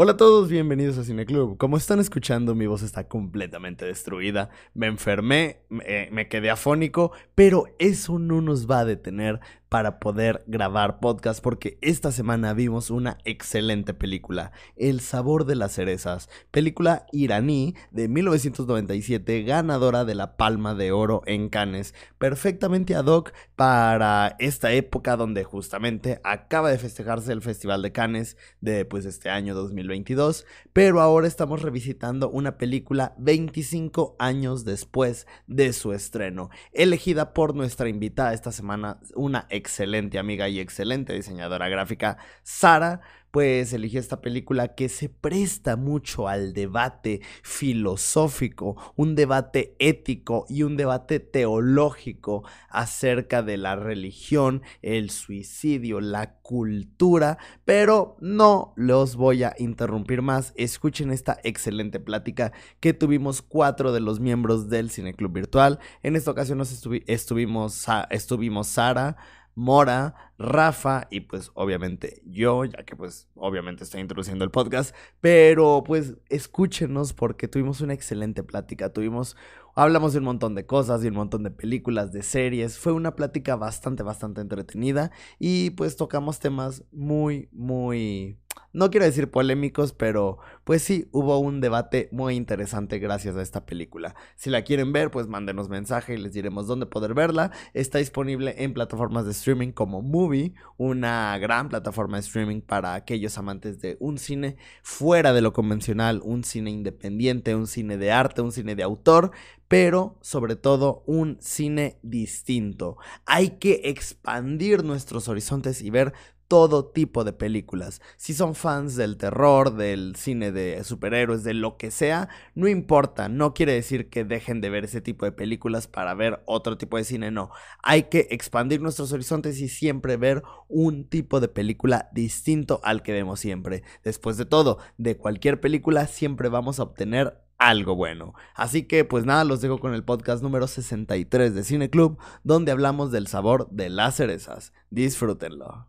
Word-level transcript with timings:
Hola 0.00 0.12
a 0.12 0.16
todos, 0.16 0.48
bienvenidos 0.48 0.96
a 0.96 1.02
Cine 1.02 1.26
Club. 1.26 1.58
Como 1.58 1.76
están 1.76 1.98
escuchando, 1.98 2.54
mi 2.54 2.68
voz 2.68 2.84
está 2.84 3.08
completamente 3.08 3.84
destruida. 3.84 4.48
Me 4.72 4.86
enfermé, 4.86 5.62
me, 5.70 6.08
me, 6.12 6.28
quedé 6.28 6.50
afónico, 6.50 7.10
pero 7.34 7.64
eso 7.80 8.20
no 8.20 8.40
nos 8.40 8.70
va 8.70 8.78
a 8.78 8.84
detener 8.84 9.40
para 9.68 9.98
poder 9.98 10.44
grabar 10.46 11.00
podcast 11.00 11.42
porque 11.42 11.78
esta 11.80 12.12
semana 12.12 12.54
vimos 12.54 12.90
una 12.90 13.18
excelente 13.24 13.94
película, 13.94 14.52
El 14.76 15.00
sabor 15.00 15.44
de 15.44 15.56
las 15.56 15.72
cerezas, 15.72 16.28
película 16.50 17.06
iraní 17.12 17.74
de 17.90 18.08
1997, 18.08 19.42
ganadora 19.42 20.04
de 20.04 20.14
la 20.14 20.36
Palma 20.36 20.74
de 20.74 20.92
Oro 20.92 21.22
en 21.26 21.48
Cannes, 21.48 21.94
perfectamente 22.18 22.94
ad 22.94 23.06
hoc 23.06 23.32
para 23.56 24.36
esta 24.38 24.72
época 24.72 25.16
donde 25.16 25.44
justamente 25.44 26.20
acaba 26.24 26.70
de 26.70 26.78
festejarse 26.78 27.32
el 27.32 27.42
Festival 27.42 27.82
de 27.82 27.92
Cannes 27.92 28.36
de 28.60 28.84
pues 28.84 29.04
este 29.04 29.30
año 29.30 29.54
2022, 29.54 30.46
pero 30.72 31.00
ahora 31.00 31.26
estamos 31.26 31.62
revisitando 31.62 32.30
una 32.30 32.56
película 32.56 33.14
25 33.18 34.16
años 34.18 34.64
después 34.64 35.26
de 35.46 35.72
su 35.72 35.92
estreno, 35.92 36.50
elegida 36.72 37.34
por 37.34 37.54
nuestra 37.54 37.88
invitada 37.88 38.32
esta 38.32 38.52
semana, 38.52 39.00
una 39.14 39.46
excelente 39.58 40.18
amiga 40.18 40.48
y 40.48 40.58
excelente 40.60 41.12
diseñadora 41.12 41.68
gráfica, 41.68 42.16
Sara, 42.42 43.02
pues 43.38 43.72
eligió 43.72 44.00
esta 44.00 44.20
película 44.20 44.74
que 44.74 44.88
se 44.88 45.08
presta 45.08 45.76
mucho 45.76 46.26
al 46.26 46.54
debate 46.54 47.20
filosófico, 47.44 48.76
un 48.96 49.14
debate 49.14 49.76
ético 49.78 50.44
y 50.48 50.64
un 50.64 50.76
debate 50.76 51.20
teológico 51.20 52.42
acerca 52.68 53.44
de 53.44 53.56
la 53.56 53.76
religión, 53.76 54.62
el 54.82 55.10
suicidio, 55.10 56.00
la 56.00 56.34
cultura, 56.40 57.38
pero 57.64 58.16
no 58.20 58.72
los 58.74 59.14
voy 59.14 59.44
a 59.44 59.54
interrumpir 59.56 60.20
más. 60.20 60.52
Escuchen 60.56 61.12
esta 61.12 61.38
excelente 61.44 62.00
plática 62.00 62.50
que 62.80 62.92
tuvimos 62.92 63.40
cuatro 63.40 63.92
de 63.92 64.00
los 64.00 64.18
miembros 64.18 64.68
del 64.68 64.90
Cineclub 64.90 65.32
Virtual. 65.32 65.78
En 66.02 66.16
esta 66.16 66.32
ocasión 66.32 66.58
nos 66.58 66.72
estuvimos, 66.72 67.86
estuvimos 68.10 68.66
Sara, 68.66 69.16
Mora, 69.54 70.27
Rafa 70.38 71.08
y 71.10 71.20
pues 71.20 71.50
obviamente 71.54 72.22
yo, 72.24 72.64
ya 72.64 72.84
que 72.84 72.94
pues 72.94 73.28
obviamente 73.34 73.82
estoy 73.82 74.00
introduciendo 74.00 74.44
el 74.44 74.50
podcast, 74.50 74.94
pero 75.20 75.82
pues 75.84 76.14
escúchenos 76.28 77.12
porque 77.12 77.48
tuvimos 77.48 77.80
una 77.80 77.92
excelente 77.94 78.44
plática, 78.44 78.92
tuvimos, 78.92 79.36
hablamos 79.74 80.12
de 80.12 80.20
un 80.20 80.26
montón 80.26 80.54
de 80.54 80.64
cosas, 80.64 81.02
de 81.02 81.08
un 81.08 81.16
montón 81.16 81.42
de 81.42 81.50
películas, 81.50 82.12
de 82.12 82.22
series, 82.22 82.78
fue 82.78 82.92
una 82.92 83.16
plática 83.16 83.56
bastante, 83.56 84.04
bastante 84.04 84.40
entretenida 84.40 85.10
y 85.40 85.70
pues 85.70 85.96
tocamos 85.96 86.38
temas 86.38 86.84
muy, 86.92 87.48
muy 87.50 88.38
no 88.72 88.90
quiero 88.90 89.06
decir 89.06 89.30
polémicos, 89.30 89.92
pero 89.92 90.38
pues 90.64 90.82
sí, 90.82 91.08
hubo 91.12 91.38
un 91.38 91.60
debate 91.60 92.08
muy 92.12 92.34
interesante 92.34 92.98
gracias 92.98 93.36
a 93.36 93.42
esta 93.42 93.66
película. 93.66 94.14
Si 94.36 94.50
la 94.50 94.62
quieren 94.62 94.92
ver, 94.92 95.10
pues 95.10 95.26
mándenos 95.26 95.68
mensaje 95.68 96.14
y 96.14 96.18
les 96.18 96.32
diremos 96.32 96.66
dónde 96.66 96.86
poder 96.86 97.14
verla. 97.14 97.50
Está 97.74 97.98
disponible 97.98 98.54
en 98.58 98.74
plataformas 98.74 99.24
de 99.24 99.32
streaming 99.32 99.72
como 99.72 100.02
Movie, 100.02 100.54
una 100.76 101.36
gran 101.38 101.68
plataforma 101.68 102.18
de 102.18 102.22
streaming 102.22 102.60
para 102.60 102.94
aquellos 102.94 103.38
amantes 103.38 103.80
de 103.80 103.96
un 104.00 104.18
cine 104.18 104.56
fuera 104.82 105.32
de 105.32 105.40
lo 105.40 105.52
convencional, 105.52 106.20
un 106.24 106.44
cine 106.44 106.70
independiente, 106.70 107.54
un 107.54 107.66
cine 107.66 107.96
de 107.96 108.12
arte, 108.12 108.42
un 108.42 108.52
cine 108.52 108.74
de 108.74 108.82
autor, 108.82 109.32
pero 109.68 110.18
sobre 110.22 110.56
todo 110.56 111.02
un 111.06 111.36
cine 111.40 111.98
distinto. 112.02 112.96
Hay 113.26 113.58
que 113.58 113.82
expandir 113.84 114.84
nuestros 114.84 115.28
horizontes 115.28 115.82
y 115.82 115.90
ver 115.90 116.14
todo 116.48 116.86
tipo 116.86 117.24
de 117.24 117.34
películas. 117.34 118.00
Si 118.16 118.32
son 118.32 118.54
fans 118.54 118.96
del 118.96 119.18
terror, 119.18 119.76
del 119.76 120.16
cine 120.16 120.50
de 120.50 120.82
superhéroes, 120.82 121.44
de 121.44 121.54
lo 121.54 121.76
que 121.76 121.90
sea, 121.90 122.30
no 122.54 122.68
importa, 122.68 123.28
no 123.28 123.52
quiere 123.52 123.74
decir 123.74 124.08
que 124.08 124.24
dejen 124.24 124.62
de 124.62 124.70
ver 124.70 124.84
ese 124.84 125.02
tipo 125.02 125.26
de 125.26 125.32
películas 125.32 125.86
para 125.86 126.14
ver 126.14 126.42
otro 126.46 126.78
tipo 126.78 126.96
de 126.96 127.04
cine, 127.04 127.30
no. 127.30 127.50
Hay 127.82 128.04
que 128.04 128.28
expandir 128.30 128.80
nuestros 128.80 129.12
horizontes 129.12 129.60
y 129.60 129.68
siempre 129.68 130.16
ver 130.16 130.42
un 130.68 131.04
tipo 131.04 131.38
de 131.40 131.48
película 131.48 132.08
distinto 132.12 132.80
al 132.82 133.02
que 133.02 133.12
vemos 133.12 133.40
siempre. 133.40 133.82
Después 134.02 134.38
de 134.38 134.46
todo, 134.46 134.78
de 134.96 135.18
cualquier 135.18 135.60
película 135.60 136.06
siempre 136.06 136.48
vamos 136.48 136.80
a 136.80 136.84
obtener 136.84 137.42
algo 137.58 137.94
bueno. 137.94 138.32
Así 138.54 138.84
que 138.84 139.04
pues 139.04 139.26
nada, 139.26 139.44
los 139.44 139.60
dejo 139.60 139.80
con 139.80 139.92
el 139.92 140.04
podcast 140.04 140.42
número 140.42 140.66
63 140.66 141.54
de 141.54 141.64
Cine 141.64 141.90
Club, 141.90 142.18
donde 142.42 142.72
hablamos 142.72 143.12
del 143.12 143.26
sabor 143.26 143.68
de 143.70 143.90
las 143.90 144.16
cerezas. 144.16 144.72
Disfrútenlo. 144.90 145.88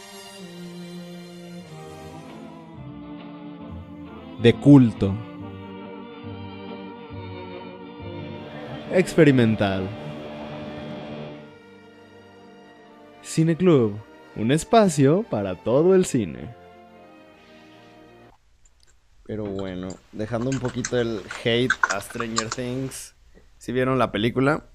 De 4.41 4.55
culto. 4.55 5.13
Experimental. 8.91 9.87
Cine 13.21 13.55
Club, 13.55 13.99
un 14.35 14.51
espacio 14.51 15.23
para 15.29 15.55
todo 15.55 15.93
el 15.93 16.05
cine. 16.05 16.53
Pero 19.25 19.45
bueno, 19.45 19.89
dejando 20.11 20.49
un 20.49 20.59
poquito 20.59 20.99
el 20.99 21.21
hate 21.43 21.71
a 21.93 22.01
Stranger 22.01 22.49
Things. 22.49 23.13
¿Sí 23.59 23.71
vieron 23.71 23.99
la 23.99 24.11
película? 24.11 24.65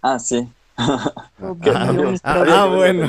Ah, 0.00 0.18
sí. 0.18 0.48
ah, 0.78 1.12
ah 2.24 2.66
bueno. 2.66 3.06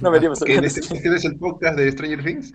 No 0.00 0.10
veríamos. 0.10 0.40
¿Que 0.44 0.56
este, 0.56 0.80
este 0.80 1.14
es 1.14 1.24
el 1.24 1.36
podcast 1.36 1.76
de 1.76 1.90
Stranger 1.90 2.22
Things? 2.22 2.52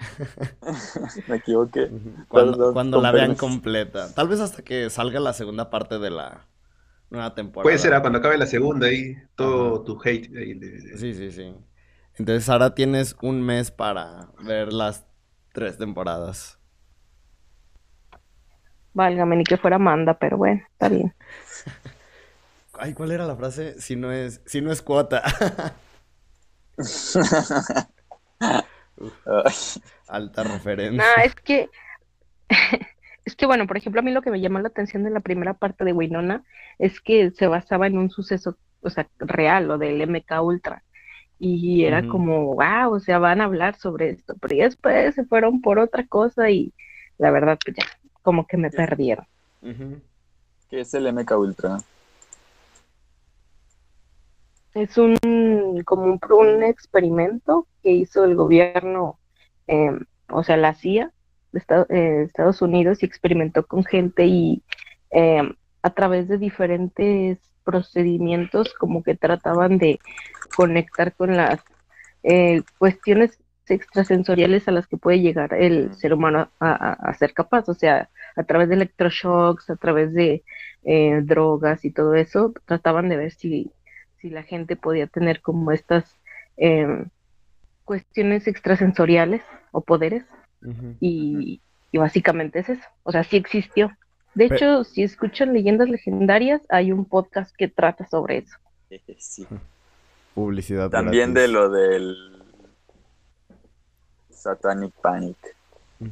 Me 1.27 1.37
equivoqué. 1.37 1.91
Cuando, 2.27 3.01
la 3.01 3.11
vean 3.11 3.35
completa. 3.35 4.13
Tal 4.13 4.27
vez 4.27 4.39
hasta 4.39 4.63
que 4.63 4.89
salga 4.89 5.19
la 5.19 5.33
segunda 5.33 5.69
parte 5.69 5.99
de 5.99 6.09
la 6.09 6.45
nueva 7.09 7.35
temporada. 7.35 7.63
Puede 7.63 7.77
ser, 7.77 7.93
ah, 7.93 8.01
cuando 8.01 8.19
acabe 8.19 8.37
la 8.37 8.47
segunda 8.47 8.87
ahí, 8.87 9.15
todo 9.35 9.83
tu 9.83 9.99
hate. 10.03 10.29
Sí, 10.97 11.13
sí, 11.13 11.31
sí. 11.31 11.55
Entonces 12.17 12.47
ahora 12.49 12.73
tienes 12.73 13.15
un 13.21 13.41
mes 13.41 13.71
para 13.71 14.29
ver 14.39 14.71
las 14.71 15.05
tres 15.51 15.77
temporadas. 15.77 16.59
Válgame, 18.93 19.35
ni 19.35 19.43
que 19.43 19.57
fuera 19.57 19.75
Amanda, 19.75 20.17
pero 20.17 20.37
bueno, 20.37 20.61
está 20.71 20.87
bien. 20.87 21.13
Ay, 22.79 22.93
¿cuál 22.93 23.11
era 23.11 23.25
la 23.25 23.35
frase? 23.35 23.79
Si 23.81 23.95
no 23.95 24.11
es, 24.11 24.41
si 24.45 24.61
no 24.61 24.71
es 24.71 24.81
cuota. 24.81 25.23
Alta 30.07 30.43
referencia. 30.43 31.03
No, 31.03 31.23
es 31.23 31.35
que, 31.35 31.69
es 33.25 33.35
que 33.35 33.45
bueno, 33.45 33.67
por 33.67 33.77
ejemplo, 33.77 33.99
a 33.99 34.03
mí 34.03 34.11
lo 34.11 34.21
que 34.21 34.31
me 34.31 34.41
llamó 34.41 34.59
la 34.59 34.67
atención 34.67 35.03
de 35.03 35.09
la 35.09 35.19
primera 35.19 35.53
parte 35.53 35.83
de 35.83 35.93
Winona 35.93 36.43
es 36.79 36.99
que 37.01 37.31
se 37.31 37.47
basaba 37.47 37.87
en 37.87 37.97
un 37.97 38.09
suceso, 38.09 38.57
o 38.81 38.89
sea, 38.89 39.07
real, 39.19 39.67
lo 39.67 39.77
del 39.77 40.05
MK 40.07 40.41
Ultra. 40.41 40.83
Y 41.37 41.83
era 41.83 42.07
como, 42.07 42.55
wow, 42.55 42.93
o 42.93 42.99
sea, 43.01 43.19
van 43.19 43.41
a 43.41 43.43
hablar 43.43 43.75
sobre 43.75 44.11
esto, 44.11 44.35
pero 44.39 44.55
después 44.55 45.15
se 45.15 45.25
fueron 45.25 45.61
por 45.61 45.79
otra 45.79 46.07
cosa 46.07 46.49
y 46.49 46.73
la 47.17 47.29
verdad, 47.29 47.59
pues 47.63 47.75
ya, 47.75 47.83
como 48.21 48.47
que 48.47 48.55
me 48.55 48.71
perdieron. 48.71 49.25
¿Qué 50.69 50.79
es 50.79 50.93
el 50.93 51.11
MK 51.11 51.31
Ultra? 51.31 51.79
Es 54.75 54.97
un 54.97 55.15
como 55.85 56.19
un, 56.29 56.63
experimento 56.63 57.65
que 57.81 57.91
hizo 57.91 58.25
el 58.25 58.35
gobierno, 58.35 59.17
em, 59.67 60.05
o 60.29 60.43
sea, 60.43 60.57
la 60.57 60.73
CIA 60.73 61.13
de 61.53 61.61
eh, 61.89 62.23
Estados 62.23 62.61
Unidos 62.61 63.01
y 63.01 63.05
experimentó 63.05 63.65
con 63.65 63.85
gente 63.85 64.25
y 64.25 64.63
em, 65.11 65.55
a 65.81 65.89
través 65.91 66.27
de 66.27 66.37
diferentes 66.37 67.39
procedimienos 67.63 68.73
como 68.73 69.01
que 69.01 69.15
trataban 69.15 69.77
de 69.77 69.99
conectar 70.57 71.15
con 71.15 71.37
las 71.37 71.61
eh, 72.23 72.61
cuestiones 72.77 73.39
extrasensoriales 73.67 74.67
a 74.67 74.71
las 74.71 74.87
que 74.87 74.97
puede 74.97 75.21
llegar 75.21 75.53
el 75.53 75.95
ser 75.95 76.13
humano 76.13 76.49
a, 76.59 77.13
ser 77.17 77.33
capaz, 77.33 77.69
o 77.69 77.73
sea, 77.73 78.09
a 78.35 78.43
través 78.43 78.67
de 78.69 78.75
electroshocks, 78.75 79.69
a 79.69 79.77
través 79.77 80.13
de 80.13 80.43
eh, 80.83 81.21
drogas 81.23 81.85
y 81.85 81.91
todo 81.91 82.13
eso, 82.15 82.53
trataban 82.65 83.07
de 83.09 83.17
ver 83.17 83.31
si 83.31 83.71
si 84.25 84.31
la 84.31 84.41
gente 84.41 84.75
podía 84.75 85.05
tener 85.05 85.39
como 85.39 85.71
estas 85.71 86.03
em, 86.57 87.09
cuestiones 87.83 88.47
extrasensoriales 88.47 89.43
o 89.71 89.81
poderes 89.81 90.23
y, 90.99 91.61
básicamente 91.93 92.57
es 92.59 92.69
eso, 92.69 92.81
o 93.03 93.11
sea, 93.11 93.23
sí 93.23 93.37
existió, 93.37 93.91
De 94.33 94.45
hecho, 94.45 94.83
si 94.83 95.03
escuchan 95.03 95.53
leyendas 95.53 95.89
legendarias, 95.89 96.59
hay 96.69 96.91
un 96.91 97.05
podcast 97.05 97.55
que 97.55 97.67
trata 97.67 98.07
sobre 98.07 98.39
eso. 98.39 98.57
Sí. 99.19 99.45
Publicidad 100.33 100.89
También 100.89 101.35
gratis. 101.35 101.51
de 101.51 101.53
lo 101.53 101.69
del 101.69 102.43
Satanic 104.31 104.91
Panic. 105.03 105.37
Pero 105.99 106.09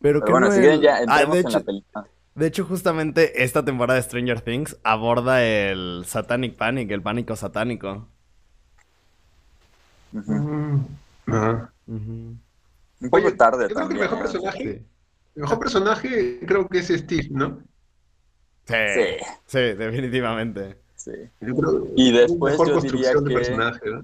Pero 0.00 0.24
que 0.24 0.32
bueno, 0.32 0.46
no 0.48 0.52
si 0.54 0.62
ya 0.80 0.94
Ah, 0.94 1.02
entremos 1.02 1.36
en 1.36 1.46
hecho, 1.46 1.58
la 1.58 1.64
película. 1.64 2.06
De 2.34 2.46
hecho, 2.46 2.64
justamente 2.64 3.42
esta 3.44 3.64
temporada 3.64 3.96
de 3.98 4.02
Stranger 4.04 4.40
Things 4.40 4.76
aborda 4.82 5.44
el 5.44 6.04
Satanic 6.06 6.56
Panic, 6.56 6.90
el 6.90 7.02
pánico 7.02 7.36
satánico. 7.36 8.08
Mm, 10.12 10.80
ajá. 11.26 11.72
Ujú. 11.86 12.36
Un 13.02 13.10
poco 13.10 13.16
Oye, 13.26 13.32
tarde 13.32 13.68
yo 13.68 13.74
creo 13.74 13.88
que 13.88 13.94
el 13.94 14.00
también. 14.00 14.00
mejor 14.00 14.18
¿no? 14.18 14.24
personaje, 14.24 14.58
Sí. 14.62 14.86
el 15.36 15.42
mejor 15.42 15.58
personaje 15.58 16.40
creo 16.46 16.68
que 16.68 16.78
es 16.78 16.88
Steve, 16.88 17.28
¿no? 17.30 17.60
Sí, 18.66 18.74
Sí, 18.94 19.24
sí, 19.46 19.58
definitivamente. 19.74 20.76
sí. 20.96 21.12
Y 21.96 22.12
después 22.12 22.56
yo 22.58 22.64
construcción 22.64 22.84
diría 22.92 23.14
de 23.14 23.28
que- 23.28 23.34
personaje, 23.34 23.90
¿no? 23.90 24.02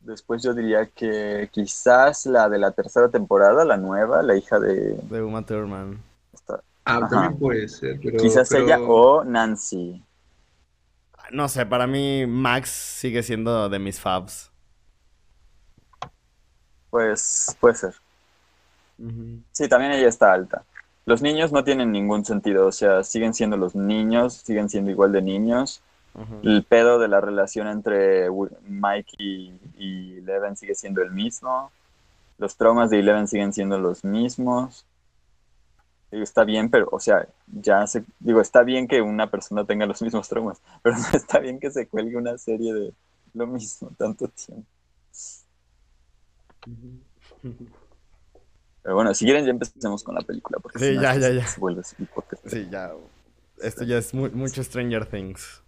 Después 0.00 0.42
yo 0.42 0.52
diría 0.52 0.86
que 0.86 1.48
quizás 1.52 2.26
la 2.26 2.48
de 2.48 2.58
la 2.58 2.72
tercera 2.72 3.08
temporada, 3.08 3.64
la 3.64 3.76
nueva, 3.76 4.20
la 4.22 4.36
hija 4.36 4.58
de... 4.58 4.94
De 4.96 5.22
Uma 5.22 5.46
Thurman. 5.46 5.98
Ah, 6.84 6.96
Ajá. 6.96 7.08
también 7.08 7.38
puede 7.38 7.68
ser, 7.68 7.98
pero... 8.02 8.18
quizás 8.18 8.48
pero- 8.48 8.64
ella 8.64 8.80
o 8.80 9.24
Nancy. 9.24 10.02
No 11.30 11.48
sé, 11.48 11.64
para 11.64 11.86
mí 11.86 12.26
Max 12.26 12.68
sigue 12.70 13.22
siendo 13.22 13.68
de 13.68 13.78
mis 13.78 13.98
faves. 14.00 14.50
Pues 16.90 17.56
puede 17.60 17.74
ser. 17.74 17.94
Sí, 19.52 19.68
también 19.68 19.92
ella 19.92 20.08
está 20.08 20.32
alta. 20.32 20.62
Los 21.06 21.22
niños 21.22 21.50
no 21.50 21.64
tienen 21.64 21.90
ningún 21.90 22.24
sentido, 22.24 22.66
o 22.66 22.72
sea, 22.72 23.02
siguen 23.02 23.34
siendo 23.34 23.56
los 23.56 23.74
niños, 23.74 24.34
siguen 24.34 24.68
siendo 24.68 24.90
igual 24.90 25.12
de 25.12 25.22
niños. 25.22 25.82
El 26.42 26.62
pedo 26.64 26.98
de 26.98 27.08
la 27.08 27.22
relación 27.22 27.66
entre 27.68 28.28
Mike 28.68 29.14
y, 29.18 29.54
y 29.78 30.18
Eleven 30.18 30.56
sigue 30.56 30.74
siendo 30.74 31.00
el 31.00 31.10
mismo. 31.10 31.72
Los 32.36 32.56
traumas 32.56 32.90
de 32.90 33.00
Eleven 33.00 33.26
siguen 33.26 33.54
siendo 33.54 33.78
los 33.78 34.04
mismos. 34.04 34.84
Digo, 36.12 36.24
está 36.24 36.44
bien, 36.44 36.70
pero, 36.70 36.88
o 36.92 37.00
sea, 37.00 37.26
ya 37.48 37.86
se, 37.88 38.04
digo, 38.20 38.40
está 38.42 38.62
bien 38.62 38.86
que 38.86 39.02
una 39.02 39.30
persona 39.30 39.64
tenga 39.66 39.86
los 39.86 40.02
mismos 40.02 40.28
traumas, 40.28 40.60
pero 40.82 40.96
no 40.96 41.04
está 41.14 41.40
bien 41.40 41.58
que 41.60 41.70
se 41.72 41.88
cuelgue 41.88 42.16
una 42.16 42.38
serie 42.38 42.74
de 42.74 42.94
lo 43.34 43.46
mismo 43.48 43.90
tanto 43.98 44.28
tiempo. 44.28 44.66
Pero 48.82 48.94
bueno, 48.96 49.14
si 49.14 49.24
quieren 49.24 49.44
ya 49.44 49.50
empecemos 49.52 50.02
con 50.02 50.14
la 50.14 50.22
película, 50.22 50.58
porque 50.60 50.78
Sí, 50.78 50.86
si 50.86 50.92
no, 50.94 51.02
ya, 51.02 51.14
esto 51.14 51.20
ya, 51.20 51.30
ya. 51.40 51.46
se 51.46 51.60
vuelve. 51.60 51.82
Sí, 52.46 52.68
ya. 52.70 52.92
Esto 53.62 53.84
ya 53.84 53.98
es 53.98 54.12
mu- 54.12 54.30
mucho 54.30 54.62
Stranger 54.62 55.06
Things. 55.06 55.62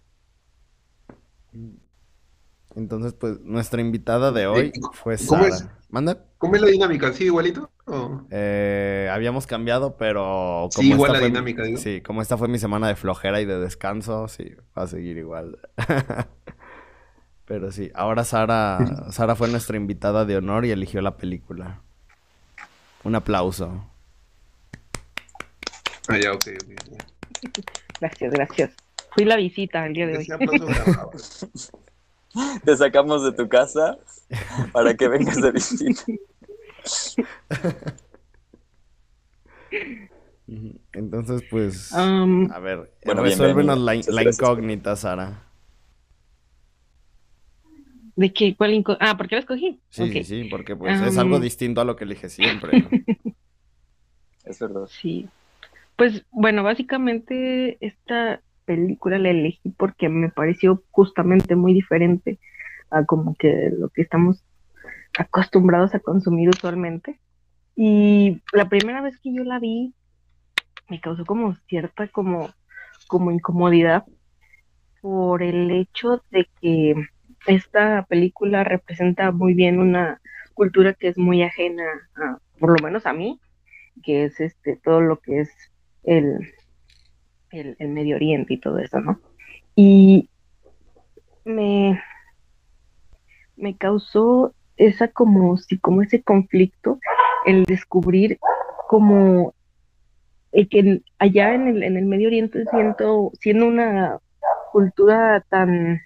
Entonces, 2.75 3.13
pues, 3.13 3.39
nuestra 3.41 3.79
invitada 3.81 4.31
de 4.31 4.47
hoy 4.47 4.73
fue 4.93 5.17
¿Cómo 5.17 5.43
Sara. 5.43 5.55
es? 5.55 5.67
¿Manda? 5.89 6.25
¿Cómo 6.37 6.55
es 6.55 6.61
la 6.61 6.67
dinámica? 6.67 7.13
¿Sí, 7.13 7.25
igualito? 7.25 7.69
¿O- 7.85 8.21
Eh, 8.31 9.09
habíamos 9.11 9.47
cambiado, 9.47 9.95
pero 9.97 10.67
Sí, 10.71 10.87
igual 10.91 10.99
esta 11.11 11.13
la 11.13 11.19
fue- 11.19 11.27
dinámica, 11.29 11.63
digo. 11.63 11.77
Sí, 11.77 12.01
como 12.01 12.21
esta 12.21 12.37
fue 12.37 12.47
mi 12.49 12.59
semana 12.59 12.87
de 12.89 12.95
flojera 12.95 13.39
y 13.39 13.45
de 13.45 13.59
descanso, 13.59 14.27
sí, 14.27 14.51
va 14.77 14.83
a 14.83 14.87
seguir 14.87 15.17
igual. 15.17 15.57
Pero 17.45 17.71
sí, 17.71 17.91
ahora 17.93 18.23
Sara, 18.23 19.05
Sara 19.11 19.35
fue 19.35 19.47
nuestra 19.47 19.77
invitada 19.77 20.25
de 20.25 20.35
honor 20.37 20.65
y 20.65 20.71
eligió 20.71 21.01
la 21.01 21.15
película. 21.15 21.79
Un 23.03 23.13
aplauso. 23.15 23.85
Ah, 26.09 26.17
ya, 26.17 26.33
ok, 26.33 26.47
ok. 26.61 27.01
Gracias, 28.01 28.31
gracias. 28.33 28.71
Fui 29.11 29.23
la 29.25 29.35
visita 29.37 29.85
el 29.85 29.93
día 29.93 30.07
de 30.07 30.17
hoy. 30.17 30.27
Te 32.63 32.75
sacamos 32.77 33.23
de 33.23 33.31
tu 33.31 33.47
casa 33.47 33.97
para 34.71 34.93
que 34.95 35.07
vengas 35.07 35.41
de 35.41 35.51
visita. 35.51 36.03
Entonces, 40.93 41.43
pues, 41.49 41.91
Am, 41.93 42.51
a 42.51 42.59
ver, 42.59 42.91
Bueno, 43.05 43.23
resuélvenos 43.23 43.79
la, 43.79 43.95
incógnita, 43.95 44.95
Sara. 44.95 45.43
¿De 48.15 48.31
qué? 48.31 48.55
¿Cuál 48.55 48.71
inco- 48.73 48.97
Ah, 48.99 49.17
¿por 49.17 49.27
qué 49.27 49.35
la 49.35 49.41
escogí? 49.41 49.81
Sí, 49.89 50.03
Ok. 50.03 50.11
sí, 50.11 50.23
sí, 50.23 50.43
porque 50.45 50.75
pues 50.75 51.01
es 51.01 51.17
algo 51.17 51.35
Am. 51.35 51.41
distinto 51.41 51.81
a 51.81 51.85
lo 51.85 51.95
que 51.95 52.05
elige 52.05 52.29
siempre. 52.29 52.79
¿no? 52.81 52.89
Es 54.45 54.59
verdad. 54.59 54.85
Sí. 54.87 55.27
Pues 55.95 56.23
bueno, 56.29 56.61
básicamente 56.61 57.77
esta 57.85 58.41
película 58.65 59.19
la 59.19 59.29
elegí 59.29 59.69
porque 59.69 60.09
me 60.09 60.29
pareció 60.29 60.83
justamente 60.91 61.55
muy 61.55 61.73
diferente 61.73 62.39
a 62.89 63.05
como 63.05 63.35
que 63.35 63.71
lo 63.77 63.89
que 63.89 64.01
estamos 64.01 64.43
acostumbrados 65.17 65.95
a 65.95 65.99
consumir 65.99 66.49
usualmente. 66.49 67.19
Y 67.75 68.41
la 68.53 68.69
primera 68.69 69.01
vez 69.01 69.19
que 69.19 69.33
yo 69.33 69.43
la 69.43 69.59
vi 69.59 69.93
me 70.89 70.99
causó 70.99 71.25
como 71.25 71.55
cierta 71.67 72.07
como, 72.07 72.49
como 73.07 73.31
incomodidad 73.31 74.05
por 75.01 75.43
el 75.43 75.71
hecho 75.71 76.23
de 76.31 76.47
que 76.61 76.95
esta 77.47 78.05
película 78.07 78.63
representa 78.63 79.31
muy 79.31 79.53
bien 79.53 79.79
una 79.79 80.21
cultura 80.53 80.93
que 80.93 81.09
es 81.09 81.17
muy 81.17 81.43
ajena 81.43 81.83
a, 82.15 82.39
por 82.59 82.69
lo 82.79 82.83
menos 82.83 83.05
a 83.05 83.13
mí, 83.13 83.39
que 84.03 84.25
es 84.25 84.39
este 84.39 84.77
todo 84.77 85.01
lo 85.01 85.19
que 85.19 85.41
es 85.41 85.51
el, 86.03 86.39
el, 87.51 87.75
Medio 87.89 88.15
Oriente 88.15 88.53
y 88.53 88.59
todo 88.59 88.79
eso, 88.79 88.99
¿no? 88.99 89.19
Y 89.75 90.29
me, 91.43 92.01
me 93.55 93.77
causó 93.77 94.53
esa 94.77 95.07
como 95.07 95.57
si 95.57 95.77
como 95.77 96.01
ese 96.01 96.21
conflicto 96.21 96.99
el 97.45 97.63
descubrir 97.63 98.39
como 98.89 99.53
el 100.51 100.67
que 100.69 101.01
allá 101.19 101.53
en 101.53 101.67
el, 101.67 101.83
en 101.83 101.97
el 101.97 102.05
Medio 102.05 102.27
Oriente 102.27 102.65
siento 102.65 103.31
siendo 103.39 103.67
una 103.67 104.19
cultura 104.71 105.45
tan 105.49 106.01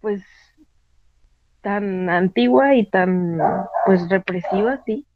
pues 0.00 0.22
tan 1.60 2.08
antigua 2.08 2.74
y 2.74 2.86
tan 2.86 3.38
pues 3.84 4.08
represiva, 4.08 4.82
sí, 4.86 5.06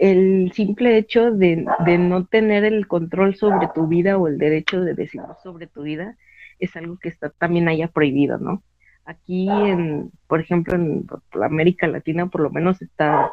el 0.00 0.50
simple 0.54 0.96
hecho 0.96 1.30
de, 1.30 1.66
no 1.98 2.24
tener 2.24 2.64
el 2.64 2.88
control 2.88 3.36
sobre 3.36 3.68
tu 3.74 3.86
vida 3.86 4.16
o 4.16 4.28
el 4.28 4.38
derecho 4.38 4.80
de 4.80 4.94
decidir 4.94 5.26
sobre 5.42 5.66
tu 5.66 5.82
vida 5.82 6.16
es 6.58 6.74
algo 6.74 6.98
que 6.98 7.10
está 7.10 7.28
también 7.28 7.68
allá 7.68 7.88
prohibido, 7.88 8.38
¿no? 8.38 8.62
Aquí, 9.04 9.50
en, 9.50 10.10
por 10.26 10.40
ejemplo, 10.40 10.74
en 10.74 11.06
América 11.42 11.86
Latina, 11.86 12.28
por 12.28 12.40
lo 12.40 12.48
menos 12.48 12.80
está, 12.80 13.30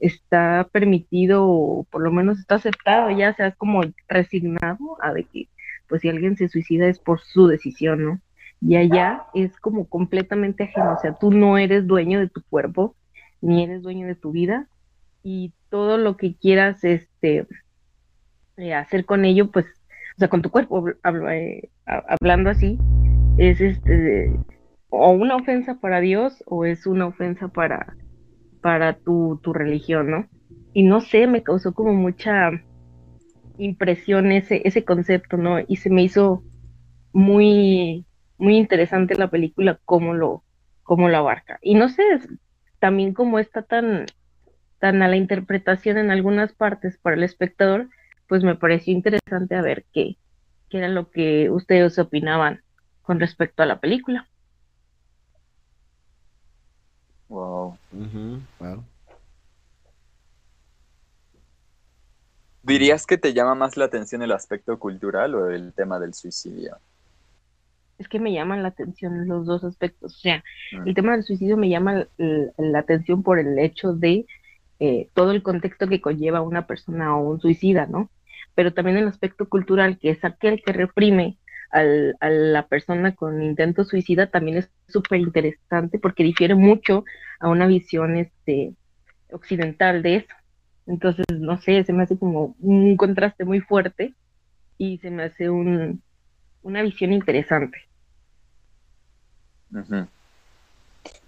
está 0.00 0.66
permitido, 0.72 1.46
o 1.46 1.84
por 1.84 2.00
lo 2.00 2.10
menos 2.10 2.38
está 2.38 2.54
aceptado, 2.54 3.10
ya 3.10 3.34
seas 3.34 3.54
como 3.56 3.82
resignado 4.08 4.96
a 5.02 5.12
de 5.12 5.24
que, 5.24 5.48
pues 5.86 6.00
si 6.00 6.08
alguien 6.08 6.38
se 6.38 6.48
suicida 6.48 6.86
es 6.86 6.98
por 6.98 7.20
su 7.20 7.46
decisión, 7.46 8.02
¿no? 8.02 8.20
Y 8.62 8.76
allá 8.76 9.24
es 9.34 9.54
como 9.60 9.86
completamente 9.86 10.64
ajeno, 10.64 10.94
o 10.94 10.98
sea, 10.98 11.12
tú 11.12 11.30
no 11.30 11.58
eres 11.58 11.86
dueño 11.86 12.20
de 12.20 12.30
tu 12.30 12.42
cuerpo, 12.48 12.94
ni 13.42 13.64
eres 13.64 13.82
dueño 13.82 14.06
de 14.06 14.14
tu 14.14 14.30
vida, 14.32 14.66
y 15.22 15.52
todo 15.70 15.98
lo 15.98 16.16
que 16.16 16.36
quieras 16.36 16.84
este 16.84 17.46
eh, 18.56 18.74
hacer 18.74 19.04
con 19.04 19.24
ello, 19.24 19.50
pues, 19.50 19.66
o 19.66 20.18
sea, 20.18 20.28
con 20.28 20.42
tu 20.42 20.50
cuerpo, 20.50 20.84
hablo, 21.02 21.30
eh, 21.30 21.70
hablando 21.84 22.50
así, 22.50 22.78
es 23.38 23.60
este 23.60 24.32
o 24.88 25.10
una 25.10 25.36
ofensa 25.36 25.74
para 25.80 26.00
Dios 26.00 26.42
o 26.46 26.64
es 26.64 26.86
una 26.86 27.06
ofensa 27.06 27.48
para, 27.48 27.96
para 28.62 28.94
tu, 28.94 29.40
tu 29.42 29.52
religión, 29.52 30.10
¿no? 30.10 30.28
Y 30.72 30.84
no 30.84 31.00
sé, 31.00 31.26
me 31.26 31.42
causó 31.42 31.74
como 31.74 31.92
mucha 31.92 32.50
impresión 33.58 34.32
ese, 34.32 34.62
ese 34.64 34.84
concepto, 34.84 35.36
¿no? 35.36 35.58
Y 35.66 35.76
se 35.76 35.90
me 35.90 36.02
hizo 36.02 36.42
muy, 37.12 38.04
muy 38.38 38.56
interesante 38.56 39.14
la 39.14 39.30
película, 39.30 39.80
cómo 39.84 40.14
lo, 40.14 40.44
cómo 40.82 41.08
lo 41.08 41.16
abarca. 41.16 41.58
Y 41.62 41.74
no 41.74 41.88
sé, 41.88 42.02
también 42.78 43.12
como 43.12 43.38
está 43.38 43.62
tan, 43.62 44.06
tan 44.78 45.02
a 45.02 45.08
la 45.08 45.16
interpretación 45.16 45.98
en 45.98 46.10
algunas 46.10 46.52
partes 46.52 46.98
para 46.98 47.16
el 47.16 47.22
espectador, 47.22 47.88
pues 48.28 48.42
me 48.44 48.56
pareció 48.56 48.92
interesante 48.92 49.54
a 49.54 49.62
ver 49.62 49.84
qué, 49.92 50.16
qué 50.68 50.78
era 50.78 50.88
lo 50.88 51.10
que 51.10 51.50
ustedes 51.50 51.98
opinaban 51.98 52.62
con 53.02 53.20
respecto 53.20 53.62
a 53.62 53.66
la 53.66 53.80
película. 53.80 54.28
Wow. 57.28 57.76
Ujú, 57.92 58.40
claro. 58.58 58.84
¿Dirías 62.62 63.06
que 63.06 63.16
te 63.16 63.32
llama 63.32 63.54
más 63.54 63.76
la 63.76 63.84
atención 63.84 64.22
el 64.22 64.32
aspecto 64.32 64.78
cultural 64.78 65.34
o 65.36 65.50
el 65.50 65.72
tema 65.72 66.00
del 66.00 66.14
suicidio? 66.14 66.78
Es 67.98 68.08
que 68.08 68.18
me 68.18 68.32
llaman 68.32 68.62
la 68.62 68.68
atención 68.68 69.26
los 69.28 69.46
dos 69.46 69.64
aspectos. 69.64 70.16
O 70.16 70.18
sea, 70.18 70.42
Mm. 70.72 70.88
el 70.88 70.94
tema 70.94 71.12
del 71.12 71.22
suicidio 71.22 71.56
me 71.56 71.68
llama 71.68 72.06
la 72.18 72.78
atención 72.78 73.22
por 73.22 73.38
el 73.38 73.58
hecho 73.58 73.92
de 73.92 74.26
eh, 74.80 75.08
todo 75.14 75.30
el 75.32 75.42
contexto 75.42 75.88
que 75.88 76.00
conlleva 76.00 76.40
una 76.40 76.66
persona 76.66 77.16
o 77.16 77.30
un 77.30 77.40
suicida, 77.40 77.86
¿no? 77.86 78.10
pero 78.56 78.72
también 78.72 78.96
el 78.96 79.06
aspecto 79.06 79.48
cultural, 79.48 79.98
que 79.98 80.10
es 80.10 80.24
aquel 80.24 80.62
que 80.64 80.72
reprime 80.72 81.36
al, 81.70 82.16
a 82.20 82.30
la 82.30 82.66
persona 82.66 83.14
con 83.14 83.42
intento 83.42 83.84
suicida, 83.84 84.28
también 84.28 84.56
es 84.56 84.70
súper 84.88 85.20
interesante 85.20 85.98
porque 85.98 86.24
difiere 86.24 86.54
mucho 86.54 87.04
a 87.38 87.48
una 87.50 87.66
visión 87.66 88.16
este, 88.16 88.72
occidental 89.30 90.02
de 90.02 90.16
eso. 90.16 90.34
Entonces, 90.86 91.26
no 91.38 91.60
sé, 91.60 91.84
se 91.84 91.92
me 91.92 92.04
hace 92.04 92.18
como 92.18 92.56
un 92.60 92.96
contraste 92.96 93.44
muy 93.44 93.60
fuerte 93.60 94.14
y 94.78 94.98
se 94.98 95.10
me 95.10 95.24
hace 95.24 95.50
un, 95.50 96.02
una 96.62 96.80
visión 96.80 97.12
interesante. 97.12 97.78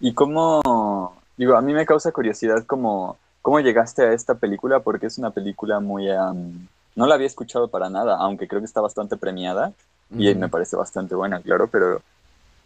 Y 0.01 0.15
cómo, 0.15 1.15
digo, 1.37 1.57
a 1.57 1.61
mí 1.61 1.75
me 1.75 1.85
causa 1.85 2.11
curiosidad 2.11 2.65
cómo, 2.65 3.19
cómo 3.43 3.61
llegaste 3.61 4.03
a 4.03 4.13
esta 4.13 4.35
película, 4.35 4.81
porque 4.81 5.07
es 5.07 5.19
una 5.19 5.31
película 5.31 5.81
muy, 5.81 6.11
am, 6.11 6.69
no 6.97 7.07
la 7.07 7.15
había 7.15 7.27
escuchado 7.27 7.69
para 7.69 7.91
nada, 7.91 8.17
aunque 8.19 8.49
creo 8.49 8.61
que 8.61 8.67
está 8.67 8.81
bastante 8.81 9.17
premiada 9.17 9.73
y 10.11 10.35
me 10.35 10.49
parece 10.49 10.77
bastante 10.77 11.15
buena, 11.15 11.41
claro, 11.41 11.69
pero, 11.69 12.01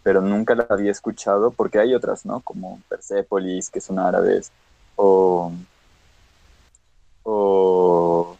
pero 0.02 0.20
nunca 0.20 0.54
la 0.54 0.66
había 0.70 0.90
escuchado 0.90 1.50
porque 1.50 1.78
hay 1.78 1.94
otras, 1.94 2.24
¿no? 2.26 2.40
Como 2.40 2.80
Persepolis, 2.88 3.70
que 3.70 3.80
son 3.80 3.98
árabes, 3.98 4.50
o, 4.96 5.52
o 7.24 8.36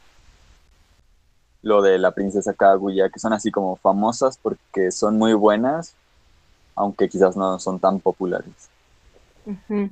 lo 1.62 1.81
de 1.81 1.99
la 1.99 2.11
princesa 2.11 2.55
Kaguya, 2.55 3.09
que 3.09 3.21
son 3.21 3.33
así 3.33 3.51
como 3.51 3.77
famosas 3.77 4.39
porque 4.39 4.91
son 4.91 5.17
muy 5.17 5.33
buenas, 5.35 5.95
aunque 6.75 7.09
quizás 7.09 7.37
no 7.37 7.59
son 7.59 7.79
tan 7.79 8.01
populares. 8.01 8.69
Ujú. 9.47 9.91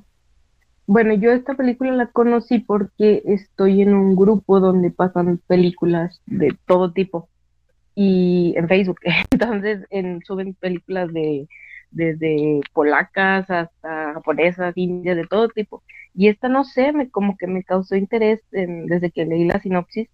Bueno, 0.92 1.14
yo 1.14 1.30
esta 1.32 1.54
película 1.54 1.92
la 1.92 2.06
conocí 2.10 2.58
porque 2.58 3.22
estoy 3.24 3.80
en 3.82 3.94
un 3.94 4.16
grupo 4.16 4.58
donde 4.60 4.90
pasan 4.90 5.38
películas 5.46 6.20
de 6.26 6.56
todo 6.66 6.92
tipo 6.92 7.28
y 7.94 8.54
en 8.56 8.68
Facebook. 8.68 9.00
Entonces 9.32 9.86
en, 9.90 10.22
suben 10.24 10.54
películas 10.54 11.12
de 11.12 11.48
desde 11.92 12.60
polacas 12.74 13.50
hasta 13.50 14.14
japonesas, 14.14 14.74
indias, 14.76 15.16
de 15.16 15.26
todo 15.28 15.48
tipo. 15.48 15.82
Y 16.14 16.28
esta 16.28 16.48
no 16.48 16.64
sé, 16.64 16.92
me 16.92 17.10
como 17.10 17.36
que 17.38 17.46
me 17.48 17.64
causó 17.64 17.96
interés 17.96 18.42
en- 18.52 18.86
desde 18.86 19.10
que 19.12 19.26
leí 19.26 19.46
la 19.46 19.60
sinopsis 19.60 20.08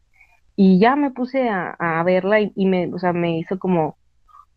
y 0.56 0.78
ya 0.80 0.96
me 0.96 1.10
puse 1.12 1.48
a, 1.50 1.76
a 1.78 2.02
verla 2.04 2.40
y, 2.42 2.66
me, 2.66 2.92
o 2.94 2.98
sea, 3.00 3.12
me 3.14 3.38
hizo 3.38 3.58
como, 3.58 3.98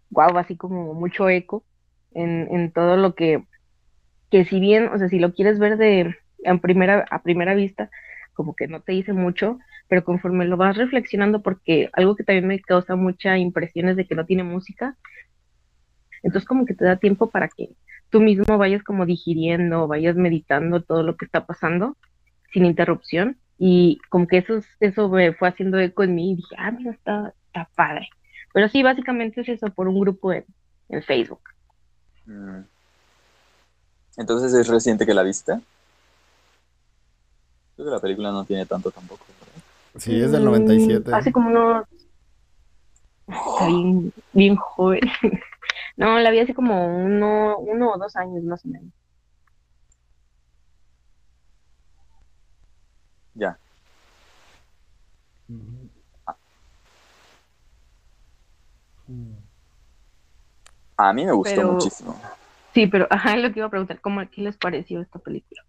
wow, 0.09 0.38
así 0.38 0.57
como 0.57 0.93
mucho 0.93 1.29
eco 1.29 1.65
en, 2.11 2.47
en 2.53 2.71
todo 2.71 2.97
lo 2.97 3.15
que 3.15 3.43
que 4.31 4.45
si 4.45 4.59
bien, 4.59 4.88
o 4.89 4.98
sea, 4.98 5.09
si 5.09 5.19
lo 5.19 5.33
quieres 5.33 5.59
ver 5.59 5.77
de 5.77 6.15
en 6.43 6.59
primera, 6.59 7.05
a 7.12 7.21
primera 7.24 7.53
vista, 7.55 7.89
como 8.33 8.55
que 8.55 8.67
no 8.67 8.81
te 8.81 8.93
dice 8.93 9.13
mucho, 9.13 9.59
pero 9.88 10.03
conforme 10.03 10.45
lo 10.45 10.57
vas 10.57 10.77
reflexionando, 10.77 11.41
porque 11.41 11.89
algo 11.93 12.15
que 12.15 12.24
también 12.24 12.48
me 12.48 12.62
causa 12.62 12.95
mucha 12.95 13.38
impresión 13.38 13.89
es 13.89 13.98
de 13.98 14.05
que 14.07 14.15
no 14.15 14.25
tiene 14.25 14.43
música, 14.43 14.98
entonces 16.24 16.48
como 16.48 16.65
que 16.65 16.74
te 16.74 16.86
da 16.86 16.98
tiempo 16.98 17.29
para 17.29 17.48
que 17.50 17.69
tú 18.09 18.19
mismo 18.21 18.57
vayas 18.57 18.83
como 18.83 19.05
digiriendo, 19.05 19.88
vayas 19.88 20.15
meditando 20.15 20.81
todo 20.81 21.03
lo 21.03 21.15
que 21.15 21.25
está 21.25 21.45
pasando 21.45 21.98
sin 22.51 22.65
interrupción, 22.65 23.39
y 23.57 24.00
como 24.09 24.27
que 24.27 24.38
eso, 24.38 24.57
es- 24.57 24.67
eso 24.79 25.09
me 25.09 25.33
fue 25.33 25.50
haciendo 25.50 25.79
eco 25.79 26.03
en 26.03 26.15
mí 26.15 26.31
y 26.31 26.36
dije, 26.38 26.55
ah, 26.57 26.71
mira, 26.71 26.91
está, 26.91 27.33
está 27.48 27.69
padre. 27.75 28.07
Pero 28.53 28.67
sí, 28.69 28.81
básicamente 28.83 29.41
es 29.41 29.50
eso, 29.50 29.67
por 29.74 29.88
un 29.88 30.00
grupo 30.00 30.33
en, 30.33 30.45
en 30.89 31.03
Facebook. 31.03 31.41
Mm. 32.25 32.62
Entonces 34.19 34.53
es 34.53 34.67
reciente 34.67 35.05
que 35.05 35.13
la 35.13 35.23
viste. 35.23 35.53
Creo 37.75 37.88
que 37.88 37.91
la 37.95 37.99
película 38.01 38.31
no 38.31 38.43
tiene 38.43 38.65
tanto 38.65 38.91
tampoco. 38.91 39.23
¿verdad? 39.39 39.63
Sí, 39.97 40.21
es 40.21 40.31
del 40.33 40.41
Mm, 40.41 40.45
97. 40.45 41.15
Hace 41.15 41.31
como 41.31 41.49
unos. 41.49 41.85
Está 43.27 43.67
bien, 43.67 44.13
bien 44.33 44.55
joven. 44.57 45.01
No, 45.95 46.17
la 46.17 46.31
vi 46.31 46.39
hace 46.39 46.53
como 46.53 46.85
uno, 47.05 47.57
uno 47.57 47.91
o 47.91 47.97
dos 47.97 48.15
años 48.15 48.41
más 48.43 48.63
o 48.63 48.69
menos. 48.69 48.89
Ya. 53.35 53.57
A 60.97 61.13
mí 61.13 61.25
me 61.25 61.31
gustó 61.31 61.55
Pero- 61.55 61.71
muchísimo. 61.73 62.15
Sí, 62.73 62.88
pero 62.88 63.07
ajá, 63.09 63.35
es 63.35 63.43
lo 63.43 63.51
que 63.51 63.59
iba 63.59 63.67
a 63.67 63.71
preguntar, 63.71 63.99
¿cómo, 64.01 64.21
qué 64.29 64.41
les 64.41 64.57
pareció 64.57 65.01
esta 65.01 65.19
película? 65.19 65.63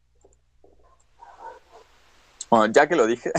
Bueno, 2.50 2.72
ya 2.72 2.88
que 2.88 2.96
lo 2.96 3.06
dije, 3.06 3.30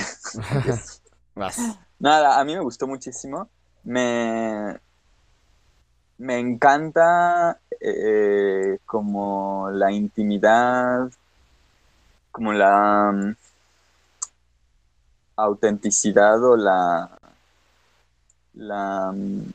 nada, 2.00 2.39
a 2.39 2.46
mí 2.46 2.56
me 2.56 2.62
gustó 2.62 2.88
muchísimo. 2.88 3.50
Me, 3.84 4.80
me 6.18 6.39
encanta 6.39 7.60
eh, 7.80 8.77
como 8.86 9.70
la 9.72 9.91
intimidad, 9.91 11.12
como 12.32 12.53
la 12.53 13.12
mm, 13.12 13.36
autenticidad 15.36 16.41
o 16.44 16.56
la, 16.56 17.10
la, 18.53 19.12
mm, 19.13 19.51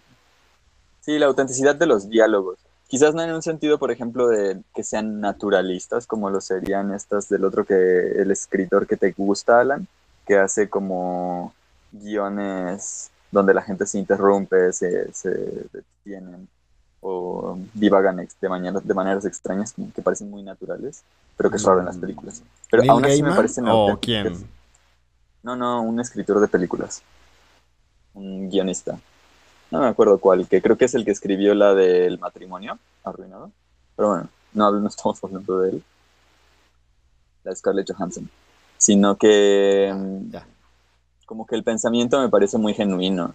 sí, 1.00 1.18
la 1.18 1.26
autenticidad 1.26 1.76
de 1.76 1.86
los 1.86 2.10
diálogos. 2.10 2.65
Quizás 2.88 3.14
no 3.14 3.22
en 3.22 3.32
un 3.34 3.42
sentido, 3.42 3.78
por 3.78 3.90
ejemplo, 3.90 4.28
de 4.28 4.62
que 4.74 4.84
sean 4.84 5.20
naturalistas, 5.20 6.06
como 6.06 6.30
lo 6.30 6.40
serían 6.40 6.94
estas 6.94 7.28
del 7.28 7.44
otro 7.44 7.64
que 7.64 7.74
el 7.74 8.30
escritor 8.30 8.86
que 8.86 8.96
te 8.96 9.10
gusta, 9.12 9.60
Alan, 9.60 9.88
que 10.24 10.36
hace 10.38 10.68
como 10.68 11.52
guiones 11.90 13.10
donde 13.30 13.54
la 13.54 13.62
gente 13.62 13.86
se 13.86 13.98
interrumpe, 13.98 14.72
se, 14.72 15.12
se 15.12 15.30
detienen 15.72 16.48
o 17.00 17.58
divagan 17.74 18.20
ex- 18.20 18.40
de, 18.40 18.48
maneras, 18.48 18.86
de 18.86 18.94
maneras 18.94 19.24
extrañas 19.24 19.72
como 19.72 19.92
que 19.92 20.02
parecen 20.02 20.30
muy 20.30 20.42
naturales, 20.42 21.02
pero 21.36 21.50
que 21.50 21.58
raro 21.58 21.80
en 21.80 21.86
las 21.86 21.96
películas. 21.96 22.42
Pero 22.70 22.82
¿Neil 22.82 22.90
aún 22.90 23.04
así 23.04 23.22
me 23.22 23.32
parecen 23.32 23.64
¿O 23.68 23.98
quién? 24.00 24.46
No, 25.42 25.54
no, 25.54 25.82
un 25.82 26.00
escritor 26.00 26.40
de 26.40 26.48
películas. 26.48 27.02
Un 28.14 28.48
guionista. 28.48 28.98
No 29.70 29.80
me 29.80 29.87
acuerdo 29.87 30.18
cuál, 30.18 30.46
que 30.49 30.62
creo 30.62 30.76
que 30.78 30.85
es 30.85 30.94
el 30.94 31.04
que 31.04 31.11
escribió 31.11 31.54
la 31.54 31.75
del 31.75 32.18
matrimonio 32.18 32.78
arruinado. 33.04 33.50
Pero 33.96 34.08
bueno, 34.11 34.28
no, 34.52 34.70
no 34.73 34.88
estamos 34.88 35.23
hablando 35.23 35.58
de 35.61 35.70
él. 35.70 35.82
La 37.44 37.50
de 37.50 37.56
Scarlett 37.56 37.90
Johansson. 37.92 38.30
Sino 38.78 39.16
que 39.16 39.92
mm, 39.94 40.30
Ya. 40.30 40.46
como 41.26 41.46
que 41.46 41.56
el 41.56 41.64
pensamiento 41.64 42.20
me 42.20 42.28
parece 42.28 42.58
muy 42.58 42.75
genuino. 42.75 43.35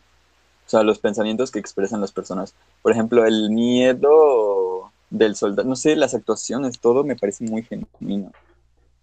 O 0.68 0.70
sea, 0.72 0.84
los 0.84 1.00
pensamientos 1.00 1.52
que 1.52 1.60
expresan 1.60 2.00
las 2.00 2.12
personas. 2.14 2.54
Por 2.82 2.94
ejemplo, 2.94 3.26
el 3.26 3.50
miedo 3.50 4.92
del 5.10 5.36
soldado, 5.36 5.68
no 5.68 5.76
sé, 5.76 5.96
las 5.98 6.14
actuaciones, 6.14 6.80
todo 6.80 7.04
me 7.04 7.18
parece 7.18 7.44
muy 7.44 7.64
genuino. 7.64 8.32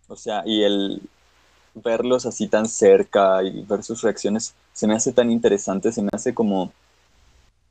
O 0.09 0.17
sea, 0.17 0.43
y 0.47 0.63
el 0.63 1.03
verlos 1.75 2.27
así 2.27 2.49
tan 2.49 2.67
cerca 2.67 3.43
y 3.43 3.63
ver 3.65 3.83
sus 3.85 4.03
reacciones 4.03 4.55
se 4.73 4.87
me 4.87 4.95
hace 4.95 5.13
tan 5.13 5.31
interesante, 5.31 5.93
se 5.93 6.03
me 6.03 6.09
hace 6.13 6.35
como, 6.35 6.73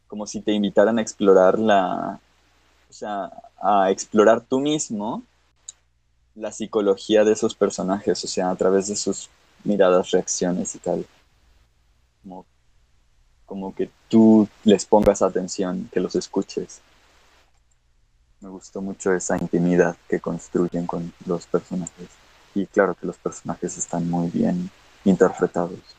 como 0.08 0.26
si 0.26 0.42
te 0.42 0.52
invitaran 0.52 0.98
a 0.98 1.02
explorar 1.02 1.60
la, 1.60 2.20
o 2.90 2.94
sea, 2.94 3.32
a 3.62 3.92
explorar 3.92 4.42
tú 4.42 4.60
mismo 4.60 5.24
la 6.36 6.52
psicología 6.52 7.24
de 7.24 7.34
esos 7.34 7.56
personajes, 7.56 8.24
o 8.24 8.28
sea, 8.28 8.52
a 8.52 8.56
través 8.56 8.88
de 8.88 8.96
sus 8.96 9.30
miradas, 9.64 10.12
reacciones 10.12 10.76
y 10.76 10.80
tal. 10.80 11.06
Como, 12.22 12.46
como 13.46 13.76
que 13.76 13.90
tú 14.08 14.48
les 14.64 14.86
pongas 14.86 15.22
atención, 15.22 15.90
que 15.92 16.00
los 16.00 16.16
escuches. 16.16 16.82
Me 18.40 18.50
gustó 18.50 18.82
mucho 18.82 19.14
esa 19.14 19.36
intimidad 19.38 19.98
que 20.08 20.20
construyen 20.20 20.86
con 20.86 21.12
los 21.26 21.48
personajes. 21.48 22.10
Y 22.54 22.68
claro 22.68 22.94
que 22.94 23.08
los 23.08 23.18
personajes 23.18 23.78
están 23.78 24.10
muy 24.10 24.30
bien 24.30 24.70
interpretados. 25.06 25.97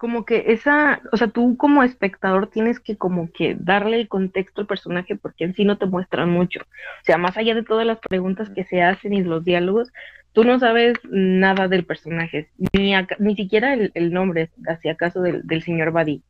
Como 0.00 0.24
que 0.24 0.44
esa, 0.48 1.02
o 1.12 1.16
sea, 1.18 1.28
tú 1.28 1.58
como 1.58 1.82
espectador 1.82 2.48
tienes 2.50 2.80
que 2.80 2.96
como 2.96 3.30
que 3.32 3.54
darle 3.60 4.00
el 4.00 4.08
contexto 4.08 4.62
al 4.62 4.66
personaje 4.66 5.14
porque 5.16 5.44
en 5.44 5.54
sí 5.54 5.64
no 5.66 5.76
te 5.76 5.84
muestran 5.86 6.30
mucho. 6.30 6.60
O 6.62 7.04
sea, 7.04 7.18
más 7.18 7.36
allá 7.36 7.54
de 7.54 7.64
todas 7.64 7.86
las 7.86 7.98
preguntas 8.00 8.48
que 8.50 8.64
se 8.64 8.82
hacen 8.82 9.12
y 9.12 9.22
los 9.22 9.44
diálogos, 9.44 9.92
tú 10.32 10.44
no 10.44 10.58
sabes 10.58 10.94
nada 11.04 11.68
del 11.68 11.84
personaje, 11.84 12.48
ni, 12.72 12.94
aca- 12.94 13.16
ni 13.18 13.36
siquiera 13.36 13.74
el, 13.74 14.12
nombre, 14.12 14.50
hacia 14.66 14.92
acaso 14.92 15.20
del, 15.20 15.46
del 15.46 15.62
señor 15.62 15.90
Buddy. 15.92 16.22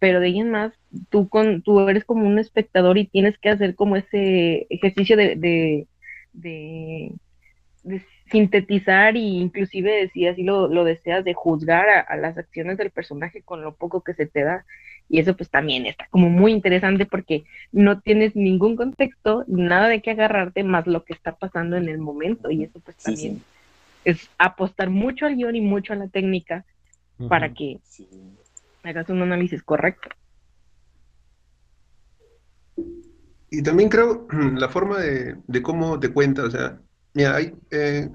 Pero 0.00 0.20
de 0.20 0.26
ahí 0.28 0.40
en 0.40 0.50
más, 0.50 0.72
tú, 1.10 1.28
con, 1.28 1.62
tú 1.62 1.88
eres 1.88 2.04
como 2.04 2.26
un 2.26 2.38
espectador 2.40 2.98
y 2.98 3.06
tienes 3.08 3.38
que 3.38 3.50
hacer 3.50 3.76
como 3.76 3.96
ese 3.96 4.66
ejercicio 4.70 5.16
de, 5.16 5.36
de, 5.36 5.86
de 7.84 8.02
sintetizar 8.32 9.14
e 9.16 9.20
inclusive 9.20 10.10
si 10.12 10.26
así 10.26 10.42
lo, 10.42 10.66
lo 10.66 10.82
deseas 10.82 11.24
de 11.24 11.34
juzgar 11.34 11.88
a, 11.88 12.00
a 12.00 12.16
las 12.16 12.36
acciones 12.36 12.78
del 12.78 12.90
personaje 12.90 13.42
con 13.42 13.62
lo 13.62 13.76
poco 13.76 14.00
que 14.00 14.14
se 14.14 14.26
te 14.26 14.42
da 14.42 14.64
y 15.08 15.20
eso 15.20 15.36
pues 15.36 15.50
también 15.50 15.86
está 15.86 16.06
como 16.10 16.30
muy 16.30 16.52
interesante 16.52 17.06
porque 17.06 17.44
no 17.70 18.00
tienes 18.00 18.34
ningún 18.34 18.76
contexto, 18.76 19.44
nada 19.46 19.88
de 19.88 20.00
qué 20.00 20.12
agarrarte 20.12 20.64
más 20.64 20.86
lo 20.86 21.04
que 21.04 21.12
está 21.12 21.36
pasando 21.36 21.76
en 21.76 21.88
el 21.88 21.98
momento 21.98 22.50
y 22.50 22.64
eso 22.64 22.80
pues 22.80 22.96
también 22.96 23.36
sí, 23.36 23.42
es 24.04 24.30
apostar 24.38 24.90
mucho 24.90 25.26
al 25.26 25.36
guion 25.36 25.54
y 25.54 25.60
mucho 25.60 25.92
a 25.92 25.96
la 25.96 26.08
técnica 26.08 26.64
para 27.28 27.52
que 27.52 27.78
sí. 27.84 28.08
hagas 28.82 29.08
un 29.10 29.22
análisis 29.22 29.62
correcto. 29.62 30.08
Y 33.50 33.62
también 33.62 33.90
creo 33.90 34.26
la 34.56 34.68
forma 34.70 34.98
de, 34.98 35.36
de 35.46 35.62
cómo 35.62 36.00
te 36.00 36.10
cuenta, 36.10 36.44
o 36.44 36.50
sea, 36.50 36.80
mira, 37.14 37.36
hay, 37.36 37.54
eh, 37.70 38.08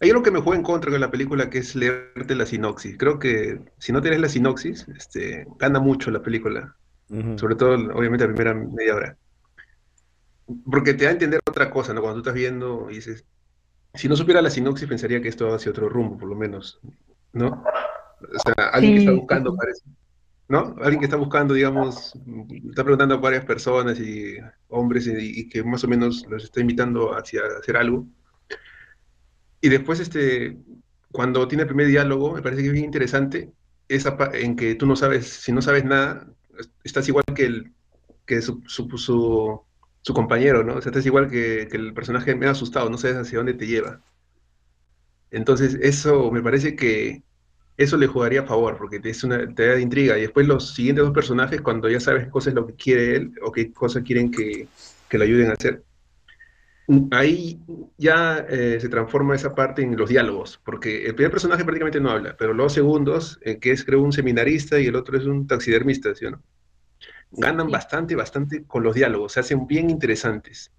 hay 0.00 0.10
algo 0.10 0.22
que 0.22 0.30
me 0.30 0.40
juega 0.40 0.58
en 0.58 0.64
contra 0.64 0.90
con 0.90 1.00
la 1.00 1.10
película 1.10 1.48
que 1.48 1.58
es 1.58 1.74
leerte 1.74 2.34
la 2.34 2.46
sinopsis. 2.46 2.96
Creo 2.98 3.18
que 3.18 3.60
si 3.78 3.92
no 3.92 4.02
tienes 4.02 4.20
la 4.20 4.28
sinopsis, 4.28 4.86
este, 4.88 5.46
gana 5.58 5.80
mucho 5.80 6.10
la 6.10 6.22
película, 6.22 6.76
sobre 7.36 7.54
todo, 7.54 7.74
obviamente, 7.96 8.26
la 8.26 8.34
primera 8.34 8.54
media 8.54 8.94
hora. 8.96 9.16
Porque 10.70 10.94
te 10.94 11.04
da 11.04 11.10
a 11.10 11.12
entender 11.12 11.40
otra 11.48 11.70
cosa, 11.70 11.94
¿no? 11.94 12.00
Cuando 12.00 12.16
tú 12.16 12.28
estás 12.28 12.34
viendo 12.34 12.90
y 12.90 12.96
dices, 12.96 13.24
si 13.94 14.08
no 14.08 14.16
supiera 14.16 14.42
la 14.42 14.50
sinopsis, 14.50 14.88
pensaría 14.88 15.22
que 15.22 15.28
esto 15.28 15.48
va 15.48 15.56
hacia 15.56 15.70
otro 15.70 15.88
rumbo, 15.88 16.18
por 16.18 16.28
lo 16.28 16.34
menos, 16.34 16.80
¿no? 17.32 17.64
O 18.20 18.38
sea, 18.44 18.68
alguien 18.72 18.94
que 18.94 19.00
está 19.00 19.12
buscando, 19.12 19.56
parece, 19.56 19.84
¿no? 20.48 20.74
Alguien 20.82 20.98
que 20.98 21.06
está 21.06 21.16
buscando, 21.16 21.54
digamos, 21.54 22.12
está 22.68 22.82
preguntando 22.82 23.14
a 23.14 23.18
varias 23.18 23.44
personas 23.44 23.98
y 24.00 24.36
hombres 24.68 25.06
y, 25.06 25.40
y 25.40 25.48
que 25.48 25.62
más 25.62 25.84
o 25.84 25.88
menos 25.88 26.26
los 26.28 26.44
está 26.44 26.60
invitando 26.60 27.16
hacia 27.16 27.42
hacer 27.58 27.76
algo. 27.76 28.06
Y 29.64 29.70
después, 29.70 29.98
este, 30.00 30.58
cuando 31.10 31.48
tiene 31.48 31.62
el 31.62 31.68
primer 31.68 31.86
diálogo, 31.86 32.34
me 32.34 32.42
parece 32.42 32.60
que 32.62 32.68
es 32.68 32.72
bien 32.74 32.84
interesante 32.86 33.54
esa 33.88 34.16
en 34.34 34.56
que 34.56 34.74
tú 34.74 34.86
no 34.86 34.94
sabes, 34.96 35.26
si 35.28 35.52
no 35.52 35.62
sabes 35.62 35.84
nada, 35.84 36.26
es- 36.58 36.70
estás 36.84 37.08
igual 37.08 37.24
que 37.34 37.46
el 37.46 37.74
que 38.26 38.42
su, 38.42 38.62
su, 38.66 38.88
su, 38.98 39.66
su 40.02 40.14
compañero, 40.14 40.64
¿no? 40.64 40.76
O 40.76 40.82
sea, 40.82 40.90
estás 40.90 41.06
igual 41.06 41.30
que, 41.30 41.68
que 41.70 41.76
el 41.78 41.94
personaje 41.94 42.34
me 42.34 42.46
ha 42.46 42.50
asustado, 42.52 42.90
no 42.90 42.98
sabes 42.98 43.16
hacia 43.18 43.38
dónde 43.38 43.54
te 43.54 43.66
lleva. 43.66 44.02
Entonces, 45.30 45.74
eso 45.80 46.30
me 46.30 46.42
parece 46.42 46.76
que 46.76 47.24
eso 47.76 47.96
le 47.96 48.06
jugaría 48.06 48.42
a 48.42 48.46
favor, 48.46 48.78
porque 48.78 49.00
es 49.04 49.24
una, 49.24 49.52
te 49.54 49.66
da 49.68 49.80
intriga. 49.80 50.16
Y 50.18 50.22
después 50.22 50.46
los 50.46 50.74
siguientes 50.74 51.04
dos 51.04 51.14
personajes, 51.14 51.60
cuando 51.62 51.88
ya 51.90 52.00
sabes 52.00 52.24
qué 52.26 52.30
cosa 52.30 52.50
es 52.50 52.54
lo 52.56 52.66
que 52.66 52.74
quiere 52.76 53.16
él 53.16 53.32
o 53.42 53.50
qué 53.52 53.72
cosas 53.72 54.04
quieren 54.04 54.30
que, 54.30 54.70
que 55.08 55.18
le 55.18 55.24
ayuden 55.26 55.50
a 55.50 55.54
hacer, 55.54 55.84
ahí 57.12 57.60
ya 57.96 58.44
eh, 58.48 58.78
se 58.80 58.88
transforma 58.88 59.34
esa 59.34 59.54
parte 59.54 59.82
en 59.82 59.96
los 59.96 60.08
diálogos, 60.08 60.60
porque 60.64 61.06
el 61.06 61.14
primer 61.14 61.30
personaje 61.30 61.64
prácticamente 61.64 62.00
no 62.00 62.10
habla, 62.10 62.36
pero 62.36 62.52
los 62.52 62.72
segundos, 62.72 63.38
eh, 63.42 63.58
que 63.58 63.70
es 63.72 63.84
creo 63.84 64.02
un 64.02 64.12
seminarista 64.12 64.78
y 64.78 64.86
el 64.86 64.96
otro 64.96 65.16
es 65.16 65.24
un 65.24 65.46
taxidermista, 65.46 66.14
¿sí 66.14 66.26
o 66.26 66.32
no? 66.32 66.42
Ganan 67.32 67.66
Sí. 67.66 67.72
bastante, 67.72 68.14
bastante 68.14 68.64
con 68.64 68.82
los 68.82 68.94
diálogos, 68.94 69.32
se 69.32 69.40
hacen 69.40 69.66
bien 69.66 69.90
interesantes. 69.90 70.70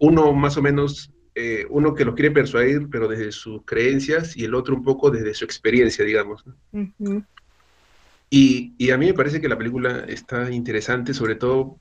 Uno 0.00 0.32
más 0.32 0.56
o 0.56 0.62
menos, 0.62 1.10
eh, 1.34 1.66
uno 1.70 1.94
que 1.94 2.04
los 2.04 2.14
quiere 2.14 2.30
persuadir, 2.30 2.88
pero 2.90 3.08
desde 3.08 3.32
sus 3.32 3.64
creencias, 3.64 4.36
y 4.36 4.44
el 4.44 4.54
otro 4.54 4.74
un 4.76 4.84
poco 4.84 5.10
desde 5.10 5.34
su 5.34 5.44
experiencia, 5.44 6.04
digamos. 6.04 6.46
¿no? 6.46 6.54
Ujú. 6.72 7.24
Y, 8.30 8.74
y 8.78 8.90
a 8.90 8.98
mí 8.98 9.06
me 9.06 9.14
parece 9.14 9.40
que 9.40 9.48
la 9.48 9.58
película 9.58 10.04
está 10.06 10.50
interesante, 10.50 11.14
sobre 11.14 11.34
todo 11.34 11.80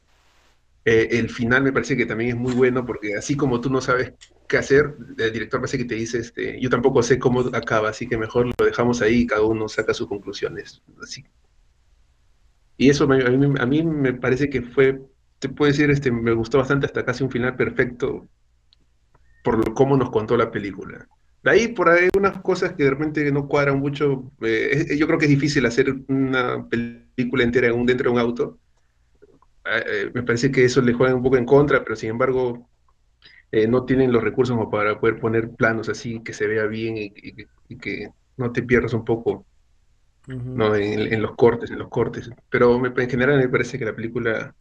eh, 0.86 1.08
el 1.12 1.30
final 1.30 1.64
me 1.64 1.72
parece 1.74 1.98
que 1.98 2.06
también 2.06 2.32
es 2.32 2.36
muy 2.38 2.54
bueno, 2.54 2.86
porque 2.86 3.16
así 3.16 3.36
como 3.38 3.62
tú 3.62 3.70
no 3.70 3.82
sabes 3.82 4.14
qué 4.48 4.58
hacer, 4.58 4.96
el 5.18 5.34
director 5.34 5.60
parece 5.62 5.78
que 5.78 5.86
te 5.86 5.96
dice, 5.96 6.20
este, 6.20 6.60
yo 6.62 6.70
tampoco 6.70 7.04
sé 7.04 7.20
cómo 7.20 7.42
acaba, 7.54 7.90
así 7.90 8.08
que 8.08 8.18
mejor 8.18 8.48
lo 8.48 8.66
dejamos 8.66 9.02
ahí 9.02 9.22
y 9.22 9.28
cada 9.28 9.44
uno 9.44 9.68
saca 9.70 9.94
sus 9.94 10.08
conclusiones. 10.08 10.82
Así. 11.02 11.24
Y 12.78 12.90
eso 12.90 13.08
me- 13.08 13.24
a, 13.24 13.30
mí, 13.30 13.56
a 13.60 13.66
mí 13.68 13.84
me 13.84 14.14
parece 14.14 14.50
que 14.50 14.62
fue, 14.64 15.00
te 15.40 15.50
puedo 15.50 15.72
decir, 15.72 15.90
este, 15.92 16.12
me 16.12 16.34
gustó 16.34 16.58
bastante 16.58 16.86
hasta 16.88 17.06
casi 17.06 17.24
un 17.24 17.30
final 17.32 17.56
perfecto 17.56 18.28
por 19.44 19.58
lo, 19.68 19.74
cómo 19.74 19.98
nos 19.98 20.10
contó 20.10 20.38
la 20.38 20.52
película. 20.52 21.08
De 21.44 21.52
ahí 21.52 21.68
por 21.70 21.90
ahí 21.90 22.10
unas 22.18 22.42
cosas 22.42 22.74
que 22.74 22.84
de 22.84 22.90
repente 22.92 23.32
no 23.32 23.48
cuadran 23.48 23.80
mucho. 23.80 24.32
eh, 24.42 24.70
es- 24.90 25.00
yo 25.00 25.08
creo 25.08 25.18
que 25.20 25.26
es 25.26 25.32
difícil 25.32 25.66
hacer 25.66 25.94
una 26.08 26.68
película 26.68 27.44
entera 27.44 27.70
dentro 27.72 28.10
de 28.10 28.14
un 28.16 28.20
auto. 28.20 28.60
Eh, 29.78 29.84
eh, 30.08 30.12
me 30.14 30.24
parece 30.24 30.52
que 30.52 30.66
eso 30.66 30.82
le 30.82 30.94
juega 30.94 31.16
un 31.16 31.24
poco 31.24 31.38
en 31.38 31.46
contra, 31.46 31.84
pero 31.84 31.96
sin 31.96 32.12
embargo 32.12 32.70
eh, 33.52 33.68
no 33.68 33.86
tienen 33.86 34.12
los 34.14 34.24
recursos 34.24 34.56
como 34.58 34.70
para 34.72 35.00
poder 35.00 35.20
poner 35.20 35.52
planos 35.56 35.90
así 35.90 36.24
que 36.24 36.34
se 36.34 36.48
vea 36.48 36.66
bien 36.68 36.98
y, 36.98 37.06
y- 37.16 37.48
y 37.70 37.78
que 37.80 38.10
no 38.38 38.52
te 38.54 38.64
pierdas 38.64 38.94
un 38.94 39.06
poco. 39.06 39.48
¿no? 40.54 40.76
en, 40.76 41.12
en 41.14 41.22
los 41.22 41.36
cortes, 41.36 41.72
en 41.72 41.80
los 41.80 41.90
cortes. 41.90 42.30
Pero 42.50 42.80
me- 42.80 42.90
en 43.04 43.10
general 43.10 43.38
me 43.40 43.50
parece 43.50 43.78
que 43.80 43.86
la 43.86 43.96
película, 43.96 44.56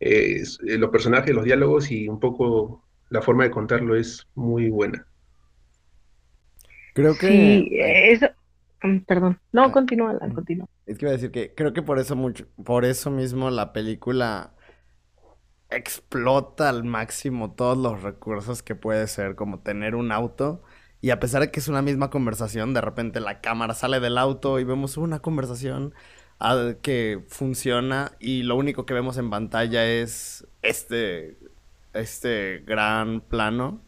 eh, 0.00 0.36
es- 0.42 0.58
los 0.62 0.90
personajes, 0.90 1.34
los 1.34 1.44
diálogos 1.44 1.90
y 1.90 2.08
un 2.08 2.20
poco 2.20 2.86
la 3.10 3.22
forma 3.22 3.44
de 3.44 3.50
contarlo 3.52 3.96
es 3.96 4.26
muy 4.34 4.70
buena. 4.70 5.06
Creo 6.94 7.16
que. 7.18 7.26
Sí, 7.26 7.68
eso. 7.72 8.28
Mm, 8.82 8.98
Perdón. 9.06 9.40
No, 9.52 9.64
Ah, 9.64 9.72
continúa, 9.72 10.14
mm. 10.14 10.32
continúa. 10.34 10.68
Es 10.86 10.98
que 10.98 11.04
iba 11.06 11.10
a 11.10 11.14
decir 11.14 11.30
que 11.30 11.54
creo 11.54 11.72
que 11.72 11.82
por 11.82 11.98
eso 11.98 12.16
mucho, 12.16 12.46
por 12.64 12.84
eso 12.84 13.10
mismo 13.10 13.50
la 13.50 13.72
película 13.72 14.54
explota 15.70 16.68
al 16.68 16.84
máximo 16.84 17.52
todos 17.54 17.78
los 17.78 18.02
recursos 18.02 18.62
que 18.62 18.74
puede 18.74 19.06
ser, 19.06 19.34
como 19.34 19.60
tener 19.60 19.94
un 19.94 20.12
auto. 20.12 20.62
Y 21.00 21.10
a 21.10 21.18
pesar 21.20 21.42
de 21.42 21.50
que 21.50 21.60
es 21.60 21.68
una 21.68 21.82
misma 21.82 22.10
conversación, 22.10 22.74
de 22.74 22.80
repente 22.80 23.20
la 23.20 23.40
cámara 23.40 23.74
sale 23.74 24.00
del 24.00 24.18
auto 24.18 24.60
y 24.60 24.64
vemos 24.64 24.96
una 24.96 25.20
conversación 25.20 25.94
ah, 26.40 26.74
que 26.82 27.24
funciona 27.28 28.12
y 28.20 28.42
lo 28.44 28.56
único 28.56 28.86
que 28.86 28.94
vemos 28.94 29.16
en 29.18 29.30
pantalla 29.30 29.84
es 29.86 30.46
este, 30.62 31.38
este 31.92 32.62
gran 32.66 33.20
plano, 33.20 33.80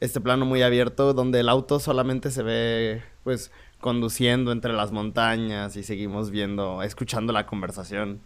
este 0.00 0.20
plano 0.20 0.46
muy 0.46 0.62
abierto 0.62 1.12
donde 1.14 1.40
el 1.40 1.48
auto 1.48 1.78
solamente 1.80 2.30
se 2.30 2.42
ve 2.42 3.02
pues 3.24 3.50
conduciendo 3.86 4.50
entre 4.50 4.72
las 4.72 4.90
montañas 4.90 5.76
y 5.76 5.84
seguimos 5.84 6.32
viendo, 6.32 6.82
escuchando 6.82 7.32
la 7.32 7.46
conversación. 7.46 8.20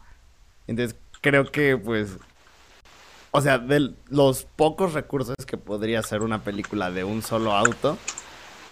Entonces 0.67 0.99
creo 1.21 1.53
que 1.53 1.77
pues 1.77 2.17
o 3.31 3.43
sea, 3.43 3.59
de 3.59 3.93
los 4.09 4.45
pocos 4.45 4.95
recursos 4.95 5.37
que 5.47 5.59
podría 5.59 6.03
ser 6.03 6.23
una 6.23 6.43
película 6.45 6.91
de 6.91 7.05
un 7.05 7.21
solo 7.21 7.53
auto, 7.53 7.99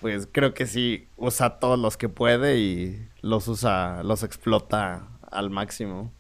pues 0.01 0.27
creo 0.33 0.55
que 0.55 0.67
sí 0.67 1.09
usa 1.19 1.59
todos 1.59 1.79
los 1.79 1.99
que 1.99 2.09
puede 2.09 2.57
y 2.57 3.07
los 3.21 3.49
usa, 3.49 4.03
los 4.03 4.23
explota 4.23 5.09
al 5.31 5.51
máximo. 5.51 6.11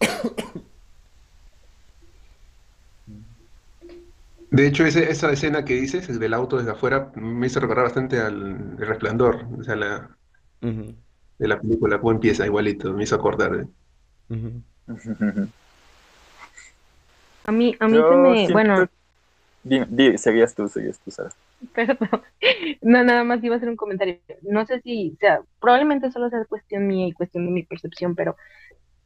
De 4.50 4.66
hecho, 4.66 4.84
ese- 4.84 5.10
esa 5.10 5.30
escena 5.32 5.64
que 5.64 5.74
dices, 5.74 6.08
el 6.08 6.18
del 6.18 6.34
auto 6.34 6.56
desde 6.58 6.70
afuera, 6.70 7.10
me 7.16 7.46
hizo 7.46 7.60
recordar 7.60 7.84
bastante 7.84 8.20
al 8.20 8.76
El 8.78 8.86
Resplandor, 8.86 9.46
o 9.58 9.62
sea, 9.64 9.76
la, 9.76 10.16
de 11.38 11.48
la 11.48 11.60
película, 11.60 11.98
cómo 11.98 12.12
empieza 12.12 12.46
igualito, 12.46 12.92
me 12.92 13.04
hizo 13.04 13.16
acordar. 13.16 13.54
¿eh? 13.56 13.66
ujú. 14.30 14.62
A 17.44 17.52
mí, 17.52 17.76
a 17.78 17.86
mí 17.88 17.94
Yo 17.96 18.08
se 18.08 18.16
me. 18.16 18.34
siento- 18.36 18.52
Bueno, 18.54 18.88
Dime, 19.62 19.86
di- 19.90 20.16
seguías 20.18 20.54
tú, 20.54 20.68
seguías 20.68 20.98
tú, 21.00 21.10
Sara. 21.10 21.30
Perdón. 21.74 21.98
No, 22.82 23.02
nada 23.02 23.24
más 23.24 23.42
iba 23.42 23.54
a 23.54 23.58
hacer 23.58 23.68
un 23.68 23.76
comentario. 23.76 24.20
No 24.42 24.64
sé 24.66 24.80
si, 24.80 25.12
o 25.14 25.18
sea, 25.18 25.40
probablemente 25.60 26.12
solo 26.12 26.30
sea 26.30 26.44
cuestión 26.44 26.86
mía 26.86 27.08
y 27.08 27.12
cuestión 27.12 27.46
de 27.46 27.50
mi 27.50 27.64
percepción, 27.64 28.14
pero 28.14 28.36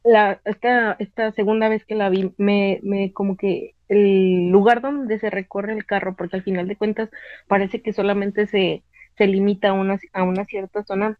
la, 0.03 0.41
esta, 0.45 0.93
esta 0.99 1.31
segunda 1.31 1.69
vez 1.69 1.85
que 1.85 1.95
la 1.95 2.09
vi, 2.09 2.33
me, 2.37 2.79
me 2.83 3.13
como 3.13 3.37
que 3.37 3.75
el 3.87 4.49
lugar 4.49 4.81
donde 4.81 5.19
se 5.19 5.29
recorre 5.29 5.73
el 5.73 5.85
carro, 5.85 6.15
porque 6.15 6.37
al 6.37 6.43
final 6.43 6.67
de 6.67 6.77
cuentas 6.77 7.09
parece 7.47 7.81
que 7.81 7.93
solamente 7.93 8.47
se, 8.47 8.83
se 9.17 9.27
limita 9.27 9.69
a 9.69 9.73
una, 9.73 9.99
a 10.13 10.23
una 10.23 10.45
cierta 10.45 10.83
zona, 10.83 11.19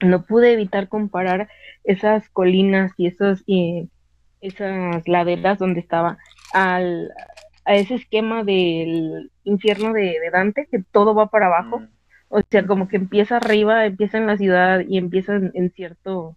no 0.00 0.24
pude 0.26 0.52
evitar 0.52 0.88
comparar 0.88 1.48
esas 1.84 2.28
colinas 2.30 2.92
y 2.96 3.06
esos, 3.08 3.42
y 3.46 3.90
esas 4.40 5.06
laderas 5.08 5.58
donde 5.58 5.80
estaba 5.80 6.18
al, 6.52 7.10
a 7.64 7.74
ese 7.76 7.94
esquema 7.96 8.44
del 8.44 9.32
infierno 9.44 9.92
de, 9.92 10.18
de 10.20 10.30
Dante, 10.32 10.68
que 10.70 10.82
todo 10.92 11.14
va 11.14 11.28
para 11.30 11.46
abajo. 11.46 11.80
Mm, 11.80 11.88
O 12.28 12.40
sea, 12.50 12.66
como 12.66 12.88
que 12.88 12.96
empieza 12.96 13.36
arriba, 13.38 13.86
empieza 13.86 14.18
en 14.18 14.26
la 14.26 14.36
ciudad 14.36 14.80
y 14.88 14.98
empieza 14.98 15.34
en, 15.36 15.50
en 15.54 15.70
cierto, 15.72 16.36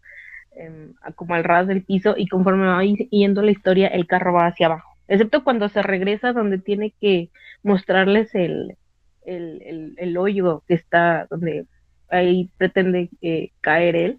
em, 0.60 0.94
como 1.16 1.36
al 1.36 1.44
ras 1.44 1.68
del 1.68 1.84
piso, 1.84 2.16
y 2.18 2.28
conforme 2.28 2.68
va 2.68 2.84
yendo 2.84 3.42
la 3.42 3.52
historia, 3.52 3.88
el 3.88 4.08
carro 4.08 4.34
va 4.34 4.48
hacia 4.48 4.68
abajo. 4.68 4.90
Excepto 5.08 5.44
cuando 5.44 5.70
se 5.70 5.82
regresa 5.82 6.34
donde 6.34 6.60
tiene 6.60 6.94
que 7.02 7.30
mostrarles 7.64 8.34
el, 8.36 8.78
el, 9.26 9.62
el, 9.64 9.96
el 9.98 10.18
hoyo 10.18 10.64
que 10.68 10.76
está, 10.76 11.28
donde 11.30 11.66
ahí 12.10 12.50
pretende 12.58 13.10
eh, 13.22 13.52
caer 13.62 13.96
él, 13.96 14.18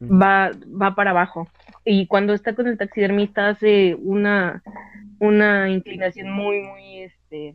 va, 0.00 0.50
va 0.80 0.94
para 0.94 1.10
abajo. 1.10 1.48
Y 1.84 2.06
cuando 2.06 2.32
está 2.32 2.54
con 2.54 2.66
el 2.66 2.78
taxidermista 2.78 3.48
hace 3.48 3.94
una, 3.94 4.62
una 5.18 5.70
inclinación 5.70 6.30
muy, 6.30 6.60
muy, 6.60 6.98
este, 7.02 7.54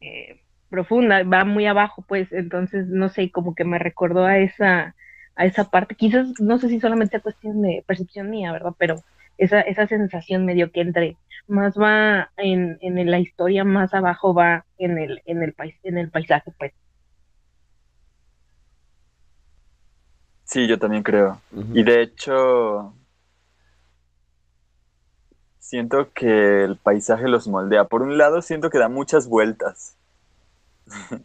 eh, 0.00 0.40
profunda, 0.68 1.22
va 1.22 1.44
muy 1.44 1.66
abajo, 1.66 2.04
pues, 2.08 2.32
entonces, 2.32 2.86
no 2.88 3.10
sé, 3.10 3.30
como 3.30 3.54
que 3.54 3.64
me 3.64 3.78
recordó 3.78 4.24
a 4.24 4.38
esa, 4.38 4.94
a 5.36 5.46
esa 5.46 5.64
parte, 5.64 5.94
quizás, 5.94 6.40
no 6.40 6.58
sé 6.58 6.68
si 6.68 6.80
solamente 6.80 7.16
es 7.16 7.22
cuestión 7.22 7.62
de 7.62 7.84
percepción 7.86 8.30
mía, 8.30 8.52
¿verdad? 8.52 8.74
Pero 8.78 9.02
esa, 9.38 9.60
esa 9.60 9.86
sensación 9.86 10.44
medio 10.44 10.70
que 10.70 10.80
entre 10.80 11.16
más 11.46 11.76
va 11.78 12.30
en, 12.36 12.78
en 12.80 13.10
la 13.10 13.18
historia, 13.18 13.64
más 13.64 13.94
abajo 13.94 14.34
va 14.34 14.64
en 14.78 14.98
el, 14.98 15.22
en 15.26 15.42
el 15.42 15.52
pais, 15.52 15.74
en 15.82 15.98
el 15.98 16.10
paisaje, 16.10 16.52
pues. 16.58 16.72
Sí, 20.44 20.66
yo 20.66 20.78
también 20.78 21.02
creo. 21.02 21.40
Y 21.72 21.82
de 21.82 22.02
hecho, 22.02 22.92
siento 25.58 26.12
que 26.12 26.64
el 26.64 26.76
paisaje 26.76 27.26
los 27.26 27.48
moldea. 27.48 27.84
Por 27.84 28.02
un 28.02 28.18
lado, 28.18 28.42
siento 28.42 28.68
que 28.68 28.78
da 28.78 28.90
muchas 28.90 29.26
vueltas. 29.26 29.96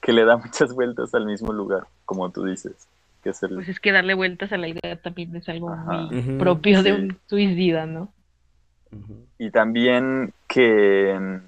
que 0.00 0.12
le 0.14 0.24
da 0.24 0.38
muchas 0.38 0.72
vueltas 0.72 1.14
al 1.14 1.26
mismo 1.26 1.52
lugar, 1.52 1.86
como 2.06 2.30
tú 2.30 2.44
dices. 2.44 2.88
Que 3.22 3.30
es 3.30 3.42
el... 3.42 3.54
Pues 3.54 3.68
es 3.68 3.80
que 3.80 3.92
darle 3.92 4.14
vueltas 4.14 4.52
a 4.52 4.56
la 4.56 4.68
idea 4.68 5.00
también 5.02 5.34
es 5.36 5.48
algo 5.48 5.70
Ajá. 5.70 6.08
muy 6.10 6.38
propio 6.38 6.82
de 6.82 6.92
un 6.92 7.18
suicida, 7.26 7.86
¿no? 7.86 8.12
Y 9.38 9.50
también 9.50 10.32
que, 10.48 11.40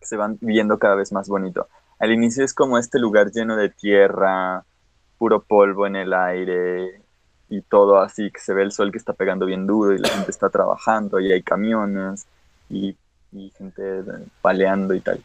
que 0.00 0.06
se 0.06 0.16
van 0.16 0.38
viendo 0.40 0.78
cada 0.78 0.94
vez 0.94 1.12
más 1.12 1.28
bonito. 1.28 1.68
Al 1.98 2.12
inicio 2.12 2.44
es 2.44 2.52
como 2.52 2.78
este 2.78 2.98
lugar 2.98 3.30
lleno 3.30 3.56
de 3.56 3.68
tierra, 3.68 4.64
puro 5.18 5.42
polvo 5.42 5.86
en 5.86 5.96
el 5.96 6.12
aire 6.12 7.00
y 7.48 7.60
todo 7.62 8.00
así, 8.00 8.30
que 8.30 8.40
se 8.40 8.54
ve 8.54 8.62
el 8.62 8.72
sol 8.72 8.90
que 8.90 8.98
está 8.98 9.12
pegando 9.12 9.46
bien 9.46 9.66
duro 9.66 9.94
y 9.94 9.98
la 9.98 10.08
gente 10.08 10.30
está 10.30 10.50
trabajando 10.50 11.20
y 11.20 11.30
hay 11.30 11.42
camiones 11.42 12.26
y, 12.68 12.96
y 13.32 13.50
gente 13.50 14.02
paleando 14.42 14.94
y 14.94 15.00
tal. 15.00 15.22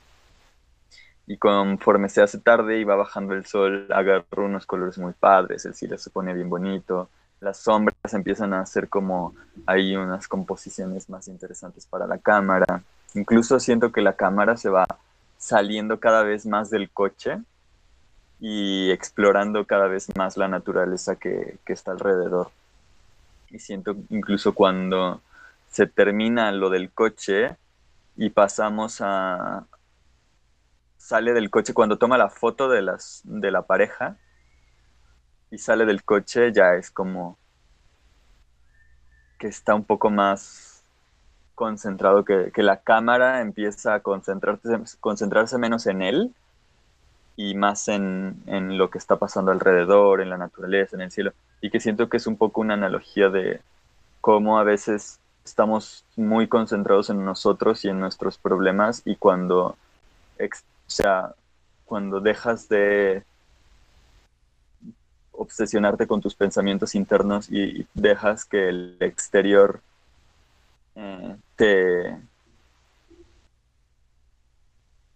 Y 1.30 1.38
conforme 1.38 2.10
se 2.10 2.24
hace 2.24 2.40
tarde 2.40 2.80
y 2.80 2.84
va 2.84 2.96
bajando 2.96 3.36
el 3.36 3.46
sol, 3.46 3.86
agarra 3.92 4.26
unos 4.38 4.66
colores 4.66 4.98
muy 4.98 5.14
padres, 5.14 5.64
el 5.64 5.76
cielo 5.76 5.96
se 6.00 6.10
pone 6.10 6.34
bien 6.34 6.50
bonito, 6.50 7.08
las 7.40 7.60
sombras 7.60 7.96
empiezan 8.14 8.52
a 8.52 8.62
hacer 8.62 8.90
como 8.90 9.36
hay 9.68 9.96
unas 9.96 10.28
composiciones 10.28 11.08
más 11.08 11.28
interesantes 11.28 11.86
para 11.86 12.08
la 12.08 12.18
cámara. 12.18 12.82
Incluso 13.14 13.60
siento 13.60 13.92
que 13.92 14.02
la 14.02 14.14
cámara 14.14 14.58
se 14.58 14.70
va 14.70 14.88
saliendo 15.38 16.00
cada 16.00 16.24
vez 16.24 16.48
más 16.48 16.72
del 16.72 16.90
coche 16.90 17.38
y 18.40 18.90
explorando 18.90 19.68
cada 19.68 19.86
vez 19.86 20.08
más 20.16 20.36
la 20.36 20.48
naturaleza 20.48 21.16
que, 21.18 21.60
que 21.64 21.74
está 21.74 21.92
alrededor. 21.92 22.50
Y 23.52 23.60
siento 23.60 23.96
incluso 24.10 24.56
cuando 24.56 25.22
se 25.70 25.86
termina 25.86 26.52
lo 26.52 26.72
del 26.72 26.90
coche 26.90 27.56
y 28.18 28.32
pasamos 28.32 29.00
a... 29.02 29.68
sale 31.10 31.34
del 31.34 31.50
coche, 31.50 31.74
cuando 31.74 31.98
toma 31.98 32.20
la 32.20 32.30
foto 32.30 32.70
de, 32.70 32.84
las, 32.84 33.22
de 33.24 33.50
la 33.50 33.64
pareja 33.64 34.16
y 35.50 35.58
sale 35.58 35.88
del 35.88 36.04
coche, 36.04 36.54
ya 36.54 36.76
es 36.76 36.92
como 36.92 37.36
que 39.40 39.48
está 39.48 39.74
un 39.74 39.86
poco 39.86 40.12
más 40.12 40.84
concentrado, 41.56 42.24
que, 42.24 42.52
que 42.54 42.62
la 42.62 42.82
cámara 42.82 43.42
empieza 43.42 43.96
a 43.96 44.02
concentrarse, 44.02 44.70
concentrarse 45.00 45.58
menos 45.58 45.88
en 45.88 46.04
él 46.04 46.32
y 47.36 47.56
más 47.56 47.88
en, 47.88 48.44
en 48.46 48.78
lo 48.78 48.92
que 48.92 49.00
está 49.00 49.16
pasando 49.16 49.52
alrededor, 49.52 50.22
en 50.22 50.30
la 50.30 50.38
naturaleza, 50.38 50.96
en 50.96 51.02
el 51.02 51.12
cielo. 51.12 51.34
Y 51.60 51.72
que 51.72 51.80
siento 51.80 52.08
que 52.08 52.18
es 52.18 52.28
un 52.28 52.38
poco 52.38 52.62
una 52.62 52.76
analogía 52.76 53.30
de 53.30 53.62
cómo 54.22 54.60
a 54.60 54.64
veces 54.64 55.20
estamos 55.44 56.06
muy 56.16 56.48
concentrados 56.48 57.10
en 57.10 57.26
nosotros 57.26 57.84
y 57.84 57.90
en 57.90 58.00
nuestros 58.00 58.38
problemas 58.38 59.02
y 59.06 59.16
cuando, 59.16 59.76
sea, 60.90 61.34
cuando 61.86 62.20
dejas 62.20 62.68
de 62.70 63.24
obsesionarte 65.32 66.06
con 66.08 66.22
tus 66.22 66.36
pensamientos 66.36 66.96
internos 66.96 67.50
y 67.50 67.88
dejas 67.94 68.46
que 68.46 68.70
el 68.70 68.98
exterior 69.00 69.82
eh, 70.96 71.36
te, 71.56 71.66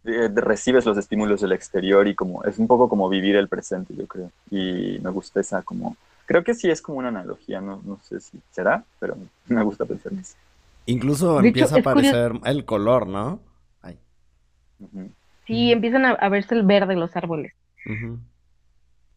de- 0.03 0.29
de- 0.29 0.41
recibes 0.41 0.85
los 0.85 0.97
estímulos 0.97 1.41
del 1.41 1.51
exterior 1.51 2.07
y 2.07 2.15
como 2.15 2.43
es 2.43 2.57
un 2.57 2.67
poco 2.67 2.87
como 2.89 3.09
vivir 3.09 3.35
el 3.35 3.47
presente, 3.49 3.93
yo 3.95 4.07
creo. 4.07 4.31
Y 4.49 4.99
me 5.01 5.09
gusta 5.09 5.39
esa 5.41 5.61
como 5.61 5.95
creo 6.25 6.43
que 6.43 6.53
sí 6.53 6.69
es 6.69 6.81
como 6.81 6.99
una 6.99 7.09
analogía, 7.09 7.59
no, 7.59 7.81
no 7.83 7.99
sé 8.03 8.19
si 8.21 8.39
será, 8.51 8.83
pero 8.99 9.17
me 9.47 9.63
gusta 9.63 9.85
pensar 9.85 10.13
en 10.13 10.19
eso. 10.19 10.35
Incluso 10.85 11.41
De 11.41 11.47
hecho, 11.47 11.47
empieza 11.47 11.75
a 11.75 11.81
curioso- 11.81 11.89
aparecer 11.89 12.31
el 12.45 12.65
color, 12.65 13.07
¿no? 13.07 13.39
Ay. 13.81 13.97
Sí, 15.45 15.71
empiezan 15.71 16.05
a, 16.05 16.11
a 16.11 16.29
verse 16.29 16.55
el 16.55 16.63
verde 16.63 16.95
los 16.95 17.15
árboles. 17.15 17.53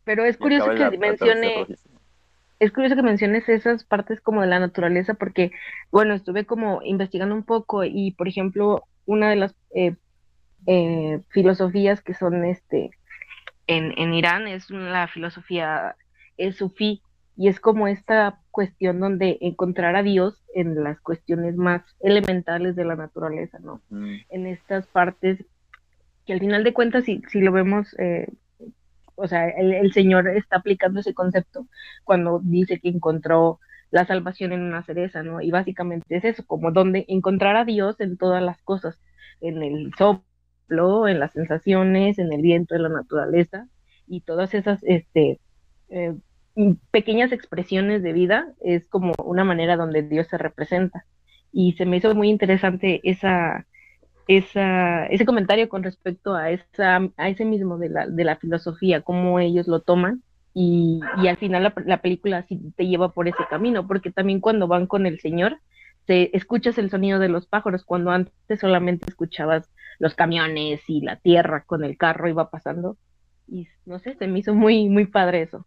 Pero 0.04 0.24
es 0.24 0.36
curioso 0.36 0.70
que 0.74 0.98
mencione, 0.98 1.66
es 2.58 2.72
curioso 2.72 2.96
que 2.96 3.02
menciones 3.02 3.48
esas 3.48 3.84
partes 3.84 4.20
como 4.20 4.40
de 4.40 4.46
la 4.46 4.58
naturaleza, 4.58 5.14
porque, 5.14 5.52
bueno, 5.90 6.14
estuve 6.14 6.46
como 6.46 6.80
investigando 6.82 7.34
un 7.34 7.44
poco 7.44 7.84
y, 7.84 8.12
por 8.12 8.28
ejemplo, 8.28 8.84
una 9.04 9.30
de 9.30 9.36
las 9.36 9.54
eh, 9.74 9.94
eh, 10.66 11.20
filosofías 11.28 12.02
que 12.02 12.14
son 12.14 12.44
este 12.44 12.90
en, 13.66 13.92
en 13.96 14.14
Irán 14.14 14.46
es 14.48 14.70
la 14.70 15.08
filosofía 15.08 15.96
es 16.36 16.56
sufí 16.56 17.02
y 17.36 17.48
es 17.48 17.60
como 17.60 17.88
esta 17.88 18.40
cuestión 18.50 19.00
donde 19.00 19.38
encontrar 19.40 19.96
a 19.96 20.02
Dios 20.02 20.42
en 20.54 20.82
las 20.82 21.00
cuestiones 21.00 21.56
más 21.56 21.82
elementales 22.00 22.76
de 22.76 22.84
la 22.84 22.96
naturaleza, 22.96 23.58
¿no? 23.58 23.82
En 23.90 24.46
estas 24.46 24.86
partes 24.86 25.44
que 26.26 26.32
al 26.32 26.40
final 26.40 26.64
de 26.64 26.72
cuentas, 26.72 27.04
si, 27.04 27.22
si 27.30 27.40
lo 27.40 27.52
vemos, 27.52 27.94
eh, 27.98 28.28
o 29.14 29.26
sea, 29.28 29.48
el, 29.48 29.72
el 29.72 29.92
Señor 29.92 30.28
está 30.28 30.56
aplicando 30.56 31.00
ese 31.00 31.14
concepto 31.14 31.66
cuando 32.04 32.40
dice 32.42 32.80
que 32.80 32.88
encontró 32.88 33.60
la 33.90 34.04
salvación 34.06 34.52
en 34.52 34.62
una 34.62 34.82
cereza, 34.82 35.22
¿no? 35.22 35.40
Y 35.40 35.50
básicamente 35.50 36.16
es 36.16 36.24
eso, 36.24 36.44
como 36.46 36.72
donde 36.72 37.04
encontrar 37.08 37.56
a 37.56 37.64
Dios 37.64 38.00
en 38.00 38.16
todas 38.16 38.42
las 38.42 38.60
cosas, 38.62 38.98
en 39.40 39.62
el 39.62 39.92
soplo, 39.96 41.08
en 41.08 41.20
las 41.20 41.32
sensaciones, 41.32 42.18
en 42.18 42.32
el 42.32 42.42
viento, 42.42 42.74
en 42.74 42.82
la 42.82 42.88
naturaleza, 42.88 43.68
y 44.06 44.20
todas 44.22 44.54
esas, 44.54 44.82
este, 44.84 45.40
eh, 45.88 46.14
pequeñas 46.90 47.32
expresiones 47.32 48.02
de 48.02 48.12
vida 48.12 48.52
es 48.60 48.88
como 48.88 49.12
una 49.24 49.44
manera 49.44 49.76
donde 49.76 50.02
Dios 50.02 50.26
se 50.28 50.38
representa. 50.38 51.06
Y 51.52 51.72
se 51.74 51.86
me 51.86 51.98
hizo 51.98 52.14
muy 52.14 52.28
interesante 52.28 53.00
esa, 53.04 53.66
ese 54.26 55.24
comentario 55.24 55.68
con 55.68 55.82
respecto 55.82 56.34
a, 56.34 56.50
ese 56.50 57.44
mismo 57.44 57.78
de 57.78 57.88
la, 57.88 58.06
de 58.06 58.36
filosofía, 58.36 59.02
cómo 59.02 59.38
ellos 59.40 59.68
lo 59.68 59.80
toman. 59.80 60.22
Y, 60.54 61.00
al 61.28 61.36
final 61.36 61.62
la, 61.64 61.74
la 61.84 62.00
película 62.00 62.42
sí 62.48 62.72
te 62.76 62.86
lleva 62.86 63.12
por 63.12 63.28
ese 63.28 63.44
camino, 63.50 63.86
porque 63.86 64.10
también 64.10 64.40
cuando 64.40 64.66
van 64.66 64.86
con 64.86 65.06
el 65.06 65.20
Señor, 65.20 65.58
escuchas 66.06 66.78
el 66.78 66.90
sonido 66.90 67.18
de 67.18 67.28
los 67.28 67.46
pájaros, 67.46 67.84
cuando 67.84 68.10
antes 68.10 68.60
solamente 68.60 69.06
escuchabas 69.08 69.68
los 69.98 70.14
camiones 70.14 70.82
y 70.88 71.00
la 71.00 71.16
tierra 71.16 71.64
con 71.64 71.84
el 71.84 71.96
carro 71.96 72.28
iba 72.28 72.50
pasando. 72.50 72.96
Y 73.48 73.68
no 73.84 73.98
sé, 73.98 74.14
se 74.16 74.26
me 74.26 74.40
hizo 74.40 74.54
muy, 74.54 74.88
muy 74.88 75.06
padre 75.06 75.42
eso. 75.42 75.66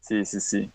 Sí, 0.00 0.24
sí, 0.24 0.40
sí. 0.40 0.70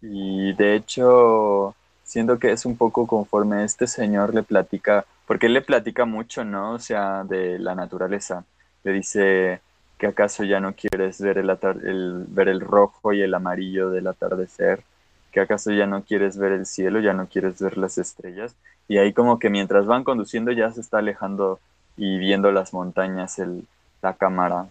Y 0.00 0.52
de 0.54 0.76
hecho, 0.76 1.74
siento 2.08 2.38
que 2.38 2.52
es 2.52 2.64
un 2.66 2.76
poco 2.76 3.06
conforme 3.06 3.64
este 3.64 3.86
señor 3.86 4.34
le 4.34 4.42
platica, 4.42 5.06
porque 5.26 5.46
él 5.46 5.54
le 5.54 5.62
platica 5.62 6.04
mucho, 6.06 6.44
¿no? 6.44 6.72
O 6.74 6.78
sea, 6.78 7.24
de 7.24 7.58
la 7.58 7.74
naturaleza. 7.74 8.44
Le 8.84 8.92
dice 8.92 9.60
que 9.98 10.06
acaso 10.08 10.44
ya 10.44 10.60
no 10.60 10.74
quieres 10.74 11.20
ver 11.20 11.38
el, 11.38 11.50
el- 11.84 12.24
ver 12.28 12.48
el 12.48 12.60
rojo 12.60 13.12
y 13.12 13.22
el 13.22 13.34
amarillo 13.34 13.90
del 13.90 14.06
atardecer, 14.06 14.84
que 15.32 15.40
acaso 15.40 15.70
ya 15.72 15.86
no 15.86 16.04
quieres 16.04 16.38
ver 16.38 16.52
el 16.52 16.66
cielo, 16.66 17.00
ya 17.00 17.12
no 17.12 17.28
quieres 17.28 17.60
ver 17.60 17.76
las 17.78 17.98
estrellas. 17.98 18.56
Y 18.88 18.98
ahí 18.98 19.12
como 19.12 19.38
que 19.38 19.50
mientras 19.50 19.86
van 19.86 20.04
conduciendo 20.04 20.52
ya 20.52 20.70
se 20.72 20.80
está 20.80 20.98
alejando 20.98 21.60
y 21.96 22.18
viendo 22.18 22.52
las 22.52 22.72
montañas 22.72 23.38
el, 23.38 23.66
la 24.02 24.14
cámara. 24.16 24.68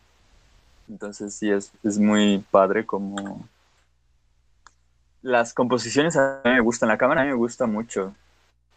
Entonces 0.90 1.36
sí, 1.36 1.52
es, 1.52 1.72
es 1.84 2.00
muy 2.00 2.40
padre 2.52 2.86
como... 2.86 3.48
Las 5.28 5.54
composiciones 5.54 6.16
a 6.16 6.40
mí 6.46 6.52
me 6.52 6.62
gustan, 6.62 6.88
la 6.88 6.98
cámara 6.98 7.20
a 7.20 7.24
mí 7.26 7.32
me 7.32 7.36
gusta 7.36 7.66
mucho. 7.66 8.16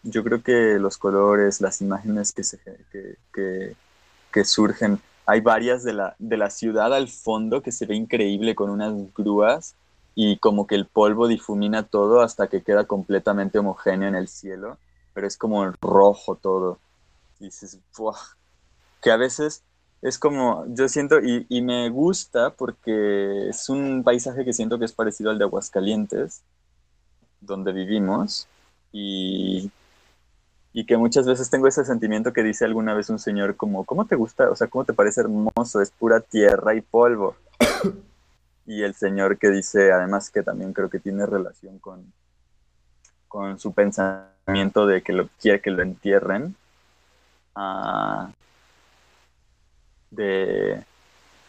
Yo 0.02 0.24
creo 0.24 0.42
que 0.42 0.80
los 0.80 0.98
colores, 0.98 1.60
las 1.60 1.80
imágenes 1.80 2.32
que, 2.32 2.42
se, 2.42 2.58
que, 3.32 3.76
que, 4.32 4.44
surgen, 4.44 4.98
hay 5.26 5.42
varias 5.42 5.84
de 5.84 5.92
la, 5.92 6.16
de 6.18 6.36
la 6.36 6.50
ciudad 6.50 6.92
al 6.92 7.06
fondo 7.06 7.62
que 7.62 7.70
se 7.70 7.86
ve 7.86 7.94
increíble 7.94 8.56
con 8.56 8.68
unas 8.68 8.92
grúas 9.14 9.76
y 10.16 10.38
como 10.38 10.66
que 10.66 10.74
el 10.74 10.86
polvo 10.86 11.28
difumina 11.28 11.84
todo 11.84 12.20
hasta 12.20 12.48
que 12.48 12.62
queda 12.62 12.82
completamente 12.82 13.60
homogéneo 13.60 14.08
en 14.08 14.16
el 14.16 14.26
cielo, 14.26 14.76
pero 15.14 15.28
es 15.28 15.36
como 15.36 15.70
rojo 15.80 16.34
todo. 16.34 16.80
Dices, 17.38 17.78
¡buah! 17.96 18.18
que 19.00 19.12
a 19.12 19.16
veces 19.16 19.62
es 20.02 20.18
como, 20.18 20.64
yo 20.68 20.88
siento, 20.88 21.20
y, 21.20 21.46
y, 21.48 21.62
me 21.62 21.90
gusta 21.90 22.50
porque 22.50 23.48
es 23.48 23.68
un 23.68 24.02
paisaje 24.02 24.44
que 24.44 24.52
siento 24.52 24.78
que 24.78 24.86
es 24.86 24.92
parecido 24.92 25.30
al 25.30 25.38
de 25.38 25.44
Aguascalientes, 25.44 26.42
donde 27.40 27.72
vivimos, 27.72 28.48
y, 28.92 29.70
y 30.72 30.86
que 30.86 30.96
muchas 30.96 31.26
veces 31.26 31.50
tengo 31.50 31.66
ese 31.66 31.84
sentimiento 31.84 32.32
que 32.32 32.42
dice 32.42 32.64
alguna 32.64 32.94
vez 32.94 33.10
un 33.10 33.18
señor 33.18 33.56
como, 33.56 33.84
¿cómo 33.84 34.06
te 34.06 34.16
gusta? 34.16 34.50
O 34.50 34.56
sea, 34.56 34.68
¿cómo 34.68 34.84
te 34.84 34.92
parece 34.92 35.20
hermoso? 35.20 35.80
Es 35.80 35.90
pura 35.90 36.20
tierra 36.20 36.74
y 36.74 36.80
polvo. 36.80 37.36
y 38.66 38.82
el 38.82 38.94
señor 38.94 39.38
que 39.38 39.50
dice, 39.50 39.92
además 39.92 40.30
que 40.30 40.42
también 40.42 40.72
creo 40.72 40.88
que 40.88 41.00
tiene 41.00 41.26
relación 41.26 41.78
con, 41.78 42.12
con 43.28 43.58
su 43.58 43.72
pensamiento 43.72 44.86
de 44.86 45.02
que 45.02 45.12
lo 45.12 45.28
quiere 45.40 45.60
que 45.60 45.70
lo 45.70 45.82
entierren. 45.82 46.56
Uh, 47.56 48.30
de 50.11 50.85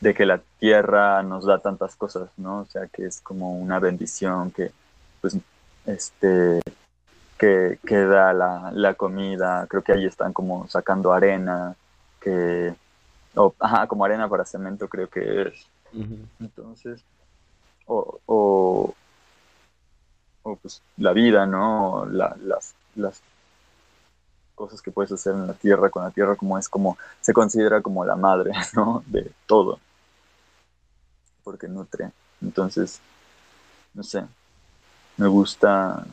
de 0.01 0.15
que 0.15 0.25
la 0.25 0.41
tierra 0.59 1.21
nos 1.23 1.45
da 1.45 1.59
tantas 1.59 1.95
cosas, 1.95 2.29
¿no? 2.37 2.61
O 2.61 2.65
sea, 2.65 2.87
que 2.87 3.05
es 3.05 3.21
como 3.21 3.57
una 3.57 3.79
bendición, 3.79 4.51
que 4.51 4.71
pues 5.21 5.37
este 5.85 6.59
que, 7.37 7.79
que 7.85 7.97
da 8.05 8.33
la, 8.33 8.71
la 8.73 8.95
comida, 8.95 9.65
creo 9.69 9.83
que 9.83 9.93
ahí 9.93 10.05
están 10.05 10.33
como 10.33 10.67
sacando 10.67 11.13
arena, 11.13 11.75
que 12.19 12.73
o, 13.35 13.53
ajá, 13.59 13.87
como 13.87 14.03
arena 14.03 14.27
para 14.27 14.43
cemento 14.43 14.89
creo 14.89 15.07
que 15.07 15.43
es. 15.43 15.67
Entonces, 16.39 17.03
o, 17.85 18.19
o, 18.25 18.95
o, 20.43 20.55
pues 20.55 20.81
la 20.97 21.13
vida, 21.13 21.45
¿no? 21.45 22.05
La, 22.05 22.35
las, 22.43 22.73
las 22.95 23.21
cosas 24.61 24.81
que 24.81 24.91
puedes 24.91 25.11
hacer 25.11 25.33
en 25.33 25.47
la 25.47 25.53
tierra 25.53 25.89
con 25.89 26.03
la 26.03 26.11
tierra 26.11 26.35
como 26.35 26.55
es 26.55 26.69
como 26.69 26.95
se 27.19 27.33
considera 27.33 27.81
como 27.81 28.05
la 28.05 28.15
madre, 28.15 28.51
¿no? 28.73 29.03
De 29.07 29.31
todo. 29.47 29.79
Porque 31.43 31.67
nutre. 31.67 32.11
Entonces, 32.41 32.99
no 33.95 34.03
sé. 34.03 34.23
Me 35.17 35.27
gusta 35.27 36.05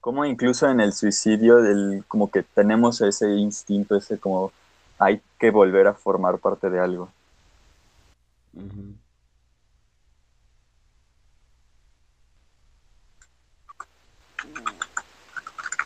como 0.00 0.24
incluso 0.24 0.68
en 0.68 0.80
el 0.80 0.92
suicidio 0.92 1.56
del 1.56 2.04
como 2.08 2.30
que 2.30 2.42
tenemos 2.42 3.00
ese 3.00 3.34
instinto, 3.34 3.96
ese 3.96 4.18
como 4.18 4.52
hay 4.98 5.20
que 5.38 5.50
volver 5.50 5.88
a 5.88 5.94
formar 5.94 6.38
parte 6.38 6.70
de 6.70 6.78
algo. 6.78 7.08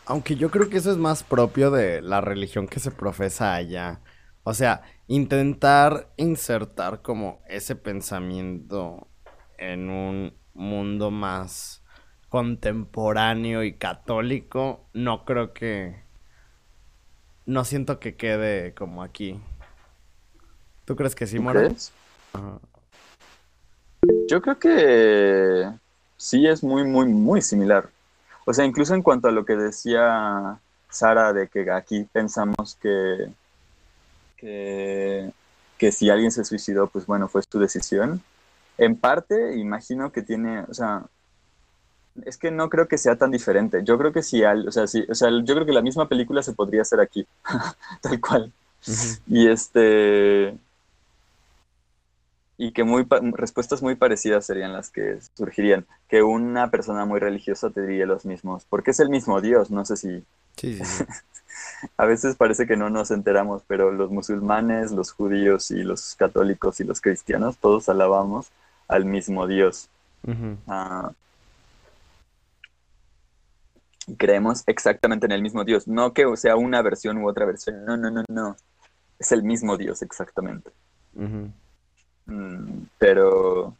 Aunque 0.09 0.37
yo 0.37 0.49
creo 0.49 0.69
que 0.69 0.77
eso 0.77 0.89
es 0.89 0.97
más 0.97 1.23
propio 1.23 1.69
de 1.69 2.01
la 2.01 2.21
religión 2.21 2.67
que 2.67 2.79
se 2.79 2.91
profesa 2.91 3.53
allá. 3.53 3.99
O 4.43 4.53
sea, 4.53 4.83
intentar 5.07 6.13
insertar 6.15 7.01
como 7.01 7.41
ese 7.49 7.75
pensamiento 7.75 9.05
en 9.57 9.89
un 9.89 10.33
mundo 10.53 11.11
más 11.11 11.83
contemporáneo 12.29 13.63
y 13.63 13.73
católico, 13.73 14.87
no 14.93 15.25
creo 15.25 15.53
que 15.53 16.01
no 17.45 17.65
siento 17.65 17.99
que 17.99 18.15
quede 18.15 18.73
como 18.73 19.03
aquí. 19.03 19.41
¿Tú 20.85 20.95
crees 20.95 21.15
que 21.15 21.27
sí, 21.27 21.37
Mora? 21.37 21.67
Yo 24.29 24.41
creo 24.41 24.57
que 24.57 25.69
sí 26.15 26.47
es 26.47 26.63
muy, 26.63 26.85
muy, 26.85 27.07
muy 27.07 27.41
similar. 27.41 27.89
O 28.49 28.53
sea, 28.53 28.63
incluso 28.63 28.95
en 28.95 29.01
cuanto 29.01 29.27
a 29.27 29.31
lo 29.31 29.43
que 29.43 29.57
decía 29.57 30.57
Sara 30.89 31.33
de 31.33 31.49
que 31.49 31.69
aquí 31.69 32.07
pensamos 32.13 32.77
que, 32.81 33.27
que, 34.37 35.29
que 35.77 35.91
si 35.91 36.09
alguien 36.09 36.31
se 36.31 36.45
suicidó, 36.45 36.87
pues 36.87 37.05
bueno, 37.05 37.27
fue 37.27 37.41
su 37.43 37.59
decisión. 37.59 38.23
En 38.77 38.95
parte, 38.95 39.57
imagino 39.57 40.13
que 40.13 40.21
tiene, 40.21 40.61
o 40.61 40.73
sea, 40.73 41.03
es 42.23 42.37
que 42.37 42.49
no 42.49 42.69
creo 42.69 42.87
que 42.87 42.97
sea 42.97 43.17
tan 43.17 43.31
diferente. 43.31 43.83
Yo 43.83 43.97
creo 43.97 44.13
que 44.13 44.23
si 44.23 44.45
al, 44.45 44.69
o 44.69 44.71
sea, 44.71 44.87
sí, 44.87 45.05
o 45.09 45.13
sea, 45.13 45.29
yo 45.43 45.53
creo 45.53 45.65
que 45.65 45.73
la 45.73 45.81
misma 45.81 46.07
película 46.07 46.41
se 46.41 46.53
podría 46.53 46.83
hacer 46.83 47.01
aquí, 47.01 47.27
tal 48.01 48.21
cual. 48.21 48.53
Y 49.27 49.49
este 49.49 50.55
y 52.57 52.71
que 52.71 52.83
muy 52.83 53.05
respuestas 53.33 53.81
muy 53.81 53.95
parecidas 53.95 54.45
serían 54.45 54.73
las 54.73 54.89
que 54.89 55.19
surgirían. 55.35 55.85
Que 56.07 56.23
una 56.23 56.71
persona 56.71 57.05
muy 57.05 57.19
religiosa 57.19 57.69
te 57.69 57.81
diría 57.81 58.05
los 58.05 58.25
mismos, 58.25 58.65
porque 58.69 58.91
es 58.91 58.99
el 58.99 59.09
mismo 59.09 59.41
Dios, 59.41 59.71
no 59.71 59.85
sé 59.85 59.97
si... 59.97 60.23
Sí, 60.55 60.79
sí, 60.83 61.03
a 61.97 62.05
veces 62.05 62.35
parece 62.35 62.65
que 62.65 62.77
no 62.77 62.89
nos 62.89 63.11
enteramos, 63.11 63.61
pero 63.67 63.91
los 63.91 64.09
musulmanes, 64.09 64.91
los 64.91 65.11
judíos 65.11 65.71
y 65.71 65.83
los 65.83 66.15
católicos 66.15 66.79
y 66.79 66.83
los 66.83 67.01
cristianos, 67.01 67.57
todos 67.57 67.89
alabamos 67.89 68.49
al 68.87 69.05
mismo 69.05 69.47
Dios 69.47 69.89
creemos 74.17 74.63
exactamente 74.67 75.25
en 75.25 75.33
el 75.33 75.41
mismo 75.41 75.63
Dios. 75.65 75.87
No 75.87 76.13
que 76.13 76.25
sea 76.37 76.55
una 76.55 76.81
versión 76.81 77.17
u 77.17 77.27
otra 77.27 77.45
versión. 77.45 77.83
No, 77.85 77.97
no, 77.97 78.09
no, 78.09 78.23
no. 78.29 78.55
Es 79.19 79.31
el 79.31 79.43
mismo 79.43 79.77
Dios 79.77 80.01
exactamente. 80.01 80.71
Mm, 81.13 81.47
pero, 82.97 83.75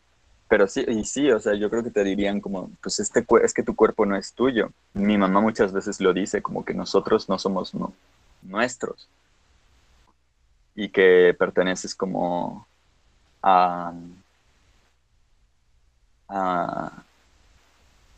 pero 0.47 0.67
sí, 0.67 0.85
y 0.87 1.03
sí, 1.03 1.29
o 1.31 1.39
sea, 1.39 1.55
yo 1.55 1.69
creo 1.69 1.83
que 1.83 1.91
te 1.91 2.03
dirían 2.03 2.39
como, 2.39 2.69
pues 2.81 2.99
este 2.99 3.25
es 3.43 3.53
que 3.53 3.63
tu 3.63 3.75
cuerpo 3.75 4.05
no 4.05 4.15
es 4.15 4.33
tuyo. 4.33 4.71
Mi 4.93 5.17
mamá 5.17 5.41
muchas 5.41 5.73
veces 5.73 5.99
lo 5.99 6.13
dice, 6.13 6.41
como 6.41 6.63
que 6.63 6.73
nosotros 6.73 7.27
no 7.29 7.37
somos 7.37 7.73
nuestros. 8.41 9.07
Y 10.75 10.89
que 10.89 11.35
perteneces 11.37 11.95
como 11.95 12.67
a, 13.41 13.93
a 16.29 17.03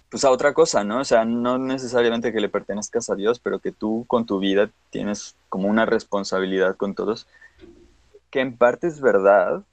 pues 0.09 0.25
a 0.25 0.31
otra 0.31 0.53
cosa, 0.53 0.83
¿no? 0.83 0.99
O 0.99 1.05
sea, 1.05 1.23
no 1.23 1.57
necesariamente 1.57 2.33
que 2.33 2.39
le 2.39 2.49
pertenezcas 2.49 3.09
a 3.09 3.15
Dios, 3.15 3.39
pero 3.39 3.59
que 3.59 3.71
tú 3.71 4.05
con 4.07 4.25
tu 4.25 4.39
vida 4.39 4.69
tienes 4.89 5.35
como 5.49 5.67
una 5.67 5.85
responsabilidad 5.85 6.75
con 6.77 6.95
todos, 6.95 7.27
que 8.31 8.41
en 8.41 8.57
parte 8.57 8.87
es 8.87 9.01
verdad 9.01 9.63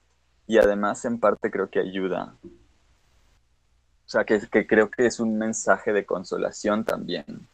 y 0.47 0.59
además 0.59 1.05
en 1.05 1.19
parte 1.19 1.51
creo 1.51 1.69
que 1.69 1.81
ayuda. 1.81 2.35
O 2.45 4.09
sea, 4.09 4.25
que, 4.25 4.41
creo 4.67 4.91
que 4.91 5.07
es 5.07 5.19
un 5.19 5.37
mensaje 5.37 5.93
de 5.93 6.07
consolación 6.07 6.85
también. 6.85 7.49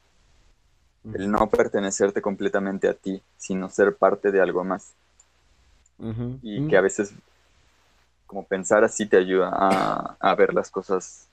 El 1.14 1.31
no 1.31 1.48
pertenecerte 1.48 2.20
completamente 2.20 2.88
a 2.88 2.94
ti, 2.94 3.22
sino 3.37 3.68
ser 3.70 3.96
parte 3.96 4.31
de 4.31 4.40
algo 4.40 4.62
más. 4.62 4.92
Y 6.42 6.68
que 6.68 6.76
a 6.76 6.81
veces 6.81 7.14
como 8.26 8.44
pensar 8.44 8.83
así 8.83 9.07
te 9.07 9.18
ayuda 9.18 9.50
a, 9.52 10.16
a 10.18 10.35
ver 10.35 10.55
las 10.55 10.70
cosas 10.70 11.28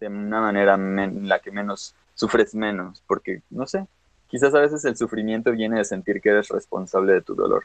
de 0.00 0.08
una 0.08 0.40
manera 0.40 0.74
en 0.74 1.28
la 1.28 1.40
que 1.40 1.50
menos 1.50 1.94
sufres 2.14 2.54
menos, 2.54 3.02
porque 3.06 3.42
no 3.50 3.66
sé, 3.66 3.86
quizás 4.28 4.54
a 4.54 4.60
veces 4.60 4.84
el 4.84 4.96
sufrimiento 4.96 5.52
viene 5.52 5.78
de 5.78 5.84
sentir 5.84 6.20
que 6.20 6.30
eres 6.30 6.48
responsable 6.48 7.12
de 7.14 7.22
tu 7.22 7.34
dolor. 7.34 7.64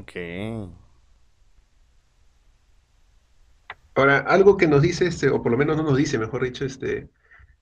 Ok. 0.00 0.12
Ahora, 3.94 4.18
algo 4.20 4.56
que 4.56 4.66
nos 4.66 4.80
dice, 4.80 5.06
este, 5.06 5.28
o 5.28 5.42
por 5.42 5.52
lo 5.52 5.58
menos 5.58 5.76
no 5.76 5.82
nos 5.82 5.96
dice, 5.96 6.18
mejor 6.18 6.42
dicho, 6.42 6.64
este, 6.64 7.10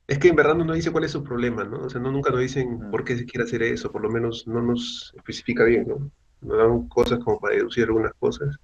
es 0.06 0.18
que 0.18 0.28
en 0.28 0.36
verdad 0.36 0.54
no 0.54 0.64
nos 0.64 0.76
dice 0.76 0.92
cuál 0.92 1.04
es 1.04 1.10
su 1.10 1.24
problema, 1.24 1.64
¿no? 1.64 1.80
O 1.80 1.90
sea, 1.90 2.00
no, 2.00 2.12
nunca 2.12 2.30
nos 2.30 2.40
dicen 2.40 2.90
por 2.90 3.04
qué 3.04 3.16
se 3.16 3.26
quiere 3.26 3.44
hacer 3.44 3.62
eso, 3.64 3.90
por 3.90 4.02
lo 4.02 4.10
menos 4.10 4.46
no 4.46 4.62
nos 4.62 5.12
especifica 5.16 5.64
bien, 5.64 5.88
¿no? 5.88 6.10
Nos 6.40 6.58
dan 6.58 6.88
cosas 6.88 7.18
como 7.24 7.40
para 7.40 7.56
deducir 7.56 7.84
algunas 7.84 8.12
cosas. 8.14 8.56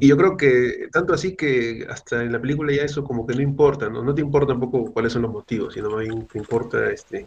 Y 0.00 0.08
yo 0.08 0.18
creo 0.18 0.36
que 0.36 0.88
tanto 0.92 1.14
así 1.14 1.34
que 1.34 1.86
hasta 1.88 2.22
en 2.22 2.30
la 2.30 2.40
película 2.40 2.74
ya 2.74 2.82
eso 2.82 3.02
como 3.02 3.26
que 3.26 3.34
no 3.34 3.40
importa, 3.40 3.88
¿no? 3.88 4.04
No 4.04 4.14
te 4.14 4.20
importa 4.20 4.48
tampoco 4.48 4.92
cuáles 4.92 5.14
son 5.14 5.22
los 5.22 5.32
motivos, 5.32 5.72
sino 5.72 5.88
más 5.88 6.00
bien 6.00 6.26
te 6.26 6.38
importa 6.38 6.90
este, 6.90 7.26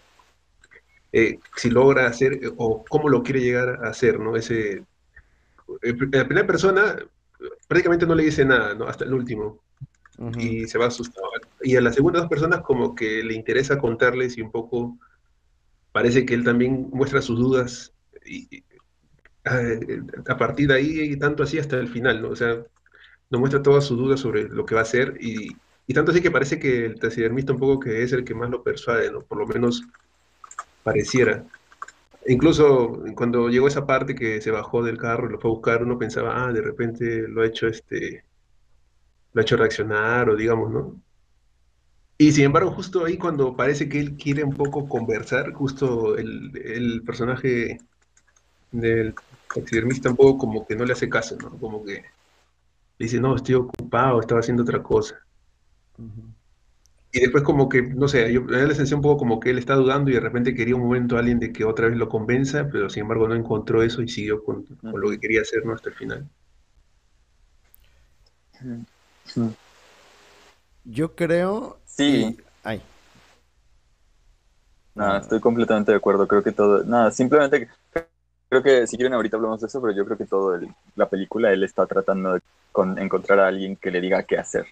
eh, 1.12 1.40
si 1.56 1.72
logra 1.72 2.06
hacer 2.06 2.40
o 2.58 2.86
cómo 2.88 3.10
lo 3.10 3.24
quiere 3.24 3.42
llegar 3.42 3.84
a 3.84 3.90
hacer, 3.90 4.20
¿no? 4.20 4.36
Ese, 4.36 4.84
la 5.68 6.26
primera 6.26 6.48
persona 6.48 6.96
prácticamente 7.68 8.06
no 8.06 8.16
le 8.16 8.24
dice 8.24 8.46
nada, 8.46 8.74
¿no? 8.76 8.86
Hasta 8.86 9.06
el 9.06 9.14
último. 9.14 9.62
Y 10.38 10.66
se 10.68 10.78
va 10.78 10.88
asustado. 10.88 11.28
Y 11.62 11.76
a 11.76 11.82
las 11.82 11.96
segundas 11.96 12.22
dos 12.22 12.30
personas 12.30 12.62
como 12.62 12.96
que 12.96 13.24
le 13.24 13.34
interesa 13.34 13.78
contarles 13.78 14.38
y 14.38 14.42
un 14.42 14.52
poco 14.52 14.98
parece 15.92 16.26
que 16.26 16.34
él 16.34 16.44
también 16.44 16.90
muestra 16.92 17.22
sus 17.22 17.38
dudas 17.38 17.94
y, 18.26 18.64
a 19.46 20.38
partir 20.38 20.70
de 20.70 20.76
ahí 20.76 21.00
y 21.02 21.18
tanto 21.18 21.44
así 21.44 21.60
hasta 21.60 21.78
el 21.78 21.88
final, 21.88 22.22
¿no? 22.22 22.30
O 22.30 22.36
sea, 22.36 22.64
nos 23.30 23.40
muestra 23.40 23.62
todas 23.62 23.86
sus 23.86 23.98
dudas 23.98 24.20
sobre 24.20 24.48
lo 24.50 24.66
que 24.66 24.76
va 24.76 24.82
a 24.82 24.84
hacer 24.84 25.18
y, 25.20 25.56
y 25.88 25.94
tanto 25.94 26.12
así 26.12 26.22
que 26.22 26.32
parece 26.32 26.60
que 26.60 26.86
el 26.86 27.00
taxidermista 27.00 27.54
un 27.54 27.60
poco 27.60 27.80
que 27.80 28.04
es 28.04 28.12
el 28.14 28.24
que 28.24 28.34
más 28.34 28.50
lo 28.50 28.64
persuade, 28.64 29.12
¿no? 29.12 29.22
Por 29.22 29.38
lo 29.38 29.48
menos 29.48 29.84
pareciera. 30.84 31.46
Incluso 32.28 33.04
cuando 33.16 33.50
llegó 33.50 33.68
esa 33.68 33.86
parte 33.86 34.16
que 34.16 34.42
se 34.42 34.52
bajó 34.52 34.84
del 34.84 34.98
carro 34.98 35.28
y 35.30 35.34
lo 35.34 35.40
fue 35.40 35.52
a 35.52 35.54
buscar, 35.54 35.84
uno 35.84 35.98
pensaba, 35.98 36.46
ah, 36.46 36.52
de 36.52 36.62
repente 36.62 37.28
lo 37.28 37.42
ha 37.42 37.46
hecho 37.46 37.68
este, 37.68 38.24
lo 39.34 39.42
ha 39.42 39.44
hecho 39.44 39.58
reaccionar 39.58 40.30
o 40.30 40.36
digamos, 40.36 40.72
¿no? 40.72 41.02
Y 42.18 42.32
sin 42.32 42.46
embargo, 42.46 42.72
justo 42.72 43.06
ahí 43.06 43.18
cuando 43.18 43.56
parece 43.56 43.90
que 43.90 44.00
él 44.00 44.16
quiere 44.16 44.44
un 44.44 44.56
poco 44.56 44.88
conversar, 44.88 45.54
justo 45.54 46.18
el, 46.18 46.52
el 46.64 47.04
personaje 47.04 47.78
del 48.72 49.14
taxidermista 49.54 50.10
tampoco 50.10 50.38
como 50.38 50.66
que 50.66 50.76
no 50.76 50.86
le 50.86 50.94
hace 50.94 51.10
caso, 51.10 51.36
¿no? 51.38 51.52
Como 51.60 51.84
que 51.84 52.06
dice, 52.98 53.20
no, 53.20 53.36
estoy 53.36 53.56
ocupado, 53.56 54.20
estaba 54.20 54.40
haciendo 54.40 54.64
otra 54.64 54.82
cosa. 54.82 55.16
Y 57.16 57.22
después 57.22 57.46
como 57.46 57.70
que, 57.70 57.82
no 57.82 58.10
sé, 58.10 58.34
yo 58.34 58.42
me 58.44 58.58
da 58.58 58.64
la 58.64 58.68
sensación 58.76 58.98
un 58.98 59.04
poco 59.04 59.16
como 59.20 59.40
que 59.40 59.50
él 59.52 59.58
está 59.58 59.76
dudando 59.76 60.12
y 60.12 60.16
de 60.16 60.20
repente 60.20 60.54
quería 60.54 60.76
un 60.76 60.82
momento 60.82 61.16
a 61.16 61.20
alguien 61.20 61.40
de 61.40 61.54
que 61.54 61.64
otra 61.64 61.88
vez 61.88 61.96
lo 61.98 62.10
convenza, 62.10 62.68
pero 62.70 62.90
sin 62.90 63.04
embargo 63.04 63.26
no 63.30 63.36
encontró 63.36 63.82
eso 63.84 64.02
y 64.02 64.10
siguió 64.10 64.44
con, 64.44 64.66
lo 64.82 65.10
que 65.10 65.20
quería 65.22 65.40
hacer, 65.40 65.66
¿no? 65.66 65.74
Hasta 65.74 65.88
el 65.92 65.96
final. 65.96 66.28
Yo 70.84 71.16
creo... 71.16 71.78
Sí. 71.86 72.38
Ay. 72.66 72.82
No, 74.94 75.16
estoy 75.16 75.40
completamente 75.40 75.94
de 75.94 75.98
acuerdo. 75.98 76.28
Creo 76.28 76.44
que 76.44 76.52
todo... 76.52 76.84
Nada, 76.84 77.12
simplemente 77.12 77.70
creo 78.50 78.64
que 78.64 78.88
si 78.88 78.98
quieren 78.98 79.14
ahorita 79.14 79.38
hablamos 79.38 79.62
de 79.62 79.68
eso, 79.68 79.82
pero 79.82 79.94
yo 79.94 80.06
creo 80.06 80.18
que 80.18 80.26
todo 80.26 80.56
el- 80.56 80.70
la 80.96 81.08
película 81.10 81.52
él 81.54 81.64
está 81.64 81.86
tratando 81.86 82.34
de 82.34 82.42
con- 82.74 83.00
encontrar 83.00 83.40
a 83.40 83.48
alguien 83.48 83.78
que 83.78 83.92
le 83.92 84.02
diga 84.02 84.24
qué 84.24 84.38
hacer, 84.38 84.66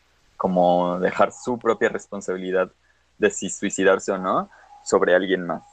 como 0.43 0.99
dejar 0.99 1.31
su 1.31 1.57
propia 1.57 1.87
responsabilidad 1.87 2.69
de 3.17 3.31
si 3.31 3.49
suicidarse 3.49 4.11
o 4.11 4.17
no 4.17 4.49
sobre 4.83 5.15
alguien 5.15 5.47
más. 5.47 5.63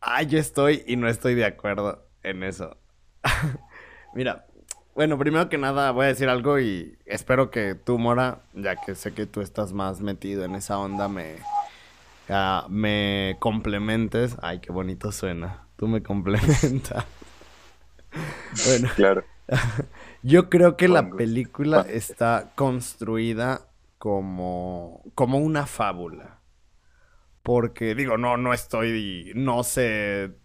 Ah, 0.00 0.22
yo 0.22 0.38
estoy 0.38 0.84
y 0.86 0.96
no 0.96 1.08
estoy 1.08 1.34
de 1.34 1.44
acuerdo 1.44 2.06
en 2.22 2.44
eso. 2.44 2.76
Mira, 4.14 4.46
bueno, 4.94 5.18
primero 5.18 5.48
que 5.48 5.58
nada 5.58 5.90
voy 5.90 6.04
a 6.04 6.08
decir 6.08 6.28
algo 6.28 6.60
y 6.60 6.98
espero 7.04 7.50
que 7.50 7.74
tú, 7.74 7.98
Mora, 7.98 8.42
ya 8.54 8.76
que 8.76 8.94
sé 8.94 9.12
que 9.12 9.26
tú 9.26 9.40
estás 9.40 9.72
más 9.72 10.00
metido 10.00 10.44
en 10.44 10.54
esa 10.54 10.78
onda, 10.78 11.08
me, 11.08 11.36
ah, 12.28 12.66
me 12.70 13.36
complementes. 13.40 14.36
Ay, 14.42 14.60
qué 14.60 14.72
bonito 14.72 15.12
suena. 15.12 15.66
Tú 15.76 15.88
me 15.88 16.02
complementas. 16.04 17.06
Bueno, 18.64 18.88
Claro. 18.94 19.24
yo 20.22 20.50
creo 20.50 20.76
que 20.76 20.88
la 20.88 21.10
película 21.10 21.86
está 21.88 22.52
construida 22.54 23.68
como, 23.98 25.02
como 25.14 25.38
una 25.38 25.66
fábula. 25.66 26.40
Porque 27.42 27.94
digo, 27.94 28.18
no, 28.18 28.36
no 28.36 28.52
estoy, 28.52 29.32
no 29.34 29.64
sé 29.64 30.36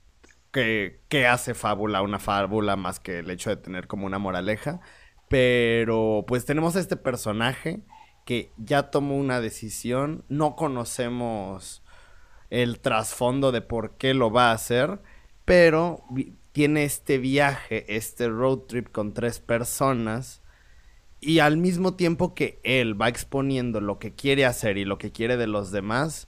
qué, 0.51 1.01
qué 1.09 1.27
hace 1.27 1.53
fábula 1.53 2.01
una 2.01 2.19
fábula 2.19 2.75
más 2.75 2.99
que 2.99 3.19
el 3.19 3.29
hecho 3.29 3.49
de 3.49 3.57
tener 3.57 3.87
como 3.87 4.05
una 4.05 4.19
moraleja. 4.19 4.79
Pero 5.27 6.23
pues 6.27 6.45
tenemos 6.45 6.75
a 6.75 6.79
este 6.79 6.95
personaje 6.95 7.83
que 8.25 8.51
ya 8.57 8.89
tomó 8.89 9.17
una 9.17 9.41
decisión, 9.41 10.23
no 10.29 10.55
conocemos 10.55 11.83
el 12.49 12.79
trasfondo 12.79 13.51
de 13.51 13.61
por 13.61 13.97
qué 13.97 14.13
lo 14.13 14.31
va 14.31 14.51
a 14.51 14.53
hacer, 14.53 15.01
pero 15.43 16.03
tiene 16.53 16.85
este 16.85 17.17
viaje, 17.17 17.85
este 17.93 18.29
road 18.29 18.59
trip 18.59 18.89
con 18.89 19.13
tres 19.13 19.39
personas 19.39 20.41
y 21.19 21.39
al 21.39 21.57
mismo 21.57 21.95
tiempo 21.95 22.33
que 22.33 22.59
él 22.63 22.99
va 22.99 23.09
exponiendo 23.09 23.81
lo 23.81 23.99
que 23.99 24.13
quiere 24.13 24.45
hacer 24.45 24.77
y 24.77 24.85
lo 24.85 24.97
que 24.97 25.11
quiere 25.11 25.35
de 25.35 25.47
los 25.47 25.71
demás, 25.71 26.27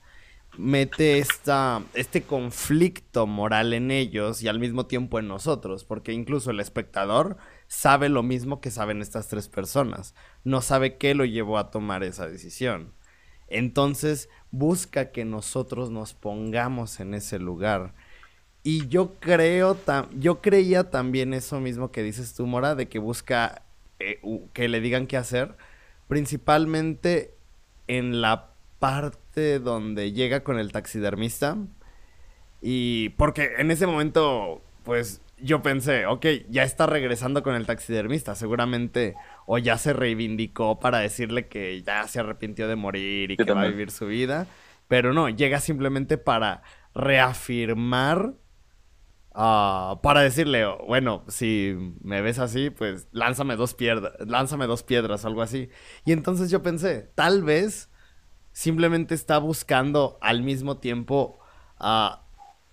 mete 0.57 1.19
esta, 1.19 1.83
este 1.93 2.23
conflicto 2.23 3.27
moral 3.27 3.73
en 3.73 3.91
ellos 3.91 4.41
y 4.41 4.47
al 4.47 4.59
mismo 4.59 4.85
tiempo 4.85 5.19
en 5.19 5.27
nosotros, 5.27 5.83
porque 5.83 6.13
incluso 6.13 6.51
el 6.51 6.59
espectador 6.59 7.38
sabe 7.67 8.09
lo 8.09 8.23
mismo 8.23 8.61
que 8.61 8.71
saben 8.71 9.01
estas 9.01 9.27
tres 9.27 9.47
personas, 9.47 10.15
no 10.43 10.61
sabe 10.61 10.97
qué 10.97 11.13
lo 11.13 11.25
llevó 11.25 11.57
a 11.57 11.71
tomar 11.71 12.03
esa 12.03 12.27
decisión. 12.27 12.93
Entonces 13.47 14.29
busca 14.51 15.11
que 15.11 15.25
nosotros 15.25 15.91
nos 15.91 16.13
pongamos 16.13 16.99
en 16.99 17.13
ese 17.13 17.38
lugar. 17.38 17.93
Y 18.67 18.88
yo 18.88 19.13
creo, 19.19 19.78
yo 20.17 20.41
creía 20.41 20.89
también 20.89 21.36
eso 21.36 21.60
mismo 21.60 21.91
que 21.91 22.01
dices 22.01 22.34
tú, 22.34 22.47
Mora, 22.47 22.73
de 22.73 22.88
que 22.88 22.97
busca 22.97 23.62
eh, 23.99 24.19
que 24.54 24.67
le 24.67 24.82
digan 24.82 25.06
qué 25.06 25.17
hacer, 25.17 25.56
principalmente 26.08 27.36
en 27.86 28.21
la 28.21 28.54
parte 28.80 29.60
donde 29.60 30.13
llega 30.13 30.43
con 30.43 30.58
el 30.58 30.71
taxidermista. 30.71 31.58
Y 32.60 33.10
porque 33.10 33.51
en 33.60 33.69
ese 33.69 33.86
momento, 33.86 34.63
pues 34.82 35.21
yo 35.38 35.62
pensé, 35.62 36.08
ok, 36.08 36.25
ya 36.49 36.63
está 36.63 36.88
regresando 36.88 37.43
con 37.43 37.54
el 37.54 37.67
taxidermista, 37.67 38.34
seguramente 38.34 39.13
o 39.45 39.60
ya 39.60 39.78
se 39.78 39.93
reivindicó 39.93 40.80
para 40.80 40.97
decirle 40.97 41.45
que 41.47 41.84
ya 41.84 42.08
se 42.08 42.19
arrepintió 42.19 42.67
de 42.67 42.75
morir 42.75 43.30
y 43.30 43.36
Yo 43.38 43.45
que 43.45 43.54
va 43.54 43.62
a 43.62 43.67
vivir 43.67 43.91
su 43.91 44.08
vida, 44.08 44.47
pero 44.88 45.13
no, 45.13 45.30
llega 45.30 45.60
simplemente 45.60 46.17
para 46.17 46.63
reafirmar 46.95 48.34
Ah, 49.38 50.00
para 50.02 50.21
decirle, 50.21 50.65
bueno, 50.88 51.26
si 51.28 51.76
me 52.02 52.21
ves 52.21 52.39
así, 52.39 52.69
pues 52.69 53.10
lánzame 53.12 53.58
dos 53.58 53.74
piedras, 53.74 54.13
lánzame 54.26 54.65
dos 54.65 54.84
piedras 54.84 55.26
algo 55.26 55.41
así. 55.41 55.69
Y 56.06 56.13
entonces 56.13 56.50
yo 56.50 56.63
pensé, 56.63 57.12
tal 57.15 57.43
vez 57.43 57.89
simplemente 58.54 59.13
está 59.13 59.38
buscando 59.39 60.17
al 60.21 60.41
mismo 60.41 60.78
tiempo 60.78 61.38
ah, 61.80 62.24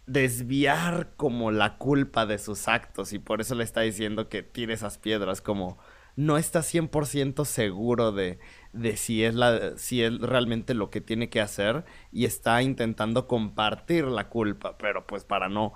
desviar 0.07 1.15
como 1.17 1.51
la 1.51 1.79
culpa 1.79 2.27
de 2.27 2.39
sus 2.39 2.69
actos 2.69 3.13
y 3.13 3.19
por 3.19 3.41
eso 3.41 3.57
le 3.57 3.65
está 3.65 3.81
diciendo 3.81 4.29
que 4.29 4.45
tire 4.45 4.75
esas 4.75 4.99
piedras, 4.99 5.41
como 5.41 5.79
no 6.15 6.37
está 6.39 6.63
100% 6.63 7.45
seguro 7.45 8.13
de, 8.13 8.39
de 8.73 8.97
si, 8.97 9.25
es 9.25 9.35
la, 9.35 9.77
si 9.79 10.05
es 10.05 10.17
realmente 10.21 10.75
lo 10.75 10.91
que 10.91 11.01
tiene 11.01 11.29
que 11.29 11.41
hacer 11.41 11.85
y 12.13 12.25
está 12.25 12.63
intentando 12.63 13.27
compartir 13.27 14.05
la 14.05 14.29
culpa, 14.29 14.79
pero 14.79 15.09
pues 15.09 15.25
para 15.25 15.49
no 15.49 15.73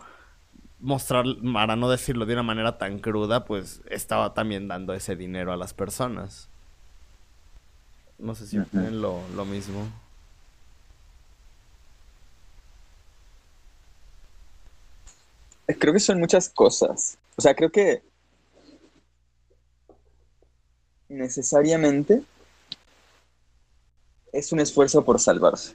mostrar, 0.80 1.24
para 1.52 1.76
no 1.76 1.88
decirlo 1.88 2.26
de 2.26 2.34
una 2.34 2.42
manera 2.42 2.78
tan 2.78 2.98
cruda, 2.98 3.44
pues 3.44 3.80
estaba 3.88 4.34
también 4.34 4.68
dando 4.68 4.94
ese 4.94 5.16
dinero 5.16 5.52
a 5.52 5.56
las 5.56 5.74
personas. 5.74 6.48
No 8.18 8.34
sé 8.34 8.46
si 8.46 8.58
opinan 8.58 9.00
lo, 9.00 9.20
lo 9.34 9.44
mismo. 9.44 9.88
Creo 15.78 15.92
que 15.92 16.00
son 16.00 16.20
muchas 16.20 16.48
cosas. 16.48 17.18
O 17.36 17.42
sea, 17.42 17.54
creo 17.54 17.70
que 17.70 18.02
necesariamente 21.08 22.22
es 24.32 24.52
un 24.52 24.60
esfuerzo 24.60 25.04
por 25.04 25.18
salvarse. 25.18 25.74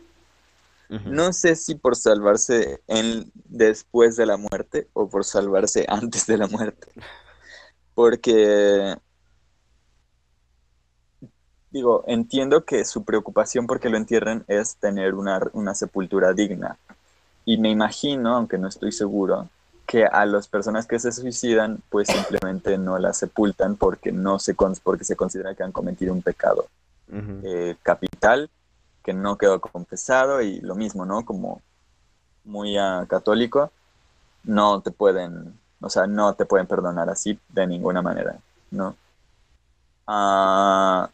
No 1.05 1.33
sé 1.33 1.55
si 1.55 1.75
por 1.75 1.95
salvarse 1.95 2.81
en, 2.87 3.31
después 3.35 4.15
de 4.17 4.25
la 4.25 4.37
muerte 4.37 4.87
o 4.93 5.09
por 5.09 5.23
salvarse 5.25 5.85
antes 5.89 6.25
de 6.27 6.37
la 6.37 6.47
muerte. 6.47 6.87
Porque, 7.93 8.95
digo, 11.69 12.03
entiendo 12.07 12.65
que 12.65 12.85
su 12.85 13.03
preocupación 13.03 13.67
porque 13.67 13.89
lo 13.89 13.97
entierren 13.97 14.43
es 14.47 14.75
tener 14.77 15.13
una, 15.15 15.39
una 15.53 15.73
sepultura 15.75 16.33
digna. 16.33 16.77
Y 17.45 17.57
me 17.57 17.69
imagino, 17.71 18.35
aunque 18.35 18.57
no 18.57 18.67
estoy 18.67 18.91
seguro, 18.91 19.49
que 19.87 20.05
a 20.05 20.25
las 20.25 20.47
personas 20.47 20.85
que 20.87 20.99
se 20.99 21.11
suicidan, 21.11 21.81
pues 21.89 22.07
simplemente 22.07 22.77
no 22.77 22.97
las 22.99 23.17
sepultan 23.17 23.75
porque, 23.75 24.11
no 24.11 24.39
se, 24.39 24.55
cons- 24.55 24.79
porque 24.81 25.03
se 25.03 25.15
considera 25.15 25.55
que 25.55 25.63
han 25.63 25.71
cometido 25.71 26.13
un 26.13 26.21
pecado 26.21 26.67
eh, 27.43 27.75
capital 27.83 28.49
que 29.03 29.13
no 29.13 29.37
quedó 29.37 29.59
confesado 29.61 30.41
y 30.41 30.59
lo 30.61 30.75
mismo, 30.75 31.05
¿no? 31.05 31.25
Como 31.25 31.61
muy 32.43 32.77
ah, 32.77 33.05
católico, 33.09 33.71
no 34.43 34.81
te 34.81 34.91
pueden, 34.91 35.59
o 35.79 35.89
sea, 35.89 36.07
no 36.07 36.33
te 36.35 36.45
pueden 36.45 36.67
perdonar 36.67 37.09
así 37.09 37.39
de 37.49 37.67
ninguna 37.67 38.01
manera, 38.01 38.39
¿no? 38.71 38.95
Ah, 40.07 41.09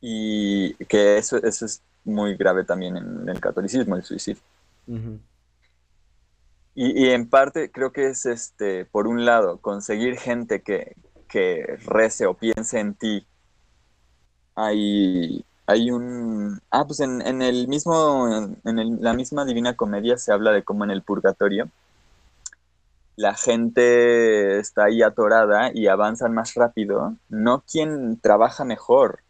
y 0.00 0.74
que 0.86 1.18
eso, 1.18 1.36
eso 1.38 1.66
es 1.66 1.82
muy 2.04 2.36
grave 2.36 2.64
también 2.64 2.96
en 2.96 3.28
el 3.28 3.40
catolicismo, 3.40 3.96
el 3.96 4.04
suicidio. 4.04 4.42
Y, 6.74 7.06
y 7.06 7.10
en 7.10 7.28
parte 7.28 7.70
creo 7.70 7.92
que 7.92 8.08
es 8.08 8.26
este, 8.26 8.84
por 8.86 9.06
un 9.06 9.24
lado, 9.24 9.58
conseguir 9.58 10.18
gente 10.18 10.62
que, 10.62 10.96
que 11.28 11.78
rece 11.86 12.26
o 12.26 12.34
piense 12.34 12.80
en 12.80 12.94
ti. 12.94 13.26
Hay, 14.54 15.44
hay 15.70 15.90
un... 15.90 16.60
Ah, 16.70 16.86
pues 16.86 17.00
en, 17.00 17.22
en 17.26 17.42
el 17.42 17.68
mismo, 17.68 18.28
en 18.64 18.78
el- 18.78 19.00
la 19.00 19.14
misma 19.14 19.44
Divina 19.44 19.76
Comedia 19.76 20.16
se 20.18 20.32
habla 20.32 20.52
de 20.52 20.64
cómo 20.64 20.84
en 20.84 20.90
el 20.90 21.02
purgatorio 21.02 21.70
la 23.16 23.34
gente 23.34 24.58
está 24.58 24.84
ahí 24.86 25.02
atorada 25.02 25.70
y 25.74 25.86
avanzan 25.86 26.32
más 26.34 26.54
rápido, 26.54 27.16
no 27.28 27.62
quien 27.62 28.18
trabaja 28.20 28.64
mejor, 28.64 29.20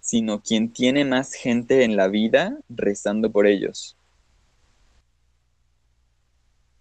sino 0.00 0.42
quien 0.42 0.72
tiene 0.72 1.04
más 1.04 1.34
gente 1.34 1.84
en 1.84 1.96
la 1.96 2.08
vida 2.08 2.58
rezando 2.68 3.32
por 3.32 3.46
ellos 3.46 3.96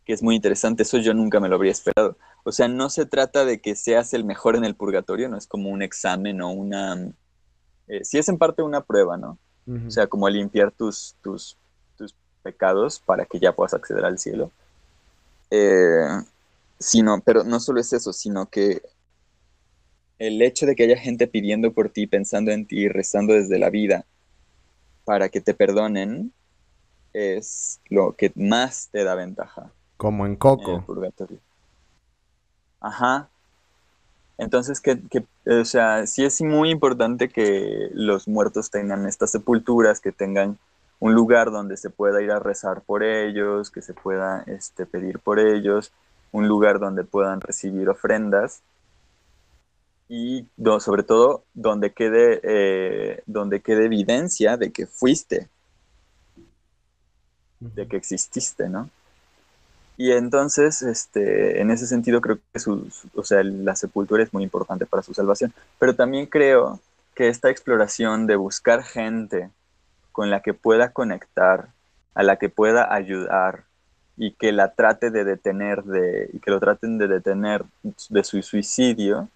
que 0.05 0.13
es 0.13 0.21
muy 0.23 0.35
interesante, 0.35 0.83
eso 0.83 0.97
yo 0.99 1.13
nunca 1.13 1.39
me 1.39 1.49
lo 1.49 1.55
habría 1.55 1.71
esperado. 1.71 2.17
O 2.43 2.51
sea, 2.51 2.67
no 2.67 2.89
se 2.89 3.05
trata 3.05 3.43
de 3.45 3.59
que 3.59 3.75
seas 3.75 4.13
el 4.13 4.23
mejor 4.23 4.55
en 4.55 4.63
el 4.63 4.75
purgatorio, 4.75 5.29
no 5.29 5.37
es 5.37 5.47
como 5.47 5.69
un 5.69 5.81
examen 5.81 6.41
o 6.41 6.51
una... 6.51 7.11
Eh, 7.87 8.03
sí 8.03 8.17
es 8.17 8.27
en 8.29 8.37
parte 8.37 8.61
una 8.61 8.81
prueba, 8.81 9.17
¿no? 9.17 9.37
O 9.87 9.89
sea, 9.89 10.05
como 10.05 10.29
limpiar 10.29 10.71
tus, 10.71 11.15
tus, 11.23 11.57
tus 11.97 12.13
pecados 12.43 12.99
para 12.99 13.25
que 13.25 13.39
ya 13.39 13.51
puedas 13.55 13.73
acceder 13.73 14.05
al 14.05 14.19
cielo. 14.19 14.51
Eh, 15.49 16.05
sino, 16.79 17.19
pero 17.21 17.43
no 17.43 17.59
solo 17.59 17.79
es 17.79 17.91
eso, 17.91 18.13
sino 18.13 18.45
que 18.47 18.83
el 20.19 20.41
hecho 20.41 20.65
de 20.65 20.75
que 20.75 20.83
haya 20.83 20.97
gente 20.97 21.27
pidiendo 21.27 21.73
por 21.73 21.89
ti, 21.89 22.05
pensando 22.07 22.51
en 22.51 22.65
ti, 22.67 22.87
rezando 22.87 23.33
desde 23.33 23.57
la 23.59 23.69
vida 23.69 24.05
para 25.03 25.29
que 25.29 25.41
te 25.41 25.53
perdonen, 25.53 26.33
es 27.13 27.79
lo 27.89 28.15
que 28.15 28.31
más 28.35 28.89
te 28.91 29.03
da 29.03 29.15
ventaja 29.15 29.71
Como 29.97 30.25
en 30.25 30.37
en 30.53 30.71
el 30.71 30.83
Coco. 30.83 30.85
purgatorio. 30.85 31.39
Ajá. 32.79 33.29
Entonces, 34.37 34.81
que, 34.81 34.99
que, 35.09 35.25
o 35.49 35.65
sea, 35.65 36.05
sí 36.07 36.25
es 36.25 36.41
muy 36.41 36.69
importante 36.69 37.29
que 37.29 37.89
los 37.93 38.27
muertos 38.27 38.69
tengan 38.69 39.07
estas 39.07 39.31
sepulturas, 39.31 40.01
que 40.01 40.11
tengan 40.11 40.57
un 40.99 41.13
lugar 41.13 41.51
donde 41.51 41.77
se 41.77 41.89
pueda 41.89 42.21
ir 42.21 42.31
a 42.31 42.39
rezar 42.39 42.81
por 42.81 43.03
ellos, 43.03 43.69
que 43.69 43.81
se 43.81 43.93
pueda 43.93 44.43
este, 44.47 44.85
pedir 44.85 45.19
por 45.19 45.39
ellos, 45.39 45.91
un 46.31 46.47
lugar 46.47 46.79
donde 46.79 47.03
puedan 47.03 47.41
recibir 47.41 47.89
ofrendas 47.89 48.61
y 50.07 50.45
sobre 50.79 51.03
todo 51.03 51.43
donde 51.53 51.93
quede, 51.93 52.39
eh, 52.43 53.23
donde 53.25 53.61
quede 53.61 53.85
evidencia 53.85 54.57
de 54.57 54.71
que 54.71 54.85
fuiste, 54.85 55.47
de 57.59 57.87
que 57.87 57.97
exististe, 57.97 58.69
¿no? 58.69 58.89
Y 59.97 60.11
entonces, 60.11 60.81
este, 60.81 61.61
en 61.61 61.71
ese 61.71 61.87
sentido, 61.87 62.19
creo 62.21 62.39
que 62.51 62.59
su, 62.59 62.89
o 63.15 63.23
sea, 63.23 63.43
la 63.43 63.75
sepultura 63.75 64.23
es 64.23 64.33
muy 64.33 64.43
importante 64.43 64.85
para 64.85 65.03
su 65.03 65.13
salvación. 65.13 65.53
Pero 65.79 65.95
también 65.95 66.25
creo 66.25 66.79
que 67.13 67.29
esta 67.29 67.49
exploración 67.49 68.27
de 68.27 68.35
buscar 68.35 68.83
gente 68.83 69.49
con 70.11 70.29
la 70.29 70.41
que 70.41 70.53
pueda 70.53 70.91
conectar, 70.91 71.69
a 72.13 72.23
la 72.23 72.37
que 72.37 72.49
pueda 72.49 72.93
ayudar 72.93 73.63
y 74.17 74.31
que 74.31 74.51
la 74.51 74.73
trate 74.73 75.11
de 75.11 75.23
detener 75.23 75.83
de, 75.83 76.29
y 76.33 76.39
que 76.39 76.51
lo 76.51 76.59
traten 76.59 76.97
de 76.97 77.07
detener 77.07 77.63
de 77.83 78.23
su 78.23 78.41
suicidio 78.41 79.29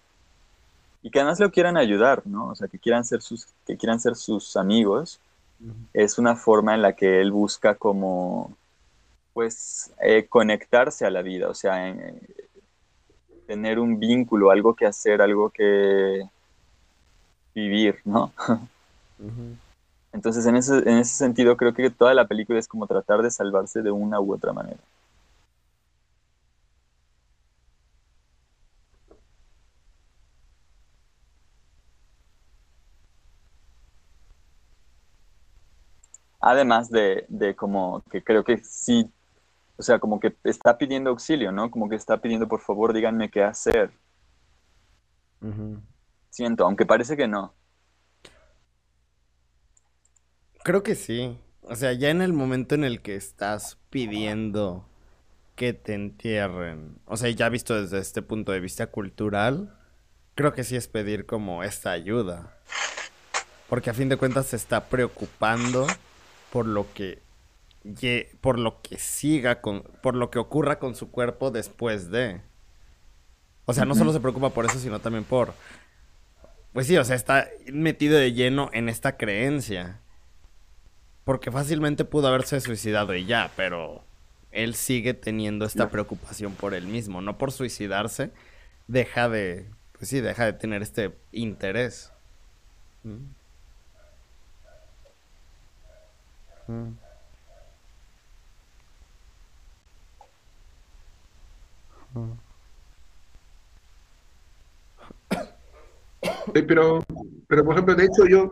y 1.02 1.10
que 1.10 1.20
además 1.20 1.40
lo 1.40 1.50
quieran 1.50 1.76
ayudar, 1.76 2.22
¿no? 2.26 2.48
O 2.48 2.54
sea, 2.54 2.68
que 2.68 2.78
quieran 2.78 3.04
ser 3.04 3.22
sus, 3.22 3.46
que 3.66 3.76
quieran 3.76 4.00
ser 4.00 4.16
sus 4.16 4.56
amigos, 4.56 5.20
es 5.92 6.18
una 6.18 6.36
forma 6.36 6.74
en 6.74 6.82
la 6.82 6.94
que 6.94 7.20
él 7.20 7.32
busca 7.32 7.74
como 7.74 8.56
pues 9.32 9.92
eh, 10.02 10.26
conectarse 10.28 11.06
a 11.06 11.10
la 11.10 11.22
vida, 11.22 11.48
o 11.48 11.54
sea, 11.54 11.94
tener 13.46 13.78
un 13.78 13.98
vínculo, 13.98 14.50
algo 14.50 14.74
que 14.74 14.86
hacer, 14.86 15.20
algo 15.20 15.50
que 15.50 16.22
vivir, 17.54 18.00
¿no? 18.04 18.32
Entonces, 20.12 20.44
en 20.46 20.56
ese, 20.56 20.78
en 20.78 20.98
ese 20.98 21.16
sentido, 21.16 21.56
creo 21.56 21.74
que 21.74 21.90
toda 21.90 22.14
la 22.14 22.26
película 22.26 22.58
es 22.58 22.68
como 22.68 22.86
tratar 22.86 23.22
de 23.22 23.30
salvarse 23.30 23.82
de 23.82 23.90
una 23.90 24.20
u 24.20 24.32
otra 24.34 24.52
manera. 24.52 24.78
Además 36.40 36.90
de, 36.90 37.24
de 37.28 37.54
como 37.54 38.02
que 38.10 38.22
creo 38.22 38.44
que 38.44 38.58
sí 38.64 39.10
o 39.80 39.82
sea, 39.82 39.98
como 39.98 40.20
que 40.20 40.36
está 40.44 40.76
pidiendo 40.76 41.08
auxilio, 41.08 41.52
¿no? 41.52 41.70
Como 41.70 41.88
que 41.88 41.96
está 41.96 42.20
pidiendo, 42.20 42.46
por 42.46 42.60
favor, 42.60 42.92
díganme 42.92 43.30
qué 43.30 43.42
hacer. 43.42 43.90
Siento, 46.28 46.66
aunque 46.66 46.84
parece 46.84 47.16
que 47.16 47.26
no. 47.26 47.54
Creo 50.62 50.82
que 50.82 50.94
sí. 50.94 51.38
O 51.62 51.74
sea, 51.76 51.94
ya 51.94 52.10
en 52.10 52.20
el 52.20 52.34
momento 52.34 52.74
en 52.74 52.84
el 52.84 53.00
que 53.00 53.16
estás 53.16 53.78
pidiendo 53.88 54.86
que 55.56 55.72
te 55.72 55.94
entierren, 55.94 56.98
o 57.06 57.16
sea, 57.16 57.30
ya 57.30 57.48
visto 57.48 57.80
desde 57.80 58.00
este 58.00 58.20
punto 58.20 58.52
de 58.52 58.60
vista 58.60 58.88
cultural, 58.88 59.78
creo 60.34 60.52
que 60.52 60.62
sí 60.62 60.76
es 60.76 60.88
pedir 60.88 61.24
como 61.24 61.64
esta 61.64 61.90
ayuda. 61.90 62.54
Porque 63.70 63.88
a 63.88 63.94
fin 63.94 64.10
de 64.10 64.18
cuentas 64.18 64.48
se 64.48 64.56
está 64.56 64.84
preocupando 64.90 65.86
por 66.52 66.66
lo 66.66 66.92
que 66.92 67.29
por 68.40 68.58
lo 68.58 68.82
que 68.82 68.98
siga 68.98 69.60
con, 69.60 69.82
por 70.02 70.14
lo 70.14 70.30
que 70.30 70.38
ocurra 70.38 70.78
con 70.78 70.94
su 70.94 71.10
cuerpo 71.10 71.50
después 71.50 72.10
de. 72.10 72.40
O 73.64 73.72
sea, 73.72 73.84
no 73.84 73.94
solo 73.94 74.12
se 74.12 74.20
preocupa 74.20 74.50
por 74.50 74.66
eso, 74.66 74.78
sino 74.78 75.00
también 75.00 75.24
por. 75.24 75.54
Pues 76.72 76.86
sí, 76.86 76.96
o 76.96 77.04
sea, 77.04 77.16
está 77.16 77.48
metido 77.72 78.18
de 78.18 78.32
lleno 78.32 78.70
en 78.72 78.88
esta 78.88 79.16
creencia. 79.16 80.00
Porque 81.24 81.50
fácilmente 81.50 82.04
pudo 82.04 82.28
haberse 82.28 82.60
suicidado 82.60 83.14
y 83.14 83.24
ya, 83.24 83.50
pero 83.56 84.04
él 84.50 84.74
sigue 84.74 85.14
teniendo 85.14 85.64
esta 85.64 85.88
preocupación 85.88 86.54
por 86.54 86.74
él 86.74 86.86
mismo. 86.86 87.20
No 87.20 87.38
por 87.38 87.52
suicidarse, 87.52 88.30
deja 88.88 89.28
de. 89.28 89.70
Pues 89.92 90.08
sí, 90.08 90.20
deja 90.20 90.44
de 90.44 90.52
tener 90.54 90.82
este 90.82 91.16
interés. 91.32 92.12
Mm. 93.04 93.40
Mm. 96.68 97.09
Pero, 106.52 107.04
pero 107.48 107.64
por 107.64 107.74
ejemplo, 107.74 107.94
de 107.94 108.04
hecho 108.04 108.26
yo, 108.26 108.50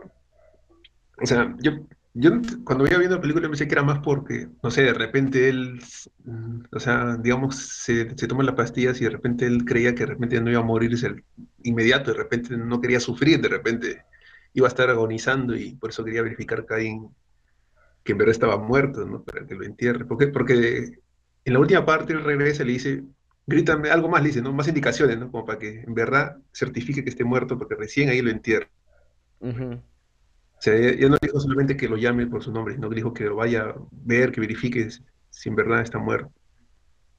o 1.21 1.25
sea, 1.25 1.55
yo, 1.59 1.71
yo 2.13 2.31
cuando 2.63 2.83
veía 2.83 2.97
viendo 2.97 3.17
la 3.17 3.21
película 3.21 3.47
pensé 3.47 3.67
que 3.67 3.73
era 3.73 3.83
más 3.83 3.99
porque, 3.99 4.47
no 4.63 4.71
sé, 4.71 4.83
de 4.83 4.93
repente 4.93 5.49
él, 5.49 5.81
mm, 6.25 6.61
o 6.71 6.79
sea, 6.79 7.17
digamos, 7.17 7.55
se, 7.57 8.15
se 8.17 8.27
toma 8.27 8.43
las 8.43 8.55
pastillas 8.55 8.99
y 9.01 9.03
de 9.05 9.11
repente 9.11 9.45
él 9.45 9.65
creía 9.65 9.93
que 9.93 10.05
de 10.05 10.13
repente 10.13 10.41
no 10.41 10.49
iba 10.49 10.59
a 10.59 10.63
morirse 10.63 11.23
inmediato, 11.63 12.11
de 12.11 12.17
repente 12.17 12.57
no 12.57 12.81
quería 12.81 12.99
sufrir, 12.99 13.41
de 13.41 13.49
repente 13.49 14.03
iba 14.53 14.67
a 14.67 14.69
estar 14.69 14.89
agonizando 14.89 15.55
y 15.55 15.75
por 15.75 15.91
eso 15.91 16.03
quería 16.03 16.23
verificar 16.23 16.65
que, 16.65 16.99
que 18.03 18.11
en 18.11 18.17
verdad 18.17 18.31
estaba 18.31 18.57
muerto, 18.57 19.05
¿no? 19.05 19.23
Para 19.23 19.45
que 19.45 19.55
lo 19.55 19.63
entierre. 19.63 20.05
¿Por 20.05 20.17
qué? 20.17 20.27
Porque 20.27 20.99
en 21.45 21.53
la 21.53 21.59
última 21.59 21.85
parte 21.85 22.13
él 22.13 22.23
regresa 22.23 22.63
y 22.63 22.67
le 22.67 22.73
dice, 22.73 23.03
grítame 23.49 23.89
algo 23.89 24.07
más, 24.07 24.21
le 24.21 24.29
dice, 24.29 24.41
¿no? 24.41 24.53
Más 24.53 24.67
indicaciones, 24.67 25.17
¿no? 25.17 25.31
Como 25.31 25.45
para 25.45 25.59
que 25.59 25.81
en 25.81 25.93
verdad 25.93 26.37
certifique 26.53 27.03
que 27.03 27.09
esté 27.09 27.23
muerto, 27.23 27.57
porque 27.57 27.75
recién 27.75 28.09
ahí 28.09 28.21
lo 28.21 28.29
entierra. 28.29 28.69
O 29.41 30.61
sea, 30.61 30.77
ya, 30.77 31.09
no 31.09 31.17
dijo 31.21 31.39
solamente 31.39 31.75
que 31.75 31.89
lo 31.89 31.97
llame 31.97 32.27
por 32.27 32.43
su 32.43 32.51
nombre, 32.51 32.75
sino 32.75 32.89
que 32.89 32.95
dijo 32.95 33.13
que 33.13 33.25
lo 33.25 33.37
vaya 33.37 33.61
a 33.61 33.75
ver, 33.91 34.31
que 34.31 34.41
verifique 34.41 34.87
si 35.29 35.49
en 35.49 35.55
verdad 35.55 35.81
está 35.81 35.97
muerto. 35.97 36.31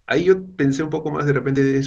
Ahí 0.06 0.24
yo 0.24 0.46
pensé 0.56 0.82
un 0.82 0.90
poco 0.90 1.10
más, 1.10 1.26
de 1.26 1.32
repente 1.32 1.80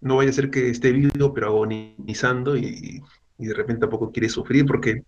no 0.00 0.16
vaya 0.16 0.30
a 0.30 0.34
ser 0.34 0.50
que 0.50 0.70
esté 0.70 0.92
vivo, 0.92 1.34
pero 1.34 1.48
agonizando 1.48 2.56
y, 2.56 3.02
de 3.38 3.54
repente 3.54 3.80
tampoco 3.80 4.12
quiere 4.12 4.28
sufrir, 4.28 4.66
porque, 4.66 5.02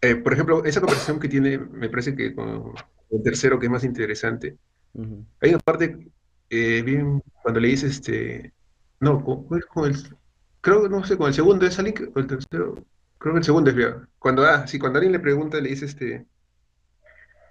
eh, 0.00 0.16
por 0.16 0.32
ejemplo, 0.32 0.64
esa 0.64 0.80
conversación 0.80 1.20
que 1.20 1.28
tiene, 1.28 1.58
me 1.58 1.88
parece 1.88 2.14
que 2.14 2.34
con 2.34 2.72
el 3.10 3.22
tercero, 3.22 3.58
que 3.58 3.66
es 3.66 3.72
más 3.72 3.84
interesante, 3.84 4.56
hay 5.40 5.50
una 5.50 5.58
parte 5.58 6.10
eh, 6.50 6.82
bien, 6.82 7.22
cuando 7.42 7.60
le 7.60 7.68
dice 7.68 7.86
este, 7.86 8.52
no, 9.00 9.22
con, 9.24 9.46
el, 9.86 9.96
creo, 10.60 10.88
no 10.88 11.04
sé, 11.04 11.16
con 11.16 11.28
el 11.28 11.34
segundo 11.34 11.66
es 11.66 11.78
alguien, 11.78 12.12
o 12.14 12.18
el 12.18 12.26
tercero, 12.26 12.74
creo 13.18 13.34
que 13.34 13.38
el 13.38 13.44
segundo 13.44 13.70
es, 13.70 13.94
cuando, 14.18 14.44
ah, 14.44 14.66
sí, 14.66 14.78
cuando 14.78 14.98
alguien 14.98 15.12
le 15.12 15.20
pregunta, 15.20 15.60
le 15.60 15.70
dice 15.70 15.86
este, 15.86 16.26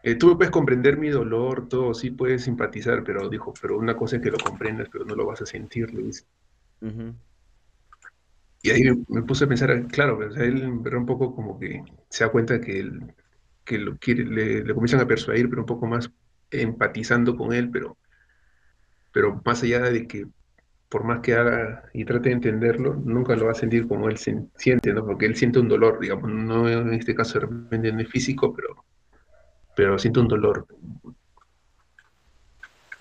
eh, 0.04 0.16
tú 0.16 0.38
puedes 0.38 0.52
comprender 0.52 0.98
mi 0.98 1.10
dolor, 1.10 1.68
todo, 1.68 1.94
sí 1.94 2.12
puedes 2.12 2.44
simpatizar, 2.44 3.04
pero 3.04 3.28
dijo, 3.28 3.54
pero 3.60 3.78
una 3.78 3.98
cosa 3.98 4.18
es 4.18 4.22
que 4.22 4.32
lo 4.32 4.38
comprendas, 4.38 4.88
pero 4.92 5.04
no 5.04 5.16
lo 5.16 5.26
vas 5.26 5.42
a 5.42 5.48
sentir, 5.48 5.92
le 5.94 6.04
dice. 6.04 6.26
Y 8.62 8.70
ahí 8.70 8.84
me, 9.08 9.24
puse 9.24 9.46
a 9.46 9.48
pensar, 9.48 9.88
claro, 9.88 10.20
o 10.20 10.32
sea, 10.32 10.44
él 10.44 10.64
un 10.64 11.06
poco 11.06 11.36
como 11.36 11.60
que 11.60 11.84
se 12.10 12.24
da 12.24 12.32
cuenta 12.32 12.62
que, 12.62 12.80
él, 12.80 13.16
que 13.64 13.80
lo 13.80 13.98
quiere, 13.98 14.26
le, 14.26 14.64
le 14.64 14.74
comienzan 14.74 15.00
a 15.02 15.08
persuadir, 15.08 15.50
pero 15.50 15.64
un 15.64 15.68
poco 15.68 15.88
más 15.88 16.12
empatizando 16.52 17.36
con 17.36 17.54
él, 17.54 17.70
pero 17.72 17.98
pero 19.16 19.42
más 19.46 19.64
allá 19.64 19.80
de 19.80 20.08
que 20.08 20.28
por 20.90 21.06
más 21.06 21.22
que 21.22 21.36
haga 21.36 21.86
y 21.94 22.04
trate 22.04 22.28
de 22.28 22.36
entenderlo, 22.36 22.96
nunca 22.96 23.34
lo 23.38 23.46
va 23.46 23.54
a 23.54 23.56
sentir 23.56 23.88
como 23.88 24.10
él 24.10 24.18
siente, 24.18 24.94
¿no? 24.94 25.06
Porque 25.06 25.26
él 25.26 25.38
siente 25.38 25.58
un 25.58 25.70
dolor, 25.70 26.02
digamos, 26.02 26.30
no 26.30 26.68
en 26.68 26.94
este 26.94 27.16
caso 27.16 27.40
de 27.40 27.94
no 27.94 28.02
es 28.02 28.10
físico, 28.10 28.54
pero, 28.54 28.84
pero 29.74 29.98
siente 29.98 30.20
un 30.20 30.28
dolor. 30.28 30.68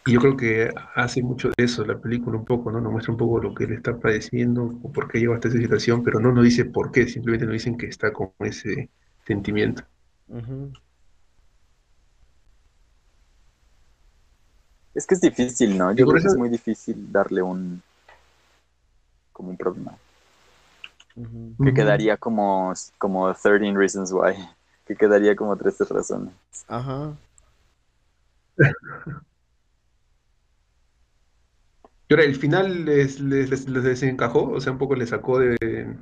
Y 0.06 0.12
yo 0.12 0.20
creo 0.20 0.36
que 0.36 0.70
hace 0.94 1.20
mucho 1.20 1.48
de 1.48 1.64
eso 1.64 1.84
la 1.84 1.98
película 1.98 2.38
un 2.38 2.44
poco, 2.44 2.70
¿no? 2.70 2.80
Nos 2.80 2.92
muestra 2.92 3.10
un 3.10 3.18
poco 3.18 3.40
lo 3.40 3.52
que 3.52 3.64
él 3.64 3.72
está 3.72 3.98
padeciendo 3.98 4.62
o 4.84 4.92
por 4.92 5.08
qué 5.08 5.18
llegó 5.18 5.34
hasta 5.34 5.48
esa 5.48 5.58
situación, 5.58 6.04
pero 6.04 6.20
no 6.20 6.30
nos 6.30 6.44
dice 6.44 6.64
por 6.64 6.92
qué, 6.92 7.08
simplemente 7.08 7.44
nos 7.44 7.54
dicen 7.54 7.76
que 7.76 7.86
está 7.86 8.12
con 8.12 8.30
ese 8.38 8.88
sentimiento. 9.26 9.82
Es 14.94 15.06
que 15.06 15.14
es 15.14 15.20
difícil, 15.20 15.76
¿no? 15.76 15.92
Yo 15.92 16.06
creo 16.06 16.22
que 16.22 16.28
es 16.28 16.36
muy 16.36 16.48
difícil 16.48 17.10
darle 17.10 17.42
un 17.42 17.82
como 19.32 19.50
un 19.50 19.56
problema. 19.56 19.98
Que 21.62 21.74
quedaría 21.74 22.16
como, 22.16 22.72
como 22.98 23.32
13 23.34 23.72
Reasons 23.72 24.12
Why. 24.12 24.34
Que 24.86 24.96
quedaría 24.96 25.36
como 25.36 25.56
13 25.56 25.84
razones. 25.84 26.32
Ajá. 26.68 27.14
Pero 32.06 32.22
el 32.22 32.36
final 32.36 32.84
les, 32.84 33.20
les, 33.20 33.66
desencajó, 33.66 34.50
o 34.50 34.60
sea, 34.60 34.72
un 34.72 34.78
poco 34.78 34.94
le 34.94 35.06
sacó 35.06 35.38
de, 35.38 35.96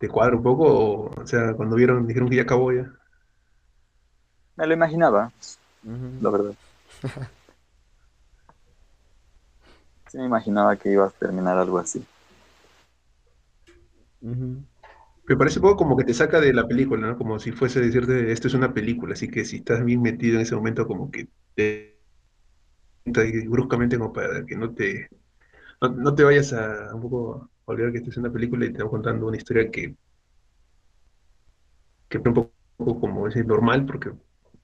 de 0.00 0.08
cuadro 0.08 0.38
un 0.38 0.42
poco, 0.42 1.10
o, 1.14 1.26
sea, 1.26 1.52
cuando 1.54 1.76
vieron, 1.76 2.06
dijeron 2.06 2.30
que 2.30 2.36
ya 2.36 2.42
acabó 2.42 2.72
ya. 2.72 2.90
Me 4.56 4.66
lo 4.66 4.74
imaginaba, 4.74 5.32
la 6.20 6.30
verdad. 6.30 6.54
Sí 10.08 10.18
me 10.18 10.24
imaginaba 10.24 10.76
que 10.76 10.90
iba 10.90 11.06
a 11.06 11.10
terminar 11.10 11.58
algo 11.58 11.78
así. 11.78 12.04
Me 14.20 15.36
parece 15.36 15.58
un 15.58 15.62
poco 15.62 15.76
como 15.76 15.96
que 15.96 16.04
te 16.04 16.14
saca 16.14 16.40
de 16.40 16.52
la 16.54 16.66
película, 16.66 17.06
¿no? 17.08 17.18
Como 17.18 17.38
si 17.38 17.52
fuese 17.52 17.80
decirte, 17.80 18.32
esto 18.32 18.48
es 18.48 18.54
una 18.54 18.72
película, 18.72 19.12
así 19.12 19.28
que 19.28 19.44
si 19.44 19.56
estás 19.56 19.84
bien 19.84 20.00
metido 20.00 20.36
en 20.36 20.42
ese 20.42 20.56
momento, 20.56 20.86
como 20.86 21.10
que 21.10 21.28
te 21.54 21.98
bruscamente 23.48 23.98
como 23.98 24.12
para 24.12 24.44
que 24.44 24.56
no 24.56 24.74
te, 24.74 25.08
no, 25.80 26.14
te 26.14 26.24
vayas 26.24 26.52
a 26.52 26.94
un 26.94 27.02
poco 27.02 27.50
a 27.66 27.72
olvidar 27.72 27.92
que 27.92 27.98
esto 27.98 28.10
es 28.10 28.16
una 28.18 28.30
película 28.30 28.64
y 28.64 28.68
te 28.68 28.72
estamos 28.72 28.90
contando 28.90 29.26
una 29.26 29.36
historia 29.36 29.70
que, 29.70 29.94
que 32.08 32.18
es 32.18 32.26
un 32.26 32.34
poco 32.34 33.00
como 33.00 33.28
es 33.28 33.36
normal, 33.46 33.86
porque, 33.86 34.12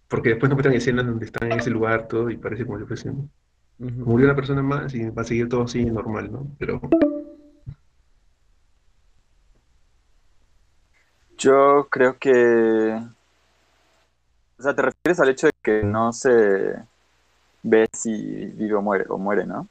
porque 0.08 0.30
después 0.30 0.50
nos 0.50 0.56
muestran 0.56 0.76
escenas 0.76 1.06
donde 1.06 1.26
están 1.26 1.52
en 1.52 1.58
ese 1.58 1.70
lugar 1.70 2.08
todo 2.08 2.30
y 2.30 2.36
parece 2.36 2.66
como 2.66 2.78
si 2.78 2.86
fuese 2.86 3.12
murió 3.78 4.26
una 4.26 4.36
persona 4.36 4.62
más 4.62 4.94
y 4.94 5.08
va 5.10 5.22
a 5.22 5.24
seguir 5.24 5.48
todo 5.48 5.64
así 5.64 5.84
normal, 5.84 6.30
¿no? 6.30 6.46
Pero 6.58 6.80
Yo 11.38 11.88
creo 11.90 12.18
que. 12.18 12.98
O 14.58 14.62
sea, 14.62 14.74
te 14.74 14.82
refieres 14.82 15.20
al 15.20 15.28
hecho 15.28 15.48
de 15.48 15.52
que 15.62 15.82
no 15.82 16.12
se 16.12 16.74
ve 17.62 17.86
si 17.92 18.46
vive 18.46 18.74
o 18.74 18.82
muere, 18.82 19.04
o 19.08 19.18
muere, 19.18 19.46
¿no? 19.46 19.68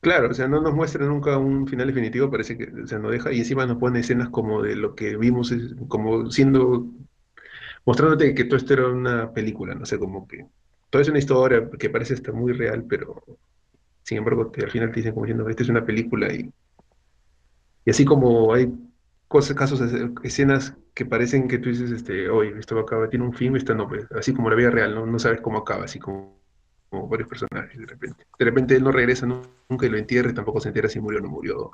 Claro, 0.00 0.30
o 0.30 0.34
sea, 0.34 0.48
no 0.48 0.60
nos 0.60 0.74
muestra 0.74 1.04
nunca 1.06 1.38
un 1.38 1.66
final 1.66 1.88
definitivo, 1.88 2.30
parece 2.30 2.56
que, 2.56 2.64
o 2.82 2.86
sea, 2.86 2.98
no 2.98 3.10
deja, 3.10 3.32
y 3.32 3.38
encima 3.40 3.66
nos 3.66 3.78
pone 3.78 4.00
escenas 4.00 4.28
como 4.30 4.62
de 4.62 4.76
lo 4.76 4.94
que 4.94 5.16
vimos, 5.16 5.52
como 5.88 6.30
siendo, 6.30 6.86
mostrándote 7.84 8.34
que 8.34 8.44
todo 8.44 8.56
esto 8.56 8.74
era 8.74 8.88
una 8.88 9.32
película, 9.32 9.74
no 9.74 9.84
sé, 9.86 9.98
como 9.98 10.26
que 10.28 10.46
todo 10.90 11.02
es 11.02 11.08
una 11.08 11.18
historia 11.18 11.68
que 11.78 11.90
parece 11.90 12.14
estar 12.14 12.34
muy 12.34 12.52
real, 12.52 12.84
pero 12.88 13.22
sin 14.02 14.18
embargo 14.18 14.50
al 14.54 14.70
final 14.70 14.90
te 14.90 14.96
dicen 14.96 15.12
como 15.12 15.26
diciendo, 15.26 15.48
esta 15.48 15.62
es 15.62 15.68
una 15.68 15.84
película 15.84 16.32
y, 16.32 16.50
y 17.84 17.90
así 17.90 18.04
como 18.04 18.54
hay 18.54 18.72
casos, 19.28 19.80
escenas 20.22 20.74
que 20.94 21.04
parecen 21.04 21.48
que 21.48 21.58
tú 21.58 21.68
dices, 21.68 21.90
este, 21.90 22.28
oye, 22.30 22.58
esto 22.58 22.78
acaba, 22.78 23.08
tiene 23.08 23.26
un 23.26 23.34
fin, 23.34 23.54
esta 23.56 23.74
no, 23.74 23.86
pues, 23.86 24.06
así 24.12 24.32
como 24.32 24.50
la 24.50 24.56
vida 24.56 24.70
real, 24.70 24.94
¿no? 24.94 25.18
Sabes 25.18 25.40
cómo 25.40 25.58
acaba, 25.58 25.84
así 25.84 25.98
como, 25.98 26.38
varios 26.90 27.28
personajes 27.28 27.78
de 27.78 27.86
repente. 27.86 28.26
De 28.38 28.44
repente 28.44 28.74
él 28.74 28.82
no 28.82 28.90
regresa 28.90 29.26
nunca 29.26 29.86
y 29.86 29.88
lo 29.90 29.98
entierra 29.98 30.32
tampoco 30.32 30.60
se 30.60 30.68
entera 30.68 30.88
si 30.88 31.00
murió 31.00 31.20
o 31.20 31.22
no 31.22 31.28
murió. 31.28 31.70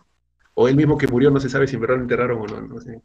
O 0.55 0.69
él 0.69 0.77
mismo 0.77 0.99
que 0.99 1.07
murió 1.07 1.31
no 1.31 1.41
se 1.41 1.49
sabe 1.49 1.67
si 1.69 1.77
en 1.77 1.83
verdad 1.83 1.97
lo 1.97 2.03
enterraron 2.03 2.41
o 2.41 2.47
no, 2.47 2.61
no 2.61 2.81
sé. 2.81 3.01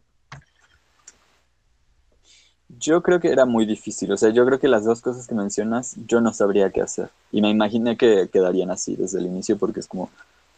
Yo 2.80 3.04
creo 3.04 3.20
que 3.20 3.32
era 3.32 3.46
muy 3.46 3.66
difícil, 3.66 4.12
o 4.12 4.18
sea, 4.18 4.30
yo 4.30 4.46
creo 4.46 4.60
que 4.60 4.68
las 4.68 4.86
dos 4.86 5.02
cosas 5.02 5.28
que 5.28 5.36
mencionas 5.36 5.96
yo 6.08 6.22
no 6.22 6.34
sabría 6.34 6.70
qué 6.72 6.82
hacer. 6.82 7.10
Y 7.32 7.42
me 7.42 7.50
imaginé 7.50 7.98
que 7.98 8.30
quedarían 8.32 8.72
así 8.72 8.96
desde 8.96 9.20
el 9.20 9.26
inicio 9.26 9.58
porque 9.58 9.82
es 9.82 9.88
como, 9.88 10.10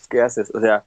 ¿qué 0.10 0.22
haces? 0.22 0.54
O 0.54 0.60
sea, 0.60 0.84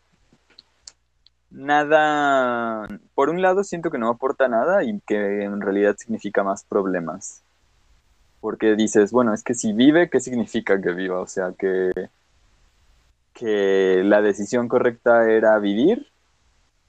nada, 1.50 2.86
por 3.14 3.30
un 3.30 3.42
lado 3.42 3.64
siento 3.64 3.90
que 3.90 3.98
no 3.98 4.08
aporta 4.08 4.48
nada 4.48 4.84
y 4.84 5.00
que 5.00 5.44
en 5.44 5.60
realidad 5.60 5.96
significa 5.98 6.44
más 6.44 6.64
problemas. 6.64 7.42
Porque 8.40 8.76
dices, 8.76 9.10
bueno, 9.10 9.32
es 9.34 9.42
que 9.42 9.54
si 9.54 9.72
vive, 9.72 10.10
¿qué 10.10 10.20
significa 10.20 10.80
que 10.80 10.92
viva? 10.92 11.20
O 11.20 11.26
sea, 11.26 11.52
que, 11.58 11.92
que 13.32 14.02
la 14.04 14.20
decisión 14.22 14.68
correcta 14.68 15.30
era 15.30 15.58
vivir 15.58 16.06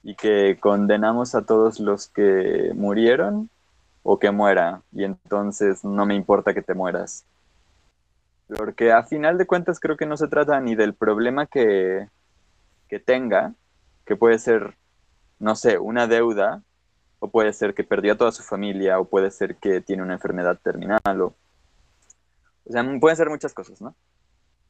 y 0.03 0.15
que 0.15 0.57
condenamos 0.59 1.33
a 1.33 1.45
todos 1.45 1.79
los 1.79 2.09
que 2.09 2.71
murieron 2.75 3.49
o 4.07 4.19
que 4.19 4.29
muera 4.29 4.83
y 4.91 5.03
entonces 5.03 5.83
no 5.83 6.05
me 6.05 6.13
importa 6.13 6.53
que 6.53 6.61
te 6.61 6.75
mueras. 6.75 7.25
Porque 8.47 8.91
a 8.91 9.01
final 9.01 9.39
de 9.39 9.47
cuentas 9.47 9.79
creo 9.79 9.97
que 9.97 10.05
no 10.05 10.15
se 10.15 10.27
trata 10.27 10.61
ni 10.61 10.75
del 10.75 10.93
problema 10.93 11.47
que, 11.47 12.07
que 12.87 12.99
tenga, 12.99 13.55
que 14.05 14.15
puede 14.15 14.37
ser, 14.37 14.75
no 15.39 15.55
sé, 15.55 15.79
una 15.79 16.05
deuda, 16.05 16.61
o 17.17 17.29
puede 17.29 17.51
ser 17.51 17.73
que 17.73 17.83
perdió 17.83 18.13
a 18.13 18.17
toda 18.17 18.31
su 18.31 18.43
familia, 18.43 18.99
o 18.99 19.05
puede 19.05 19.31
ser 19.31 19.55
que 19.55 19.81
tiene 19.81 20.03
una 20.03 20.13
enfermedad 20.13 20.59
terminal, 20.61 20.99
o, 21.21 21.33
o 22.65 22.71
sea, 22.71 22.85
pueden 22.99 23.17
ser 23.17 23.29
muchas 23.31 23.55
cosas, 23.55 23.81
¿no? 23.81 23.95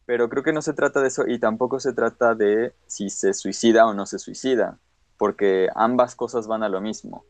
Pero 0.05 0.29
creo 0.29 0.43
que 0.43 0.53
no 0.53 0.61
se 0.61 0.73
trata 0.73 1.01
de 1.01 1.09
eso 1.09 1.27
y 1.27 1.39
tampoco 1.39 1.81
se 1.81 1.91
trata 1.91 2.35
de 2.35 2.73
si 2.87 3.09
se 3.09 3.33
suicida 3.33 3.85
o 3.85 3.93
no 3.93 4.05
se 4.05 4.17
suicida, 4.17 4.77
porque 5.17 5.67
ambas 5.75 6.15
cosas 6.15 6.47
van 6.47 6.63
a 6.63 6.69
lo 6.69 6.79
mismo. 6.79 7.25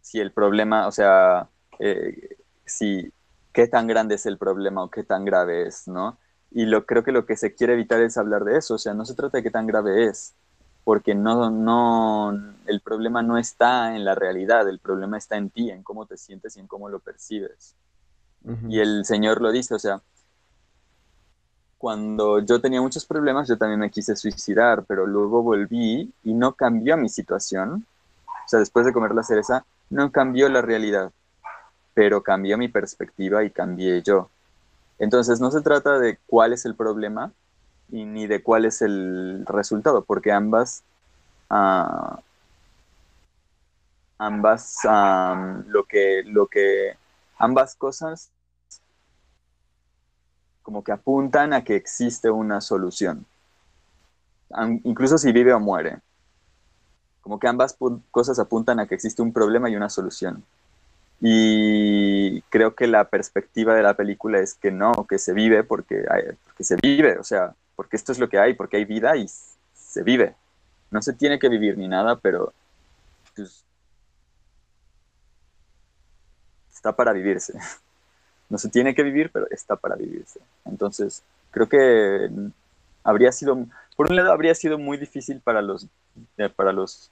Si 0.00 0.20
el 0.20 0.32
problema, 0.32 0.86
o 0.86 0.92
sea, 0.92 1.48
eh, 1.78 2.36
si 2.64 3.12
qué 3.52 3.66
tan 3.66 3.86
grande 3.86 4.14
es 4.16 4.26
el 4.26 4.38
problema 4.38 4.82
o 4.82 4.90
qué 4.90 5.04
tan 5.04 5.24
grave 5.24 5.66
es, 5.66 5.88
¿no? 5.88 6.18
Y 6.50 6.66
lo, 6.66 6.86
creo 6.86 7.04
que 7.04 7.12
lo 7.12 7.26
que 7.26 7.36
se 7.36 7.54
quiere 7.54 7.74
evitar 7.74 8.00
es 8.00 8.16
hablar 8.16 8.44
de 8.44 8.56
eso, 8.56 8.74
o 8.74 8.78
sea, 8.78 8.94
no 8.94 9.04
se 9.04 9.14
trata 9.14 9.38
de 9.38 9.42
qué 9.42 9.50
tan 9.50 9.66
grave 9.66 10.06
es, 10.06 10.34
porque 10.84 11.14
no, 11.14 11.50
no, 11.50 12.32
el 12.66 12.80
problema 12.80 13.22
no 13.22 13.36
está 13.36 13.94
en 13.96 14.04
la 14.04 14.14
realidad, 14.14 14.68
el 14.68 14.78
problema 14.78 15.18
está 15.18 15.36
en 15.36 15.50
ti, 15.50 15.70
en 15.70 15.82
cómo 15.82 16.06
te 16.06 16.16
sientes 16.16 16.56
y 16.56 16.60
en 16.60 16.66
cómo 16.66 16.88
lo 16.88 17.00
percibes. 17.00 17.74
Y 18.68 18.80
el 18.80 19.04
Señor 19.04 19.42
lo 19.42 19.50
dice, 19.50 19.74
o 19.74 19.78
sea, 19.78 20.00
cuando 21.78 22.40
yo 22.40 22.60
tenía 22.60 22.80
muchos 22.80 23.04
problemas, 23.04 23.48
yo 23.48 23.56
también 23.56 23.80
me 23.80 23.90
quise 23.90 24.16
suicidar, 24.16 24.84
pero 24.84 25.06
luego 25.06 25.42
volví 25.42 26.12
y 26.24 26.34
no 26.34 26.54
cambió 26.54 26.96
mi 26.96 27.08
situación. 27.08 27.86
O 28.26 28.48
sea, 28.48 28.58
después 28.58 28.84
de 28.84 28.92
comer 28.92 29.14
la 29.14 29.22
cereza, 29.22 29.64
no 29.90 30.12
cambió 30.12 30.48
la 30.48 30.62
realidad, 30.62 31.12
pero 31.94 32.22
cambió 32.22 32.58
mi 32.58 32.68
perspectiva 32.68 33.44
y 33.44 33.50
cambié 33.50 34.02
yo. 34.02 34.30
Entonces, 34.98 35.40
no 35.40 35.50
se 35.50 35.60
trata 35.60 35.98
de 35.98 36.18
cuál 36.26 36.52
es 36.52 36.64
el 36.64 36.74
problema, 36.74 37.32
y 37.90 38.04
ni 38.04 38.26
de 38.26 38.42
cuál 38.42 38.64
es 38.64 38.82
el 38.82 39.44
resultado, 39.46 40.04
porque 40.04 40.32
ambas, 40.32 40.82
uh, 41.50 42.16
ambas, 44.18 44.78
lo 45.66 45.84
que, 45.84 46.22
lo 46.24 46.46
que, 46.46 46.96
ambas 47.38 47.74
cosas 47.76 48.30
como 50.62 50.84
que 50.84 50.92
apuntan 50.92 51.54
a 51.54 51.64
que 51.64 51.76
existe 51.76 52.28
una 52.30 52.60
solución, 52.60 53.24
incluso 54.84 55.16
si 55.16 55.32
vive 55.32 55.54
o 55.54 55.60
muere. 55.60 56.00
Como 57.28 57.38
que 57.38 57.46
ambas 57.46 57.76
cosas 58.10 58.38
apuntan 58.38 58.80
a 58.80 58.86
que 58.86 58.94
existe 58.94 59.20
un 59.20 59.34
problema 59.34 59.68
y 59.68 59.76
una 59.76 59.90
solución. 59.90 60.42
Y 61.20 62.40
creo 62.48 62.74
que 62.74 62.86
la 62.86 63.04
perspectiva 63.04 63.74
de 63.74 63.82
la 63.82 63.92
película 63.92 64.38
es 64.38 64.54
que 64.54 64.70
no, 64.70 65.06
que 65.06 65.18
se 65.18 65.34
vive 65.34 65.62
porque, 65.62 66.06
porque 66.46 66.64
se 66.64 66.76
vive, 66.76 67.18
o 67.18 67.24
sea, 67.24 67.54
porque 67.76 67.96
esto 67.96 68.12
es 68.12 68.18
lo 68.18 68.30
que 68.30 68.38
hay, 68.38 68.54
porque 68.54 68.78
hay 68.78 68.86
vida 68.86 69.14
y 69.14 69.28
se 69.28 70.02
vive. 70.02 70.36
No 70.90 71.02
se 71.02 71.12
tiene 71.12 71.38
que 71.38 71.50
vivir 71.50 71.76
ni 71.76 71.86
nada, 71.86 72.16
pero 72.16 72.54
pues, 73.36 73.62
está 76.72 76.96
para 76.96 77.12
vivirse. 77.12 77.52
No 78.50 78.56
se 78.56 78.70
tiene 78.70 78.94
que 78.94 79.02
vivir, 79.02 79.30
pero 79.30 79.46
está 79.50 79.76
para 79.76 79.94
vivirse. 79.94 80.40
Entonces, 80.64 81.22
creo 81.50 81.68
que 81.68 82.30
habría 83.04 83.30
sido, 83.30 83.66
por 83.94 84.08
un 84.08 84.16
lado, 84.16 84.32
habría 84.32 84.54
sido 84.54 84.78
muy 84.78 84.96
difícil 84.96 85.42
para 85.42 85.60
los, 85.60 85.86
eh, 86.38 86.48
para 86.48 86.72
los, 86.72 87.10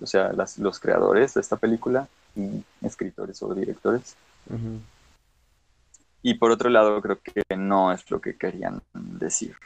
o 0.00 0.06
sea, 0.06 0.32
los 0.58 0.80
creadores 0.80 1.34
de 1.34 1.40
esta 1.40 1.56
película, 1.56 2.08
escritores 2.82 3.42
o 3.42 3.54
directores. 3.54 4.16
Y 6.22 6.34
por 6.34 6.50
otro 6.50 6.70
lado, 6.70 7.00
creo 7.00 7.20
que 7.20 7.56
no 7.56 7.92
es 7.92 8.10
lo 8.10 8.20
que 8.20 8.36
querían 8.36 8.82
decir. 8.92 9.56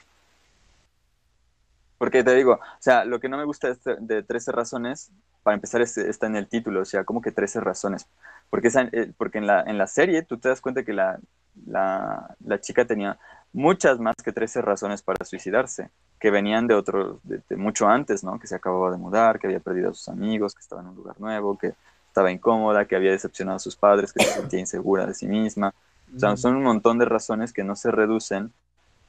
Porque 2.00 2.24
te 2.24 2.34
digo, 2.34 2.54
o 2.54 2.78
sea, 2.78 3.04
lo 3.04 3.20
que 3.20 3.28
no 3.28 3.36
me 3.36 3.44
gusta 3.44 3.66
de, 3.66 3.72
este, 3.74 3.96
de 4.00 4.22
13 4.22 4.52
razones, 4.52 5.10
para 5.42 5.54
empezar, 5.54 5.82
está 5.82 6.26
en 6.26 6.36
el 6.36 6.48
título, 6.48 6.80
o 6.80 6.84
sea, 6.86 7.04
como 7.04 7.20
que 7.20 7.30
13 7.30 7.60
razones. 7.60 8.06
Porque, 8.48 8.70
eh, 8.92 9.12
porque 9.18 9.36
en, 9.36 9.46
la, 9.46 9.62
en 9.62 9.76
la 9.76 9.86
serie 9.86 10.22
tú 10.22 10.38
te 10.38 10.48
das 10.48 10.62
cuenta 10.62 10.82
que 10.82 10.94
la, 10.94 11.18
la, 11.66 12.36
la, 12.42 12.60
chica 12.60 12.86
tenía 12.86 13.18
muchas 13.52 13.98
más 13.98 14.14
que 14.24 14.32
13 14.32 14.62
razones 14.62 15.02
para 15.02 15.24
suicidarse, 15.26 15.90
que 16.20 16.30
venían 16.30 16.66
de 16.66 16.74
otro, 16.74 17.18
de, 17.24 17.56
mucho 17.56 17.88
antes, 17.88 18.22
¿no? 18.22 18.38
Que 18.38 18.46
se 18.46 18.54
acababa 18.54 18.90
de 18.90 18.98
mudar, 18.98 19.40
que 19.40 19.46
había 19.46 19.58
perdido 19.58 19.90
a 19.90 19.94
sus 19.94 20.08
amigos, 20.10 20.54
que 20.54 20.60
estaba 20.60 20.82
en 20.82 20.88
un 20.88 20.96
lugar 20.96 21.18
nuevo, 21.18 21.58
que 21.58 21.72
estaba 22.06 22.30
incómoda, 22.30 22.84
que 22.84 22.94
había 22.94 23.10
decepcionado 23.10 23.56
a 23.56 23.60
sus 23.60 23.74
padres, 23.74 24.12
que 24.12 24.22
se 24.22 24.32
sentía 24.32 24.60
insegura 24.60 25.06
de 25.06 25.14
sí 25.14 25.26
misma. 25.26 25.74
O 26.14 26.18
sea, 26.18 26.36
son 26.36 26.56
un 26.56 26.62
montón 26.62 26.98
de 26.98 27.06
razones 27.06 27.52
que 27.52 27.64
no 27.64 27.74
se 27.74 27.90
reducen 27.90 28.52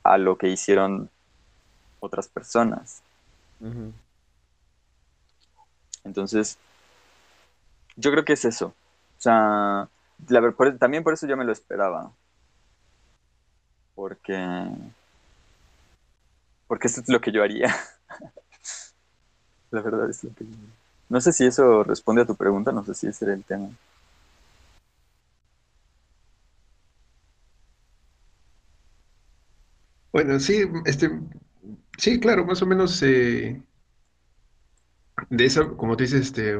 a 0.03 0.17
lo 0.17 0.37
que 0.37 0.47
hicieron 0.47 1.09
otras 1.99 2.29
personas. 2.29 3.01
Entonces, 6.05 6.57
yo 7.97 8.11
creo 8.11 8.23
que 8.23 8.33
es 8.33 8.45
eso. 8.45 8.67
O 8.67 9.21
sea, 9.21 9.89
también 10.79 11.03
por 11.03 11.13
eso 11.13 11.27
yo 11.27 11.35
me 11.35 11.45
lo 11.45 11.51
esperaba. 11.51 12.11
Porque. 13.95 14.67
Porque 16.71 16.87
eso 16.87 17.01
es 17.01 17.09
lo 17.09 17.19
que 17.19 17.33
yo 17.33 17.43
haría. 17.43 17.75
la 19.71 19.81
verdad 19.81 20.09
es 20.09 20.23
lo 20.23 20.33
que 20.33 20.45
yo 20.45 20.51
No 21.09 21.19
sé 21.19 21.33
si 21.33 21.45
eso 21.45 21.83
responde 21.83 22.21
a 22.21 22.25
tu 22.25 22.35
pregunta, 22.35 22.71
no 22.71 22.83
sé 22.85 22.93
si 22.93 23.07
ese 23.07 23.25
era 23.25 23.33
el 23.33 23.43
tema. 23.43 23.69
Bueno, 30.11 30.39
sí, 30.39 30.63
este, 30.85 31.09
Sí, 31.97 32.19
claro, 32.19 32.45
más 32.45 32.61
o 32.63 32.67
menos. 32.67 33.01
Eh, 33.03 33.61
de 35.29 35.45
esa, 35.45 35.67
como 35.77 35.95
tú 35.97 36.03
dices, 36.03 36.21
este, 36.21 36.55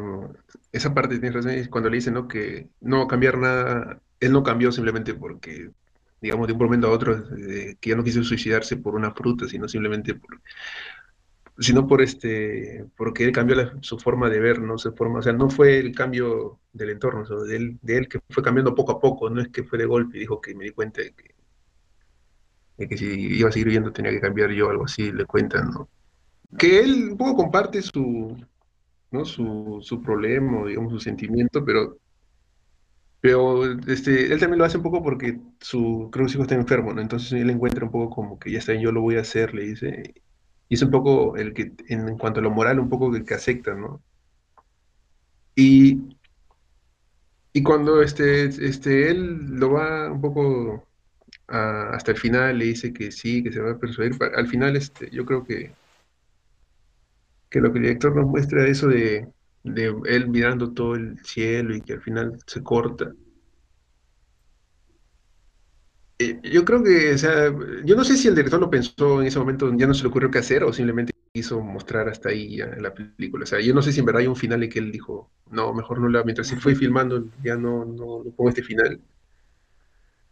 esa 0.72 0.94
parte 0.94 1.20
tienes 1.20 1.34
razón, 1.46 1.66
cuando 1.70 1.90
le 1.90 1.98
dicen, 1.98 2.14
¿no? 2.14 2.28
Que 2.28 2.70
no 2.82 3.00
va 3.00 3.04
a 3.06 3.08
cambiar 3.08 3.38
nada, 3.38 4.02
él 4.20 4.32
no 4.32 4.44
cambió 4.44 4.72
simplemente 4.72 5.14
porque, 5.14 5.72
digamos, 6.22 6.48
de 6.48 6.54
un 6.54 6.60
momento 6.60 6.88
a 6.88 6.92
otro, 6.92 7.14
eh, 7.38 7.78
que 7.80 7.90
ya 7.92 7.96
no 7.96 8.04
quiso 8.04 8.24
suicidarse 8.24 8.78
por 8.78 8.96
una 8.96 9.12
fruta, 9.14 9.48
sino 9.48 9.68
simplemente 9.68 10.16
por, 10.16 10.42
sino 11.60 11.88
por 11.88 12.02
este, 12.02 12.86
porque 12.98 13.24
él 13.26 13.32
cambió 13.32 13.56
la- 13.56 13.78
su 13.82 13.98
forma 14.00 14.30
de 14.30 14.40
ver, 14.40 14.60
¿no? 14.62 14.78
Su 14.78 14.94
forma, 14.94 15.20
o 15.20 15.22
sea, 15.22 15.34
no 15.34 15.50
fue 15.50 15.80
el 15.80 15.94
cambio 15.94 16.60
del 16.74 16.92
entorno, 16.92 17.26
sino 17.26 17.42
de 17.44 17.56
él, 17.58 17.80
de 17.82 17.98
él 17.98 18.08
que 18.08 18.20
fue 18.30 18.44
cambiando 18.44 18.74
poco 18.76 18.94
a 18.94 19.00
poco, 19.00 19.30
no 19.30 19.42
es 19.42 19.50
que 19.50 19.64
fue 19.64 19.78
de 19.78 19.86
golpe 19.86 20.18
y 20.18 20.22
dijo 20.22 20.42
que 20.42 20.56
me 20.56 20.66
di 20.66 20.72
cuenta 20.72 21.02
de 21.02 21.14
que, 21.14 21.36
de 22.78 22.88
que 22.88 22.98
si 22.98 23.06
iba 23.40 23.50
a 23.50 23.52
seguir 23.52 23.68
viviendo 23.68 23.92
tenía 23.94 24.12
que 24.12 24.22
cambiar 24.22 24.52
yo, 24.52 24.70
algo 24.70 24.86
así, 24.86 25.12
le 25.12 25.26
cuentan, 25.26 25.70
¿no? 25.72 25.90
Que 26.58 26.80
él 26.82 27.10
un 27.12 27.18
poco 27.18 27.36
comparte 27.38 27.82
su, 27.82 28.38
¿no? 29.12 29.26
Su, 29.26 29.80
su 29.82 30.02
problema, 30.02 30.62
o 30.62 30.68
digamos, 30.68 30.94
su 30.94 31.00
sentimiento, 31.00 31.64
pero, 31.66 31.98
pero 33.22 33.66
este, 33.88 34.34
él 34.34 34.40
también 34.40 34.60
lo 34.60 34.66
hace 34.66 34.78
un 34.78 34.84
poco 34.84 35.04
porque 35.04 35.40
su, 35.60 36.10
creo 36.12 36.26
que 36.26 36.32
su 36.32 36.38
hijo 36.38 36.44
está 36.44 36.56
enfermo, 36.56 36.94
¿no? 36.94 37.02
Entonces 37.02 37.32
él 37.34 37.50
encuentra 37.52 37.86
un 37.86 37.92
poco 37.92 38.10
como 38.16 38.40
que 38.40 38.52
ya 38.52 38.60
está 38.60 38.72
bien, 38.74 38.84
yo 38.86 38.92
lo 38.92 39.02
voy 39.02 39.18
a 39.18 39.22
hacer, 39.22 39.54
le 39.54 39.64
dice. 39.66 40.14
Y 40.70 40.76
es 40.76 40.82
un 40.84 40.92
poco 40.92 41.38
el 41.38 41.54
que, 41.54 41.74
en, 41.90 42.18
cuanto 42.18 42.40
a 42.40 42.44
lo 42.44 42.52
moral, 42.52 42.80
un 42.80 42.90
poco 42.90 43.16
el 43.16 43.26
que 43.26 43.36
acepta, 43.36 43.74
¿no? 43.76 44.04
Y, 45.56 45.98
y 47.54 47.64
cuando 47.64 48.02
este, 48.02 48.46
este, 48.46 49.10
él 49.12 49.38
lo 49.60 49.72
va 49.74 50.12
un 50.12 50.22
poco 50.22 50.88
a- 51.48 51.92
hasta 51.96 52.12
el 52.12 52.18
final, 52.18 52.58
le 52.60 52.66
dice 52.66 52.94
que 52.94 53.12
sí, 53.12 53.44
que 53.44 53.52
se 53.54 53.62
va 53.62 53.72
a 53.74 53.80
persuadir, 53.80 54.14
al 54.36 54.48
final 54.48 54.76
este, 54.78 55.10
yo 55.12 55.26
creo 55.26 55.44
que 55.46 55.76
que 57.50 57.60
lo 57.62 57.72
que 57.72 57.78
el 57.80 57.84
director 57.84 58.16
nos 58.16 58.26
muestra 58.28 58.68
eso 58.68 58.88
de, 58.88 59.28
de 59.64 59.94
él 60.06 60.30
mirando 60.30 60.74
todo 60.74 60.96
el 60.96 61.20
cielo 61.26 61.76
y 61.76 61.82
que 61.82 61.94
al 61.94 62.02
final 62.02 62.38
se 62.46 62.64
corta. 62.64 63.12
Eh, 66.20 66.40
yo 66.44 66.64
creo 66.66 66.84
que, 66.84 67.14
o 67.14 67.18
sea, 67.18 67.52
yo 67.84 67.96
no 67.96 68.04
sé 68.04 68.16
si 68.16 68.28
el 68.28 68.36
director 68.36 68.60
lo 68.60 68.70
pensó 68.70 69.22
en 69.22 69.28
ese 69.28 69.40
momento, 69.40 69.72
ya 69.76 69.88
no 69.88 69.94
se 69.94 70.04
le 70.04 70.10
ocurrió 70.10 70.30
qué 70.30 70.38
hacer 70.40 70.64
o 70.64 70.72
simplemente 70.72 71.14
quiso 71.34 71.62
mostrar 71.62 72.08
hasta 72.10 72.30
ahí 72.30 72.58
la 72.58 72.94
película. 72.94 73.44
O 73.44 73.48
sea, 73.48 73.60
yo 73.60 73.74
no 73.74 73.82
sé 73.82 73.92
si 73.92 74.00
en 74.02 74.06
verdad 74.06 74.22
hay 74.22 74.28
un 74.28 74.36
final 74.36 74.62
en 74.64 74.70
que 74.70 74.80
él 74.80 74.92
dijo, 74.92 75.32
no, 75.50 75.74
mejor 75.74 76.00
no 76.00 76.10
la, 76.10 76.24
mientras 76.24 76.48
se 76.48 76.58
fue 76.58 76.76
filmando, 76.76 77.26
ya 77.44 77.56
no, 77.56 77.86
no, 77.86 78.24
pongo 78.36 78.50
este 78.50 78.64
final. 78.64 79.02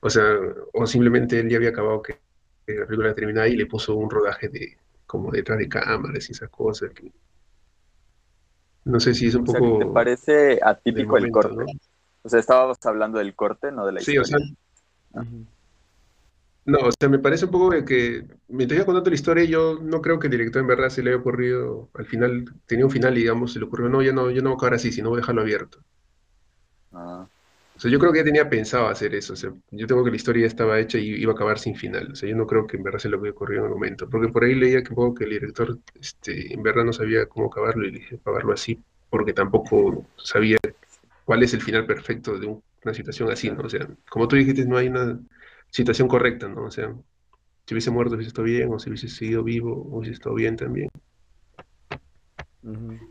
O 0.02 0.10
sea, 0.10 0.26
o 0.74 0.86
simplemente 0.88 1.40
él 1.40 1.50
ya 1.50 1.58
había 1.58 1.70
acabado 1.70 2.02
que, 2.02 2.20
la 2.68 2.86
película 2.86 3.16
terminaba 3.16 3.48
y 3.48 3.56
le 3.56 3.66
puso 3.66 3.96
un 3.96 4.10
rodaje 4.10 4.50
de 4.50 4.78
como 5.08 5.32
detrás 5.32 5.58
de 5.58 5.70
cámaras 5.70 6.30
y 6.30 6.34
esas 6.34 6.50
cosas. 6.50 6.92
que- 6.92 7.12
no 8.90 9.00
sé 9.00 9.14
si 9.14 9.28
es 9.28 9.36
un 9.36 9.44
O 9.44 9.48
sea, 9.48 9.60
poco 9.60 9.68
¿te 9.78 9.86
parece 9.86 10.60
atípico 10.64 11.18
el 11.18 11.30
corte? 11.32 11.64
¿no? 11.64 11.66
O 12.24 12.30
sea, 12.30 12.40
estábamos 12.40 12.78
hablando 12.86 13.20
del 13.20 13.36
corte, 13.36 13.72
no 13.72 13.86
de 13.86 13.94
la 13.94 14.02
Sí, 14.06 14.18
o 14.18 14.24
historia. 14.24 14.26
sea, 14.26 14.40
no, 16.66 16.80
o 16.80 16.92
sea, 17.00 17.10
me 17.10 17.20
parece 17.20 17.46
un 17.46 17.52
poco 17.52 17.72
de 17.72 17.84
que 17.86 18.28
mientras 18.48 18.78
iba 18.78 18.86
contando 18.86 19.10
la 19.10 19.16
historia, 19.16 19.44
yo 19.46 19.80
no 19.82 20.02
creo 20.02 20.20
que 20.20 20.28
el 20.28 20.32
director 20.32 20.62
en 20.62 20.68
verdad 20.68 20.90
se 20.90 21.02
le 21.04 21.12
haya 21.12 21.20
ocurrido, 21.20 21.90
al 21.94 22.06
final, 22.06 22.46
tenía 22.68 22.86
un 22.86 22.92
final 22.92 23.18
y 23.18 23.22
digamos, 23.22 23.54
se 23.54 23.60
le 23.60 23.66
ocurrió, 23.66 23.90
no, 23.90 24.02
yo 24.04 24.14
no, 24.14 24.30
yo 24.32 24.42
no 24.42 24.50
voy 24.52 24.56
a 24.56 24.58
acabar 24.58 24.74
así, 24.76 24.92
sino 24.92 25.10
voy 25.10 25.18
a 25.18 25.22
dejarlo 25.22 25.42
abierto. 25.42 25.80
Ah, 26.94 27.28
O 27.84 27.88
yo 27.88 27.98
creo 28.00 28.12
que 28.12 28.20
ya 28.20 28.26
tenía 28.26 28.50
pensado 28.50 28.88
hacer 28.88 29.16
eso, 29.16 29.34
yo 29.72 29.88
tengo 29.88 30.04
que 30.04 30.10
la 30.10 30.16
historia 30.18 30.46
estaba 30.48 30.80
hecha 30.80 30.98
y 30.98 31.10
iba 31.22 31.32
a 31.32 31.36
acabar 31.36 31.60
sin 31.60 31.76
final, 31.76 32.12
o 32.12 32.16
sea, 32.16 32.30
yo 32.30 32.36
no 32.36 32.46
creo 32.46 32.68
que 32.68 32.76
en 32.78 32.84
verdad 32.84 33.00
se 33.00 33.10
le 33.10 33.16
hubiera 33.18 33.34
ocurrido 33.34 33.62
en 33.62 33.68
el 33.68 33.74
momento, 33.74 34.10
porque 34.10 34.28
por 34.30 34.44
ahí 34.44 34.54
leía 34.56 34.84
que 34.84 34.94
poco 34.94 35.14
que 35.16 35.24
el 35.24 35.30
director, 35.32 35.80
este, 35.96 36.54
en 36.54 36.62
verdad 36.62 36.84
no 36.84 36.92
sabía 36.94 37.26
cómo 37.28 37.48
acabarlo 37.48 37.88
y 37.88 37.92
dije 37.92 38.16
acabarlo 38.18 38.52
así, 38.54 38.84
porque 39.10 39.32
tampoco 39.34 40.12
sabía 40.18 40.58
cuál 41.24 41.44
es 41.44 41.54
el 41.54 41.62
final 41.62 41.86
perfecto 41.88 42.38
de 42.40 42.48
un- 42.48 42.64
una 42.84 42.94
situación 42.94 43.32
así, 43.32 43.50
¿no? 43.52 43.64
O 43.64 43.70
sea, 43.70 43.88
como 44.10 44.28
tú 44.28 44.36
dijiste, 44.38 44.66
no 44.66 44.78
hay 44.78 44.90
una 44.90 45.20
situación 45.72 46.08
correcta, 46.08 46.48
¿no? 46.50 46.66
O 46.66 46.72
sea, 46.72 46.94
si 47.68 47.74
hubiese 47.76 47.92
muerto 47.92 48.16
hubiese 48.16 48.30
estado 48.30 48.46
bien, 48.46 48.74
o 48.74 48.80
si 48.80 48.90
hubiese 48.90 49.10
seguido 49.10 49.44
vivo 49.44 49.74
hubiese 49.92 50.14
estado 50.16 50.36
bien 50.36 50.58
también. 50.58 50.90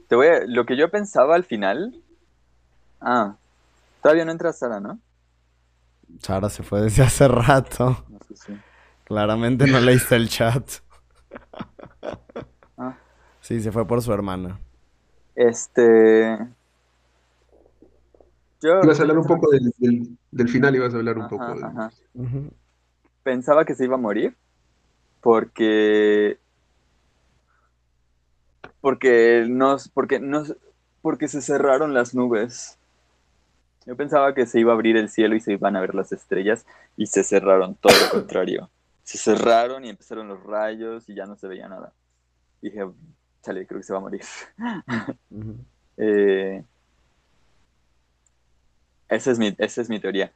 Te 0.08 0.16
voy 0.16 0.26
a- 0.28 0.46
Lo 0.46 0.64
que 0.66 0.76
yo 0.76 0.90
pensaba 0.90 1.34
al 1.34 1.44
final. 1.44 1.94
Ah, 3.00 3.36
todavía 4.02 4.24
no 4.24 4.32
entra 4.32 4.52
Sara, 4.52 4.80
¿no? 4.80 5.00
Sara 6.20 6.48
se 6.50 6.62
fue 6.62 6.82
desde 6.82 7.02
hace 7.02 7.26
rato. 7.28 8.04
No 8.06 8.18
sé 8.20 8.36
si. 8.36 8.52
Claramente 9.04 9.66
no 9.66 9.80
leíste 9.80 10.16
el 10.16 10.28
chat. 10.28 10.70
Ah. 12.78 12.98
Sí, 13.40 13.60
se 13.60 13.72
fue 13.72 13.86
por 13.86 14.00
su 14.02 14.12
hermana. 14.12 14.60
Este. 15.34 15.84
Yo 18.60 18.74
Ibas 18.82 18.98
a 18.98 19.02
hablar 19.02 19.18
un 19.18 19.26
poco 19.26 19.50
del, 19.50 19.72
del, 19.78 20.18
del 20.30 20.48
final, 20.48 20.74
ibas 20.76 20.94
a 20.94 20.96
hablar 20.98 21.18
un 21.18 21.22
Ajá, 21.24 21.28
poco 21.28 21.54
de... 21.54 21.62
ajá. 21.62 21.90
Pensaba 23.22 23.64
que 23.64 23.74
se 23.74 23.84
iba 23.84 23.94
a 23.96 23.98
morir 23.98 24.36
porque 25.20 26.38
porque 28.80 29.46
nos 29.48 29.88
porque 29.88 30.20
nos 30.20 30.56
porque 31.02 31.28
se 31.28 31.42
cerraron 31.42 31.94
las 31.94 32.14
nubes. 32.14 32.77
Yo 33.88 33.96
pensaba 33.96 34.34
que 34.34 34.44
se 34.44 34.60
iba 34.60 34.70
a 34.72 34.74
abrir 34.74 34.98
el 34.98 35.08
cielo 35.08 35.34
y 35.34 35.40
se 35.40 35.54
iban 35.54 35.74
a 35.74 35.80
ver 35.80 35.94
las 35.94 36.12
estrellas 36.12 36.66
y 36.98 37.06
se 37.06 37.24
cerraron, 37.24 37.74
todo 37.76 37.94
lo 38.04 38.10
contrario. 38.10 38.68
Se 39.02 39.16
cerraron 39.16 39.82
y 39.82 39.88
empezaron 39.88 40.28
los 40.28 40.42
rayos 40.44 41.08
y 41.08 41.14
ya 41.14 41.24
no 41.24 41.36
se 41.38 41.48
veía 41.48 41.68
nada. 41.70 41.94
Dije, 42.60 42.86
chale, 43.42 43.66
creo 43.66 43.80
que 43.80 43.84
se 43.86 43.94
va 43.94 43.98
a 43.98 44.02
morir. 44.02 44.20
Ujú. 45.30 45.56
Eh, 46.00 46.62
esa, 49.08 49.32
es 49.32 49.38
mi, 49.40 49.52
esa 49.58 49.80
es 49.80 49.88
mi 49.88 49.98
teoría. 49.98 50.32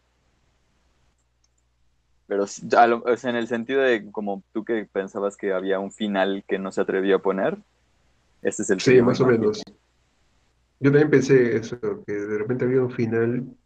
Pero 2.26 2.44
s- 2.44 2.66
a 2.76 2.86
lo- 2.88 3.05
o 3.05 3.16
sea, 3.16 3.30
en 3.30 3.36
el 3.36 3.46
sentido 3.46 3.80
de 3.82 4.11
como 4.11 4.42
tú 4.53 4.64
que 4.64 4.88
pensabas 4.92 5.36
que 5.36 5.53
había 5.53 5.78
un 5.78 5.92
final 5.92 6.42
que 6.48 6.59
no 6.59 6.72
se 6.72 6.80
atrevió 6.80 7.14
a 7.14 7.22
poner, 7.22 7.59
ese 8.42 8.62
es 8.62 8.70
el 8.70 8.78
que 8.78 8.90
Sí, 8.90 9.03
más 9.03 9.20
o 9.20 9.26
menos. 9.26 9.62
Yo 10.83 10.91
también 10.91 11.11
pensé 11.11 11.57
eso, 11.57 11.78
que 12.07 12.12
de 12.12 12.39
repente 12.39 12.64
había 12.64 12.83
un 12.83 12.91
final 12.91 13.57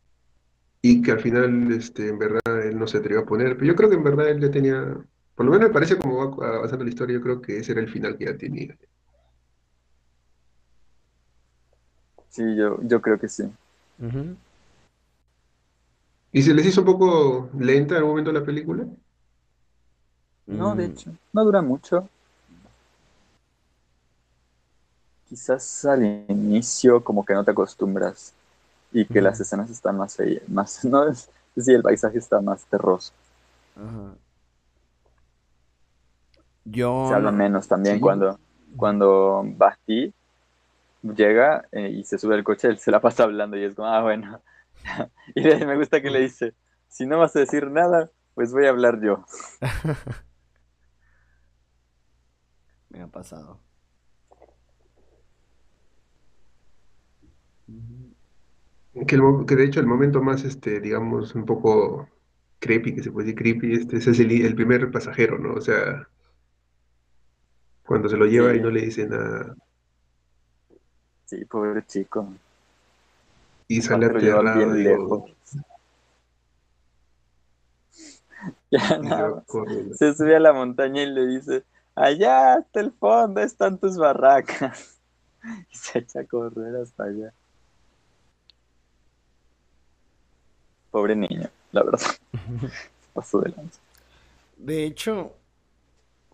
y 0.82 1.02
que 1.02 1.12
al 1.12 1.20
final, 1.20 1.72
este, 1.72 2.08
en 2.08 2.18
verdad, 2.18 2.40
él 2.66 2.78
no 2.78 2.86
se 2.86 2.98
atrevió 2.98 3.20
a 3.22 3.26
poner. 3.26 3.54
Pero 3.56 3.66
yo 3.66 3.76
creo 3.76 3.90
que 3.90 3.96
en 3.96 4.04
verdad 4.04 4.28
él 4.30 4.40
ya 4.40 4.50
tenía, 4.50 4.82
por 5.34 5.46
lo 5.46 5.52
menos 5.52 5.68
me 5.68 5.74
parece 5.74 5.98
como 5.98 6.36
va 6.38 6.56
avanzando 6.56 6.84
la 6.84 6.90
historia, 6.90 7.14
yo 7.16 7.22
creo 7.22 7.40
que 7.42 7.58
ese 7.58 7.72
era 7.72 7.80
el 7.80 7.90
final 7.90 8.16
que 8.18 8.26
ya 8.26 8.36
tenía. 8.36 8.76
Sí, 12.28 12.42
yo, 12.56 12.78
yo 12.82 13.02
creo 13.02 13.18
que 13.18 13.28
sí. 13.28 13.50
¿Y 16.32 16.42
se 16.42 16.54
les 16.54 16.66
hizo 16.66 16.82
un 16.82 16.86
poco 16.86 17.50
lenta 17.58 17.94
en 17.94 17.98
algún 17.98 18.12
momento 18.12 18.30
la 18.32 18.44
película? 18.44 18.86
No, 20.48 20.74
de 20.74 20.86
Mm, 20.86 20.86
hecho, 20.86 21.12
no 21.32 21.44
dura 21.44 21.62
mucho. 21.62 22.08
Quizás 25.28 25.84
al 25.84 26.04
inicio 26.28 27.02
como 27.04 27.24
que 27.24 27.34
no 27.34 27.44
te 27.44 27.50
acostumbras 27.52 28.32
y 28.92 29.06
que 29.06 29.22
las 29.22 29.40
escenas 29.40 29.70
están 29.70 29.96
más 29.98 30.16
feas, 30.16 30.48
más, 30.48 30.84
no 30.86 31.08
es, 31.08 31.30
sí, 31.56 31.72
el 31.72 31.82
paisaje 31.82 32.18
está 32.18 32.40
más 32.40 32.64
terroso. 32.66 33.12
Yo 36.64 36.90
se 37.02 37.14
habla 37.14 37.30
no- 37.30 37.32
menos 37.32 37.68
también 37.68 38.00
sí. 38.00 38.00
cuando, 38.00 38.38
cuando 38.76 39.42
Basti 39.56 40.12
llega 41.02 41.66
eh, 41.72 41.90
y 41.90 42.04
se 42.04 42.18
sube 42.18 42.34
al 42.34 42.44
coche, 42.44 42.68
él 42.68 42.78
se 42.78 42.90
la 42.90 43.00
pasa 43.00 43.24
hablando 43.24 43.56
y 43.56 43.64
es 43.64 43.74
como, 43.74 43.88
ah, 43.88 44.02
bueno. 44.02 44.42
y 45.34 45.42
me 45.42 45.76
gusta 45.76 46.02
que 46.02 46.10
le 46.10 46.20
dice, 46.20 46.54
si 46.88 47.06
no 47.06 47.18
vas 47.18 47.36
a 47.36 47.40
decir 47.40 47.70
nada, 47.70 48.10
pues 48.34 48.52
voy 48.52 48.66
a 48.66 48.70
hablar 48.70 49.00
yo. 49.02 49.24
me 52.90 53.00
ha 53.02 53.06
pasado. 53.08 53.60
Ujú. 57.68 58.14
Que, 59.06 59.14
el 59.14 59.22
mo- 59.22 59.46
que 59.46 59.56
de 59.56 59.64
hecho 59.64 59.80
el 59.80 59.86
momento 59.86 60.22
más, 60.22 60.44
este, 60.44 60.80
digamos, 60.80 61.34
un 61.34 61.44
poco 61.44 62.08
creepy, 62.58 62.94
que 62.94 63.02
se 63.02 63.12
puede 63.12 63.26
decir 63.26 63.38
creepy, 63.38 63.74
este, 63.74 63.98
ese 63.98 64.10
es 64.12 64.20
el, 64.20 64.30
el 64.32 64.54
primer 64.54 64.90
pasajero, 64.90 65.38
¿no? 65.38 65.54
O 65.54 65.60
sea, 65.60 66.08
cuando 67.84 68.08
se 68.08 68.16
lo 68.16 68.26
lleva 68.26 68.54
y 68.54 68.60
no 68.60 68.70
le 68.70 68.82
dice 68.82 69.06
nada 69.06 69.54
Sí, 71.24 71.44
pobre 71.44 71.84
chico. 71.86 72.34
y 73.68 73.82
sale 73.82 74.06
Aparte 74.06 74.26
lo 74.26 74.38
aterrado, 74.38 74.72
bien 74.72 74.76
digo, 74.76 74.90
lejos. 74.90 75.36
Ya 78.70 78.78
y 79.02 79.12
se 79.12 79.22
va 79.22 79.30
nada, 79.30 79.44
corriendo. 79.46 79.94
se 79.96 80.14
sube 80.14 80.36
a 80.36 80.40
la 80.40 80.52
montaña 80.52 81.02
y 81.02 81.06
le 81.06 81.26
dice, 81.26 81.64
allá 81.94 82.54
hasta 82.54 82.80
el 82.80 82.92
fondo 82.92 83.40
están 83.40 83.78
tus 83.78 83.96
barracas. 83.98 84.92
Y 85.70 85.76
se 85.76 86.00
echa 86.00 86.20
a 86.20 86.24
correr 86.24 86.74
hasta 86.76 87.04
allá. 87.04 87.32
Pobre 90.96 91.14
niño, 91.14 91.50
la 91.72 91.82
verdad. 91.82 92.00
Pasó 93.12 93.38
de 93.42 93.50
lanza. 93.50 93.78
De 94.56 94.86
hecho, 94.86 95.34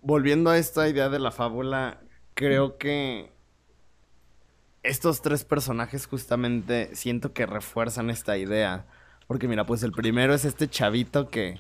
volviendo 0.02 0.50
a 0.50 0.56
esta 0.56 0.88
idea 0.88 1.08
de 1.08 1.18
la 1.18 1.32
fábula, 1.32 1.98
creo 2.34 2.78
que 2.78 3.32
estos 4.84 5.20
tres 5.20 5.42
personajes 5.42 6.06
justamente 6.06 6.94
siento 6.94 7.32
que 7.32 7.44
refuerzan 7.44 8.08
esta 8.08 8.38
idea. 8.38 8.84
Porque 9.26 9.48
mira, 9.48 9.66
pues 9.66 9.82
el 9.82 9.90
primero 9.90 10.32
es 10.32 10.44
este 10.44 10.68
chavito 10.68 11.28
que 11.28 11.58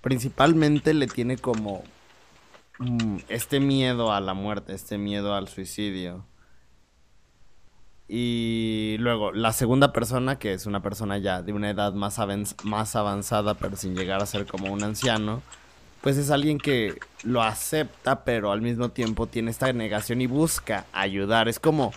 principalmente 0.00 0.92
le 0.92 1.06
tiene 1.06 1.38
como 1.38 1.84
mm, 2.80 3.18
este 3.28 3.60
miedo 3.60 4.12
a 4.12 4.20
la 4.20 4.34
muerte, 4.34 4.74
este 4.74 4.98
miedo 4.98 5.36
al 5.36 5.46
suicidio. 5.46 6.24
Y 8.08 8.96
luego, 8.98 9.32
la 9.32 9.52
segunda 9.52 9.92
persona, 9.92 10.38
que 10.38 10.52
es 10.52 10.66
una 10.66 10.82
persona 10.82 11.18
ya 11.18 11.42
de 11.42 11.52
una 11.52 11.70
edad 11.70 11.94
más, 11.94 12.18
más 12.62 12.96
avanzada, 12.96 13.54
pero 13.54 13.76
sin 13.76 13.96
llegar 13.96 14.22
a 14.22 14.26
ser 14.26 14.46
como 14.46 14.72
un 14.72 14.82
anciano, 14.84 15.42
pues 16.02 16.18
es 16.18 16.30
alguien 16.30 16.58
que 16.58 16.98
lo 17.22 17.42
acepta, 17.42 18.24
pero 18.24 18.52
al 18.52 18.60
mismo 18.60 18.90
tiempo 18.90 19.26
tiene 19.26 19.50
esta 19.50 19.72
negación 19.72 20.20
y 20.20 20.26
busca 20.26 20.84
ayudar. 20.92 21.48
Es 21.48 21.58
como 21.58 21.94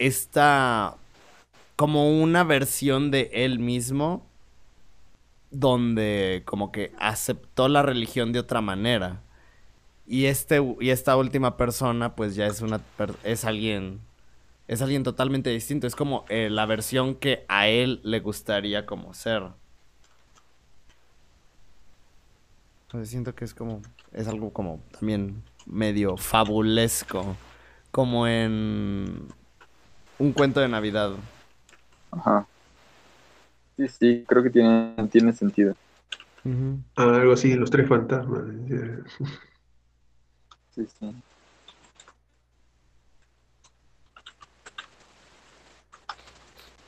esta, 0.00 0.96
como 1.76 2.10
una 2.20 2.42
versión 2.42 3.12
de 3.12 3.30
él 3.32 3.60
mismo, 3.60 4.26
donde 5.52 6.42
como 6.44 6.72
que 6.72 6.92
aceptó 6.98 7.68
la 7.68 7.82
religión 7.82 8.32
de 8.32 8.40
otra 8.40 8.60
manera. 8.60 9.20
Y, 10.08 10.26
este, 10.26 10.60
y 10.80 10.90
esta 10.90 11.16
última 11.16 11.56
persona, 11.56 12.16
pues 12.16 12.34
ya 12.34 12.48
es 12.48 12.62
una, 12.62 12.80
es 13.22 13.44
alguien 13.44 14.00
es 14.70 14.80
alguien 14.82 15.02
totalmente 15.02 15.50
distinto. 15.50 15.88
Es 15.88 15.96
como 15.96 16.24
eh, 16.28 16.48
la 16.48 16.64
versión 16.64 17.16
que 17.16 17.44
a 17.48 17.66
él 17.66 18.00
le 18.04 18.20
gustaría 18.20 18.86
como 18.86 19.14
ser. 19.14 19.42
Entonces 22.82 23.10
siento 23.10 23.34
que 23.34 23.44
es 23.44 23.52
como. 23.52 23.82
Es 24.12 24.28
algo 24.28 24.52
como 24.52 24.80
también 24.92 25.42
medio 25.66 26.16
fabulesco. 26.16 27.36
Como 27.90 28.28
en. 28.28 29.26
Un 30.20 30.32
cuento 30.32 30.60
de 30.60 30.68
Navidad. 30.68 31.14
Ajá. 32.12 32.46
Sí, 33.76 33.88
sí, 33.88 34.24
creo 34.28 34.44
que 34.44 34.50
tiene, 34.50 34.94
tiene 35.10 35.32
sentido. 35.32 35.74
Ah, 36.94 37.16
algo 37.16 37.32
así, 37.32 37.54
los 37.54 37.70
tres 37.70 37.88
fantasmas. 37.88 38.42
Sí, 40.70 40.86
sí. 40.86 41.12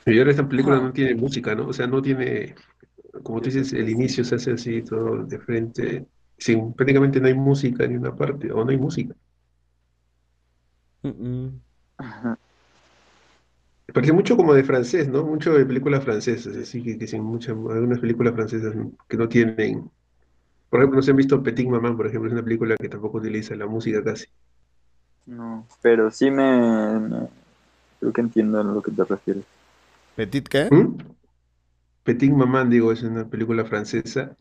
Y 0.05 0.17
ahora 0.17 0.31
esta 0.31 0.47
película 0.47 0.79
no 0.79 0.91
tiene 0.91 1.15
música, 1.15 1.55
¿no? 1.55 1.67
O 1.67 1.73
sea, 1.73 1.87
no 1.87 2.01
tiene, 2.01 2.55
como 3.23 3.39
tú 3.39 3.45
dices, 3.45 3.71
el 3.73 3.89
inicio 3.89 4.23
se 4.23 4.35
hace 4.35 4.51
así, 4.51 4.81
todo 4.81 5.23
de 5.25 5.39
frente, 5.39 6.05
sin, 6.37 6.73
prácticamente 6.73 7.21
no 7.21 7.27
hay 7.27 7.33
música 7.33 7.85
en 7.85 7.99
una 7.99 8.15
parte, 8.15 8.51
o 8.51 8.63
no 8.63 8.71
hay 8.71 8.77
música. 8.77 9.15
Parece 13.93 14.13
mucho 14.13 14.35
como 14.35 14.53
de 14.53 14.63
francés, 14.63 15.07
¿no? 15.07 15.23
Mucho 15.23 15.53
de 15.53 15.65
películas 15.65 16.03
francesas, 16.03 16.57
así 16.57 16.83
que, 16.83 16.97
que 16.97 17.07
sin 17.07 17.23
muchas, 17.23 17.55
algunas 17.55 17.99
películas 17.99 18.33
francesas 18.33 18.75
que 19.07 19.17
no 19.17 19.29
tienen, 19.29 19.89
por 20.69 20.79
ejemplo, 20.79 20.97
no 20.97 21.03
se 21.03 21.11
han 21.11 21.17
visto 21.17 21.43
Petit 21.43 21.67
Maman, 21.67 21.95
por 21.95 22.07
ejemplo, 22.07 22.27
es 22.27 22.33
una 22.33 22.43
película 22.43 22.75
que 22.75 22.89
tampoco 22.89 23.19
utiliza 23.19 23.55
la 23.55 23.67
música 23.67 24.03
casi. 24.03 24.25
No, 25.25 25.65
pero 25.81 26.11
sí 26.11 26.29
me 26.31 27.29
creo 27.99 28.11
que 28.11 28.21
entiendo 28.21 28.59
a 28.59 28.63
lo 28.63 28.81
que 28.81 28.91
te 28.91 29.03
refieres. 29.05 29.52
¿Petit 30.15 30.47
qué? 30.47 30.67
¿Mm? 30.69 30.97
Petit 32.03 32.31
Maman, 32.31 32.69
digo, 32.69 32.91
es 32.91 33.03
una 33.03 33.27
película 33.27 33.65
francesa. 33.65 34.37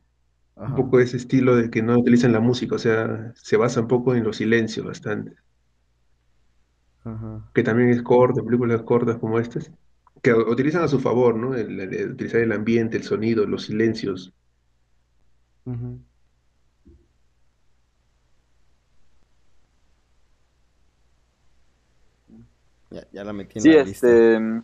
Un 0.55 0.75
poco 0.77 1.01
ese 1.01 1.17
estilo 1.17 1.57
de 1.57 1.71
que 1.71 1.83
no 1.83 1.99
utilizan 1.99 2.33
la 2.33 2.41
música, 2.41 2.75
o 2.75 2.79
sea, 2.79 3.33
se 3.35 3.57
basa 3.57 3.81
un 3.81 3.89
poco 3.89 4.15
en 4.15 4.23
los 4.23 4.37
silencios 4.37 4.87
bastante. 4.87 5.35
Que 7.55 7.63
también 7.63 7.89
es 7.89 8.03
corta, 8.03 8.43
películas 8.43 8.83
cortas 8.83 9.17
como 9.17 9.39
estas, 9.39 9.73
que 10.23 10.33
utilizan 10.35 10.83
a 10.83 10.89
su 10.89 11.01
favor, 11.01 11.37
¿no? 11.37 11.55
El, 11.55 12.13
utilizar 12.13 12.41
el 12.41 12.53
ambiente, 12.53 12.97
el 12.97 13.03
sonido, 13.03 13.47
los 13.47 13.65
silencios. 13.65 14.33
Ya, 22.91 23.25
la 23.25 23.33
metí 23.33 23.59
en 23.59 23.63
sí, 23.63 23.71
la 23.71 23.81
este... 23.81 24.63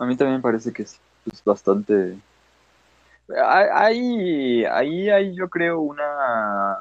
A 0.00 0.06
mí 0.06 0.16
también 0.16 0.38
me 0.38 0.42
parece 0.42 0.72
que 0.72 0.84
es 0.84 0.98
bastante... 1.44 2.18
Ahí, 3.46 4.64
ahí 4.64 5.10
hay, 5.10 5.36
yo 5.36 5.50
creo, 5.50 5.82
una... 5.82 6.78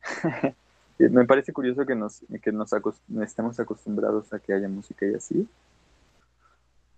me 0.98 1.26
parece 1.26 1.52
curioso 1.52 1.84
que 1.84 1.94
nos, 1.94 2.22
que 2.42 2.50
nos 2.50 2.70
estemos 3.20 3.60
acostumbrados 3.60 4.32
a 4.32 4.38
que 4.38 4.54
haya 4.54 4.68
música 4.68 5.04
y 5.04 5.14
así. 5.14 5.46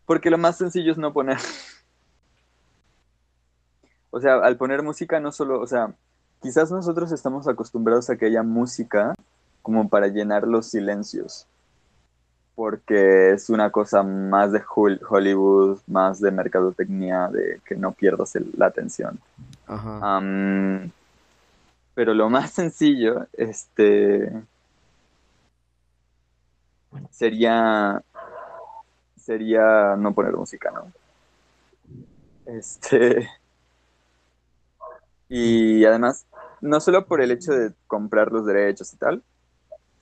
Porque 0.07 0.31
lo 0.31 0.39
más 0.39 0.59
sencillo 0.59 0.93
es 0.93 0.99
no 0.99 1.13
poner. 1.13 1.39
o 4.13 4.21
sea, 4.21 4.37
al 4.37 4.57
poner 4.57 4.85
música 4.85 5.19
no 5.19 5.33
solo, 5.33 5.61
o 5.61 5.67
sea, 5.67 5.93
quizás 6.41 6.71
nosotros 6.71 7.11
estamos 7.11 7.49
acostumbrados 7.49 8.09
a 8.11 8.17
que 8.17 8.27
haya 8.27 8.45
música 8.45 9.17
como 9.61 9.89
para 9.89 10.07
llenar 10.07 10.47
los 10.47 10.71
silencios 10.71 11.49
porque 12.55 13.33
es 13.33 13.51
una 13.51 13.71
cosa 13.71 14.03
más 14.03 14.53
de 14.53 14.63
Hollywood, 14.67 15.81
más 15.87 16.21
de 16.21 16.31
mercadotecnia, 16.31 17.29
de 17.29 17.61
que 17.65 17.75
no 17.75 17.93
pierdas 17.93 18.35
la 18.57 18.67
atención. 18.67 19.19
pero 21.95 22.15
lo 22.15 22.29
más 22.31 22.51
sencillo, 22.53 23.27
este, 23.33 24.31
sería, 27.11 28.03
sería 29.17 29.97
no 29.97 30.15
poner 30.15 30.33
música, 30.33 30.71
¿no? 30.71 30.93
Este, 32.47 33.29
y 35.29 35.85
además, 35.85 36.27
no 36.61 36.79
solo 36.79 37.07
por 37.07 37.21
el 37.21 37.31
hecho 37.31 37.53
de 37.53 37.73
comprar 37.87 38.31
los 38.31 38.47
derechos 38.47 38.93
y 38.93 38.97
tal, 38.97 39.23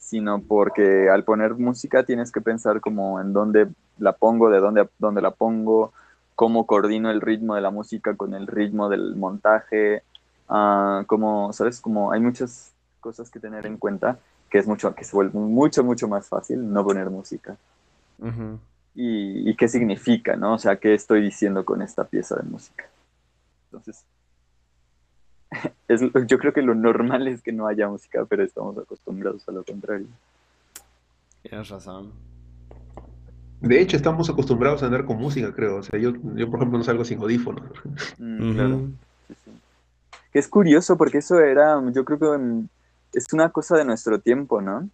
sino 0.03 0.43
porque 0.43 1.09
al 1.09 1.23
poner 1.23 1.55
música 1.55 2.03
tienes 2.03 2.33
que 2.33 2.41
pensar 2.41 2.81
como 2.81 3.21
en 3.21 3.33
dónde 3.33 3.69
la 3.99 4.13
pongo, 4.13 4.51
de 4.51 4.59
dónde, 4.59 4.89
dónde 4.99 5.23
la 5.23 5.31
pongo, 5.31 5.93
cómo 6.35 6.67
coordino 6.67 7.11
el 7.11 7.21
ritmo 7.21 7.55
de 7.55 7.61
la 7.61 7.71
música 7.71 8.17
con 8.17 8.35
el 8.35 8.49
ritmo 8.49 8.89
del 8.89 9.15
montaje, 9.15 10.03
uh, 10.49 11.05
como, 11.07 11.53
¿sabes? 11.53 11.81
Como 11.81 12.11
hay 12.11 12.21
muchas 12.21 12.73
cosas 13.01 13.31
que 13.31 13.39
tener 13.39 13.65
en 13.65 13.79
cuenta 13.79 14.19
que 14.51 14.59
es 14.59 14.67
mucho, 14.67 14.93
que 14.93 15.05
se 15.05 15.15
vuelve 15.15 15.39
mucho, 15.39 15.85
mucho 15.85 16.09
más 16.09 16.29
fácil 16.29 16.73
no 16.73 16.85
poner 16.85 17.09
música. 17.09 17.57
y, 18.95 19.49
y, 19.49 19.55
qué 19.55 19.69
significa, 19.69 20.35
¿no? 20.35 20.55
O 20.55 20.59
sea, 20.59 20.77
¿qué 20.77 20.95
estoy 20.95 21.23
diciendo 21.23 21.65
con 21.65 21.81
esta 21.81 22.05
pieza 22.05 22.35
de 22.37 22.43
música? 22.43 22.85
Entonces, 23.67 24.05
yo 26.27 26.39
creo 26.39 26.53
que 26.53 26.63
lo 26.63 26.75
normal 26.75 27.29
es 27.29 27.43
que 27.43 27.53
no 27.53 27.67
haya 27.67 27.89
música, 27.89 28.25
pero 28.25 28.43
estamos 28.43 28.77
acostumbrados 28.79 29.49
a 29.49 29.53
lo 29.53 29.65
contrario. 29.65 30.07
Tienes 31.43 31.69
razón. 31.69 32.13
De 33.61 33.81
hecho, 33.81 33.97
estamos 33.97 34.29
acostumbrados 34.29 34.83
a 34.83 34.87
andar 34.87 35.05
con 35.05 35.19
música, 35.19 35.53
creo. 35.55 35.77
O 35.77 35.83
sea, 35.83 35.99
yo, 35.99 36.13
yo 36.35 36.51
por 36.51 36.59
ejemplo, 36.59 36.79
no 36.79 36.85
salgo 36.85 37.05
sin 37.05 37.21
audífonos. 37.21 37.63
Mm, 38.19 38.55
claro. 38.55 38.89
Que 40.33 40.39
es 40.39 40.49
curioso 40.49 40.97
porque 40.97 41.19
eso 41.19 41.39
era, 41.39 41.81
yo 41.93 42.05
creo 42.05 42.19
que 42.19 42.67
es 43.13 43.33
una 43.33 43.51
cosa 43.51 43.77
de 43.77 43.85
nuestro 43.85 44.19
tiempo, 44.19 44.61
¿no? 44.61 44.89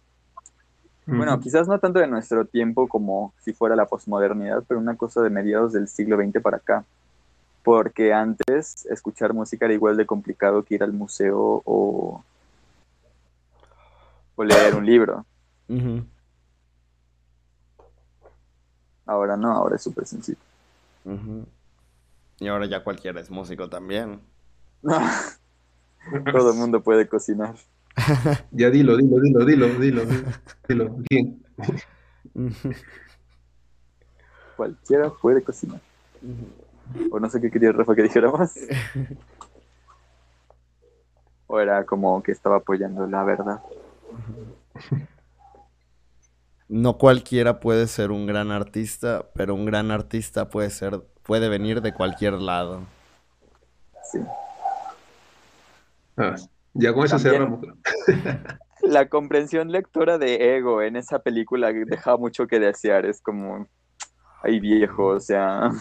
Bueno, 1.05 1.39
quizás 1.39 1.67
no 1.67 1.79
tanto 1.79 1.97
de 1.97 2.05
nuestro 2.05 2.45
tiempo 2.45 2.87
como 2.87 3.33
si 3.39 3.51
fuera 3.51 3.75
la 3.75 3.87
posmodernidad, 3.87 4.63
pero 4.67 4.79
una 4.79 4.95
cosa 4.95 5.23
de 5.23 5.31
mediados 5.31 5.73
del 5.73 5.87
siglo 5.87 6.17
XX 6.17 6.39
para 6.39 6.57
acá 6.57 6.85
porque 7.69 8.11
antes 8.11 8.87
escuchar 8.87 9.31
música 9.31 9.65
era 9.65 9.75
igual 9.75 9.95
de 9.95 10.07
complicado 10.07 10.63
que 10.63 10.73
ir 10.73 10.81
al 10.81 10.91
museo 10.91 11.61
o, 11.63 12.23
leer 14.39 14.73
un 14.73 14.87
libro. 14.87 15.23
Ahora 19.05 19.37
no, 19.37 19.51
ahora 19.51 19.75
es 19.75 19.83
súper 19.83 20.07
sencillo. 20.07 20.39
Y 22.39 22.47
ahora 22.47 22.65
ya 22.65 22.83
cualquiera 22.83 23.21
es 23.21 23.29
músico 23.29 23.69
también. 23.69 24.19
Todo 24.81 26.51
el 26.51 26.57
mundo 26.57 26.81
puede 26.81 27.07
cocinar. 27.07 27.53
ya 28.51 28.71
dilo, 28.71 28.97
dilo, 28.97 29.19
dilo, 29.19 29.45
dilo, 29.45 29.67
dilo, 29.77 30.01
dilo, 30.67 30.95
bien. 31.07 31.45
Cualquiera 34.57 35.11
puede 35.11 35.43
cocinar. 35.43 35.79
O 37.11 37.19
no 37.19 37.29
sé 37.29 37.39
qué 37.39 37.51
quería 37.51 37.71
Rafa 37.71 37.95
que 37.95 38.03
dijera 38.03 38.31
más. 38.31 38.55
o 41.47 41.59
era 41.59 41.85
como 41.85 42.21
que 42.21 42.31
estaba 42.31 42.57
apoyando 42.57 43.07
la 43.07 43.23
verdad. 43.23 43.61
No 46.67 46.97
cualquiera 46.97 47.59
puede 47.59 47.87
ser 47.87 48.11
un 48.11 48.27
gran 48.27 48.51
artista, 48.51 49.25
pero 49.33 49.55
un 49.55 49.65
gran 49.65 49.89
artista 49.89 50.49
puede 50.49 50.69
ser, 50.69 51.01
puede 51.23 51.49
venir 51.49 51.81
de 51.81 51.93
cualquier 51.93 52.33
lado. 52.33 52.81
Sí. 54.11 54.19
Ah, 56.17 56.35
ya 56.73 56.93
con 56.93 57.05
eso 57.05 57.17
cerramos. 57.17 57.61
la 58.83 59.09
comprensión 59.09 59.71
lectora 59.71 60.17
de 60.17 60.57
Ego 60.57 60.81
en 60.81 60.95
esa 60.95 61.19
película 61.19 61.71
deja 61.73 62.17
mucho 62.17 62.47
que 62.47 62.59
desear. 62.59 63.05
Es 63.05 63.21
como, 63.21 63.67
ay 64.43 64.59
viejo, 64.59 65.07
o 65.07 65.19
sea, 65.19 65.71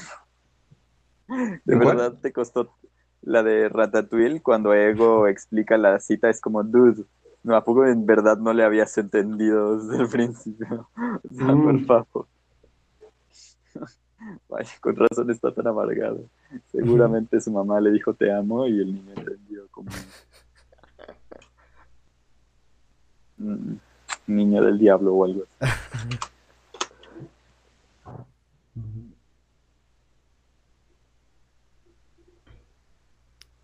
de 1.29 1.77
verdad 1.77 2.15
te 2.21 2.33
costó 2.33 2.75
la 3.23 3.43
de 3.43 3.69
Ratatouille 3.69 4.41
cuando 4.43 4.73
Ego 4.75 5.27
explica 5.29 5.77
la 5.77 6.01
cita. 6.01 6.31
Es 6.31 6.41
como, 6.41 6.63
dude, 6.63 7.05
no, 7.43 7.57
¿a 7.57 7.65
poco 7.65 7.87
en 7.87 8.07
verdad 8.07 8.39
no 8.39 8.53
le 8.53 8.65
habías 8.65 8.97
entendido 8.99 9.79
desde 9.79 10.03
el 10.03 10.09
principio? 10.09 10.89
O 10.97 11.35
sea, 11.35 11.47
por 11.47 11.75
Mm. 11.75 11.87
favor. 11.87 12.27
Vaya, 14.49 14.71
con 14.81 14.97
razón 14.97 15.31
está 15.31 15.53
tan 15.53 15.67
amargado. 15.69 16.29
Seguramente 16.73 17.41
su 17.41 17.53
mamá 17.53 17.81
le 17.81 17.91
dijo 17.93 18.15
te 18.15 18.33
amo 18.33 18.67
y 18.67 18.81
el 18.81 18.95
niño 18.95 19.13
entendió 19.17 19.69
como 19.71 19.91
mm, 23.37 23.75
niño 24.27 24.63
del 24.63 24.79
diablo 24.79 25.15
o 25.15 25.25
algo 25.25 25.45
así. 25.61 25.73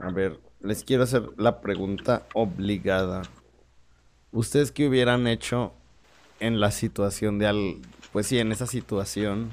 A 0.05 0.11
ver, 0.11 0.39
les 0.61 0.85
quiero 0.85 1.05
hacer 1.05 1.31
la 1.39 1.63
pregunta 1.63 2.27
obligada. 2.35 3.23
¿Ustedes 4.33 4.71
qué 4.71 4.87
hubieran 4.87 5.27
hecho 5.27 5.73
en 6.41 6.61
la 6.61 6.71
situación 6.71 7.39
de 7.39 7.47
al... 7.47 7.77
Pues 8.13 8.27
sí, 8.27 8.39
en 8.39 8.53
esa 8.53 8.67
situación. 8.67 9.51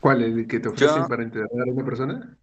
¿Cuál? 0.00 0.22
¿El 0.22 0.46
que 0.46 0.58
te 0.58 0.68
ofrecen 0.68 1.02
Yo- 1.02 1.08
para 1.08 1.22
interrogar 1.22 1.68
a 1.68 1.72
una 1.72 1.84
persona? 1.84 2.36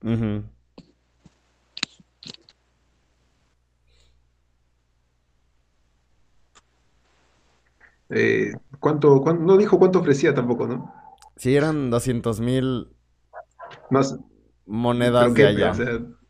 Eh, 8.10 8.54
¿cuánto, 8.80 9.22
cuán- 9.22 9.46
no 9.46 9.58
dijo 9.58 9.78
cuánto 9.78 10.00
ofrecía 10.00 10.34
tampoco, 10.34 10.68
¿no? 10.68 10.94
Sí, 11.40 11.56
eran 11.56 11.90
200 11.90 12.42
mil 12.42 12.90
sé, 14.02 14.18
monedas 14.66 15.34
de 15.34 15.48
allá. 15.48 15.74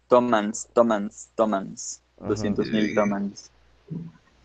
Tomans, 0.08 0.70
Tomans, 0.72 1.32
Tomans. 1.34 2.04
Ajá. 2.20 2.30
200 2.30 2.68
mil. 2.72 2.94
Tomans. 2.94 3.52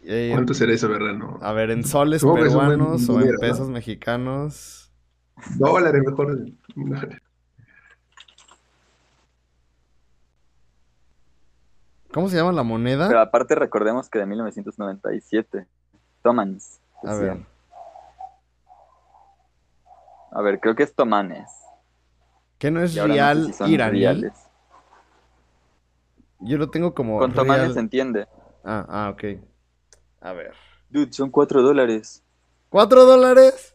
Eh, 0.04 0.30
¿cuánto 0.32 0.54
será 0.54 0.72
eso, 0.72 0.88
verdad? 0.88 1.12
No. 1.12 1.38
a 1.42 1.52
ver, 1.52 1.70
¿en 1.70 1.84
soles 1.84 2.24
peruanos 2.24 3.06
o 3.10 3.20
en 3.20 3.36
pesos 3.36 3.68
mexicanos? 3.68 4.90
Dólares 5.58 6.02
mejor. 6.02 6.46
¿Cómo 12.10 12.30
se 12.30 12.36
llama 12.36 12.52
la 12.52 12.62
moneda? 12.62 13.08
Pero 13.08 13.20
aparte 13.20 13.54
recordemos 13.54 14.08
que 14.08 14.18
de 14.18 14.24
1997. 14.24 15.66
Tomans. 16.22 16.80
A 17.02 17.14
ver, 17.16 17.44
A 20.34 20.42
ver, 20.42 20.58
creo 20.60 20.74
que 20.74 20.82
es 20.82 20.94
Tomanes. 20.94 21.48
¿qué 22.58 22.70
no 22.70 22.82
es 22.82 22.94
Y 22.94 22.98
ahora 22.98 23.14
no 23.14 23.16
sé 23.18 23.24
real 23.24 23.46
si 23.46 23.52
son 23.52 23.70
iraní? 23.70 24.00
reales. 24.00 24.32
Yo 26.40 26.58
lo 26.58 26.68
tengo 26.70 26.94
como 26.94 27.20
Con 27.20 27.32
Tomanes 27.32 27.62
real- 27.62 27.74
se 27.74 27.80
entiende. 27.80 28.26
Ah, 28.64 28.84
ah, 28.88 29.10
ok. 29.10 29.24
A 30.20 30.32
ver. 30.32 30.52
Dude, 30.90 31.12
son 31.12 31.30
4 31.30 31.62
dólares. 31.62 32.22
¿Cuatro 32.68 33.04
dólares? 33.04 33.74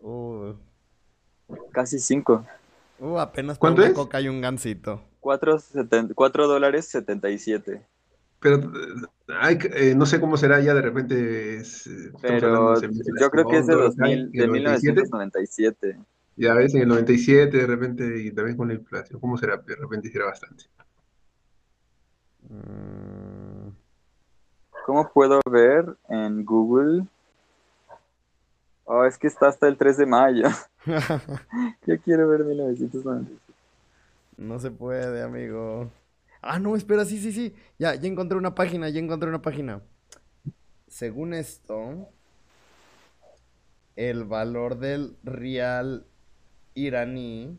Uh, 0.00 0.54
Casi 1.72 1.98
5. 1.98 2.44
uh, 2.98 3.18
apenas 3.18 3.58
¿Cuánto 3.58 3.82
una 3.82 3.90
es? 3.90 3.96
coca 3.96 4.20
y 4.20 4.28
un 4.28 4.40
gansito. 4.40 5.02
4, 5.20 5.58
dólares 6.48 6.86
77. 6.88 7.86
Pero 8.42 8.56
eh, 8.56 9.06
hay 9.28 9.58
eh, 9.74 9.94
no 9.94 10.04
sé 10.04 10.20
cómo 10.20 10.36
será 10.36 10.60
ya 10.60 10.74
de 10.74 10.82
repente. 10.82 11.56
es, 11.56 11.88
Pero 12.20 12.74
de 12.80 12.90
yo 13.20 13.30
creo 13.30 13.48
que 13.48 13.58
es 13.58 13.66
de, 13.66 13.74
dólar, 13.74 13.90
2000, 13.96 14.18
en 14.18 14.32
de 14.32 14.44
el 14.44 14.50
97, 14.50 14.92
1997. 14.92 15.98
Ya 16.36 16.54
ves, 16.54 16.74
en 16.74 16.82
el 16.82 16.88
97 16.88 17.56
de 17.56 17.66
repente 17.66 18.20
y 18.20 18.32
también 18.32 18.56
con 18.56 18.68
la 18.68 18.74
inflación. 18.74 19.20
¿Cómo 19.20 19.38
será? 19.38 19.56
De 19.58 19.76
repente 19.76 20.10
será 20.10 20.26
bastante. 20.26 20.64
Mm, 22.48 23.70
¿Cómo 24.86 25.08
puedo 25.12 25.40
ver 25.48 25.96
en 26.08 26.44
Google? 26.44 27.06
Oh, 28.84 29.04
es 29.04 29.16
que 29.16 29.28
está 29.28 29.48
hasta 29.48 29.68
el 29.68 29.76
3 29.76 29.98
de 29.98 30.06
mayo. 30.06 30.48
Yo 31.86 32.00
quiero 32.02 32.28
ver 32.28 32.44
1997. 32.44 33.40
no 34.38 34.58
se 34.58 34.72
puede, 34.72 35.22
amigo. 35.22 35.88
Ah, 36.42 36.58
no, 36.58 36.76
espera, 36.76 37.04
sí, 37.04 37.18
sí, 37.18 37.32
sí. 37.32 37.54
Ya, 37.78 37.94
ya 37.94 38.08
encontré 38.08 38.36
una 38.36 38.54
página, 38.54 38.88
ya 38.88 39.00
encontré 39.00 39.28
una 39.28 39.42
página. 39.42 39.82
Según 40.88 41.34
esto, 41.34 42.08
el 43.96 44.24
valor 44.24 44.78
del 44.78 45.16
real 45.24 46.06
iraní 46.74 47.58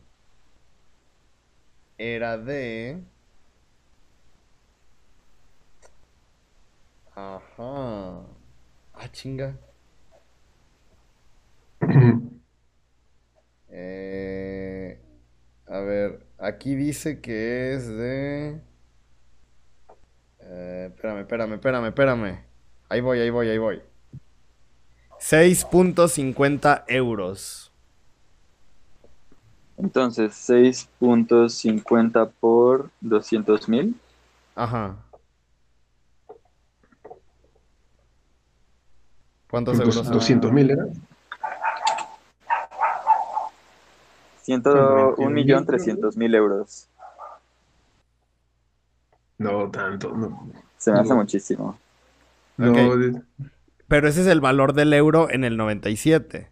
era 1.98 2.38
de... 2.38 3.02
Ajá. 7.16 8.26
Ah, 8.94 9.08
chinga. 9.12 9.56
Eh, 13.68 14.98
a 15.66 15.80
ver, 15.80 16.26
aquí 16.38 16.74
dice 16.76 17.20
que 17.20 17.74
es 17.74 17.88
de... 17.88 18.60
Eh, 20.46 20.90
espérame, 20.90 21.20
espérame, 21.20 21.54
espérame, 21.54 21.86
espérame. 21.86 22.44
Ahí 22.88 23.00
voy, 23.00 23.20
ahí 23.20 23.30
voy, 23.30 23.48
ahí 23.48 23.58
voy. 23.58 23.82
6.50 25.20 26.84
euros. 26.88 27.72
Entonces, 29.76 30.32
6.50 30.48 32.30
por 32.40 32.90
200 33.00 33.68
mil. 33.68 33.98
Ajá. 34.54 34.96
¿Cuántos 39.50 39.78
euros 39.78 39.94
son? 39.94 40.12
200 40.12 40.52
mil, 40.52 40.70
¿era? 40.70 40.84
Un 45.16 45.32
millón 45.32 45.64
trescientos 45.64 46.16
mil 46.16 46.34
euros. 46.34 46.88
No, 49.38 49.70
tanto. 49.70 50.10
No, 50.16 50.50
Se 50.76 50.92
me 50.92 50.98
hace 51.00 51.14
No. 51.14 51.14
muchísimo. 51.14 51.78
no, 52.56 52.94
Pero 53.88 54.08
ese 54.08 54.22
es 54.22 54.26
el 54.26 54.40
valor 54.40 54.72
del 54.74 54.92
euro 54.92 55.30
en 55.30 55.44
el 55.44 55.56
97. 55.56 56.50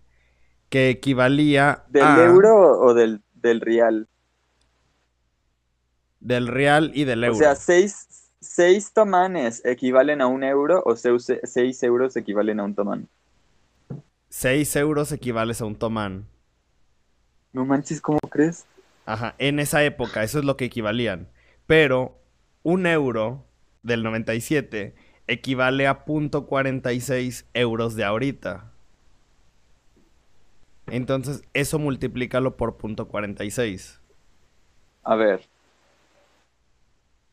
Que 0.70 0.90
equivalía 0.90 1.84
¿Del 1.86 2.18
a... 2.18 2.18
euro 2.18 2.80
o 2.80 2.92
del, 2.92 3.22
del 3.34 3.60
real? 3.60 4.08
Del 6.20 6.46
real 6.48 6.90
y 6.94 7.04
del 7.04 7.22
euro. 7.22 7.32
O 7.32 7.34
sea, 7.34 7.56
6 7.56 8.06
seis 8.40 8.92
tomanes 8.92 9.64
equivalen 9.64 10.20
a 10.20 10.26
un 10.28 10.44
euro 10.44 10.82
o 10.84 10.94
6 10.96 11.82
euros 11.82 12.16
equivalen 12.16 12.60
a 12.60 12.64
un 12.64 12.74
tomán. 12.74 13.08
6 14.30 14.74
euros 14.76 15.12
equivales 15.12 15.60
a 15.60 15.64
un 15.64 15.76
tomán. 15.76 16.26
No 17.54 17.64
manches, 17.64 18.00
¿cómo 18.02 18.18
crees? 18.30 18.66
Ajá, 19.04 19.34
en 19.38 19.58
esa 19.58 19.84
época, 19.84 20.22
eso 20.22 20.38
es 20.38 20.44
lo 20.44 20.56
que 20.56 20.64
equivalían. 20.66 21.28
Pero 21.66 22.21
un 22.62 22.86
euro 22.86 23.44
del 23.82 24.02
97 24.02 24.94
equivale 25.26 25.86
a 25.86 26.04
.46 26.04 27.44
euros 27.54 27.94
de 27.94 28.04
ahorita. 28.04 28.72
Entonces, 30.86 31.42
eso 31.54 31.78
multiplícalo 31.78 32.56
por 32.56 32.76
.46. 32.76 33.98
A 35.04 35.14
ver, 35.16 35.42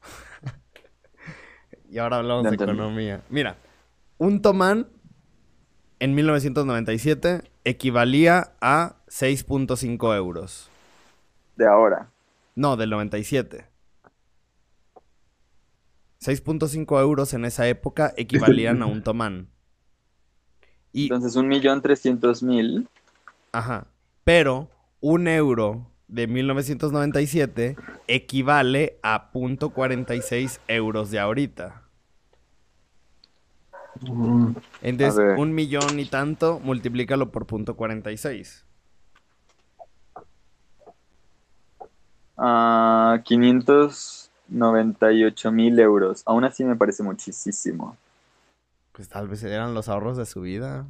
Y 1.92 1.98
ahora 1.98 2.18
hablamos 2.18 2.44
de 2.44 2.56
economía. 2.56 3.22
Mira, 3.30 3.58
un 4.18 4.42
tomán 4.42 4.88
en 6.00 6.16
1997 6.16 7.44
equivalía 7.64 8.54
a 8.62 8.96
6.5 9.08 10.16
euros. 10.16 10.70
de 11.56 11.68
ahora. 11.68 12.10
No, 12.56 12.78
del 12.78 12.90
97. 12.90 13.69
6.5 16.22 17.02
euros 17.02 17.34
en 17.34 17.46
esa 17.46 17.68
época 17.68 18.14
equivalían 18.18 18.82
a 18.82 18.86
un 18.86 19.04
tomán. 19.04 19.50
Entonces, 20.94 21.36
un 21.36 21.48
millón 21.48 21.82
trescientos 21.82 22.42
mil. 22.42 22.88
Ajá. 23.52 23.88
Pero 24.24 24.70
un 25.02 25.28
euro 25.28 25.88
de 26.08 26.28
1997 26.28 27.78
equivale 28.08 29.00
a 29.04 29.32
.46 29.32 30.60
euros 30.68 31.12
de 31.12 31.20
ahorita. 31.20 31.84
Mm, 34.02 34.54
Entonces, 34.82 35.38
un 35.38 35.54
millón 35.54 36.00
y 36.00 36.06
tanto, 36.06 36.60
multiplícalo 36.64 37.32
por 37.32 37.46
.46. 37.46 38.64
Ah, 42.38 43.18
uh, 43.20 43.24
500... 43.24 44.19
98 44.50 45.52
mil 45.52 45.80
euros. 45.80 46.24
Aún 46.26 46.44
así 46.44 46.64
me 46.64 46.76
parece 46.76 47.04
muchísimo. 47.04 47.98
Pues 48.92 49.08
tal 49.10 49.28
vez 49.28 49.44
eran 49.44 49.74
los 49.74 49.88
ahorros 49.90 50.18
de 50.18 50.26
su 50.26 50.42
vida. 50.42 50.86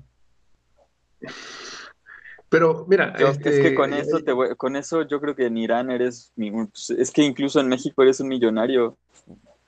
Pero 2.50 2.86
mira, 2.88 3.16
yo, 3.18 3.28
es 3.28 3.38
que 3.38 3.50
este, 3.50 3.76
con 3.76 3.94
eh, 3.94 4.00
eso, 4.00 4.18
eh, 4.18 4.24
te 4.24 4.32
voy, 4.32 4.56
con 4.56 4.76
eso 4.76 5.04
yo 5.04 5.22
creo 5.22 5.36
que 5.36 5.46
en 5.46 5.58
Irán 5.58 5.92
eres, 5.92 6.34
pues, 6.36 6.90
es 6.90 7.12
que 7.12 7.22
incluso 7.22 7.60
en 7.60 7.68
México 7.68 8.02
eres 8.02 8.20
un 8.20 8.28
millonario. 8.28 8.98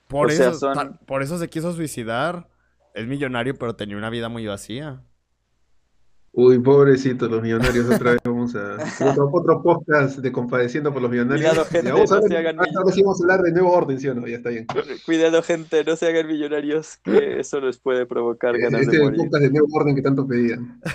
Por, 0.08 0.30
eso, 0.30 0.72
por 1.06 1.22
eso 1.22 1.38
se 1.38 1.48
quiso 1.48 1.72
suicidar. 1.72 2.48
Es 2.94 3.06
millonario, 3.06 3.54
pero 3.54 3.76
tenía 3.76 3.96
una 3.96 4.10
vida 4.10 4.28
muy 4.28 4.46
vacía. 4.46 5.00
Uy, 6.34 6.58
pobrecito, 6.60 7.28
los 7.28 7.42
millonarios 7.42 7.90
otra 7.94 8.12
vez 8.12 8.20
vamos 8.24 8.54
a 8.56 8.76
otro, 9.10 9.28
otro 9.30 9.62
podcast 9.62 10.18
de 10.18 10.32
compadeciendo 10.32 10.90
por 10.90 11.02
los 11.02 11.10
millonarios. 11.10 11.46
Cuidado, 11.50 11.66
gente, 11.68 11.88
Ya 11.88 11.92
vamos 11.94 12.10
a 12.10 12.14
no 12.14 12.20
ver- 12.22 12.30
se 12.30 12.36
hagan 12.38 12.58
ahora 12.58 12.92
sí 12.92 13.02
vamos 13.02 13.20
a 13.20 13.24
hablar 13.24 13.42
de 13.42 13.52
nuevo 13.52 13.70
orden, 13.72 14.00
¿sí 14.00 14.08
o 14.08 14.14
no? 14.14 14.26
Ya 14.26 14.36
está 14.36 14.48
bien. 14.48 14.66
Cuidado, 15.04 15.42
gente, 15.42 15.84
no 15.84 15.94
se 15.94 16.06
hagan 16.06 16.26
millonarios, 16.26 16.96
que 17.04 17.38
eso 17.38 17.60
les 17.60 17.76
puede 17.78 18.06
provocar 18.06 18.56
ganas 18.56 18.80
Este 18.80 18.96
de 18.96 19.02
morir. 19.04 19.18
podcast 19.18 19.42
de 19.44 19.50
nuevo 19.50 19.66
orden 19.72 19.94
que 19.94 20.00
tanto 20.02 20.26
pedían. 20.26 20.80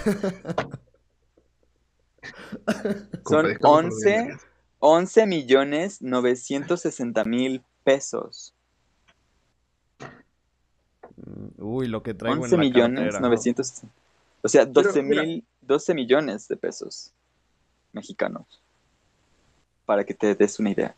Son 3.28 3.46
Compadezcamos 3.46 3.60
por 3.60 3.84
los 3.86 3.94
11, 3.94 4.10
millonarios. 4.10 4.42
11 4.80 5.28
millones 5.28 6.02
960 6.02 7.24
mil 7.26 7.64
pesos. 7.84 8.54
Mm, 11.16 11.48
Uy, 11.64 11.88
lo 11.88 12.02
que 12.04 12.14
traigo 12.16 12.42
11 12.42 12.56
en 12.56 12.62
la 12.62 12.68
millones 12.68 13.04
cartera. 13.14 13.20
960. 13.28 13.94
O 14.42 14.48
sea, 14.50 14.66
12 14.66 15.02
mira. 15.04 15.24
mil, 15.24 15.44
12 15.62 15.94
millones 15.94 16.48
de 16.48 16.58
pesos 16.58 17.14
mexicanos. 17.94 18.46
Para 19.86 20.04
que 20.04 20.14
te 20.14 20.36
des 20.36 20.60
una 20.60 20.72
idea. 20.72 20.96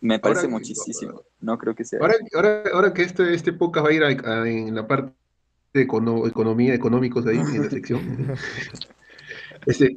Me 0.00 0.18
parece 0.18 0.42
Ahora- 0.42 0.50
muchísimo. 0.58 1.22
No 1.40 1.56
creo 1.58 1.74
que 1.74 1.84
sea. 1.84 1.98
Ahora, 2.00 2.14
ahora, 2.34 2.62
ahora 2.72 2.94
que 2.94 3.02
este, 3.02 3.32
este 3.34 3.52
podcast 3.52 3.86
va 3.86 3.90
a 3.90 3.92
ir 3.94 4.04
a- 4.04 4.08
a- 4.42 4.48
en 4.48 4.74
la 4.74 4.86
parte 4.86 5.12
de 5.72 5.86
econo- 5.88 6.26
economía, 6.28 6.74
económicos 6.74 7.26
ahí, 7.26 7.38
en 7.38 7.62
la 7.62 7.70
sección. 7.70 8.00
Este, 9.66 9.96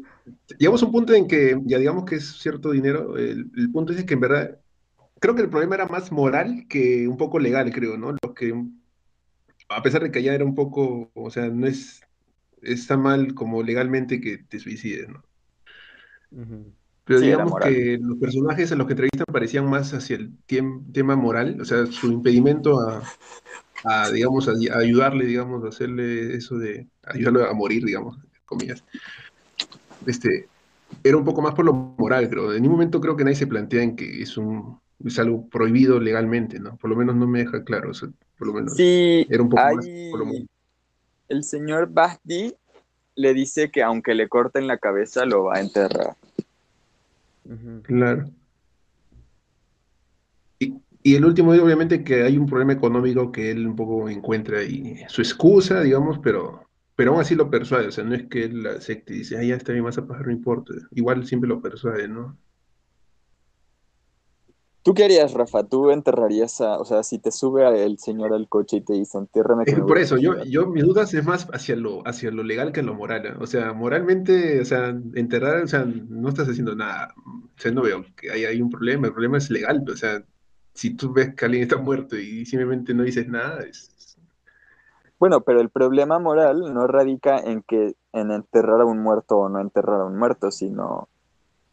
llegamos 0.57 0.81
a 0.81 0.85
un 0.85 0.91
punto 0.93 1.13
en 1.13 1.27
que 1.27 1.59
ya 1.65 1.77
digamos 1.77 2.05
que 2.05 2.15
es 2.15 2.37
cierto 2.39 2.71
dinero. 2.71 3.17
El, 3.17 3.51
el 3.57 3.71
punto 3.71 3.91
es 3.91 4.03
que 4.05 4.13
en 4.13 4.19
verdad, 4.21 4.57
creo 5.19 5.35
que 5.35 5.41
el 5.41 5.49
problema 5.49 5.75
era 5.75 5.87
más 5.87 6.11
moral 6.11 6.65
que 6.69 7.05
un 7.07 7.17
poco 7.17 7.37
legal, 7.39 7.71
creo, 7.73 7.97
¿no? 7.97 8.13
Lo 8.13 8.33
que, 8.33 8.53
a 9.67 9.81
pesar 9.81 10.03
de 10.03 10.11
que 10.11 10.23
ya 10.23 10.33
era 10.33 10.45
un 10.45 10.55
poco, 10.55 11.11
o 11.13 11.29
sea, 11.29 11.47
no 11.49 11.67
es, 11.67 12.01
está 12.61 12.97
mal 12.97 13.33
como 13.33 13.63
legalmente 13.63 14.21
que 14.21 14.37
te 14.39 14.59
suicides, 14.59 15.09
¿no? 15.09 15.23
Pero 17.05 17.19
Sí, 17.19 17.25
digamos 17.25 17.51
moral. 17.51 17.73
que 17.73 17.97
los 18.01 18.17
personajes 18.17 18.71
a 18.71 18.75
los 18.75 18.85
que 18.87 18.93
entrevistan 18.93 19.25
parecían 19.31 19.69
más 19.69 19.93
hacia 19.93 20.17
el 20.17 20.37
tema 20.93 21.15
moral, 21.15 21.59
o 21.61 21.65
sea, 21.65 21.85
su 21.85 22.11
impedimento 22.11 22.79
a, 22.81 23.01
a, 23.85 24.11
digamos, 24.11 24.47
a, 24.49 24.51
a 24.51 24.79
ayudarle, 24.79 25.25
digamos, 25.25 25.63
a 25.63 25.69
hacerle 25.69 26.35
eso 26.35 26.57
de 26.57 26.89
ayudarlo 27.03 27.45
a 27.45 27.53
morir, 27.53 27.85
digamos, 27.85 28.17
comillas. 28.45 28.83
Este, 30.05 30.51
era 31.03 31.17
un 31.17 31.25
poco 31.25 31.41
más 31.41 31.53
por 31.53 31.65
lo 31.65 31.73
moral, 31.73 32.29
creo. 32.29 32.53
En 32.53 32.61
ningún 32.61 32.77
momento 32.77 33.01
creo 33.01 33.15
que 33.17 33.23
nadie 33.23 33.35
se 33.35 33.47
plantea 33.47 33.83
en 33.83 33.95
que 33.95 34.21
es 34.21 34.37
un 34.37 34.79
es 35.03 35.19
algo 35.19 35.47
prohibido 35.49 35.99
legalmente, 35.99 36.59
¿no? 36.59 36.75
Por 36.77 36.89
lo 36.89 36.95
menos 36.95 37.15
no 37.15 37.27
me 37.27 37.39
deja 37.39 37.63
claro, 37.63 37.91
o 37.91 37.93
sea, 37.93 38.09
por 38.37 38.47
lo 38.47 38.53
menos 38.53 38.73
Sí, 38.75 39.27
era 39.29 39.43
un 39.43 39.49
poco 39.49 39.63
más 39.69 39.85
por 40.09 40.19
lo 40.21 40.25
menos. 40.25 40.47
El 41.29 41.43
señor 41.43 41.89
Bahdi 41.91 42.53
le 43.15 43.33
dice 43.33 43.71
que 43.71 43.83
aunque 43.83 44.13
le 44.13 44.29
corten 44.29 44.67
la 44.67 44.77
cabeza 44.77 45.25
lo 45.25 45.45
va 45.45 45.55
a 45.55 45.61
enterrar. 45.61 46.15
Claro. 47.83 48.29
Y, 50.59 50.75
y 51.01 51.15
el 51.15 51.25
último 51.25 51.53
es 51.53 51.59
obviamente 51.59 52.03
que 52.03 52.23
hay 52.23 52.37
un 52.37 52.45
problema 52.45 52.73
económico 52.73 53.31
que 53.31 53.51
él 53.51 53.65
un 53.67 53.75
poco 53.75 54.09
encuentra 54.09 54.63
y 54.63 55.03
su 55.07 55.21
excusa, 55.21 55.81
digamos, 55.81 56.19
pero, 56.19 56.63
pero 56.95 57.11
aún 57.11 57.21
así 57.21 57.35
lo 57.35 57.49
persuade. 57.49 57.87
O 57.87 57.91
sea, 57.91 58.03
no 58.03 58.15
es 58.15 58.27
que 58.27 58.45
él 58.45 58.67
acepte 58.67 59.13
y 59.13 59.19
dice, 59.19 59.37
ah, 59.37 59.43
ya 59.43 59.55
está 59.55 59.71
bien, 59.71 59.85
vas 59.85 59.97
a 59.97 60.05
pagar, 60.05 60.27
no 60.27 60.33
importa. 60.33 60.73
Igual 60.91 61.25
siempre 61.25 61.47
lo 61.47 61.61
persuade, 61.61 62.07
¿no? 62.07 62.37
¿Tú 64.87 64.93
qué 64.93 65.03
harías, 65.03 65.33
Rafa? 65.33 65.65
¿Tú 65.65 65.91
enterrarías 65.91 66.61
a, 66.61 66.79
o 66.79 66.85
sea, 66.85 67.03
si 67.03 67.19
te 67.19 67.29
sube 67.29 67.83
el 67.83 67.99
señor 67.99 68.33
al 68.33 68.47
coche 68.47 68.77
y 68.77 68.81
te 68.81 68.93
dice, 68.93 69.17
entiérrame 69.17 69.63
Es 69.65 69.75
que 69.75 69.81
por 69.81 69.97
eso, 69.97 70.15
yo, 70.15 70.31
suicidar"? 70.31 70.47
yo 70.47 70.67
mis 70.67 70.85
dudas 70.85 71.13
es 71.13 71.25
más 71.25 71.45
hacia 71.51 71.75
lo, 71.75 72.07
hacia 72.07 72.31
lo 72.31 72.41
legal 72.41 72.71
que 72.71 72.81
lo 72.81 72.93
moral. 72.93 73.25
¿eh? 73.25 73.33
O 73.37 73.45
sea, 73.47 73.73
moralmente, 73.73 74.61
o 74.61 74.63
sea, 74.63 74.97
enterrar, 75.15 75.61
o 75.61 75.67
sea, 75.67 75.83
no 75.83 76.29
estás 76.29 76.47
haciendo 76.47 76.73
nada. 76.73 77.13
O 77.17 77.59
sea, 77.59 77.73
no 77.73 77.81
veo 77.81 78.05
que 78.15 78.31
hay, 78.31 78.45
hay 78.45 78.61
un 78.61 78.69
problema. 78.69 79.07
El 79.07 79.11
problema 79.13 79.39
es 79.39 79.49
legal. 79.49 79.83
O 79.91 79.97
sea, 79.97 80.23
si 80.73 80.95
tú 80.95 81.11
ves 81.11 81.35
que 81.35 81.43
alguien 81.43 81.63
está 81.63 81.75
muerto 81.75 82.17
y 82.17 82.45
simplemente 82.45 82.93
no 82.93 83.03
dices 83.03 83.27
nada, 83.27 83.65
es, 83.65 84.17
Bueno, 85.19 85.41
pero 85.41 85.59
el 85.59 85.69
problema 85.69 86.17
moral 86.17 86.73
no 86.73 86.87
radica 86.87 87.39
en 87.39 87.61
que 87.61 87.95
en 88.13 88.31
enterrar 88.31 88.79
a 88.79 88.85
un 88.85 88.99
muerto 88.99 89.35
o 89.35 89.49
no 89.49 89.59
enterrar 89.59 89.99
a 89.99 90.05
un 90.05 90.17
muerto, 90.17 90.49
sino 90.49 91.09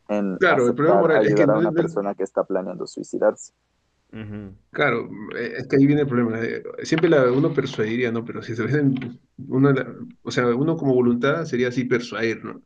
en 0.09 0.37
Claro, 0.39 0.69
el 0.69 0.75
problema 0.75 1.01
moral 1.01 1.27
es 1.27 1.35
que 1.35 1.43
ayudar 1.43 1.57
a 1.57 1.59
una 1.59 1.71
no- 1.71 1.83
persona 1.83 2.15
que 2.15 2.23
está 2.25 2.45
planeando 2.45 2.87
suicidarse. 2.87 3.53
Claro, 4.71 5.09
eh, 5.37 5.55
es 5.59 5.69
que 5.69 5.77
ahí 5.77 5.87
viene 5.87 6.03
el 6.03 6.09
problema. 6.09 6.41
eh, 6.43 6.63
Siempre 6.83 7.09
la, 7.09 7.31
uno 7.31 7.53
persuadiría, 7.53 8.11
¿no? 8.11 8.25
Pero 8.25 8.43
si 8.43 8.55
se 8.57 8.65
ven, 8.65 8.95
uno, 9.49 9.73
la- 9.73 9.95
o 10.23 10.31
sea, 10.31 10.47
uno 10.55 10.77
como 10.77 10.95
voluntad 10.95 11.45
sería 11.45 11.69
así 11.69 11.85
persuadir, 11.85 12.45
¿no? 12.45 12.63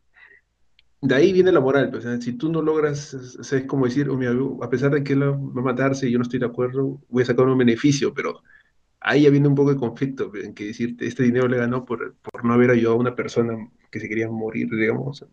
De 1.00 1.14
ahí 1.14 1.32
viene 1.32 1.52
la 1.52 1.60
moral, 1.60 1.90
pues, 1.90 2.04
o 2.04 2.08
sea, 2.08 2.20
si 2.20 2.32
tú 2.32 2.50
no 2.50 2.60
logras, 2.60 3.14
o 3.14 3.44
sea, 3.44 3.58
es 3.60 3.66
como 3.66 3.84
decir, 3.84 4.08
"Oh, 4.10 4.16
mira, 4.16 4.32
a 4.62 4.68
pesar 4.70 4.90
de 4.92 5.04
que 5.04 5.12
él 5.12 5.22
va 5.22 5.28
a 5.34 5.62
matarse 5.64 6.08
y 6.08 6.12
yo 6.12 6.18
no 6.18 6.22
estoy 6.24 6.40
de 6.40 6.46
acuerdo, 6.46 7.00
voy 7.08 7.22
a 7.22 7.26
sacar 7.26 7.46
un 7.46 7.56
beneficio, 7.58 8.12
pero 8.12 8.42
ahí 9.00 9.22
ya 9.24 9.30
viene 9.30 9.48
un 9.48 9.54
poco 9.56 9.72
de 9.74 9.78
conflicto, 9.78 10.32
en 10.36 10.54
que 10.54 10.66
decir, 10.66 10.96
este 11.00 11.24
dinero 11.24 11.48
le 11.48 11.58
ganó 11.58 11.84
por, 11.86 12.16
por 12.18 12.44
no 12.44 12.54
haber 12.54 12.70
ayudado 12.72 12.96
a 12.96 13.00
una 13.00 13.16
persona 13.16 13.56
que 13.90 14.00
se 14.00 14.08
quería 14.08 14.28
morir, 14.30 14.68
digamos. 14.70 15.24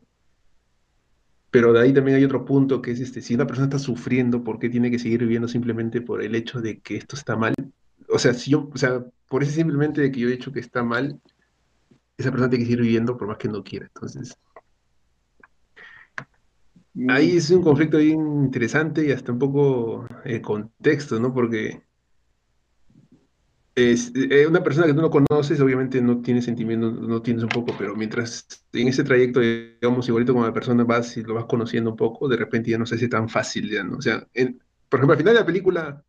Pero 1.55 1.71
de 1.71 1.79
ahí 1.79 1.93
también 1.93 2.17
hay 2.17 2.25
otro 2.25 2.43
punto 2.43 2.81
que 2.81 2.91
es 2.91 2.99
este, 2.99 3.21
si 3.21 3.33
una 3.33 3.47
persona 3.47 3.67
está 3.67 3.79
sufriendo, 3.79 4.43
¿por 4.43 4.59
qué 4.59 4.67
tiene 4.67 4.91
que 4.91 4.99
seguir 4.99 5.21
viviendo 5.21 5.47
simplemente 5.47 6.01
por 6.01 6.21
el 6.21 6.35
hecho 6.35 6.59
de 6.59 6.81
que 6.81 6.97
esto 6.97 7.15
está 7.15 7.37
mal? 7.37 7.53
O 8.09 8.19
sea, 8.19 8.33
si 8.33 8.51
yo, 8.51 8.69
o 8.73 8.77
sea, 8.77 9.05
por 9.29 9.41
ese 9.41 9.53
simplemente 9.53 10.01
de 10.01 10.11
que 10.11 10.19
yo 10.19 10.27
he 10.27 10.31
dicho 10.31 10.51
que 10.51 10.59
está 10.59 10.83
mal, 10.83 11.17
esa 12.17 12.29
persona 12.29 12.49
tiene 12.49 12.65
que 12.65 12.71
seguir 12.71 12.81
viviendo 12.81 13.15
por 13.15 13.29
más 13.29 13.37
que 13.37 13.47
no 13.47 13.63
quiera. 13.63 13.85
Entonces, 13.85 14.37
ahí 17.07 17.37
es 17.37 17.49
un 17.49 17.63
conflicto 17.63 17.99
bien 17.99 18.19
interesante 18.19 19.05
y 19.05 19.13
hasta 19.13 19.31
un 19.31 19.39
poco 19.39 20.05
eh, 20.25 20.41
contexto, 20.41 21.21
¿no? 21.21 21.33
Porque 21.33 21.83
es, 23.75 24.11
eh, 24.15 24.47
una 24.47 24.63
persona 24.63 24.87
que 24.87 24.93
tú 24.93 25.01
no 25.01 25.09
conoces, 25.09 25.59
obviamente 25.59 26.01
no 26.01 26.21
tienes 26.21 26.45
sentimiento, 26.45 26.91
no 26.91 27.21
tienes 27.21 27.43
un 27.43 27.49
poco, 27.49 27.73
pero 27.77 27.95
mientras 27.95 28.47
en 28.73 28.87
ese 28.87 29.03
trayecto, 29.03 29.39
digamos, 29.41 30.07
igualito 30.07 30.33
como 30.33 30.45
la 30.45 30.53
persona 30.53 30.83
vas 30.85 31.17
y 31.17 31.23
lo 31.23 31.33
vas 31.35 31.45
conociendo 31.45 31.91
un 31.91 31.97
poco, 31.97 32.27
de 32.29 32.37
repente 32.37 32.71
ya 32.71 32.77
no 32.77 32.85
se 32.85 32.95
hace 32.95 33.09
tan 33.09 33.27
fácil, 33.29 33.69
ya, 33.69 33.83
¿no? 33.83 33.97
O 33.97 34.01
sea, 34.01 34.25
en- 34.33 34.59
por 34.89 34.99
ejemplo, 34.99 35.13
al 35.13 35.17
final 35.19 35.33
de 35.33 35.39
la 35.41 35.45
película, 35.45 36.03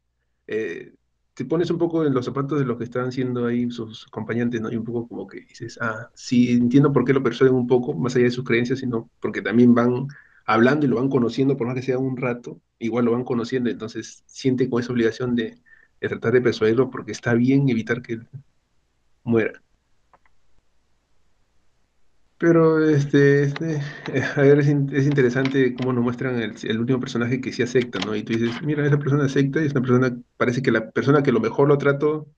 eh, 0.46 0.94
te 1.34 1.44
pones 1.44 1.70
un 1.70 1.78
poco 1.78 2.04
en 2.06 2.14
los 2.14 2.24
zapatos 2.24 2.58
de 2.58 2.64
los 2.64 2.78
que 2.78 2.84
estaban 2.84 3.12
siendo 3.12 3.46
ahí 3.46 3.70
sus 3.70 4.06
acompañantes, 4.06 4.60
¿no? 4.60 4.70
Y 4.72 4.76
un 4.76 4.84
poco 4.84 5.08
como 5.08 5.26
que 5.26 5.40
dices, 5.40 5.78
ah, 5.82 6.10
sí, 6.14 6.52
entiendo 6.52 6.92
por 6.92 7.04
qué 7.04 7.12
lo 7.12 7.22
persuaden 7.22 7.54
un 7.56 7.66
poco, 7.66 7.94
más 7.94 8.14
allá 8.16 8.24
de 8.26 8.30
sus 8.30 8.44
creencias, 8.44 8.78
sino 8.80 9.10
porque 9.20 9.42
también 9.42 9.74
van 9.74 10.06
hablando 10.46 10.86
y 10.86 10.88
lo 10.88 10.96
van 10.96 11.08
conociendo, 11.10 11.56
por 11.56 11.66
más 11.66 11.74
que 11.76 11.82
sea 11.82 11.98
un 11.98 12.16
rato, 12.16 12.60
igual 12.78 13.04
lo 13.06 13.12
van 13.12 13.24
conociendo, 13.24 13.68
entonces 13.70 14.22
siente 14.26 14.70
con 14.70 14.80
esa 14.80 14.92
obligación 14.92 15.34
de, 15.34 15.58
de 16.00 16.08
tratar 16.08 16.32
de 16.32 16.40
persuadirlo 16.42 16.90
porque 16.90 17.12
está 17.12 17.34
bien 17.34 17.68
evitar 17.68 18.02
que 18.02 18.14
él 18.14 18.28
muera. 19.24 19.62
Pero 22.38 22.84
este, 22.86 23.44
este, 23.44 23.80
a 24.36 24.42
ver, 24.42 24.58
es, 24.58 24.68
in- 24.68 24.90
es 24.92 25.06
interesante 25.06 25.74
cómo 25.74 25.92
nos 25.94 26.04
muestran 26.04 26.36
el, 26.42 26.54
el 26.64 26.78
último 26.80 27.00
personaje 27.00 27.40
que 27.40 27.50
sí 27.52 27.62
acepta, 27.62 27.98
¿no? 28.00 28.14
Y 28.14 28.22
tú 28.24 28.34
dices, 28.34 28.60
mira, 28.62 28.86
esa 28.86 28.98
persona 28.98 29.24
acepta 29.24 29.62
y 29.62 29.66
es 29.66 29.72
una 29.72 29.80
persona, 29.80 30.16
parece 30.36 30.60
que 30.60 30.70
la 30.70 30.90
persona 30.90 31.22
que 31.22 31.32
lo 31.32 31.40
mejor 31.40 31.66
lo 31.68 31.78
trato 31.78 32.28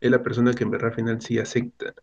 es 0.00 0.10
la 0.10 0.22
persona 0.22 0.54
que 0.54 0.64
en 0.64 0.70
verdad 0.70 0.88
al 0.90 0.94
final 0.94 1.20
sí 1.20 1.38
acepta. 1.38 1.94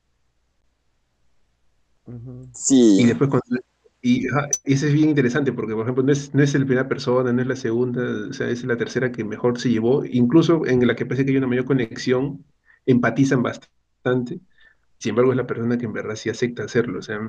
Sí, 2.54 2.98
Y 3.02 3.06
después 3.08 3.30
cuando- 3.30 3.62
y 4.04 4.28
ese 4.66 4.88
es 4.90 4.94
bien 4.94 5.10
interesante 5.10 5.54
porque, 5.54 5.74
por 5.76 5.84
ejemplo, 5.84 6.04
no 6.04 6.12
es, 6.14 6.36
no 6.36 6.44
es 6.44 6.54
la 6.56 6.62
primera 6.66 6.90
persona, 6.90 7.34
no 7.34 7.42
es 7.42 7.48
la 7.48 7.56
segunda, 7.58 8.02
o 8.30 8.34
sea, 8.34 8.50
es 8.50 8.64
la 8.66 8.78
tercera 8.78 9.12
que 9.14 9.24
mejor 9.26 9.60
se 9.60 9.72
llevó, 9.72 10.06
incluso 10.06 10.66
en 10.68 10.86
la 10.88 10.96
que 10.96 11.06
parece 11.08 11.26
que 11.26 11.32
hay 11.32 11.38
una 11.38 11.48
mayor 11.48 11.66
conexión, 11.66 12.46
empatizan 12.86 13.44
bastante, 13.44 14.42
sin 15.00 15.12
embargo 15.12 15.32
es 15.34 15.38
la 15.38 15.48
persona 15.48 15.78
que 15.78 15.86
en 15.86 15.94
verdad 15.94 16.16
sí 16.18 16.30
acepta 16.30 16.64
hacerlo, 16.66 17.00
o 17.00 17.04
sea, 17.04 17.20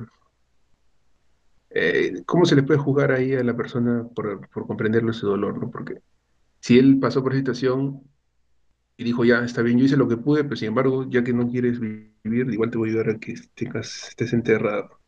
eh, 1.69 2.23
¿cómo 2.25 2.45
se 2.45 2.55
le 2.55 2.63
puede 2.63 2.79
jugar 2.79 3.11
ahí 3.11 3.33
a 3.33 3.43
la 3.43 3.55
persona 3.55 4.07
por, 4.15 4.47
por 4.49 4.67
comprenderlo 4.67 5.11
ese 5.11 5.25
dolor, 5.25 5.59
¿no? 5.59 5.69
Porque 5.71 6.01
si 6.61 6.79
él 6.79 6.99
pasó 6.99 7.23
por 7.23 7.35
situación 7.35 8.03
y 8.97 9.03
dijo, 9.05 9.25
ya, 9.25 9.43
está 9.45 9.61
bien, 9.63 9.79
yo 9.79 9.85
hice 9.85 9.97
lo 9.97 10.07
que 10.07 10.17
pude, 10.17 10.43
pero 10.43 10.55
sin 10.57 10.69
embargo, 10.69 11.05
ya 11.09 11.23
que 11.23 11.33
no 11.33 11.49
quieres 11.49 11.79
vi- 11.79 12.13
vivir, 12.23 12.51
igual 12.53 12.71
te 12.71 12.77
voy 12.79 12.89
a 12.89 12.93
ayudar 12.93 13.11
a 13.15 13.19
que 13.19 13.35
tengas- 13.55 14.09
estés 14.09 14.33
enterrado. 14.33 14.99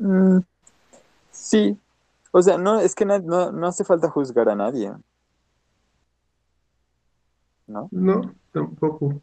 Mm, 0.00 0.40
sí. 1.32 1.78
O 2.32 2.42
sea, 2.42 2.58
no, 2.58 2.80
es 2.80 2.94
que 2.94 3.04
no, 3.06 3.18
no, 3.20 3.52
no 3.52 3.66
hace 3.68 3.84
falta 3.84 4.10
juzgar 4.10 4.48
a 4.50 4.56
nadie. 4.56 4.92
¿No? 7.66 7.90
No, 7.90 8.34
tampoco. 8.52 9.22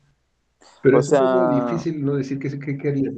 Pero 0.82 1.00
O 1.00 1.02
es 1.02 1.12
un 1.12 1.20
poco 1.20 1.40
sea- 1.40 1.50
difícil 1.50 2.04
no 2.06 2.16
decir 2.16 2.40
qué, 2.40 2.50
qué, 2.60 2.78
qué 2.78 2.90
haría. 2.90 3.12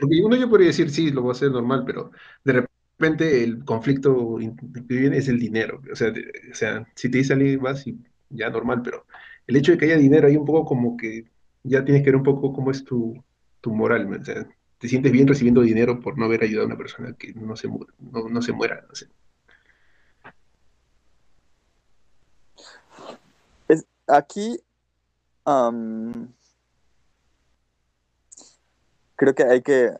Porque 0.00 0.22
uno 0.24 0.36
yo 0.36 0.48
podría 0.50 0.68
decir, 0.68 0.90
sí, 0.90 1.10
lo 1.10 1.22
voy 1.22 1.30
a 1.30 1.32
hacer 1.32 1.50
normal, 1.52 1.84
pero 1.86 2.10
de 2.44 2.52
repente 2.98 3.44
el 3.44 3.64
conflicto 3.64 4.38
que 4.38 4.94
viene 4.96 5.18
es 5.18 5.28
el 5.28 5.38
dinero. 5.40 5.82
O 5.92 5.96
sea, 5.96 6.10
de- 6.10 6.32
o 6.52 6.54
sea, 6.54 6.86
si 6.96 7.10
te 7.10 7.18
dice 7.18 7.34
alguien 7.34 7.60
más, 7.62 7.86
y 7.86 7.98
ya 8.30 8.50
normal, 8.50 8.82
pero 8.84 9.06
el 9.46 9.56
hecho 9.56 9.72
de 9.72 9.78
que 9.78 9.86
haya 9.86 9.96
dinero 9.98 10.28
ahí 10.28 10.36
un 10.36 10.44
poco 10.46 10.64
como 10.66 10.96
que 10.96 11.26
ya 11.64 11.84
tienes 11.84 12.02
que 12.04 12.10
ver 12.10 12.16
un 12.16 12.22
poco 12.24 12.52
cómo 12.52 12.70
es 12.70 12.84
tu, 12.84 13.22
tu 13.60 13.74
moral. 13.74 14.12
O 14.20 14.24
sea, 14.24 14.46
te 14.80 14.88
sientes 14.88 15.12
bien 15.12 15.28
recibiendo 15.28 15.60
dinero 15.60 16.00
por 16.00 16.16
no 16.16 16.24
haber 16.24 16.42
ayudado 16.42 16.64
a 16.64 16.68
una 16.68 16.78
persona 16.78 17.12
que 17.12 17.34
no 17.34 17.54
se, 17.54 17.68
mu- 17.68 17.84
no, 17.98 18.28
no 18.30 18.40
se 18.40 18.52
muera. 18.52 18.82
No 18.88 18.94
sé. 18.94 19.08
Es, 23.68 23.84
aquí 24.08 24.58
am, 25.44 26.32
creo 29.16 29.34
que 29.34 29.44
hay 29.44 29.60
que 29.60 29.90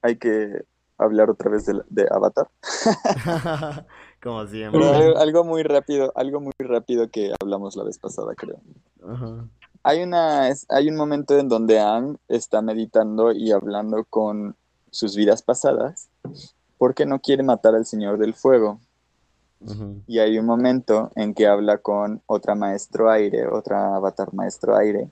hay 0.00 0.16
que 0.16 0.62
hablar 0.96 1.28
otra 1.28 1.50
vez 1.50 1.66
de, 1.66 2.06
Avatar. 2.10 2.48
Como 4.22 4.46
siempre. 4.46 4.80
Pero 4.80 4.94
algo, 4.94 5.18
algo 5.18 5.44
muy 5.44 5.62
rápido, 5.62 6.10
algo 6.16 6.40
muy 6.40 6.52
rápido 6.58 7.10
que 7.10 7.34
hablamos 7.38 7.76
la 7.76 7.84
vez 7.84 7.98
pasada, 7.98 8.34
creo. 8.34 8.60
Ajá. 9.06 9.46
Hay 9.84 10.02
una, 10.02 10.52
hay 10.68 10.88
un 10.88 10.96
momento 10.96 11.38
en 11.38 11.48
donde 11.48 11.80
Aang 11.80 12.16
está 12.28 12.62
meditando 12.62 13.32
y 13.32 13.50
hablando 13.50 14.04
con 14.04 14.54
sus 14.90 15.16
vidas 15.16 15.42
pasadas 15.42 16.08
porque 16.78 17.06
no 17.06 17.20
quiere 17.20 17.42
matar 17.42 17.74
al 17.74 17.86
Señor 17.86 18.18
del 18.18 18.34
Fuego. 18.34 18.80
Y 20.08 20.18
hay 20.18 20.40
un 20.40 20.46
momento 20.46 21.12
en 21.14 21.34
que 21.34 21.46
habla 21.46 21.78
con 21.78 22.20
otra 22.26 22.56
maestro 22.56 23.08
aire, 23.08 23.46
otra 23.46 23.94
avatar 23.94 24.34
maestro 24.34 24.76
aire, 24.76 25.08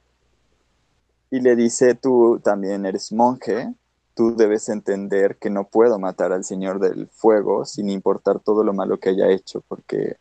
y 1.31 1.41
le 1.41 1.55
dice, 1.55 1.95
tú 1.95 2.41
también 2.43 2.85
eres 2.85 3.13
monje, 3.13 3.73
tú 4.15 4.35
debes 4.35 4.69
entender 4.69 5.37
que 5.37 5.51
no 5.51 5.69
puedo 5.69 6.01
matar 6.01 6.33
al 6.33 6.45
Señor 6.45 6.81
del 6.81 7.07
Fuego 7.07 7.65
sin 7.65 7.89
importar 7.89 8.41
todo 8.41 8.65
lo 8.65 8.73
malo 8.73 8.99
que 8.99 9.11
haya 9.11 9.29
hecho, 9.29 9.63
porque 9.69 10.17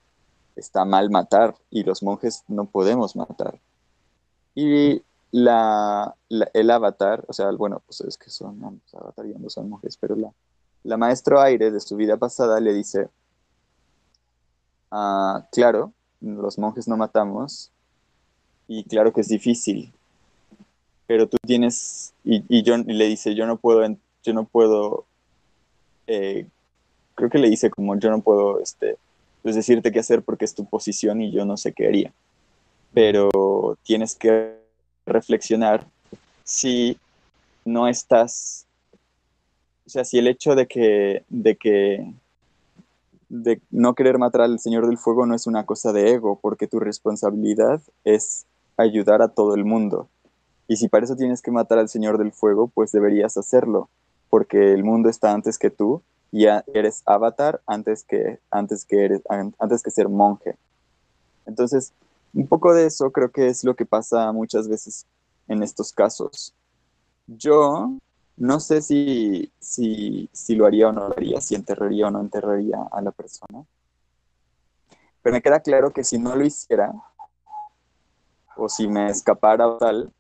está 0.55 0.85
mal 0.85 1.09
matar 1.09 1.55
y 1.71 1.83
los 1.83 2.03
monjes 2.03 2.43
no 2.47 2.65
podemos 2.65 3.15
matar. 3.15 3.59
Y 4.61 5.01
el 5.29 6.71
avatar, 6.71 7.23
o 7.27 7.33
sea, 7.33 7.51
bueno, 7.51 7.81
pues 7.85 8.01
es 8.01 8.17
que 8.17 8.29
son 8.29 8.63
ambos 8.63 8.93
avatar 8.93 9.25
y 9.25 9.33
ambos 9.33 9.53
son 9.53 9.69
monjes, 9.69 9.95
pero 9.97 10.15
la, 10.15 10.31
la 10.83 10.97
maestro 10.97 11.39
aire 11.39 11.71
de 11.71 11.79
su 11.79 11.95
vida 11.95 12.17
pasada 12.17 12.59
le 12.59 12.73
dice, 12.73 13.09
Ah, 14.91 15.45
claro, 15.51 15.93
los 16.19 16.57
monjes 16.57 16.87
no 16.87 16.97
matamos 16.97 17.71
y 18.67 18.83
claro 18.85 19.13
que 19.13 19.21
es 19.21 19.27
difícil, 19.27 19.93
pero 21.05 21.27
tú 21.27 21.37
tienes 21.45 22.13
y, 22.23 22.43
y 22.49 22.63
John 22.65 22.85
y 22.87 22.93
le 22.93 23.05
dice 23.05 23.35
yo 23.35 23.45
no 23.45 23.57
puedo, 23.57 23.85
yo 24.23 24.33
no 24.33 24.45
puedo, 24.45 25.05
eh, 26.07 26.47
creo 27.13 27.29
que 27.29 27.37
le 27.37 27.49
dice 27.49 27.69
como 27.69 27.97
yo 27.99 28.09
no 28.09 28.21
puedo, 28.21 28.59
este, 28.59 28.97
pues 29.43 29.55
decirte 29.55 29.91
qué 29.91 29.99
hacer 29.99 30.23
porque 30.23 30.45
es 30.45 30.55
tu 30.55 30.65
posición 30.65 31.21
y 31.21 31.31
yo 31.31 31.45
no 31.45 31.55
sé 31.55 31.71
qué 31.71 31.87
haría, 31.87 32.11
pero 32.93 33.29
tienes 33.83 34.15
que 34.15 34.57
reflexionar 35.05 35.85
si 36.43 36.97
no 37.65 37.87
estás, 37.87 38.65
o 39.85 39.89
sea, 39.89 40.03
si 40.03 40.17
el 40.17 40.27
hecho 40.27 40.55
de 40.55 40.67
que, 40.67 41.23
de 41.29 41.55
que 41.55 42.13
de 43.29 43.61
no 43.69 43.93
querer 43.93 44.17
matar 44.17 44.41
al 44.41 44.59
Señor 44.59 44.87
del 44.87 44.97
Fuego 44.97 45.25
no 45.25 45.35
es 45.35 45.45
una 45.45 45.65
cosa 45.65 45.93
de 45.93 46.11
ego, 46.11 46.39
porque 46.41 46.67
tu 46.67 46.79
responsabilidad 46.79 47.81
es 48.03 48.45
ayudar 48.77 49.21
a 49.21 49.27
todo 49.27 49.53
el 49.55 49.65
mundo. 49.65 50.07
Y 50.67 50.77
si 50.77 50.87
para 50.87 51.05
eso 51.05 51.15
tienes 51.15 51.41
que 51.41 51.51
matar 51.51 51.77
al 51.79 51.89
Señor 51.89 52.17
del 52.17 52.31
Fuego, 52.31 52.67
pues 52.73 52.91
deberías 52.91 53.37
hacerlo, 53.37 53.89
porque 54.29 54.73
el 54.73 54.83
mundo 54.83 55.09
está 55.09 55.31
antes 55.31 55.57
que 55.59 55.69
tú 55.69 56.01
y 56.31 56.45
eres 56.73 57.01
avatar 57.05 57.61
antes 57.65 58.03
que, 58.03 58.39
antes 58.51 58.85
que, 58.85 59.05
eres, 59.05 59.21
an- 59.29 59.55
antes 59.59 59.81
que 59.83 59.91
ser 59.91 60.09
monje. 60.09 60.55
Entonces, 61.45 61.93
un 62.33 62.47
poco 62.47 62.73
de 62.73 62.85
eso 62.85 63.11
creo 63.11 63.31
que 63.31 63.47
es 63.47 63.63
lo 63.63 63.75
que 63.75 63.85
pasa 63.85 64.31
muchas 64.31 64.67
veces 64.67 65.05
en 65.47 65.63
estos 65.63 65.93
casos. 65.93 66.55
Yo 67.27 67.97
no 68.37 68.59
sé 68.59 68.81
si, 68.81 69.51
si, 69.59 70.55
lo 70.55 70.65
haría 70.65 70.89
o 70.89 70.91
no 70.91 71.09
lo 71.09 71.13
haría, 71.13 71.41
si 71.41 71.55
enterraría 71.55 72.07
o 72.07 72.11
no 72.11 72.21
enterraría 72.21 72.77
a 72.91 73.01
la 73.01 73.11
persona. 73.11 73.65
Pero 75.21 75.33
me 75.33 75.41
queda 75.41 75.59
claro 75.59 75.91
que 75.91 76.03
si 76.03 76.17
no 76.17 76.35
lo 76.35 76.45
hiciera, 76.45 76.93
o 78.55 78.69
si 78.69 78.87
me 78.87 79.09
escapara 79.09 79.67
o 79.67 79.77
tal, 79.77 80.13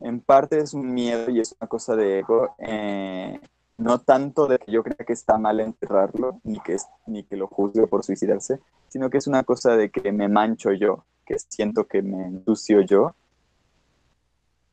en 0.00 0.20
parte 0.20 0.58
es 0.58 0.74
un 0.74 0.92
miedo 0.92 1.30
y 1.30 1.40
es 1.40 1.54
una 1.60 1.68
cosa 1.68 1.94
de 1.94 2.18
ego, 2.18 2.54
eh, 2.58 3.40
no 3.78 4.00
tanto 4.00 4.46
de 4.46 4.58
que 4.58 4.72
yo 4.72 4.82
crea 4.82 5.06
que 5.06 5.12
está 5.12 5.38
mal 5.38 5.60
enterrarlo, 5.60 6.40
ni 6.42 6.58
que, 6.60 6.76
ni 7.06 7.22
que 7.22 7.36
lo 7.36 7.46
juzgue 7.46 7.86
por 7.86 8.04
suicidarse, 8.04 8.60
sino 8.88 9.10
que 9.10 9.18
es 9.18 9.26
una 9.26 9.44
cosa 9.44 9.76
de 9.76 9.90
que 9.90 10.12
me 10.12 10.28
mancho 10.28 10.72
yo, 10.72 11.04
que 11.24 11.38
siento 11.38 11.86
que 11.86 12.02
me 12.02 12.26
ensucio 12.26 12.80
yo 12.82 13.14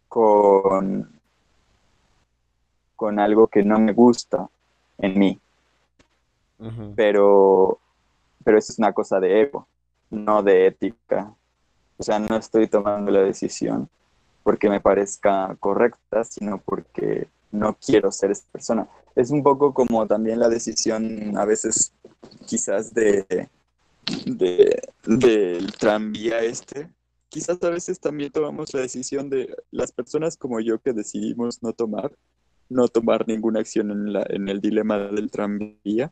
con, 0.07 1.09
con 2.95 3.19
algo 3.19 3.47
que 3.47 3.63
no 3.63 3.79
me 3.79 3.93
gusta 3.93 4.49
en 4.97 5.17
mí, 5.17 5.39
pero, 6.95 7.79
pero 8.43 8.57
eso 8.57 8.71
es 8.71 8.79
una 8.79 8.93
cosa 8.93 9.19
de 9.19 9.41
ego, 9.41 9.67
no 10.09 10.43
de 10.43 10.67
ética. 10.67 11.33
O 11.97 12.03
sea, 12.03 12.19
no 12.19 12.35
estoy 12.35 12.67
tomando 12.67 13.11
la 13.11 13.21
decisión 13.21 13.89
porque 14.43 14.69
me 14.69 14.79
parezca 14.79 15.55
correcta, 15.59 16.23
sino 16.23 16.57
porque 16.59 17.27
no 17.51 17.75
quiero 17.75 18.11
ser 18.11 18.31
esa 18.31 18.45
persona. 18.51 18.87
Es 19.15 19.31
un 19.31 19.43
poco 19.43 19.73
como 19.73 20.07
también 20.07 20.39
la 20.39 20.49
decisión 20.49 21.37
a 21.37 21.45
veces 21.45 21.93
quizás 22.45 22.93
de, 22.93 23.49
de 24.25 24.81
del 25.05 25.71
tranvía 25.73 26.39
este. 26.41 26.89
Quizás 27.29 27.61
a 27.63 27.69
veces 27.69 27.99
también 27.99 28.31
tomamos 28.31 28.73
la 28.73 28.81
decisión 28.81 29.29
de 29.29 29.55
las 29.71 29.91
personas 29.91 30.37
como 30.37 30.59
yo 30.59 30.79
que 30.79 30.93
decidimos 30.93 31.63
no 31.63 31.73
tomar, 31.73 32.15
no 32.69 32.87
tomar 32.87 33.27
ninguna 33.27 33.61
acción 33.61 33.91
en, 33.91 34.13
la, 34.13 34.25
en 34.29 34.49
el 34.49 34.59
dilema 34.59 34.97
del 34.97 35.31
tranvía, 35.31 36.11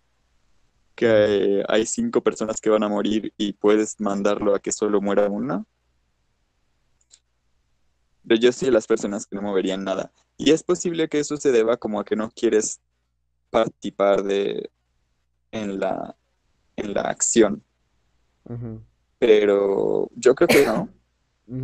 que 0.95 1.63
hay 1.67 1.85
cinco 1.85 2.21
personas 2.21 2.61
que 2.61 2.69
van 2.69 2.83
a 2.83 2.89
morir 2.89 3.33
y 3.37 3.53
puedes 3.53 3.99
mandarlo 3.99 4.55
a 4.55 4.59
que 4.59 4.71
solo 4.71 5.01
muera 5.01 5.29
una. 5.29 5.65
Pero 8.25 8.39
yo 8.39 8.51
de 8.51 8.71
las 8.71 8.87
personas 8.87 9.25
que 9.25 9.35
no 9.35 9.41
moverían 9.41 9.83
nada. 9.83 10.11
Y 10.37 10.51
es 10.51 10.63
posible 10.63 11.09
que 11.09 11.19
eso 11.19 11.35
se 11.37 11.51
deba 11.51 11.77
como 11.77 11.99
a 11.99 12.05
que 12.05 12.15
no 12.15 12.29
quieres 12.31 12.79
participar 13.49 14.23
de 14.23 14.69
en 15.51 15.79
la 15.79 16.15
en 16.79 16.93
la 16.93 17.01
acción. 17.01 17.63
Pero 19.19 20.09
yo 20.15 20.33
creo 20.35 20.47
que 20.47 20.65
no. 20.67 20.89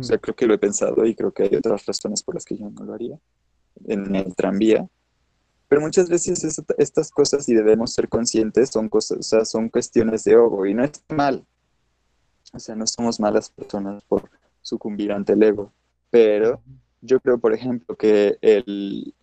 O 0.00 0.02
sea, 0.02 0.18
creo 0.18 0.34
que 0.34 0.46
lo 0.46 0.54
he 0.54 0.58
pensado 0.58 1.06
y 1.06 1.14
creo 1.14 1.32
que 1.32 1.44
hay 1.44 1.54
otras 1.56 1.86
razones 1.86 2.22
por 2.22 2.34
las 2.34 2.44
que 2.44 2.56
yo 2.56 2.68
no 2.70 2.84
lo 2.84 2.94
haría 2.94 3.18
en 3.86 4.14
el 4.16 4.34
tranvía. 4.34 4.86
Pero 5.68 5.80
muchas 5.80 6.08
veces 6.08 6.42
es- 6.44 6.62
estas 6.78 7.10
cosas, 7.10 7.48
y 7.48 7.54
debemos 7.54 7.92
ser 7.92 8.08
conscientes, 8.08 8.70
son 8.70 8.88
cosas, 8.88 9.18
o 9.18 9.22
sea, 9.22 9.44
son 9.44 9.68
cuestiones 9.68 10.24
de 10.24 10.32
ego 10.32 10.66
y 10.66 10.74
no 10.74 10.84
es 10.84 10.92
mal. 11.08 11.44
O 12.52 12.58
sea, 12.58 12.74
no 12.74 12.86
somos 12.86 13.20
malas 13.20 13.50
personas 13.50 14.02
por 14.04 14.30
sucumbir 14.62 15.12
ante 15.12 15.32
el 15.34 15.42
ego. 15.42 15.72
Pero 16.10 16.62
yo 17.00 17.20
creo, 17.20 17.38
por 17.38 17.52
ejemplo, 17.52 17.96
que 17.96 18.38
el, 18.40 19.14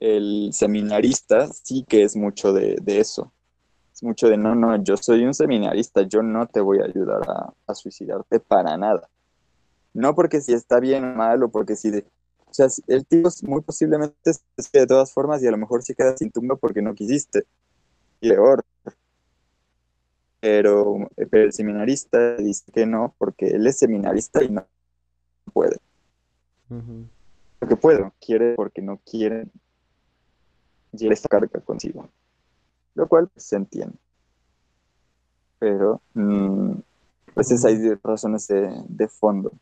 el 0.00 0.50
seminarista 0.52 1.48
sí 1.52 1.84
que 1.88 2.02
es 2.02 2.16
mucho 2.16 2.52
de, 2.52 2.76
de 2.82 3.00
eso. 3.00 3.32
Es 3.98 4.04
mucho 4.04 4.28
de, 4.28 4.36
no, 4.36 4.54
no, 4.54 4.80
yo 4.84 4.96
soy 4.96 5.24
un 5.24 5.34
seminarista, 5.34 6.02
yo 6.02 6.22
no 6.22 6.46
te 6.46 6.60
voy 6.60 6.78
a 6.78 6.84
ayudar 6.84 7.28
a, 7.28 7.52
a 7.66 7.74
suicidarte 7.74 8.38
para 8.38 8.76
nada. 8.76 9.08
No 9.92 10.14
porque 10.14 10.40
si 10.40 10.52
está 10.52 10.78
bien 10.78 11.02
o 11.02 11.14
mal 11.16 11.42
o 11.42 11.48
porque 11.48 11.74
si... 11.74 11.90
de- 11.90 12.06
o 12.46 12.54
sea, 12.54 12.68
el 12.86 13.04
tipo 13.06 13.28
muy 13.42 13.60
posiblemente 13.60 14.32
se 14.56 14.78
de 14.78 14.86
todas 14.86 15.12
formas 15.12 15.42
y 15.42 15.48
a 15.48 15.50
lo 15.50 15.56
mejor 15.56 15.82
se 15.82 15.96
queda 15.96 16.16
sin 16.16 16.30
tumba 16.30 16.54
porque 16.54 16.80
no 16.80 16.94
quisiste. 16.94 17.44
Y 18.20 18.28
peor. 18.28 18.64
Pero, 20.38 21.08
pero 21.28 21.44
el 21.46 21.52
seminarista 21.52 22.36
dice 22.36 22.70
que 22.70 22.86
no 22.86 23.16
porque 23.18 23.48
él 23.48 23.66
es 23.66 23.80
seminarista 23.80 24.44
y 24.44 24.50
no 24.50 24.64
puede. 25.52 25.78
Ujú. 26.70 27.08
Porque 27.58 27.74
puede, 27.74 28.12
quiere 28.24 28.54
porque 28.54 28.80
no 28.80 29.00
quiere 29.04 29.48
llevar 30.92 31.14
esta 31.14 31.28
carga 31.28 31.60
consigo. 31.62 32.08
Lo 32.98 33.06
cual 33.06 33.28
pues, 33.28 33.46
se 33.46 33.54
entiende. 33.54 33.96
Pero 35.60 36.02
mm, 36.14 36.72
pues 37.32 37.52
es- 37.52 37.64
hay 37.64 37.76
razones 38.02 38.48
de, 38.48 38.82
de 38.88 39.08
fondo. 39.08 39.52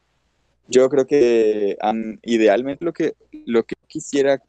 Yo 0.69 0.89
creo 0.89 1.07
que 1.07 1.77
idealmente 2.23 2.83
lo 2.83 2.95
que, 2.95 3.15
lo 3.45 3.63
que 3.65 3.75
quisiera 3.87 4.43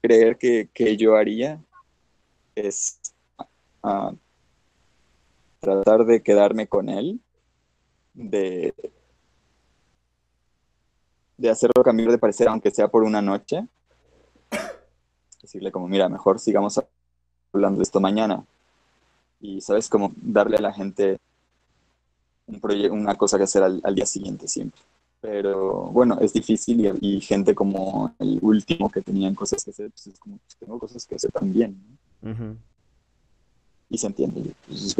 creer 0.00 0.38
que, 0.38 0.70
que 0.72 0.96
yo 0.96 1.16
haría 1.16 1.60
es 2.54 3.00
ah, 3.82 4.14
tratar 5.58 6.06
de 6.06 6.22
quedarme 6.22 6.68
con 6.68 6.88
él, 6.88 7.20
de, 8.14 8.72
de 11.36 11.50
hacerlo 11.50 11.82
cambiar 11.82 12.12
de 12.12 12.18
parecer, 12.18 12.46
aunque 12.48 12.70
sea 12.70 12.86
por 12.86 13.02
una 13.02 13.20
noche. 13.20 13.66
Decirle 15.42 15.72
como, 15.72 15.88
mira, 15.88 16.08
mejor 16.08 16.38
sigamos 16.38 16.78
hablando 17.52 17.78
de 17.78 17.82
esto 17.84 18.00
mañana. 18.00 18.44
Y, 19.40 19.60
¿sabes? 19.60 19.88
Como 19.88 20.12
darle 20.16 20.56
a 20.56 20.62
la 20.62 20.72
gente 20.72 21.18
un 22.46 22.60
una 22.90 23.14
cosa 23.14 23.36
que 23.36 23.44
hacer 23.44 23.62
al, 23.62 23.94
día 23.94 24.06
siguiente 24.06 24.48
siempre. 24.48 24.80
Pero 25.20 25.86
bueno, 25.86 26.18
es 26.20 26.32
difícil 26.32 26.96
y, 27.00 27.20
gente 27.20 27.54
como 27.54 28.14
el 28.18 28.38
último 28.40 28.90
que 28.90 29.02
tenían 29.02 29.34
cosas 29.34 29.64
que 29.64 29.70
hacer, 29.70 29.90
pues 29.90 30.06
es 30.06 30.18
como, 30.18 30.38
pues, 30.38 30.56
tengo 30.56 30.78
cosas 30.78 31.04
que 31.06 31.16
hacer 31.16 31.30
también. 31.32 31.76
Y 33.90 33.98
se 33.98 34.06
entiende, 34.06 34.52
pues. 34.66 34.96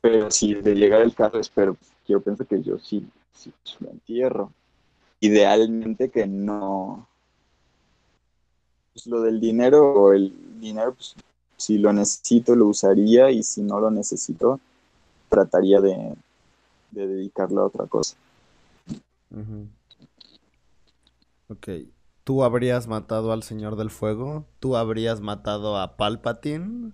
Pero 0.00 0.30
si 0.30 0.54
de 0.54 0.74
llegar 0.74 1.02
el 1.02 1.14
carro, 1.14 1.40
espero, 1.40 1.76
yo 2.06 2.20
pienso 2.20 2.44
que 2.46 2.62
yo 2.62 2.78
sí, 2.78 3.06
sí 3.32 3.52
pues, 3.62 3.76
lo 3.80 3.90
entierro. 3.90 4.52
Idealmente 5.20 6.10
que 6.10 6.26
no. 6.26 7.08
Pues 8.98 9.06
lo 9.06 9.22
del 9.22 9.38
dinero 9.38 9.92
o 9.92 10.12
el 10.12 10.34
dinero, 10.58 10.92
pues 10.94 11.14
si 11.56 11.78
lo 11.78 11.92
necesito 11.92 12.56
lo 12.56 12.66
usaría 12.66 13.30
y 13.30 13.44
si 13.44 13.62
no 13.62 13.78
lo 13.78 13.92
necesito 13.92 14.58
trataría 15.28 15.80
de, 15.80 16.16
dedicarlo 16.90 17.60
a 17.60 17.66
otra 17.66 17.86
cosa. 17.86 18.16
Ok. 21.46 21.68
¿Tú 22.24 22.42
habrías 22.42 22.88
matado 22.88 23.30
al 23.30 23.44
Señor 23.44 23.76
del 23.76 23.90
Fuego? 23.90 24.46
¿Tú 24.58 24.74
habrías 24.74 25.20
matado 25.20 25.78
a 25.78 25.96
Palpatine? 25.96 26.90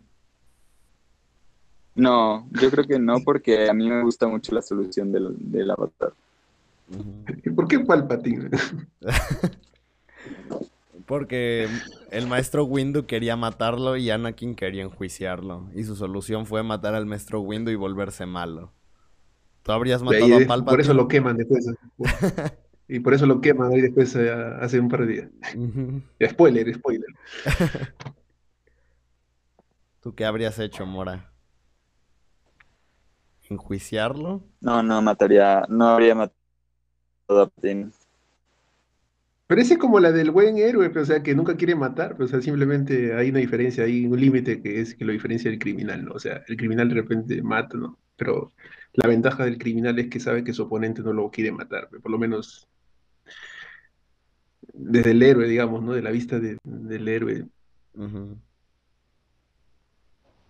No, 1.94 2.46
yo 2.60 2.70
creo 2.70 2.84
que 2.86 2.98
no, 2.98 3.20
porque 3.24 3.70
a 3.70 3.72
mí 3.72 3.88
me 3.88 4.02
gusta 4.02 4.28
mucho 4.28 4.54
la 4.54 4.60
solución 4.60 5.10
del, 5.10 5.34
del 5.38 5.70
avatar. 5.70 6.12
¿Por 7.56 7.66
qué 7.66 7.80
Palpatine? 7.80 8.50
Porque 11.06 11.68
el 12.10 12.26
maestro 12.26 12.64
Windu 12.64 13.06
quería 13.06 13.36
matarlo 13.36 13.96
y 13.96 14.10
Anakin 14.10 14.54
quería 14.54 14.82
enjuiciarlo. 14.82 15.68
Y 15.74 15.84
su 15.84 15.96
solución 15.96 16.46
fue 16.46 16.62
matar 16.62 16.94
al 16.94 17.06
maestro 17.06 17.40
Windu 17.40 17.70
y 17.70 17.76
volverse 17.76 18.24
malo. 18.26 18.72
¿Tú 19.62 19.72
habrías 19.72 20.02
matado 20.02 20.26
a 20.26 20.46
Palpatine? 20.46 20.64
Por 20.64 20.80
eso 20.80 20.94
lo 20.94 21.08
queman 21.08 21.36
después. 21.36 21.66
y 22.88 23.00
por 23.00 23.14
eso 23.14 23.26
lo 23.26 23.40
queman 23.40 23.72
ahí 23.72 23.80
después 23.80 24.14
eh, 24.14 24.30
hace 24.60 24.78
un 24.78 24.88
par 24.88 25.06
de 25.06 25.12
días. 25.12 25.30
Spoiler, 26.30 26.74
spoiler. 26.74 27.08
¿Tú 30.00 30.14
qué 30.14 30.26
habrías 30.26 30.58
hecho, 30.58 30.84
Mora? 30.84 31.32
¿Enjuiciarlo? 33.48 34.42
No, 34.60 34.82
no 34.82 35.00
mataría, 35.00 35.64
no 35.68 35.88
habría 35.88 36.14
matado 36.14 36.36
a 37.28 37.46
Palpatine. 37.46 37.90
Parece 39.54 39.78
como 39.78 40.00
la 40.00 40.10
del 40.10 40.32
buen 40.32 40.58
héroe, 40.58 40.88
o 40.88 41.04
sea, 41.04 41.22
que 41.22 41.32
nunca 41.32 41.56
quiere 41.56 41.76
matar, 41.76 42.20
o 42.20 42.26
sea, 42.26 42.40
simplemente 42.40 43.14
hay 43.14 43.30
una 43.30 43.38
diferencia, 43.38 43.84
hay 43.84 44.04
un 44.04 44.18
límite 44.18 44.60
que 44.60 44.80
es 44.80 44.96
que 44.96 45.04
lo 45.04 45.12
diferencia 45.12 45.48
del 45.48 45.60
criminal, 45.60 46.06
¿no? 46.06 46.14
O 46.14 46.18
sea, 46.18 46.42
el 46.48 46.56
criminal 46.56 46.88
de 46.88 46.96
repente 46.96 47.40
mata, 47.40 47.78
¿no? 47.78 47.96
Pero 48.16 48.50
la 48.94 49.06
ventaja 49.06 49.44
del 49.44 49.56
criminal 49.56 49.96
es 50.00 50.08
que 50.10 50.18
sabe 50.18 50.42
que 50.42 50.52
su 50.52 50.64
oponente 50.64 51.02
no 51.02 51.12
lo 51.12 51.30
quiere 51.30 51.52
matar, 51.52 51.88
por 51.88 52.10
lo 52.10 52.18
menos 52.18 52.66
desde 54.72 55.12
el 55.12 55.22
héroe, 55.22 55.46
digamos, 55.46 55.84
¿no? 55.84 55.92
De 55.92 56.02
la 56.02 56.10
vista 56.10 56.40
del 56.40 57.08
héroe. 57.08 57.46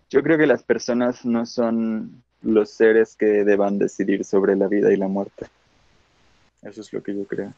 Yo 0.09 0.23
creo 0.23 0.39
que 0.39 0.47
las 0.47 0.63
personas 0.63 1.23
no 1.25 1.45
son 1.45 2.23
los 2.41 2.71
seres 2.71 3.15
que 3.15 3.43
deban 3.43 3.77
decidir 3.77 4.25
sobre 4.25 4.55
la 4.55 4.67
vida 4.67 4.91
y 4.91 4.97
la 4.97 5.07
muerte. 5.07 5.45
Eso 6.63 6.81
es 6.81 6.91
lo 6.91 7.03
que 7.03 7.15
yo 7.15 7.23
creo 7.25 7.53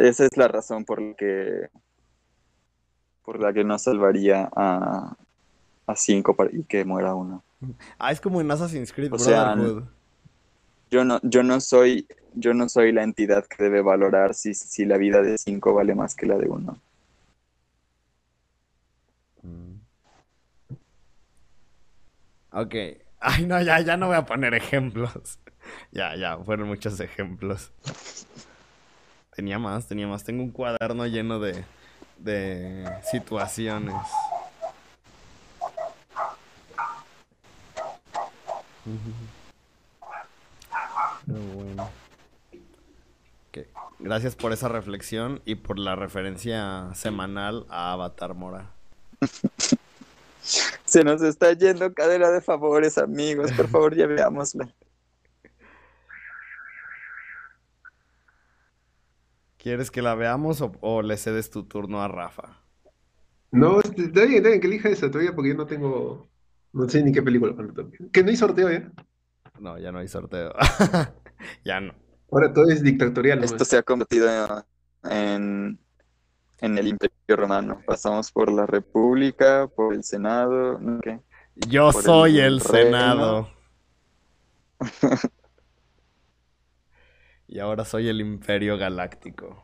esa 0.00 0.24
es 0.24 0.36
la 0.36 0.48
razón 0.48 0.84
por 0.84 1.00
la 1.00 1.14
que 1.14 1.68
por 3.24 3.40
la 3.40 3.52
que 3.52 3.64
no 3.64 3.78
salvaría 3.78 4.50
a, 4.54 5.16
a 5.86 5.96
cinco 5.96 6.36
y 6.52 6.64
que 6.64 6.84
muera 6.84 7.14
uno. 7.14 7.42
Ah, 7.98 8.10
es 8.10 8.20
como 8.20 8.40
en 8.40 8.50
Assassin's 8.50 8.92
Creed 8.92 9.12
o 9.12 9.18
sea, 9.18 9.54
yo 10.90 11.04
no, 11.04 11.20
yo 11.22 11.42
no 11.42 11.60
soy, 11.60 12.06
yo 12.34 12.52
no 12.52 12.68
soy 12.68 12.92
la 12.92 13.02
entidad 13.02 13.46
que 13.46 13.62
debe 13.62 13.80
valorar 13.80 14.34
si, 14.34 14.52
si 14.52 14.84
la 14.84 14.98
vida 14.98 15.22
de 15.22 15.38
cinco 15.38 15.72
vale 15.72 15.94
más 15.94 16.14
que 16.14 16.26
la 16.26 16.36
de 16.36 16.48
uno. 16.48 16.78
Mm. 19.42 19.74
Ok. 22.52 22.74
Ay, 23.20 23.46
no, 23.46 23.62
ya, 23.62 23.80
ya 23.80 23.96
no 23.96 24.08
voy 24.08 24.16
a 24.16 24.26
poner 24.26 24.52
ejemplos. 24.52 25.38
ya, 25.92 26.14
ya, 26.16 26.36
fueron 26.38 26.68
muchos 26.68 27.00
ejemplos. 27.00 27.72
Tenía 29.42 29.58
más, 29.58 29.88
tenía 29.88 30.06
más. 30.06 30.22
Tengo 30.22 30.44
un 30.44 30.52
cuaderno 30.52 31.04
lleno 31.04 31.40
de, 31.40 31.64
de 32.18 32.88
situaciones. 33.10 33.96
bueno. 41.26 41.90
Gracias 43.98 44.36
por 44.36 44.52
esa 44.52 44.68
reflexión 44.68 45.42
y 45.44 45.56
por 45.56 45.76
la 45.76 45.96
referencia 45.96 46.94
semanal 46.94 47.66
a 47.68 47.94
Avatar 47.94 48.34
Mora. 48.34 48.70
Se 50.84 51.02
nos 51.02 51.20
está 51.20 51.52
yendo 51.54 51.92
cadena 51.94 52.30
de 52.30 52.42
favores, 52.42 52.96
amigos. 52.96 53.50
Por 53.50 53.66
favor, 53.66 53.96
ya. 53.96 54.06
¿Quieres 59.62 59.92
que 59.92 60.02
la 60.02 60.16
veamos 60.16 60.60
o, 60.80 61.02
le 61.02 61.16
cedes 61.16 61.48
tu 61.48 61.62
turno 61.62 62.02
a 62.02 62.08
Rafa? 62.08 62.58
No, 63.52 63.78
este, 63.78 64.06
está 64.06 64.22
bien, 64.22 64.38
está 64.38 64.48
bien, 64.48 64.60
que 64.60 64.66
elija 64.66 64.88
esa 64.88 65.08
todavía 65.08 65.36
porque 65.36 65.50
yo 65.50 65.54
no 65.54 65.66
tengo, 65.66 66.28
no 66.72 66.88
sé 66.88 67.00
ni 67.04 67.12
qué 67.12 67.22
película 67.22 67.54
¿Que 68.12 68.24
no 68.24 68.30
hay 68.30 68.36
sorteo 68.36 68.72
ya? 68.72 68.90
No, 69.60 69.78
ya 69.78 69.92
no 69.92 70.00
hay 70.00 70.08
sorteo. 70.08 70.52
ya 71.64 71.80
no. 71.80 71.94
Ahora 72.32 72.52
todo 72.52 72.70
es 72.70 72.82
dictatorial. 72.82 73.44
Esto 73.44 73.64
se 73.64 73.78
ha 73.78 73.84
convertido 73.84 74.28
en, 75.04 75.78
en 76.58 76.78
el 76.78 76.88
Imperio 76.88 77.14
Romano. 77.28 77.82
Pasamos 77.86 78.32
por 78.32 78.50
la 78.50 78.66
República, 78.66 79.68
por 79.68 79.94
el 79.94 80.02
Senado. 80.02 80.80
¿qué? 81.02 81.20
Yo 81.68 81.92
soy 81.92 82.40
el, 82.40 82.54
el 82.54 82.62
Senado. 82.62 83.48
Y 87.52 87.58
ahora 87.58 87.84
soy 87.84 88.08
el 88.08 88.22
Imperio 88.22 88.78
Galáctico. 88.78 89.62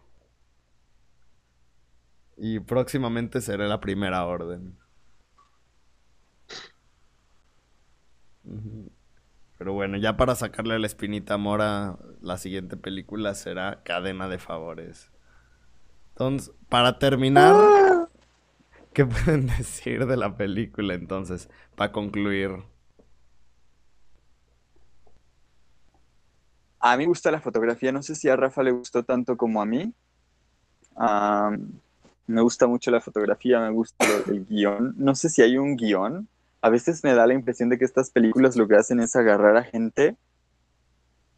Y 2.37 2.61
próximamente 2.61 3.41
seré 3.41 3.67
la 3.67 3.81
Primera 3.81 4.27
Orden. 4.27 4.77
Pero 9.57 9.73
bueno, 9.73 9.97
ya 9.97 10.19
para 10.19 10.35
sacarle 10.35 10.79
la 10.79 10.87
espinita 10.87 11.33
a 11.33 11.39
Mora, 11.39 11.97
la 12.21 12.37
siguiente 12.37 12.77
película 12.77 13.33
será 13.33 13.83
Cadena 13.85 14.29
de 14.29 14.37
Favores. 14.37 15.11
Entonces, 16.11 16.55
para 16.69 16.99
terminar, 16.99 17.55
¡Ah! 17.57 18.09
¿qué 18.93 19.07
pueden 19.07 19.47
decir 19.59 20.05
de 20.05 20.19
la 20.19 20.37
película 20.37 20.93
entonces? 20.93 21.49
Para 21.75 21.91
concluir. 21.91 22.51
A 26.81 26.97
mí 26.97 27.05
me 27.05 27.09
gusta 27.09 27.31
la 27.31 27.41
fotografía, 27.41 27.91
no 27.93 28.03
sé 28.03 28.15
si 28.15 28.29
a 28.29 28.37
Rafa 28.37 28.63
le 28.63 28.71
gustó 28.71 29.03
tanto 29.03 29.37
como 29.37 29.61
a 29.61 29.67
mí. 29.67 29.93
me 32.27 32.41
gusta 32.43 32.67
mucho 32.67 32.91
la 32.91 33.01
fotografía, 33.01 33.61
me 33.61 33.71
gusta 33.71 34.07
el 34.29 34.45
guion. 34.47 34.95
No 34.97 35.15
sé 35.15 35.29
si 35.29 35.43
hay 35.43 35.59
un 35.59 35.77
guion. 35.77 36.29
A 36.61 36.71
veces 36.71 37.03
me 37.05 37.15
da 37.15 37.27
la 37.27 37.35
impresión 37.35 37.69
de 37.69 37.79
que 37.79 37.85
estas 37.85 38.11
películas 38.11 38.57
lo 38.57 38.67
que 38.69 38.77
hacen 38.77 39.01
es 39.01 39.15
agarrar 39.17 39.57
a 39.57 39.65
gente 39.65 40.17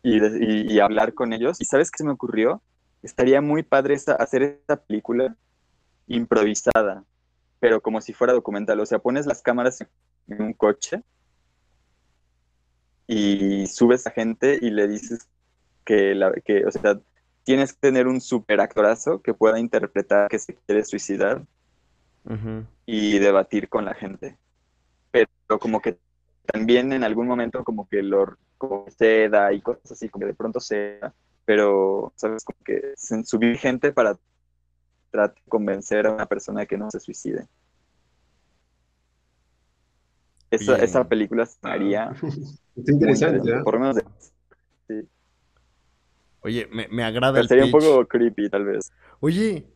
y, 0.02 0.78
hablar 0.78 1.14
con 1.14 1.32
ellos. 1.32 1.60
¿Y 1.60 1.64
sabes 1.64 1.90
qué 1.90 1.98
se 1.98 2.04
me 2.04 2.12
ocurrió? 2.12 2.62
Estaría 3.02 3.40
muy 3.40 3.62
padre 3.62 3.94
hacer 3.94 4.42
esta 4.42 4.76
película 4.76 5.36
improvisada, 6.06 7.04
pero 7.60 7.80
como 7.80 8.00
si 8.00 8.12
fuera 8.12 8.32
documental. 8.32 8.80
O 8.80 8.86
sea, 8.86 8.98
pones 8.98 9.26
las 9.26 9.42
cámaras 9.42 9.80
en 10.28 10.42
un 10.42 10.52
coche 10.52 11.02
y 13.12 13.66
subes 13.66 14.06
a 14.06 14.12
gente 14.12 14.56
y 14.62 14.70
le 14.70 14.86
dices 14.86 15.26
que, 15.84 16.14
la, 16.14 16.32
que 16.32 16.64
o 16.64 16.70
sea, 16.70 17.00
tienes 17.42 17.72
que 17.72 17.80
tener 17.80 18.06
un 18.06 18.20
super 18.20 18.60
actorazo 18.60 19.20
que 19.20 19.34
pueda 19.34 19.58
interpretar 19.58 20.28
que 20.28 20.38
se 20.38 20.54
quiere 20.54 20.84
suicidar 20.84 21.42
y 22.86 23.18
debatir 23.18 23.68
con 23.68 23.84
la 23.84 23.94
gente. 23.94 24.38
Pero 25.10 25.28
como 25.58 25.82
que 25.82 25.98
también 26.46 26.92
en 26.92 27.02
algún 27.02 27.26
momento 27.26 27.64
como 27.64 27.88
que 27.88 28.00
lo 28.00 28.36
como 28.56 28.86
se 28.96 29.28
da 29.28 29.52
y 29.52 29.60
cosas 29.60 29.90
así, 29.90 30.08
como 30.08 30.20
que 30.20 30.28
de 30.28 30.34
pronto 30.34 30.60
se 30.60 31.00
pero, 31.44 32.12
¿sabes? 32.14 32.44
Como 32.44 32.58
que 32.64 32.94
subir 33.24 33.58
gente 33.58 33.90
para 33.90 34.16
tratar 35.10 35.34
de 35.34 35.50
convencer 35.50 36.06
a 36.06 36.12
una 36.12 36.26
persona 36.26 36.64
que 36.64 36.78
no 36.78 36.88
se 36.92 37.00
suicide. 37.00 37.48
Esa, 40.50 40.76
esa 40.76 41.08
película 41.08 41.44
estaría 41.44 42.10
Está 42.76 42.92
interesante, 42.92 43.52
¿ah? 43.54 43.62
por 43.64 43.74
lo 43.74 43.80
menos 43.80 43.96
de- 43.96 44.04
Oye, 46.42 46.66
me, 46.72 46.88
me 46.88 47.04
agrada 47.04 47.38
pero 47.38 47.42
el 47.42 47.48
sería 47.48 47.64
un 47.64 47.70
poco 47.70 48.06
creepy 48.06 48.48
tal 48.50 48.64
vez. 48.64 48.90
Oye, 49.20 49.68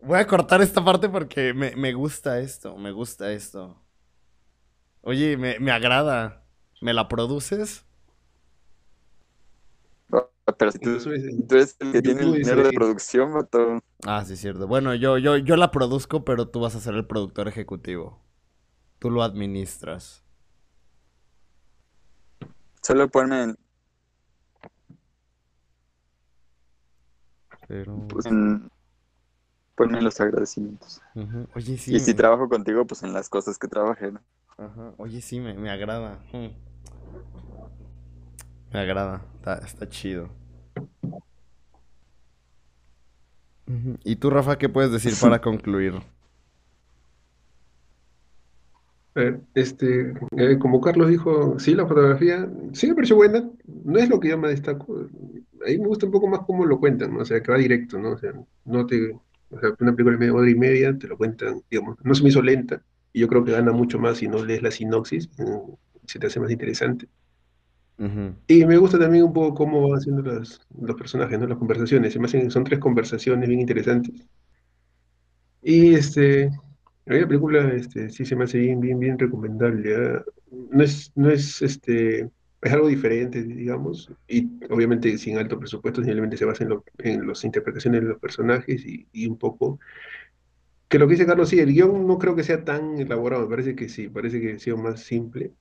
voy 0.00 0.18
a 0.20 0.26
cortar 0.26 0.62
esta 0.62 0.84
parte 0.84 1.08
porque 1.10 1.54
me, 1.54 1.76
me 1.76 1.92
gusta 1.94 2.40
esto, 2.40 2.76
me 2.78 2.92
gusta 2.92 3.32
esto. 3.32 3.82
Oye, 5.02 5.36
me, 5.36 5.58
me 5.58 5.72
agrada. 5.72 6.44
¿Me 6.80 6.92
la 6.94 7.08
produces? 7.08 7.84
Pero 10.58 10.72
si 10.72 10.78
tú, 10.78 10.90
eres 11.50 11.76
el 11.80 11.92
que 11.92 12.02
tiene 12.02 12.22
el 12.22 12.32
dinero 12.32 12.62
de 12.64 12.72
producción, 12.72 13.32
vato. 13.34 13.80
Ah, 14.06 14.24
sí, 14.24 14.36
cierto. 14.36 14.66
Bueno, 14.68 14.94
yo, 14.94 15.18
yo, 15.18 15.36
yo 15.36 15.56
la 15.56 15.70
produzco, 15.70 16.24
pero 16.24 16.48
tú 16.48 16.60
vas 16.60 16.74
a 16.74 16.80
ser 16.80 16.94
el 16.94 17.06
productor 17.06 17.46
ejecutivo. 17.48 18.20
Tú 18.98 19.10
lo 19.10 19.22
administras. 19.22 20.22
Solo 22.82 23.08
ponme 23.08 23.42
en, 23.42 23.58
Pero... 27.66 28.06
pues, 28.08 28.26
en- 28.26 28.70
ponme 29.74 29.98
en 29.98 30.04
los 30.04 30.20
agradecimientos. 30.20 31.00
Ujú. 31.14 31.46
Oye, 31.54 31.76
sí. 31.78 31.94
y 31.94 32.00
si 32.00 32.10
me- 32.12 32.16
trabajo 32.16 32.48
contigo, 32.48 32.86
pues 32.86 33.02
en 33.02 33.12
las 33.12 33.28
cosas 33.28 33.58
que 33.58 33.68
trabajé. 33.68 34.10
¿no? 34.12 34.20
Ajá. 34.56 34.92
Oye, 34.96 35.20
sí, 35.20 35.38
me, 35.40 35.54
me 35.54 35.70
agrada. 35.70 36.18
Mm. 36.32 36.48
Me 38.72 38.80
agrada. 38.80 39.22
Está, 39.36 39.54
está 39.58 39.88
chido. 39.88 40.28
¿Y 44.02 44.16
tú, 44.16 44.30
Rafa, 44.30 44.56
qué 44.56 44.68
puedes 44.68 44.90
decir 44.90 45.14
para 45.20 45.40
concluir? 45.42 45.94
A 45.94 46.02
ver, 49.18 49.40
este, 49.54 50.12
eh, 50.36 50.58
como 50.58 50.80
Carlos 50.80 51.08
dijo, 51.08 51.58
sí, 51.58 51.74
la 51.74 51.86
fotografía 51.86 52.48
sí 52.72 52.88
me 52.88 52.94
pareció 52.94 53.16
buena, 53.16 53.50
no 53.84 53.98
es 53.98 54.08
lo 54.08 54.20
que 54.20 54.28
yo 54.28 54.38
me 54.38 54.48
destaco, 54.48 55.06
ahí 55.66 55.78
me 55.78 55.86
gusta 55.86 56.06
un 56.06 56.12
poco 56.12 56.28
más 56.28 56.40
cómo 56.46 56.64
lo 56.66 56.78
cuentan, 56.80 57.14
¿no? 57.14 57.20
O 57.20 57.24
sea, 57.24 57.42
que 57.42 57.52
va 57.52 57.58
directo, 57.58 57.98
¿no? 57.98 58.12
O 58.12 58.18
sea, 58.18 58.32
no 58.64 58.86
te, 58.86 59.12
o 59.50 59.60
sea, 59.60 59.70
una 59.80 59.94
película 59.94 60.16
de 60.16 60.18
media 60.18 60.34
hora 60.34 60.50
y 60.50 60.54
media 60.54 60.98
te 60.98 61.08
lo 61.08 61.16
cuentan, 61.16 61.62
digamos, 61.70 61.96
no 62.02 62.14
se 62.14 62.22
me 62.22 62.30
hizo 62.30 62.42
lenta, 62.42 62.82
y 63.12 63.20
yo 63.20 63.28
creo 63.28 63.44
que 63.44 63.52
gana 63.52 63.72
mucho 63.72 63.98
más 63.98 64.18
si 64.18 64.28
no 64.28 64.44
lees 64.44 64.62
la 64.62 64.70
sinopsis, 64.70 65.28
eh, 65.38 65.44
se 66.06 66.18
te 66.18 66.26
hace 66.26 66.40
más 66.40 66.50
interesante. 66.50 67.08
Ujú. 67.98 68.34
Y 68.46 68.64
me 68.64 68.76
gusta 68.76 68.98
también 68.98 69.24
un 69.24 69.32
poco 69.32 69.54
cómo 69.54 69.88
van 69.88 69.98
haciendo 69.98 70.22
los, 70.22 70.60
los 70.80 70.96
personajes, 70.96 71.38
¿no? 71.38 71.46
Las 71.46 71.58
conversaciones, 71.58 72.12
se 72.12 72.18
me 72.18 72.26
hacen, 72.26 72.50
son 72.50 72.64
tres 72.64 72.78
conversaciones 72.78 73.48
bien 73.48 73.60
interesantes. 73.60 74.14
Y 75.62 75.94
este, 75.94 76.50
a 77.08 77.12
mí 77.14 77.20
la 77.20 77.26
película 77.28 77.72
este, 77.74 78.10
sí 78.10 78.24
se 78.24 78.36
me 78.36 78.44
hace 78.44 78.58
bien, 78.58 78.80
bien, 78.80 78.98
bien 78.98 79.18
recomendable. 79.18 79.96
¿ah? 79.96 80.24
No 80.50 80.82
es, 80.84 81.12
no 81.16 81.30
es, 81.30 81.62
este, 81.62 82.20
es 82.62 82.72
algo 82.72 82.88
diferente, 82.88 83.42
digamos, 83.42 84.12
y 84.28 84.48
obviamente 84.70 85.16
sin 85.18 85.38
alto 85.38 85.58
presupuesto, 85.58 86.02
simplemente 86.02 86.36
se 86.36 86.44
basa 86.44 86.64
en, 86.64 86.70
lo- 86.70 86.84
en 86.98 87.26
las 87.26 87.44
interpretaciones 87.44 88.02
de 88.02 88.08
los 88.08 88.18
personajes 88.20 88.84
y, 88.86 89.08
y 89.12 89.26
un 89.26 89.38
poco... 89.38 89.78
Que 90.88 90.98
lo 90.98 91.06
que 91.06 91.12
dice 91.14 91.26
Carlos, 91.26 91.50
sí, 91.50 91.58
el 91.60 91.72
guion 91.72 92.06
no 92.06 92.18
creo 92.18 92.34
que 92.34 92.42
sea 92.44 92.64
tan 92.64 92.98
elaborado, 92.98 93.42
me 93.44 93.50
parece 93.50 93.74
que 93.76 93.88
sí, 93.88 94.08
parece 94.08 94.40
que 94.40 94.52
ha 94.54 94.58
sido 94.58 94.76
más 94.78 95.00
simple 95.02 95.52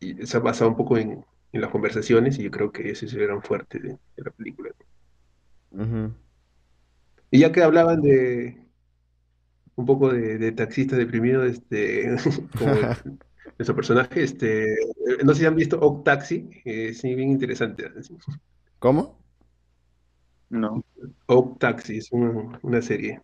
y 0.00 0.14
se 0.26 0.36
ha 0.36 0.40
basado 0.40 0.70
un 0.70 0.76
poco 0.76 0.98
en, 0.98 1.24
en 1.52 1.60
las 1.60 1.70
conversaciones 1.70 2.38
y 2.38 2.44
yo 2.44 2.50
creo 2.50 2.72
que 2.72 2.90
ese 2.90 3.06
es 3.06 3.14
el 3.14 3.22
gran 3.26 3.42
fuerte 3.42 3.78
de, 3.80 3.88
de 3.90 4.24
la 4.24 4.30
película. 4.32 4.70
Ujú. 5.72 6.14
Y 7.30 7.40
ya 7.40 7.52
que 7.52 7.62
hablaban 7.62 8.02
de 8.02 8.59
un 9.80 9.86
poco 9.86 10.12
de, 10.12 10.38
de 10.38 10.52
taxistas 10.52 10.98
deprimidos, 10.98 11.46
este, 11.46 12.16
como 12.58 12.74
nuestro 13.58 13.74
personaje, 13.74 14.22
este, 14.22 14.74
eh, 14.74 14.78
no 15.24 15.34
sé 15.34 15.40
si 15.40 15.46
han 15.46 15.56
visto 15.56 15.78
Oak 15.80 16.04
Taxi, 16.04 16.48
eh, 16.64 16.94
sí, 16.94 17.14
bien 17.14 17.30
interesante. 17.30 17.90
¿Cómo? 18.78 19.18
No. 20.48 20.84
Oak 21.26 21.58
Taxi 21.58 21.98
es 21.98 22.12
una, 22.12 22.58
una 22.62 22.82
serie. 22.82 23.20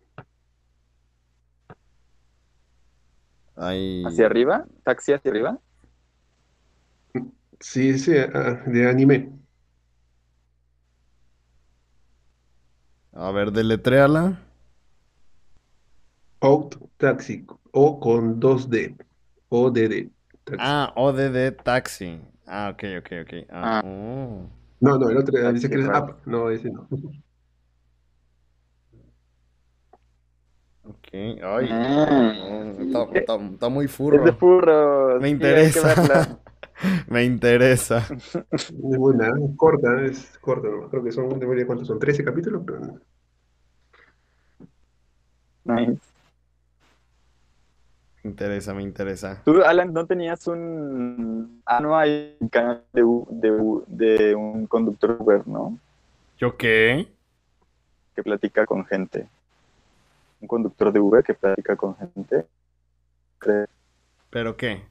Ahí... 3.56 4.04
¿Hacia 4.04 4.26
arriba? 4.26 4.66
¿Taxi 4.84 5.12
hacia 5.12 5.30
arriba? 5.30 5.58
Sí, 7.60 7.98
sí, 7.98 8.12
ah, 8.16 8.62
de 8.66 8.88
anime. 8.88 9.32
A 13.12 13.30
ver, 13.30 13.50
deletréala. 13.50 14.45
Oak 16.47 16.78
Taxi, 16.97 17.44
O 17.73 17.98
con 18.01 18.40
2D, 18.40 18.97
ODD. 19.48 20.10
Taxi. 20.44 20.59
Ah, 20.60 20.93
ODD 20.97 21.52
Taxi. 21.62 22.20
Ah, 22.47 22.70
ok, 22.73 22.82
ok, 23.01 23.10
ok. 23.23 23.32
Ah, 23.51 23.81
Ah. 23.81 23.82
oh. 23.85 24.48
No, 24.81 24.98
no, 24.98 25.09
el 25.10 25.16
otro 25.16 25.52
dice 25.52 25.68
que 25.70 25.81
es. 25.81 25.89
App, 25.89 26.27
no, 26.27 26.51
ese 26.51 26.70
no. 26.70 26.86
Ok. 30.85 31.09
Ay, 31.12 31.68
Ah. 31.70 32.32
no, 32.39 32.82
está, 32.85 33.18
está- 33.18 33.36
está 33.44 33.68
muy 33.68 33.86
Es 33.86 33.90
de 34.24 34.32
furro. 34.32 35.20
Me 35.20 35.28
sí, 35.28 35.32
interesa. 35.35 35.94
verla. 35.94 36.39
Me 37.09 37.24
interesa. 37.24 38.06
Es 38.52 38.70
buena, 38.73 39.28
es 39.28 39.56
corta, 39.56 40.02
es 40.05 40.39
corta, 40.40 40.68
¿no? 40.68 40.89
Creo 40.90 41.02
que 41.02 41.10
son, 41.12 41.28
de 41.31 41.36
memoria, 41.39 41.66
¿cuántos 41.66 41.89
son? 41.89 41.98
13 41.98 42.23
capítulos, 42.23 42.62
pero 42.66 42.81
Nice. 45.64 46.05
Me 48.27 48.31
interesa, 48.32 48.74
me 48.74 48.82
interesa. 48.82 49.40
Tú, 49.44 49.62
Alan, 49.62 49.93
¿no 49.93 50.05
tenías 50.05 50.48
un... 50.48 51.62
Ah, 51.65 51.78
no 51.78 51.97
hay 51.97 52.36
un 52.40 52.48
canal 52.48 52.82
de, 52.93 53.05
U- 53.05 53.24
de, 53.31 53.53
de 53.86 54.35
un 54.35 54.66
conductor 54.66 55.16
Uber, 55.20 55.47
¿no? 55.47 55.78
¿Yo 56.36 56.57
qué? 56.57 57.07
Que 58.16 58.24
platica 58.24 58.66
con 58.66 58.85
gente. 58.85 59.28
Un 60.40 60.48
conductor 60.48 60.93
de 60.93 60.98
Uber 60.98 61.23
que 61.23 61.35
platica 61.35 61.77
con 61.77 61.97
gente. 61.97 62.47
¿Pero 64.31 64.57
qué? 64.57 64.82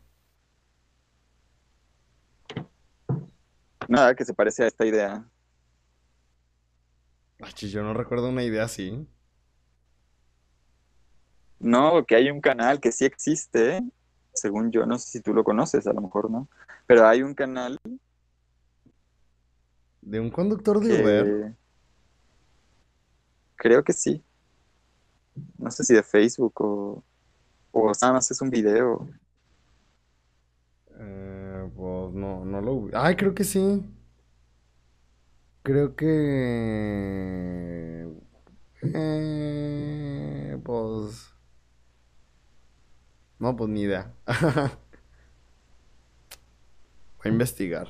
Nada, 3.90 4.16
que 4.16 4.24
se 4.24 4.34
parece 4.34 4.64
a 4.64 4.68
esta 4.68 4.86
idea. 4.86 5.26
Ay, 7.41 7.52
yo 7.68 7.84
no 7.84 7.94
recuerdo 7.94 8.30
una 8.30 8.44
idea 8.44 8.64
así. 8.64 9.06
No, 11.65 12.05
que 12.05 12.15
hay 12.15 12.29
un 12.29 12.41
canal 12.41 12.79
que 12.79 12.91
sí 12.91 13.05
existe, 13.05 13.81
según 14.35 14.71
yo, 14.71 14.85
no 14.85 14.99
sé 14.99 15.09
si 15.09 15.19
tú 15.19 15.33
lo 15.33 15.43
conoces, 15.43 15.87
a 15.87 15.93
lo 15.93 16.01
mejor 16.01 16.29
no, 16.29 16.47
pero 16.85 17.07
hay 17.07 17.23
un 17.23 17.33
canal 17.33 17.79
¿De 19.99 20.19
un 20.19 20.29
conductor 20.29 20.79
de 20.79 21.01
Uber? 21.01 21.25
que 21.25 21.55
creo 23.55 23.83
que 23.83 23.93
sí. 23.93 24.23
No 25.57 25.71
sé 25.71 25.83
si 25.83 25.95
de 25.95 26.03
Facebook 26.03 26.53
o, 26.61 27.03
o 27.71 27.91
nada 27.99 28.13
más 28.13 28.29
es 28.29 28.39
un 28.41 28.51
video. 28.51 29.09
Eh, 30.99 31.67
pues 31.75 32.13
no, 32.13 32.45
no 32.45 32.61
lo... 32.61 32.89
Ay, 32.93 33.15
creo 33.15 33.33
que 33.33 33.43
sí. 33.43 33.83
Creo 35.63 35.95
que... 35.95 36.05
Eh, 38.83 40.59
pues... 40.63 41.35
No, 43.45 43.55
pues 43.55 43.69
ni 43.69 43.81
idea. 43.81 44.11
Voy 47.17 47.30
a 47.30 47.34
investigar. 47.34 47.88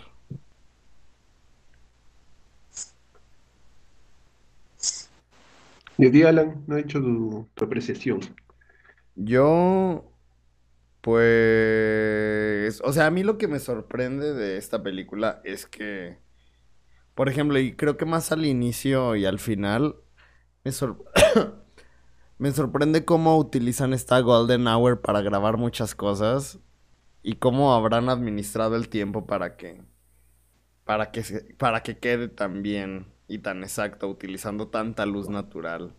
Y 5.98 6.06
a 6.07 6.11
ti, 6.11 6.23
Alan, 6.23 6.64
no 6.68 6.76
ha 6.76 6.80
hecho 6.80 6.99
tu, 7.02 7.49
tu 7.53 7.65
apreciación. 7.65 8.19
Yo, 9.15 10.11
pues, 11.02 12.82
o 12.84 12.94
sea, 12.94 13.07
a 13.07 13.11
mí 13.11 13.23
lo 13.23 13.38
que 13.38 13.48
me 13.48 13.60
sorprende 13.60 14.34
de 14.34 14.57
esta 14.57 14.84
película 14.84 15.41
es 15.45 15.65
que, 15.68 16.19
por 17.15 17.30
ejemplo, 17.30 17.60
y 17.60 17.76
creo 17.76 17.98
que 17.98 18.06
más 18.06 18.32
al 18.32 18.45
inicio 18.45 19.15
y 19.15 19.26
al 19.26 19.40
final, 19.40 19.98
me, 20.65 20.72
sor- 20.73 21.06
me 22.38 22.52
sorprende 22.52 23.06
cómo 23.06 23.38
utilizan 23.38 23.94
esta 23.94 24.20
Golden 24.22 24.68
Hour 24.68 25.02
para 25.02 25.22
grabar 25.22 25.57
muchas 25.57 25.95
cosas 25.95 26.60
y 27.24 27.36
cómo 27.38 27.74
habrán 27.76 28.10
administrado 28.10 28.76
el 28.78 28.90
tiempo 28.90 29.26
para 29.28 29.57
que, 29.57 29.82
para 30.86 31.12
que, 31.12 31.24
se- 31.24 31.53
para 31.57 31.84
que 31.84 31.98
quede 31.99 32.28
tan 32.30 32.62
bien 32.64 33.07
y 33.28 33.40
tan 33.40 33.64
exacto, 33.64 34.07
utilizando 34.10 34.68
tanta 34.70 35.06
luz 35.06 35.30
natural. 35.30 35.94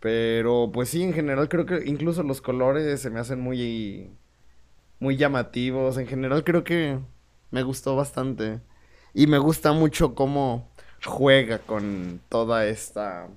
Pero 0.00 0.70
pues 0.72 0.90
sí, 0.90 1.02
en 1.02 1.12
general 1.12 1.48
creo 1.48 1.66
que 1.66 1.82
incluso 1.86 2.22
los 2.22 2.40
colores 2.40 3.00
se 3.00 3.10
me 3.10 3.18
hacen 3.20 3.40
muy, 3.40 4.10
muy 5.00 5.16
llamativos. 5.16 5.98
En 5.98 6.06
general 6.08 6.44
creo 6.44 6.64
que 6.64 7.00
me 7.52 7.62
gustó 7.64 7.96
bastante. 7.96 8.60
Y 9.14 9.26
me 9.28 9.38
gusta 9.38 9.72
mucho 9.72 10.14
cómo 10.14 10.68
juega 11.04 11.58
con 11.60 12.20
toda 12.30 12.66
esta, 12.66 13.28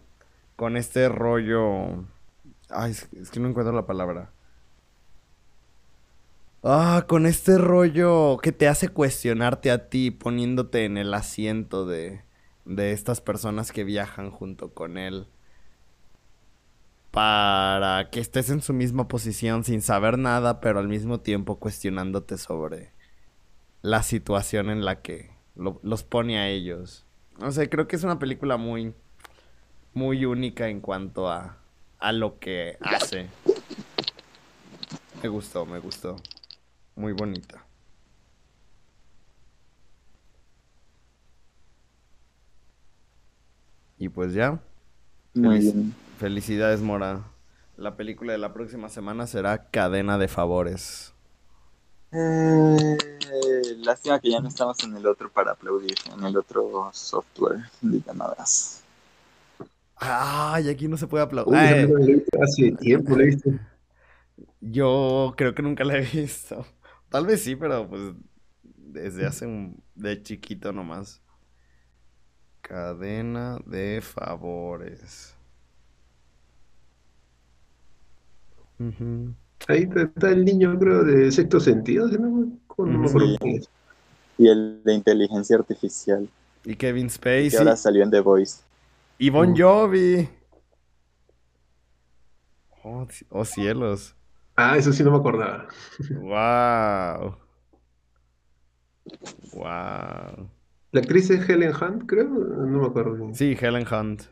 con 0.61 0.77
este 0.77 1.09
rollo... 1.09 2.05
Ay, 2.69 2.91
es, 2.91 3.31
que 3.31 3.39
no 3.39 3.49
encuentro 3.49 3.73
la 3.73 3.88
palabra. 3.88 4.31
Ah, 6.63 7.05
con 7.07 7.25
este 7.25 7.57
rollo 7.57 8.38
que 8.38 8.51
te 8.51 8.67
hace 8.67 8.89
cuestionarte 8.89 9.71
a 9.71 9.89
ti 9.89 10.11
poniéndote 10.11 10.85
en 10.85 10.97
el 10.97 11.13
asiento 11.13 11.85
de, 11.88 12.21
de 12.65 12.91
estas 12.91 13.19
personas 13.19 13.71
que 13.71 13.83
viajan 13.83 14.29
junto 14.29 14.73
con 14.73 14.97
él. 14.97 15.27
Para 17.11 18.09
que 18.09 18.21
estés 18.21 18.49
en 18.49 18.61
su 18.61 18.73
misma 18.73 19.07
posición 19.09 19.65
sin 19.65 19.81
saber 19.81 20.17
nada, 20.17 20.61
pero 20.61 20.79
al 20.79 20.88
mismo 20.88 21.19
tiempo 21.19 21.59
cuestionándote 21.59 22.38
sobre 22.38 22.93
la 23.81 24.03
situación 24.03 24.69
en 24.69 24.85
la 24.85 25.01
que 25.01 25.31
lo- 25.55 25.79
los 25.83 26.03
pone 26.03 26.39
a 26.39 26.49
ellos. 26.49 27.05
No 27.39 27.51
sé, 27.51 27.69
creo 27.69 27.88
que 27.88 27.95
es 27.97 28.03
una 28.03 28.19
película 28.19 28.57
muy, 28.57 28.95
muy 29.93 30.26
única 30.26 30.68
en 30.69 30.81
cuanto 30.81 31.30
a, 31.30 31.57
a 31.99 32.11
lo 32.11 32.39
que 32.39 32.77
hace. 32.81 33.30
Me 35.22 35.30
gustó, 35.30 35.65
me 35.65 35.80
gustó. 35.80 36.15
Muy 36.95 37.13
bonita. 37.13 37.63
Y 43.97 44.09
pues 44.09 44.34
ya, 44.34 44.59
Muy 45.34 45.59
bien. 45.59 45.95
felicidades 46.18 46.81
Mora. 46.81 47.23
La 47.77 47.95
película 47.95 48.31
de 48.34 48.39
la 48.39 48.53
próxima 48.53 48.89
semana 48.89 49.27
será 49.27 49.69
Cadena 49.69 50.18
de 50.18 50.27
Favores. 50.27 51.13
Eh, 52.11 52.97
lástima 53.77 54.19
que 54.19 54.31
ya 54.31 54.39
no 54.39 54.49
estamos 54.49 54.84
en 54.84 54.97
el 54.97 55.05
otro 55.07 55.30
para 55.31 55.51
aplaudir, 55.51 55.95
en 56.13 56.23
el 56.26 56.35
otro 56.35 56.89
software 56.93 57.59
de 57.81 58.01
llamadas. 58.01 58.81
Ay, 60.02 60.69
aquí 60.69 60.88
no 60.88 60.98
se 60.98 61.07
puede 61.07 61.23
Uy, 61.45 61.57
aplaudir. 61.57 61.61
esa 61.64 61.76
Ay, 61.76 61.86
película 61.88 61.99
la 61.99 62.11
he 62.11 62.15
visto 62.15 62.41
hace 62.41 62.72
tiempo, 62.73 63.15
la 63.15 63.23
he 63.23 63.26
visto. 63.28 63.52
yo 64.60 65.34
creo 65.38 65.53
que 65.56 65.61
nunca 65.64 65.84
la 65.84 65.98
he 65.98 66.02
visto. 66.02 66.65
Tal 67.10 67.26
vez 67.26 67.44
sí, 67.44 67.56
pero 67.56 67.88
pues 67.90 68.14
desde 68.64 69.26
hace 69.26 69.45
un... 69.45 69.84
de 69.95 70.22
chiquito 70.23 70.72
nomás. 70.73 71.22
Cadena 72.64 73.60
de 73.68 74.02
favores. 74.02 75.36
Ahí 79.68 79.88
está, 79.95 80.30
el 80.32 80.44
niño, 80.45 80.78
creo, 80.80 81.03
de 81.03 81.32
sexto 81.32 81.60
sentido, 81.60 82.10
¿sí? 82.10 82.18
¿no? 82.19 82.52
Con- 82.68 83.07
Sí. 83.07 83.38
Y 84.38 84.48
el 84.49 84.82
de 84.84 84.94
inteligencia 84.94 85.56
artificial, 85.57 86.30
Y 86.64 86.76
Kevin 86.76 87.10
que 87.49 87.57
Spacey. 87.57 87.57
ahora 87.57 87.76
salió 87.76 88.03
en 88.03 88.11
The 88.11 88.22
Voice. 88.22 88.64
Y 89.22 89.30
Bon. 89.30 89.56
Jovi. 89.56 90.27
Oh, 92.84 93.07
oh, 93.30 93.45
cielos. 93.45 94.15
Ah, 94.56 94.77
eso 94.77 94.91
sí 94.91 95.03
no 95.03 95.11
me 95.11 95.18
acordaba. 95.18 95.68
Wow. 96.10 97.38
Wow. 99.53 100.49
La 100.91 101.02
actriz 101.02 101.30
es 101.30 101.48
Helen 101.48 101.72
Hunt, 101.72 102.07
creo, 102.07 102.30
no 102.30 102.80
me 102.80 102.88
acuerdo 102.88 103.14
bien. 103.14 103.35
Sí, 103.35 103.56
Helen 103.61 103.85
Hunt. 103.93 104.23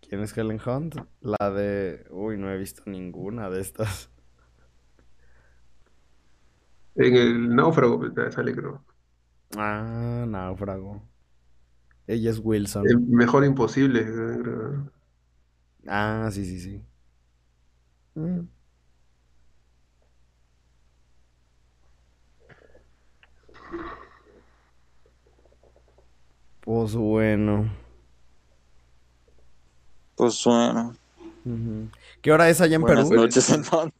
¿Quién 0.00 0.22
es 0.22 0.36
Helen 0.36 0.60
Hunt? 0.66 0.96
La 1.20 1.50
de... 1.52 2.08
Uy, 2.10 2.38
no 2.38 2.50
he 2.50 2.58
visto 2.58 2.82
ninguna 2.86 3.48
de 3.50 3.60
estas. 3.60 4.10
En 6.96 7.14
el 7.14 7.54
náufrago 7.54 8.00
pues, 8.00 8.34
sale, 8.34 8.52
creo. 8.52 8.84
Ah, 9.56 10.24
náufrago. 10.26 11.08
Ella 12.08 12.30
es 12.30 12.40
Wilson. 12.42 12.86
El 12.88 13.00
mejor 13.00 13.44
imposible. 13.44 14.06
Ah, 15.86 16.30
sí, 16.32 16.44
sí, 16.46 16.58
sí. 16.58 16.82
Mm. 18.14 18.40
Pues 26.62 26.94
bueno. 26.94 27.70
Pues 30.16 30.42
bueno. 30.44 30.94
¿Qué 32.20 32.32
hora 32.32 32.48
es 32.48 32.60
allá 32.60 32.76
en 32.76 32.82
buenas 32.82 33.08
Perú? 33.08 33.22
noches 33.22 33.48
entonces. 33.50 33.92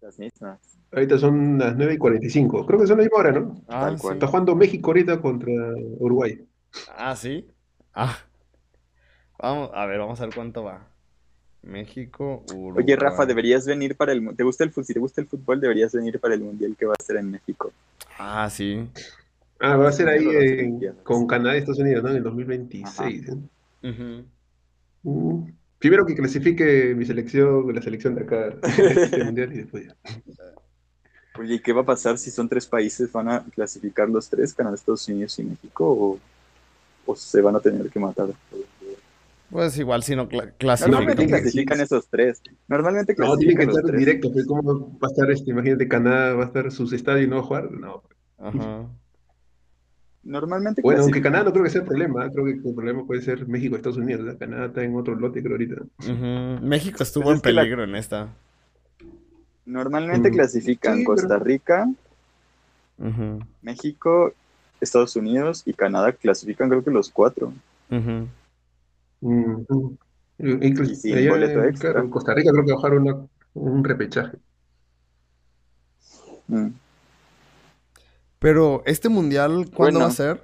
Las 0.00 0.18
mismas. 0.18 0.60
Ahorita 0.92 1.18
son 1.18 1.58
las 1.58 1.76
9 1.76 1.94
y 1.94 1.98
45. 1.98 2.66
Creo 2.66 2.80
que 2.80 2.86
son 2.86 2.98
la 2.98 3.04
misma 3.04 3.18
hora, 3.18 3.32
¿no? 3.32 3.60
Ah, 3.68 3.80
Tal 3.82 3.96
sí. 3.96 4.02
cual. 4.02 4.14
Está 4.14 4.26
jugando 4.26 4.54
México 4.54 4.90
ahorita 4.90 5.20
contra 5.20 5.52
Uruguay. 5.98 6.46
Ah, 6.96 7.16
sí. 7.16 7.48
Ah. 7.94 8.18
Vamos, 9.38 9.70
a 9.74 9.86
ver, 9.86 9.98
vamos 9.98 10.20
a 10.20 10.26
ver 10.26 10.34
cuánto 10.34 10.64
va. 10.64 10.88
México, 11.62 12.44
Uruguay. 12.52 12.84
Oye, 12.84 12.96
Rafa, 12.96 13.26
deberías 13.26 13.66
venir 13.66 13.96
para 13.96 14.12
el... 14.12 14.36
¿Te 14.36 14.44
gusta 14.44 14.64
el 14.64 14.70
fútbol? 14.70 14.84
Si 14.84 14.94
te 14.94 15.00
gusta 15.00 15.20
el 15.20 15.26
fútbol, 15.26 15.60
deberías 15.60 15.92
venir 15.92 16.18
para 16.20 16.34
el 16.34 16.40
Mundial 16.40 16.76
que 16.78 16.86
va 16.86 16.94
a 16.98 17.02
ser 17.02 17.16
en 17.16 17.30
México. 17.30 17.72
Ah, 18.18 18.48
sí. 18.50 18.88
Ah, 19.58 19.76
va 19.76 19.88
a 19.88 19.92
ser 19.92 20.08
ahí 20.08 20.26
Olimpiadas. 20.26 21.02
con 21.02 21.26
Canadá 21.26 21.56
y 21.56 21.58
Estados 21.58 21.80
Unidos, 21.80 22.04
¿no? 22.04 22.10
En 22.10 22.16
el 22.16 22.22
2026. 22.22 23.28
¿eh? 23.28 24.24
Mm. 25.02 25.52
Primero 25.78 26.06
que 26.06 26.14
clasifique 26.14 26.94
mi 26.94 27.04
selección, 27.04 27.74
la 27.74 27.82
selección 27.82 28.14
de 28.14 28.22
acá, 28.22 28.56
este 28.62 29.24
mundial 29.24 29.52
y 29.52 29.58
después 29.58 29.86
ya. 29.86 29.96
Oye, 31.38 31.54
¿y 31.54 31.60
qué 31.60 31.72
va 31.72 31.82
a 31.82 31.86
pasar 31.86 32.16
si 32.16 32.30
son 32.30 32.48
tres 32.48 32.66
países? 32.66 33.12
¿Van 33.12 33.28
a 33.28 33.44
clasificar 33.44 34.08
los 34.08 34.28
tres, 34.28 34.54
Canadá, 34.54 34.74
Estados 34.74 35.06
Unidos 35.08 35.38
y 35.38 35.44
México? 35.44 35.84
¿O, 35.86 36.18
o 37.06 37.16
se 37.16 37.40
van 37.40 37.56
a 37.56 37.60
tener 37.60 37.88
que 37.88 37.98
matar? 37.98 38.28
Pues 39.50 39.78
igual 39.78 40.02
si 40.02 40.16
no 40.16 40.28
cla- 40.28 40.52
Normalmente 40.88 41.26
clasifican. 41.26 41.28
clasifican 41.40 41.80
esos 41.80 42.08
tres. 42.08 42.42
Normalmente 42.68 43.14
No, 43.16 43.36
tiene 43.36 43.54
que 43.54 43.64
clasifican 43.64 43.86
estar 43.86 43.96
directo. 43.98 44.32
pues, 44.32 44.46
¿Cómo 44.46 44.98
va 44.98 45.08
a 45.08 45.10
estar, 45.10 45.30
este, 45.30 45.50
imagínate, 45.52 45.86
Canadá 45.88 46.34
va 46.34 46.42
a 46.42 46.46
estar 46.46 46.70
sus 46.72 46.92
estadios 46.92 47.26
y 47.26 47.30
no 47.30 47.36
va 47.36 47.42
a 47.42 47.44
jugar? 47.44 47.70
No. 47.70 48.02
Ajá. 48.38 48.86
Normalmente 50.24 50.82
Bueno, 50.82 51.02
aunque 51.02 51.20
clasifican. 51.20 51.32
Canadá 51.32 51.44
no 51.44 51.52
creo 51.52 51.64
que 51.64 51.70
sea 51.70 51.80
el 51.82 51.86
problema, 51.86 52.28
creo 52.32 52.44
que 52.46 52.50
el 52.52 52.74
problema 52.74 53.06
puede 53.06 53.22
ser 53.22 53.46
México, 53.46 53.76
Estados 53.76 53.98
Unidos. 53.98 54.34
Canadá 54.40 54.66
está 54.66 54.82
en 54.82 54.96
otro 54.96 55.14
lote, 55.14 55.40
creo, 55.40 55.52
ahorita. 55.52 55.76
México 56.62 57.02
estuvo 57.04 57.24
Pues 57.24 57.34
en 57.34 57.36
es 57.36 57.42
que 57.42 57.52
la- 57.52 57.62
peligro 57.62 57.84
en 57.84 57.94
esta. 57.94 58.28
Normalmente 59.64 60.30
Mm. 60.30 60.34
clasifican 60.34 60.98
Sí, 60.98 61.04
Costa 61.04 61.28
pero- 61.28 61.44
Rica, 61.44 61.88
Ujú. 62.98 63.40
México, 63.62 64.32
Estados 64.80 65.16
Unidos 65.16 65.62
y 65.64 65.72
Canadá 65.74 66.12
clasifican 66.12 66.68
creo 66.68 66.84
que 66.84 66.90
los 66.90 67.10
cuatro. 67.10 67.52
Mm, 67.88 68.24
mm. 69.20 69.96
Incluso 70.38 70.92
Y 70.92 70.96
sin 70.96 71.28
boleto 71.28 71.62
en- 71.62 71.68
extra. 71.70 71.90
claro, 71.92 72.04
en 72.04 72.10
Costa 72.10 72.34
Rica 72.34 72.50
creo 72.52 72.64
que 72.64 72.72
bajaron 72.72 73.02
una- 73.02 73.26
un 73.54 73.82
repechaje. 73.84 74.36
Mm. 76.48 76.68
Pero, 78.38 78.82
¿este 78.86 79.08
mundial 79.08 79.70
cuándo 79.74 79.98
Bueno. 79.98 80.00
va 80.00 80.06
a 80.06 80.10
ser? 80.10 80.42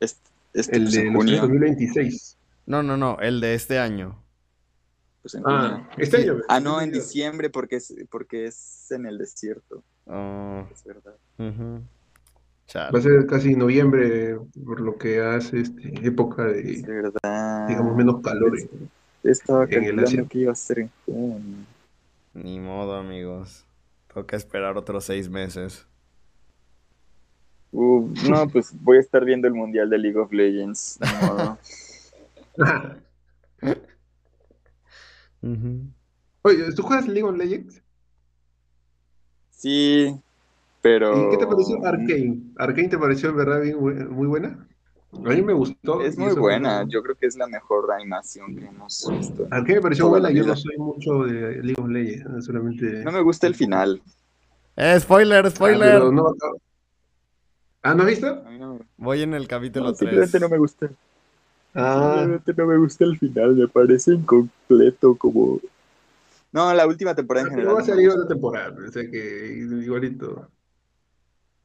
Este, 0.00 0.20
este 0.54 0.76
El 0.76 0.90
de 0.90 1.12
junio. 1.12 1.40
2026. 1.40 2.36
No, 2.66 2.82
no, 2.82 2.96
no, 2.96 3.18
el 3.20 3.40
de 3.40 3.54
este 3.54 3.78
año. 3.78 4.18
pues, 5.22 5.34
en 5.36 5.42
Ah, 5.46 5.70
junio. 5.70 5.88
este 5.98 6.16
año. 6.16 6.36
Ah, 6.48 6.58
no, 6.58 6.80
en 6.80 6.90
diciembre 6.90 7.48
porque 7.48 7.76
es, 7.76 7.94
porque 8.10 8.46
es 8.46 8.90
en 8.90 9.06
el 9.06 9.18
desierto. 9.18 9.84
Ah, 10.06 10.64
Es 10.72 10.84
verdad. 10.84 11.14
Va 12.74 12.98
a 12.98 13.02
ser 13.02 13.26
casi 13.26 13.54
noviembre, 13.54 14.38
por 14.64 14.80
lo 14.80 14.96
que 14.96 15.20
hace 15.20 15.60
este, 15.60 16.06
época 16.06 16.48
Es 16.50 16.82
de, 16.82 17.02
verdad. 17.02 17.68
digamos, 17.68 17.96
menos 17.96 18.22
calor. 18.22 18.56
Estaba 19.22 19.64
en 19.64 19.72
el 19.84 19.96
calculando 19.96 20.28
que 20.28 20.38
iba 20.38 20.52
a 20.52 20.56
ser 20.56 20.78
en 20.80 20.90
junio. 21.04 21.66
Ni 22.34 22.58
modo, 22.60 22.96
amigos. 22.96 23.66
Toca 24.12 24.36
esperar 24.36 24.76
otros 24.76 25.04
seis 25.04 25.28
meses. 25.28 25.86
Uh, 27.72 28.08
no, 28.28 28.48
pues 28.52 28.72
voy 28.82 28.96
a 28.98 29.00
estar 29.00 29.24
viendo 29.24 29.48
el 29.48 29.54
mundial 29.54 29.90
de 29.90 29.98
League 29.98 30.18
of 30.18 30.32
Legends. 30.32 30.98
ni 31.00 31.26
modo. 31.26 31.58
Ujú. 35.42 35.80
Oye, 36.42 36.72
¿tú 36.74 36.82
juegas 36.82 37.06
League 37.08 37.28
of 37.28 37.36
Legends? 37.36 37.82
Sí, 39.62 40.16
pero. 40.80 41.16
¿Y 41.16 41.30
qué 41.30 41.36
te 41.36 41.46
pareció 41.46 41.76
Arcane? 41.86 42.38
¿Arcane 42.56 42.88
te 42.88 42.98
pareció 42.98 43.28
en 43.30 43.36
verdad 43.36 43.60
bien 43.60 43.78
muy 43.78 44.26
buena? 44.26 44.66
A 45.12 45.28
mí 45.28 45.40
me 45.42 45.52
gustó. 45.52 46.00
Es 46.00 46.18
muy 46.18 46.34
buena. 46.34 46.84
Yo 46.88 47.00
creo 47.04 47.14
que 47.14 47.26
es 47.26 47.36
la 47.36 47.46
mejor 47.46 47.92
animación 47.92 48.56
que 48.56 48.66
hemos 48.66 49.08
visto. 49.16 49.46
Arcane 49.52 49.76
me 49.76 49.80
pareció 49.82 50.08
buena, 50.08 50.32
yo 50.32 50.44
no 50.44 50.56
soy 50.56 50.76
mucho 50.78 51.22
de 51.24 51.62
League 51.62 51.80
of 51.80 51.88
Legends, 51.88 52.44
solamente... 52.44 53.04
No 53.04 53.12
me 53.12 53.20
gusta 53.20 53.46
el 53.46 53.54
final. 53.54 54.02
¡Eh, 54.74 54.98
spoiler, 54.98 55.46
Ah, 55.46 55.50
spoiler! 55.50 55.92
pero 55.92 56.10
no 56.10 56.34
Ah, 57.82 57.94
¿no 57.94 58.02
has 58.02 58.08
visto? 58.08 58.26
A 58.26 58.50
mí 58.50 58.58
no, 58.58 58.80
Voy 58.96 59.22
en 59.22 59.34
el 59.34 59.46
capítulo 59.46 59.86
no, 59.90 59.92
3. 59.92 59.98
simplemente 59.98 60.40
no 60.40 60.48
me 60.48 60.58
gusta. 60.58 60.90
Ah, 61.74 62.14
Simplemente 62.18 62.54
no 62.56 62.66
me 62.66 62.76
gusta 62.78 63.04
el 63.04 63.16
final. 63.18 63.54
Me 63.54 63.68
parece 63.68 64.12
incompleto 64.14 65.14
como. 65.16 65.60
No, 66.52 66.72
la 66.74 66.86
última 66.86 67.14
temporada 67.14 67.46
en 67.46 67.50
general. 67.52 67.74
va 67.74 67.80
a 67.80 67.84
salir 67.84 68.10
otra 68.10 68.28
temporada, 68.28 68.76
o 68.86 68.92
sea 68.92 69.10
que 69.10 69.56
igualito. 69.82 70.48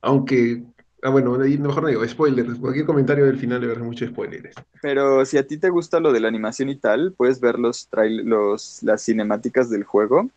Aunque 0.02 0.64
Ah, 1.04 1.10
bueno, 1.10 1.38
mejor 1.38 1.84
no 1.84 1.90
digo, 1.90 2.08
spoilers. 2.08 2.58
Cualquier 2.58 2.86
comentario 2.86 3.26
del 3.26 3.38
final 3.38 3.62
le 3.62 3.68
haber 3.68 3.80
mucho 3.80 4.06
spoilers. 4.08 4.56
Pero 4.82 5.24
si 5.26 5.38
a 5.38 5.46
ti 5.46 5.58
te 5.58 5.70
gusta 5.70 6.00
lo 6.00 6.12
de 6.12 6.20
la 6.20 6.28
animación 6.28 6.70
y 6.70 6.76
tal, 6.76 7.14
puedes 7.14 7.40
ver 7.40 7.60
los, 7.60 7.88
los 8.24 8.82
las 8.82 9.04
cinemáticas 9.04 9.70
del 9.70 9.84
juego, 9.84 10.30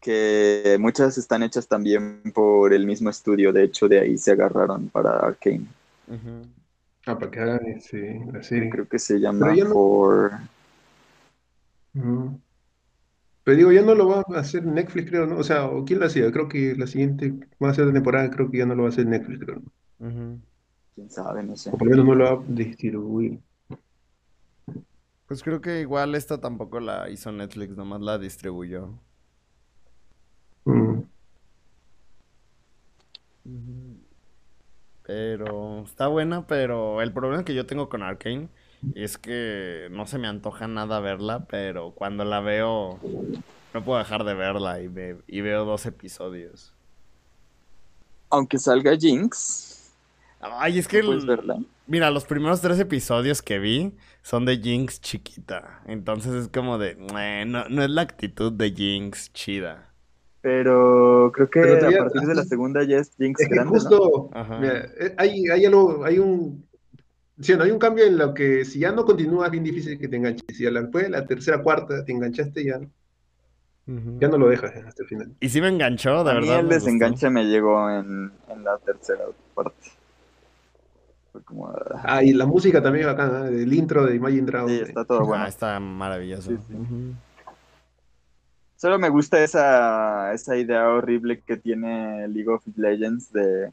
que 0.00 0.76
muchas 0.78 1.16
están 1.16 1.42
hechas 1.42 1.66
también 1.66 2.20
por 2.34 2.74
el 2.74 2.84
mismo 2.86 3.08
estudio, 3.08 3.54
de 3.54 3.64
hecho 3.64 3.88
de 3.88 4.00
ahí 4.00 4.18
se 4.18 4.32
agarraron 4.32 4.90
para 4.90 5.18
Arkane. 5.18 5.66
Ujú. 6.06 6.46
Ah, 7.06 7.18
para 7.18 7.30
que 7.30 7.40
hagan 7.40 7.66
este, 7.66 8.20
la 8.30 8.42
serie. 8.42 8.68
Creo 8.68 8.86
que 8.86 8.98
se 8.98 9.18
llama 9.18 9.54
no- 9.54 9.70
For... 9.70 10.32
Pero 13.44 13.58
digo, 13.58 13.72
ya 13.72 13.82
no 13.82 13.94
lo 13.94 14.08
va 14.08 14.24
a 14.26 14.40
hacer 14.40 14.64
Netflix, 14.64 15.10
creo, 15.10 15.26
¿no? 15.26 15.36
O 15.36 15.44
sea, 15.44 15.66
¿o 15.66 15.84
¿quién 15.84 16.00
lo 16.00 16.06
hacía? 16.06 16.32
Creo 16.32 16.48
que 16.48 16.74
la 16.76 16.86
siguiente, 16.86 17.34
va 17.62 17.70
a 17.70 17.74
ser 17.74 17.86
de 17.86 17.92
temporada, 17.92 18.30
creo 18.30 18.50
que 18.50 18.58
ya 18.58 18.66
no 18.66 18.74
lo 18.74 18.84
va 18.84 18.88
a 18.88 18.92
hacer 18.92 19.06
Netflix, 19.06 19.40
creo. 19.44 19.62
¿no? 19.98 20.40
Quién 20.94 21.10
sabe, 21.10 21.42
no 21.42 21.54
sé. 21.54 21.70
O 21.70 21.76
por 21.76 21.86
lo 21.86 21.90
menos 21.90 22.06
no 22.06 22.14
lo 22.14 22.24
va 22.24 22.42
a 22.42 22.44
distribuir. 22.48 23.40
Pues 25.26 25.42
creo 25.42 25.60
que 25.60 25.80
igual 25.80 26.14
esta 26.14 26.40
tampoco 26.40 26.80
la 26.80 27.10
hizo 27.10 27.32
Netflix, 27.32 27.76
nomás 27.76 28.00
la 28.00 28.18
distribuyó. 28.18 28.98
Mm. 30.64 31.02
Pero 35.06 35.82
está 35.84 36.06
buena, 36.06 36.46
pero 36.46 37.02
el 37.02 37.12
problema 37.12 37.44
que 37.44 37.54
yo 37.54 37.66
tengo 37.66 37.90
con 37.90 38.02
Arcane 38.02 38.48
es 38.94 39.18
que 39.18 39.88
no 39.90 40.06
se 40.06 40.18
me 40.18 40.28
antoja 40.28 40.68
nada 40.68 41.00
verla, 41.00 41.46
pero 41.48 41.92
cuando 41.92 42.24
la 42.24 42.40
veo 42.40 42.98
no 43.74 43.84
puedo 43.84 43.98
dejar 43.98 44.24
de 44.24 44.34
verla 44.34 44.80
y, 44.80 44.88
ve- 44.88 45.18
y 45.26 45.40
veo 45.40 45.64
dos 45.64 45.86
episodios. 45.86 46.72
Aunque 48.30 48.58
salga 48.58 48.96
Jinx, 48.96 49.92
Ay, 50.40 50.78
es 50.78 50.88
que 50.88 51.00
¿no 51.00 51.06
puedes 51.06 51.22
el- 51.22 51.28
verla? 51.28 51.58
mira, 51.86 52.10
los 52.10 52.24
primeros 52.24 52.60
tres 52.60 52.78
episodios 52.78 53.42
que 53.42 53.58
vi 53.58 53.94
son 54.22 54.44
de 54.44 54.58
Jinx 54.58 55.00
chiquita, 55.00 55.82
entonces 55.86 56.32
es 56.34 56.48
como 56.48 56.78
de, 56.78 56.96
"Meh, 56.96 57.44
no, 57.46 57.68
no 57.68 57.82
es 57.82 57.90
la 57.90 58.02
actitud 58.02 58.52
de 58.52 58.70
Jinx 58.72 59.32
chida. 59.32 59.90
Pero 60.40 61.30
creo 61.34 61.48
que 61.48 61.60
Pero 61.62 61.88
a 61.88 61.98
partir 62.04 62.22
de 62.28 62.34
la 62.34 62.44
segunda 62.44 62.82
ya 62.84 62.98
es 62.98 63.12
Jinx 63.16 63.40
Es 63.40 63.48
grande, 63.48 63.78
eh, 65.00 65.14
hay, 65.16 65.48
hay 65.48 65.64
algo, 65.64 66.04
hay 66.04 66.18
un, 66.18 66.66
sí, 67.40 67.56
no, 67.56 67.64
hay 67.64 67.70
un 67.70 67.78
cambio 67.78 68.04
en 68.06 68.18
lo 68.18 68.34
que 68.34 68.64
si 68.64 68.80
ya 68.80 68.92
no 68.92 69.04
continúas, 69.04 69.46
es 69.46 69.52
bien 69.52 69.64
difícil 69.64 69.98
que 69.98 70.08
te 70.08 70.16
enganches. 70.16 70.56
Si 70.56 70.66
a 70.66 70.70
la, 70.70 70.82
después 70.82 71.04
de 71.04 71.10
la 71.10 71.26
tercera, 71.26 71.62
cuarta 71.62 72.04
te 72.04 72.12
enganchaste, 72.12 72.64
ya, 72.64 72.80
ya 74.20 74.28
no 74.28 74.38
lo 74.38 74.48
dejas 74.48 74.74
hasta 74.76 75.02
el 75.02 75.08
final. 75.08 75.34
Y 75.40 75.48
sí 75.48 75.60
me 75.60 75.68
enganchó, 75.68 76.24
de 76.24 76.30
A 76.30 76.34
mí 76.40 76.40
verdad. 76.40 76.60
el 76.60 76.66
me 76.66 76.74
gustó. 76.74 76.74
desenganche 76.74 77.30
me 77.30 77.44
llegó 77.44 77.90
en, 77.90 78.32
en 78.48 78.64
la 78.64 78.78
tercera 78.78 79.24
parte. 79.54 79.90
Fue 81.32 81.42
como... 81.44 81.68
ah, 81.68 82.02
Ah, 82.02 82.22
y 82.22 82.32
la 82.32 82.46
música 82.46 82.82
también 82.82 83.08
es 83.08 83.14
bacana, 83.16 83.48
¿eh? 83.48 83.62
el 83.62 83.72
intro 83.72 84.06
de 84.06 84.14
Imagine 84.16 84.46
Dragons. 84.46 84.72
Sí, 84.72 84.78
eh. 84.78 84.82
está 84.82 85.04
todo 85.04 85.26
bueno. 85.26 85.44
Ah, 85.44 85.48
está 85.48 85.80
maravilloso. 85.80 86.50
Sí, 86.50 86.58
sí. 86.68 86.74
Solo 88.76 88.98
me 88.98 89.08
gusta 89.08 89.42
esa, 89.42 90.32
esa 90.34 90.56
idea 90.56 90.88
horrible 90.88 91.40
que 91.42 91.56
tiene 91.56 92.28
League 92.28 92.48
of 92.50 92.62
Legends 92.76 93.32
de 93.32 93.72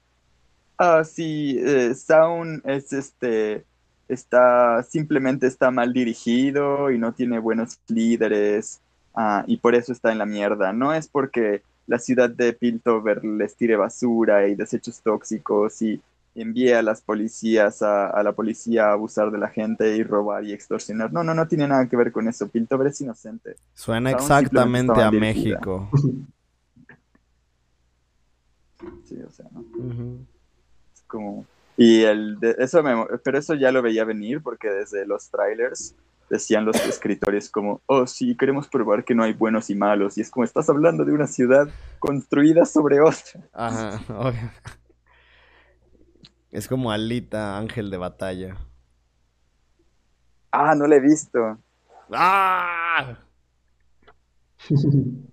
ah 0.82 1.04
sí, 1.04 1.58
eh, 1.60 1.94
Sound 1.94 2.64
es 2.66 2.92
este 2.92 3.66
está 4.08 4.84
simplemente 4.84 5.48
está 5.48 5.72
mal 5.72 5.94
dirigido 5.94 6.92
y 6.92 6.98
no 6.98 7.14
tiene 7.14 7.40
buenos 7.40 7.80
líderes 7.88 8.82
ah, 9.16 9.46
y 9.48 9.58
por 9.58 9.76
eso 9.76 9.94
está 9.94 10.12
en 10.12 10.18
la 10.18 10.26
mierda. 10.26 10.74
No 10.74 10.94
es 10.94 11.08
porque 11.08 11.62
la 11.86 12.00
ciudad 12.00 12.30
de 12.30 12.54
Piltover 12.54 13.24
les 13.24 13.56
tire 13.56 13.76
basura 13.76 14.48
y 14.48 14.56
desechos 14.56 15.02
tóxicos 15.02 15.82
y 15.84 16.02
envíe 16.34 16.72
a 16.72 16.82
las 16.82 17.02
policías 17.02 17.84
a, 17.84 18.08
a 18.08 18.24
la 18.24 18.32
policía 18.32 18.88
a 18.88 18.94
abusar 18.94 19.32
de 19.32 19.38
la 19.38 19.50
gente 19.50 19.96
y 19.96 20.04
robar 20.04 20.44
y 20.46 20.52
extorsionar. 20.52 21.14
No, 21.14 21.24
no, 21.24 21.36
no 21.36 21.48
tiene 21.48 21.68
nada 21.68 21.88
que 21.88 21.96
ver 21.96 22.12
con 22.12 22.28
eso. 22.28 22.48
Piltover 22.48 22.88
es 22.88 23.02
inocente. 23.02 23.56
Suena 23.76 24.12
exactamente 24.12 25.00
a 25.00 25.12
dirigida. 25.12 25.60
México. 25.60 25.90
Sí, 29.06 29.16
o 29.22 29.30
sea, 29.30 29.46
¿no? 29.52 29.62
Es 29.62 30.31
como... 31.12 31.46
Y 31.78 32.04
el 32.04 32.40
de- 32.40 32.56
eso 32.60 32.82
me, 32.84 32.94
pero 33.24 33.38
eso 33.38 33.54
ya 33.56 33.72
lo 33.72 33.82
veía 33.82 34.06
venir 34.06 34.42
porque 34.42 34.70
desde 34.70 35.06
los 35.06 35.30
trailers 35.30 35.96
decían 36.30 36.64
los 36.64 36.78
escritores 36.86 37.50
como, 37.50 37.82
oh 37.88 38.08
sí, 38.08 38.36
queremos 38.38 38.68
probar 38.70 39.04
que 39.04 39.14
no 39.14 39.24
hay 39.24 39.34
buenos 39.34 39.70
y 39.70 39.76
malos. 39.76 40.18
Y 40.18 40.22
es 40.22 40.32
como, 40.32 40.46
estás 40.46 40.70
hablando 40.70 41.04
de 41.04 41.12
una 41.12 41.28
ciudad 41.28 41.68
construida 42.00 42.66
sobre 42.66 43.02
otra. 43.02 43.42
Ajá, 43.54 44.00
obvio. 44.18 44.52
Es 46.52 46.68
como 46.68 46.92
Alita, 46.92 47.58
ángel 47.58 47.90
de 47.90 47.98
batalla. 47.98 48.58
Ah, 50.52 50.76
no 50.76 50.88
la 50.88 50.96
he 50.96 51.00
visto. 51.00 51.58
¡Ah! 52.12 53.18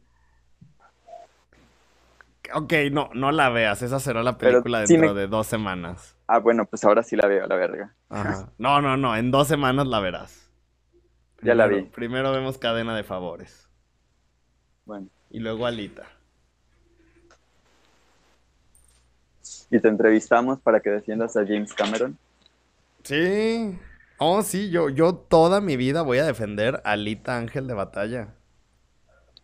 Ok, 2.55 2.73
no, 2.93 3.11
no 3.15 3.33
la 3.33 3.49
veas. 3.51 3.83
Esa 3.83 4.01
será 4.01 4.23
la 4.23 4.39
Pero 4.39 4.63
película 4.63 4.87
sí 4.87 4.95
dentro 4.95 5.15
me- 5.15 5.21
de 5.21 5.27
dos 5.29 5.47
semanas. 5.47 6.17
Ah, 6.27 6.39
bueno, 6.39 6.67
pues 6.67 6.85
ahora 6.85 7.03
sí 7.03 7.17
la 7.17 7.27
veo, 7.27 7.47
la 7.47 7.57
verga. 7.57 7.95
Ajá. 8.09 8.51
No, 8.59 8.81
no, 8.81 8.97
no. 8.97 9.17
En 9.17 9.31
dos 9.31 9.49
semanas 9.49 9.87
la 9.87 10.01
verás. 10.01 10.51
Ya 11.43 11.55
la 11.55 11.67
vi. 11.67 11.83
Primero 11.83 12.33
vemos 12.33 12.59
cadena 12.59 12.97
de 12.97 13.05
favores. 13.05 13.69
Bueno, 14.85 15.07
Y 15.31 15.39
luego 15.41 15.67
Alita. 15.67 16.05
y 19.71 19.79
te 19.81 19.89
entrevistamos 19.89 20.59
para 20.61 20.81
que 20.81 20.91
defiendas 20.91 21.37
a 21.37 21.45
James 21.47 21.75
Cameron. 21.75 22.17
Sí. 23.03 23.79
Oh, 24.19 24.43
sí, 24.43 24.71
yo, 24.71 24.89
yo 24.89 25.15
toda 25.15 25.61
mi 25.61 25.77
vida 25.77 26.03
voy 26.03 26.19
a 26.19 26.25
defender 26.25 26.81
a 26.85 26.93
Alita 26.93 27.37
Ángel 27.37 27.67
de 27.67 27.75
Batalla. 27.75 28.35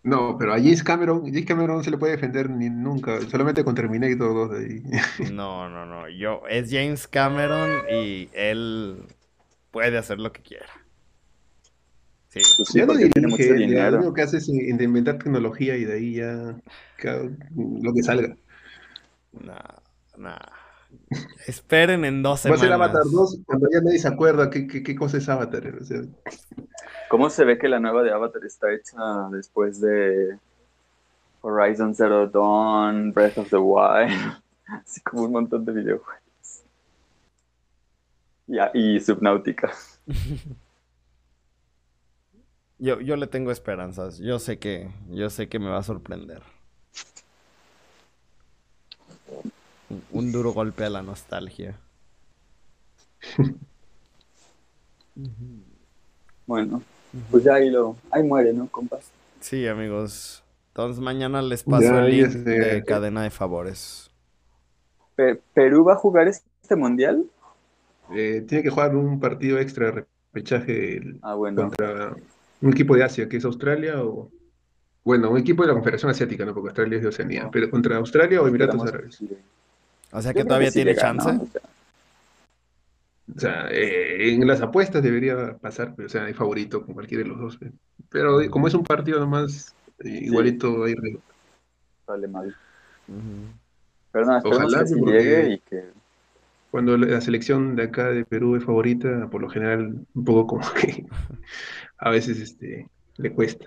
No, 0.04 0.36
pero 0.38 0.52
a 0.52 0.56
James 0.58 0.82
Cameron, 0.84 1.24
James 1.26 1.46
Cameron 1.46 1.78
no 1.78 1.82
se 1.82 1.90
le 1.90 1.98
puede 1.98 2.12
defender 2.12 2.50
ni 2.50 2.68
nunca, 2.70 3.20
solamente 3.22 3.64
con 3.64 3.74
Terminator 3.74 4.34
2 4.34 4.50
de 4.50 4.58
ahí. 4.58 4.82
No, 5.18 5.68
no, 5.68 5.86
no. 5.86 6.08
Yo, 6.08 6.42
es 6.48 6.70
James 6.70 7.06
Cameron 7.08 7.84
y 7.88 8.28
él 8.32 9.06
puede 9.70 9.98
hacer 9.98 10.18
lo 10.20 10.32
que 10.32 10.42
quiera. 10.42 10.68
Sí. 12.28 12.40
Pues 12.56 12.68
sí, 12.70 12.78
Ya 12.78 12.86
no 12.86 12.86
porque 12.86 13.08
tiene 13.08 13.28
dirige, 13.28 13.28
mucho 13.28 13.54
ya 13.72 13.90
dinero. 13.90 13.90
lo 13.90 13.96
único 13.98 14.14
que 14.14 14.22
hace 14.22 14.38
es 14.38 14.48
in- 14.48 14.80
inventar 14.80 15.18
tecnología 15.18 15.76
y 15.76 15.84
de 15.84 15.94
ahí 15.94 16.14
ya 16.16 16.56
lo 17.82 17.92
que 17.94 18.02
salga. 18.02 18.36
Nah, 19.32 19.78
nah. 20.16 20.63
Esperen 21.46 22.04
en 22.04 22.22
dos 22.22 22.46
Va 22.46 22.54
a 22.54 22.58
ser 22.58 22.68
semanas. 22.68 22.90
Avatar 22.90 23.10
2 23.10 23.38
cuando 23.46 23.68
ya 23.72 23.80
nadie 23.80 23.98
se 23.98 24.08
acuerda 24.08 24.50
qué, 24.50 24.66
qué, 24.66 24.82
qué 24.82 24.96
cosa 24.96 25.18
es 25.18 25.28
Avatar. 25.28 25.66
o 25.80 25.84
sea, 25.84 26.02
¿Cómo 27.08 27.30
se 27.30 27.44
ve 27.44 27.58
que 27.58 27.68
la 27.68 27.80
nueva 27.80 28.02
de 28.02 28.10
Avatar 28.12 28.44
está 28.44 28.72
hecha 28.72 29.28
después 29.30 29.80
de 29.80 30.38
Horizon 31.42 31.94
Zero 31.94 32.26
Dawn, 32.26 33.12
Breath 33.12 33.38
of 33.38 33.50
the 33.50 33.56
Wild? 33.56 34.42
Así 34.66 35.00
como 35.02 35.24
un 35.24 35.32
montón 35.32 35.64
de 35.64 35.72
videojuegos. 35.72 36.62
Ya, 38.46 38.70
y 38.74 39.00
Subnautica. 39.00 39.72
Yo, 42.78 43.00
yo 43.00 43.16
le 43.16 43.26
tengo 43.28 43.50
esperanzas. 43.50 44.18
Yo 44.18 44.38
sé 44.38 44.58
que, 44.58 44.90
yo 45.08 45.30
sé 45.30 45.48
que 45.48 45.58
me 45.58 45.70
va 45.70 45.78
a 45.78 45.82
sorprender. 45.82 46.42
Un- 50.10 50.32
duro 50.32 50.52
golpe 50.52 50.84
a 50.84 50.90
la 50.90 51.02
nostalgia. 51.02 51.78
Bueno, 56.46 56.82
pues 57.30 57.44
ya 57.44 57.54
ahí 57.54 57.70
lo, 57.70 57.96
ahí 58.10 58.22
muere, 58.22 58.52
¿no, 58.52 58.68
compas? 58.68 59.10
Sí, 59.40 59.66
amigos. 59.66 60.42
Entonces 60.68 61.00
mañana 61.02 61.40
les 61.40 61.62
paso 61.62 61.82
Ya, 61.84 62.04
el 62.04 62.10
link 62.16 62.30
sé. 62.30 62.38
de 62.40 62.84
cadena 62.84 63.22
de 63.22 63.30
favores. 63.30 64.10
Pe- 65.14 65.40
¿Perú 65.54 65.84
va 65.84 65.92
a 65.94 65.96
jugar 65.96 66.28
este 66.28 66.76
mundial? 66.76 67.24
eh, 68.14 68.44
tiene 68.46 68.62
que 68.62 68.68
jugar 68.70 68.94
un 68.94 69.18
partido 69.18 69.58
extra 69.58 69.86
de 69.86 69.92
repechaje 70.32 70.96
el- 70.98 71.18
Ah, 71.22 71.34
bueno. 71.34 71.62
contra 71.62 72.14
un 72.60 72.70
equipo 72.72 72.94
de 72.96 73.04
Asia, 73.04 73.28
que 73.28 73.38
es 73.38 73.44
Australia 73.44 74.02
o... 74.04 74.30
Bueno, 75.04 75.30
un 75.30 75.38
equipo 75.38 75.62
de 75.62 75.68
la 75.68 75.74
Confederación 75.74 76.10
Asiática, 76.10 76.44
¿no? 76.44 76.52
Porque 76.54 76.68
Australia 76.68 76.96
es 76.96 77.02
de 77.02 77.08
Oceanía. 77.08 77.44
No. 77.44 77.50
Pero 77.50 77.70
contra 77.70 77.96
Australia 77.96 78.42
o 78.42 78.48
Emiratos 78.48 78.82
Árabes. 78.82 79.22
O 80.14 80.22
sea 80.22 80.32
que 80.32 80.44
todavía 80.44 80.70
tiene 80.70 80.92
llega, 80.94 81.12
¿no? 81.12 81.24
chance. 81.24 81.28
O 81.28 81.46
sea, 81.50 81.62
O 83.36 83.40
sea, 83.40 83.68
eh, 83.70 84.32
en 84.34 84.46
las 84.46 84.60
apuestas 84.60 85.02
debería 85.02 85.56
pasar, 85.58 85.94
pero, 85.96 86.06
o 86.06 86.08
sea, 86.10 86.24
hay 86.24 86.34
favorito 86.34 86.84
con 86.84 86.94
cualquiera 86.94 87.24
de 87.24 87.28
los 87.30 87.38
dos. 87.40 87.58
eh. 87.62 87.72
Pero 88.10 88.40
eh, 88.40 88.48
como 88.50 88.68
es 88.68 88.74
un 88.74 88.84
partido 88.84 89.18
nomás, 89.18 89.74
eh, 89.98 90.20
igualito 90.22 90.84
hay 90.84 90.94
riesgo. 90.94 91.22
vale 92.06 92.28
mal. 92.28 92.56
Pero 94.12 94.26
nada, 94.26 94.42
Ojalá, 94.44 94.80
que 94.80 94.86
sí 94.86 95.00
llegue 95.04 95.54
y 95.54 95.58
que... 95.58 95.84
Cuando 96.70 96.96
la 96.96 97.20
selección 97.20 97.76
de 97.76 97.84
acá 97.84 98.10
de 98.10 98.24
Perú 98.24 98.56
es 98.56 98.64
favorita, 98.64 99.28
por 99.30 99.40
lo 99.40 99.48
general, 99.48 100.06
un 100.14 100.24
poco 100.24 100.46
como 100.46 100.72
que 100.74 101.06
a 101.98 102.10
veces 102.10 102.38
este, 102.40 102.88
le 103.16 103.32
cuesta. 103.32 103.66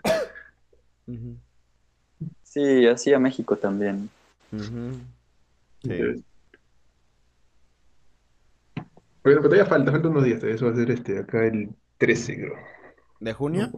Sí, 2.43 2.85
así 2.87 3.13
a 3.13 3.19
México 3.19 3.55
también. 3.57 4.09
Sí. 4.51 5.89
Entonces, 5.89 6.23
Pero 9.27 9.41
todavía 9.41 9.65
falta, 9.65 9.91
falta 9.91 10.07
unos 10.07 10.23
días. 10.23 10.41
Eso 10.43 10.65
va 10.67 10.71
a 10.71 10.75
ser 10.75 10.89
este, 10.91 11.19
acá 11.19 11.45
el 11.45 11.69
13, 11.97 12.35
creo. 12.37 12.53
¿De 13.19 13.33
junio? 13.33 13.71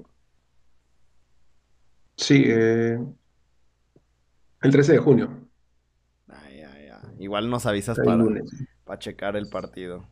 Sí, 2.17 2.43
eh, 2.47 2.99
el 4.61 4.71
13 4.71 4.93
de 4.93 4.97
junio. 4.99 5.47
Ay, 6.27 6.61
ay, 6.61 6.89
ay. 6.91 7.15
Igual 7.17 7.49
nos 7.49 7.65
avisas 7.65 7.97
el 7.97 8.05
para, 8.05 8.17
lunes. 8.17 8.43
para 8.83 8.99
checar 8.99 9.35
el 9.37 9.49
partido. 9.49 10.07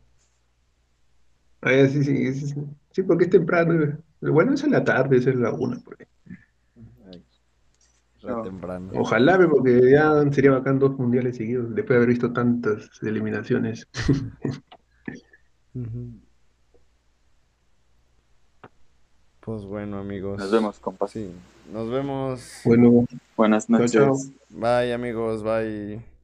Ah, 1.60 1.72
ya, 1.72 1.88
sí, 1.88 2.02
sí, 2.02 2.32
sí, 2.34 2.46
sí, 2.48 2.60
sí, 2.90 3.02
porque 3.02 3.24
es 3.24 3.30
temprano. 3.30 3.96
Bueno, 4.20 4.54
es 4.54 4.64
en 4.64 4.72
la 4.72 4.82
tarde, 4.82 5.18
es 5.18 5.26
en 5.26 5.40
la 5.42 5.52
una. 5.52 5.78
por 5.80 5.96
ahí. 6.00 6.06
Ay, 7.12 7.24
re 8.22 8.30
No. 8.32 8.42
temprano. 8.42 8.90
Ojalá, 8.94 9.38
porque 9.48 9.90
ya 9.90 10.22
sería 10.32 10.50
bacán 10.52 10.78
dos 10.78 10.98
mundiales 10.98 11.36
seguidos, 11.36 11.74
después 11.74 11.90
de 11.90 11.96
haber 11.96 12.08
visto 12.08 12.32
tantas 12.32 12.90
eliminaciones. 13.02 13.86
Ujú. 15.74 16.12
Pues 19.40 19.64
bueno, 19.64 19.98
amigos. 19.98 20.38
Nos 20.38 20.50
vemos, 20.50 20.78
compas. 20.78 21.10
Sí, 21.12 21.30
nos 21.72 21.88
vemos. 21.90 22.60
Bueno, 22.64 23.06
Buenas 23.36 23.66
Chao, 23.66 23.78
noches. 23.78 24.32
Bye, 24.50 24.92
amigos. 24.92 25.42
Bye. 25.42 26.17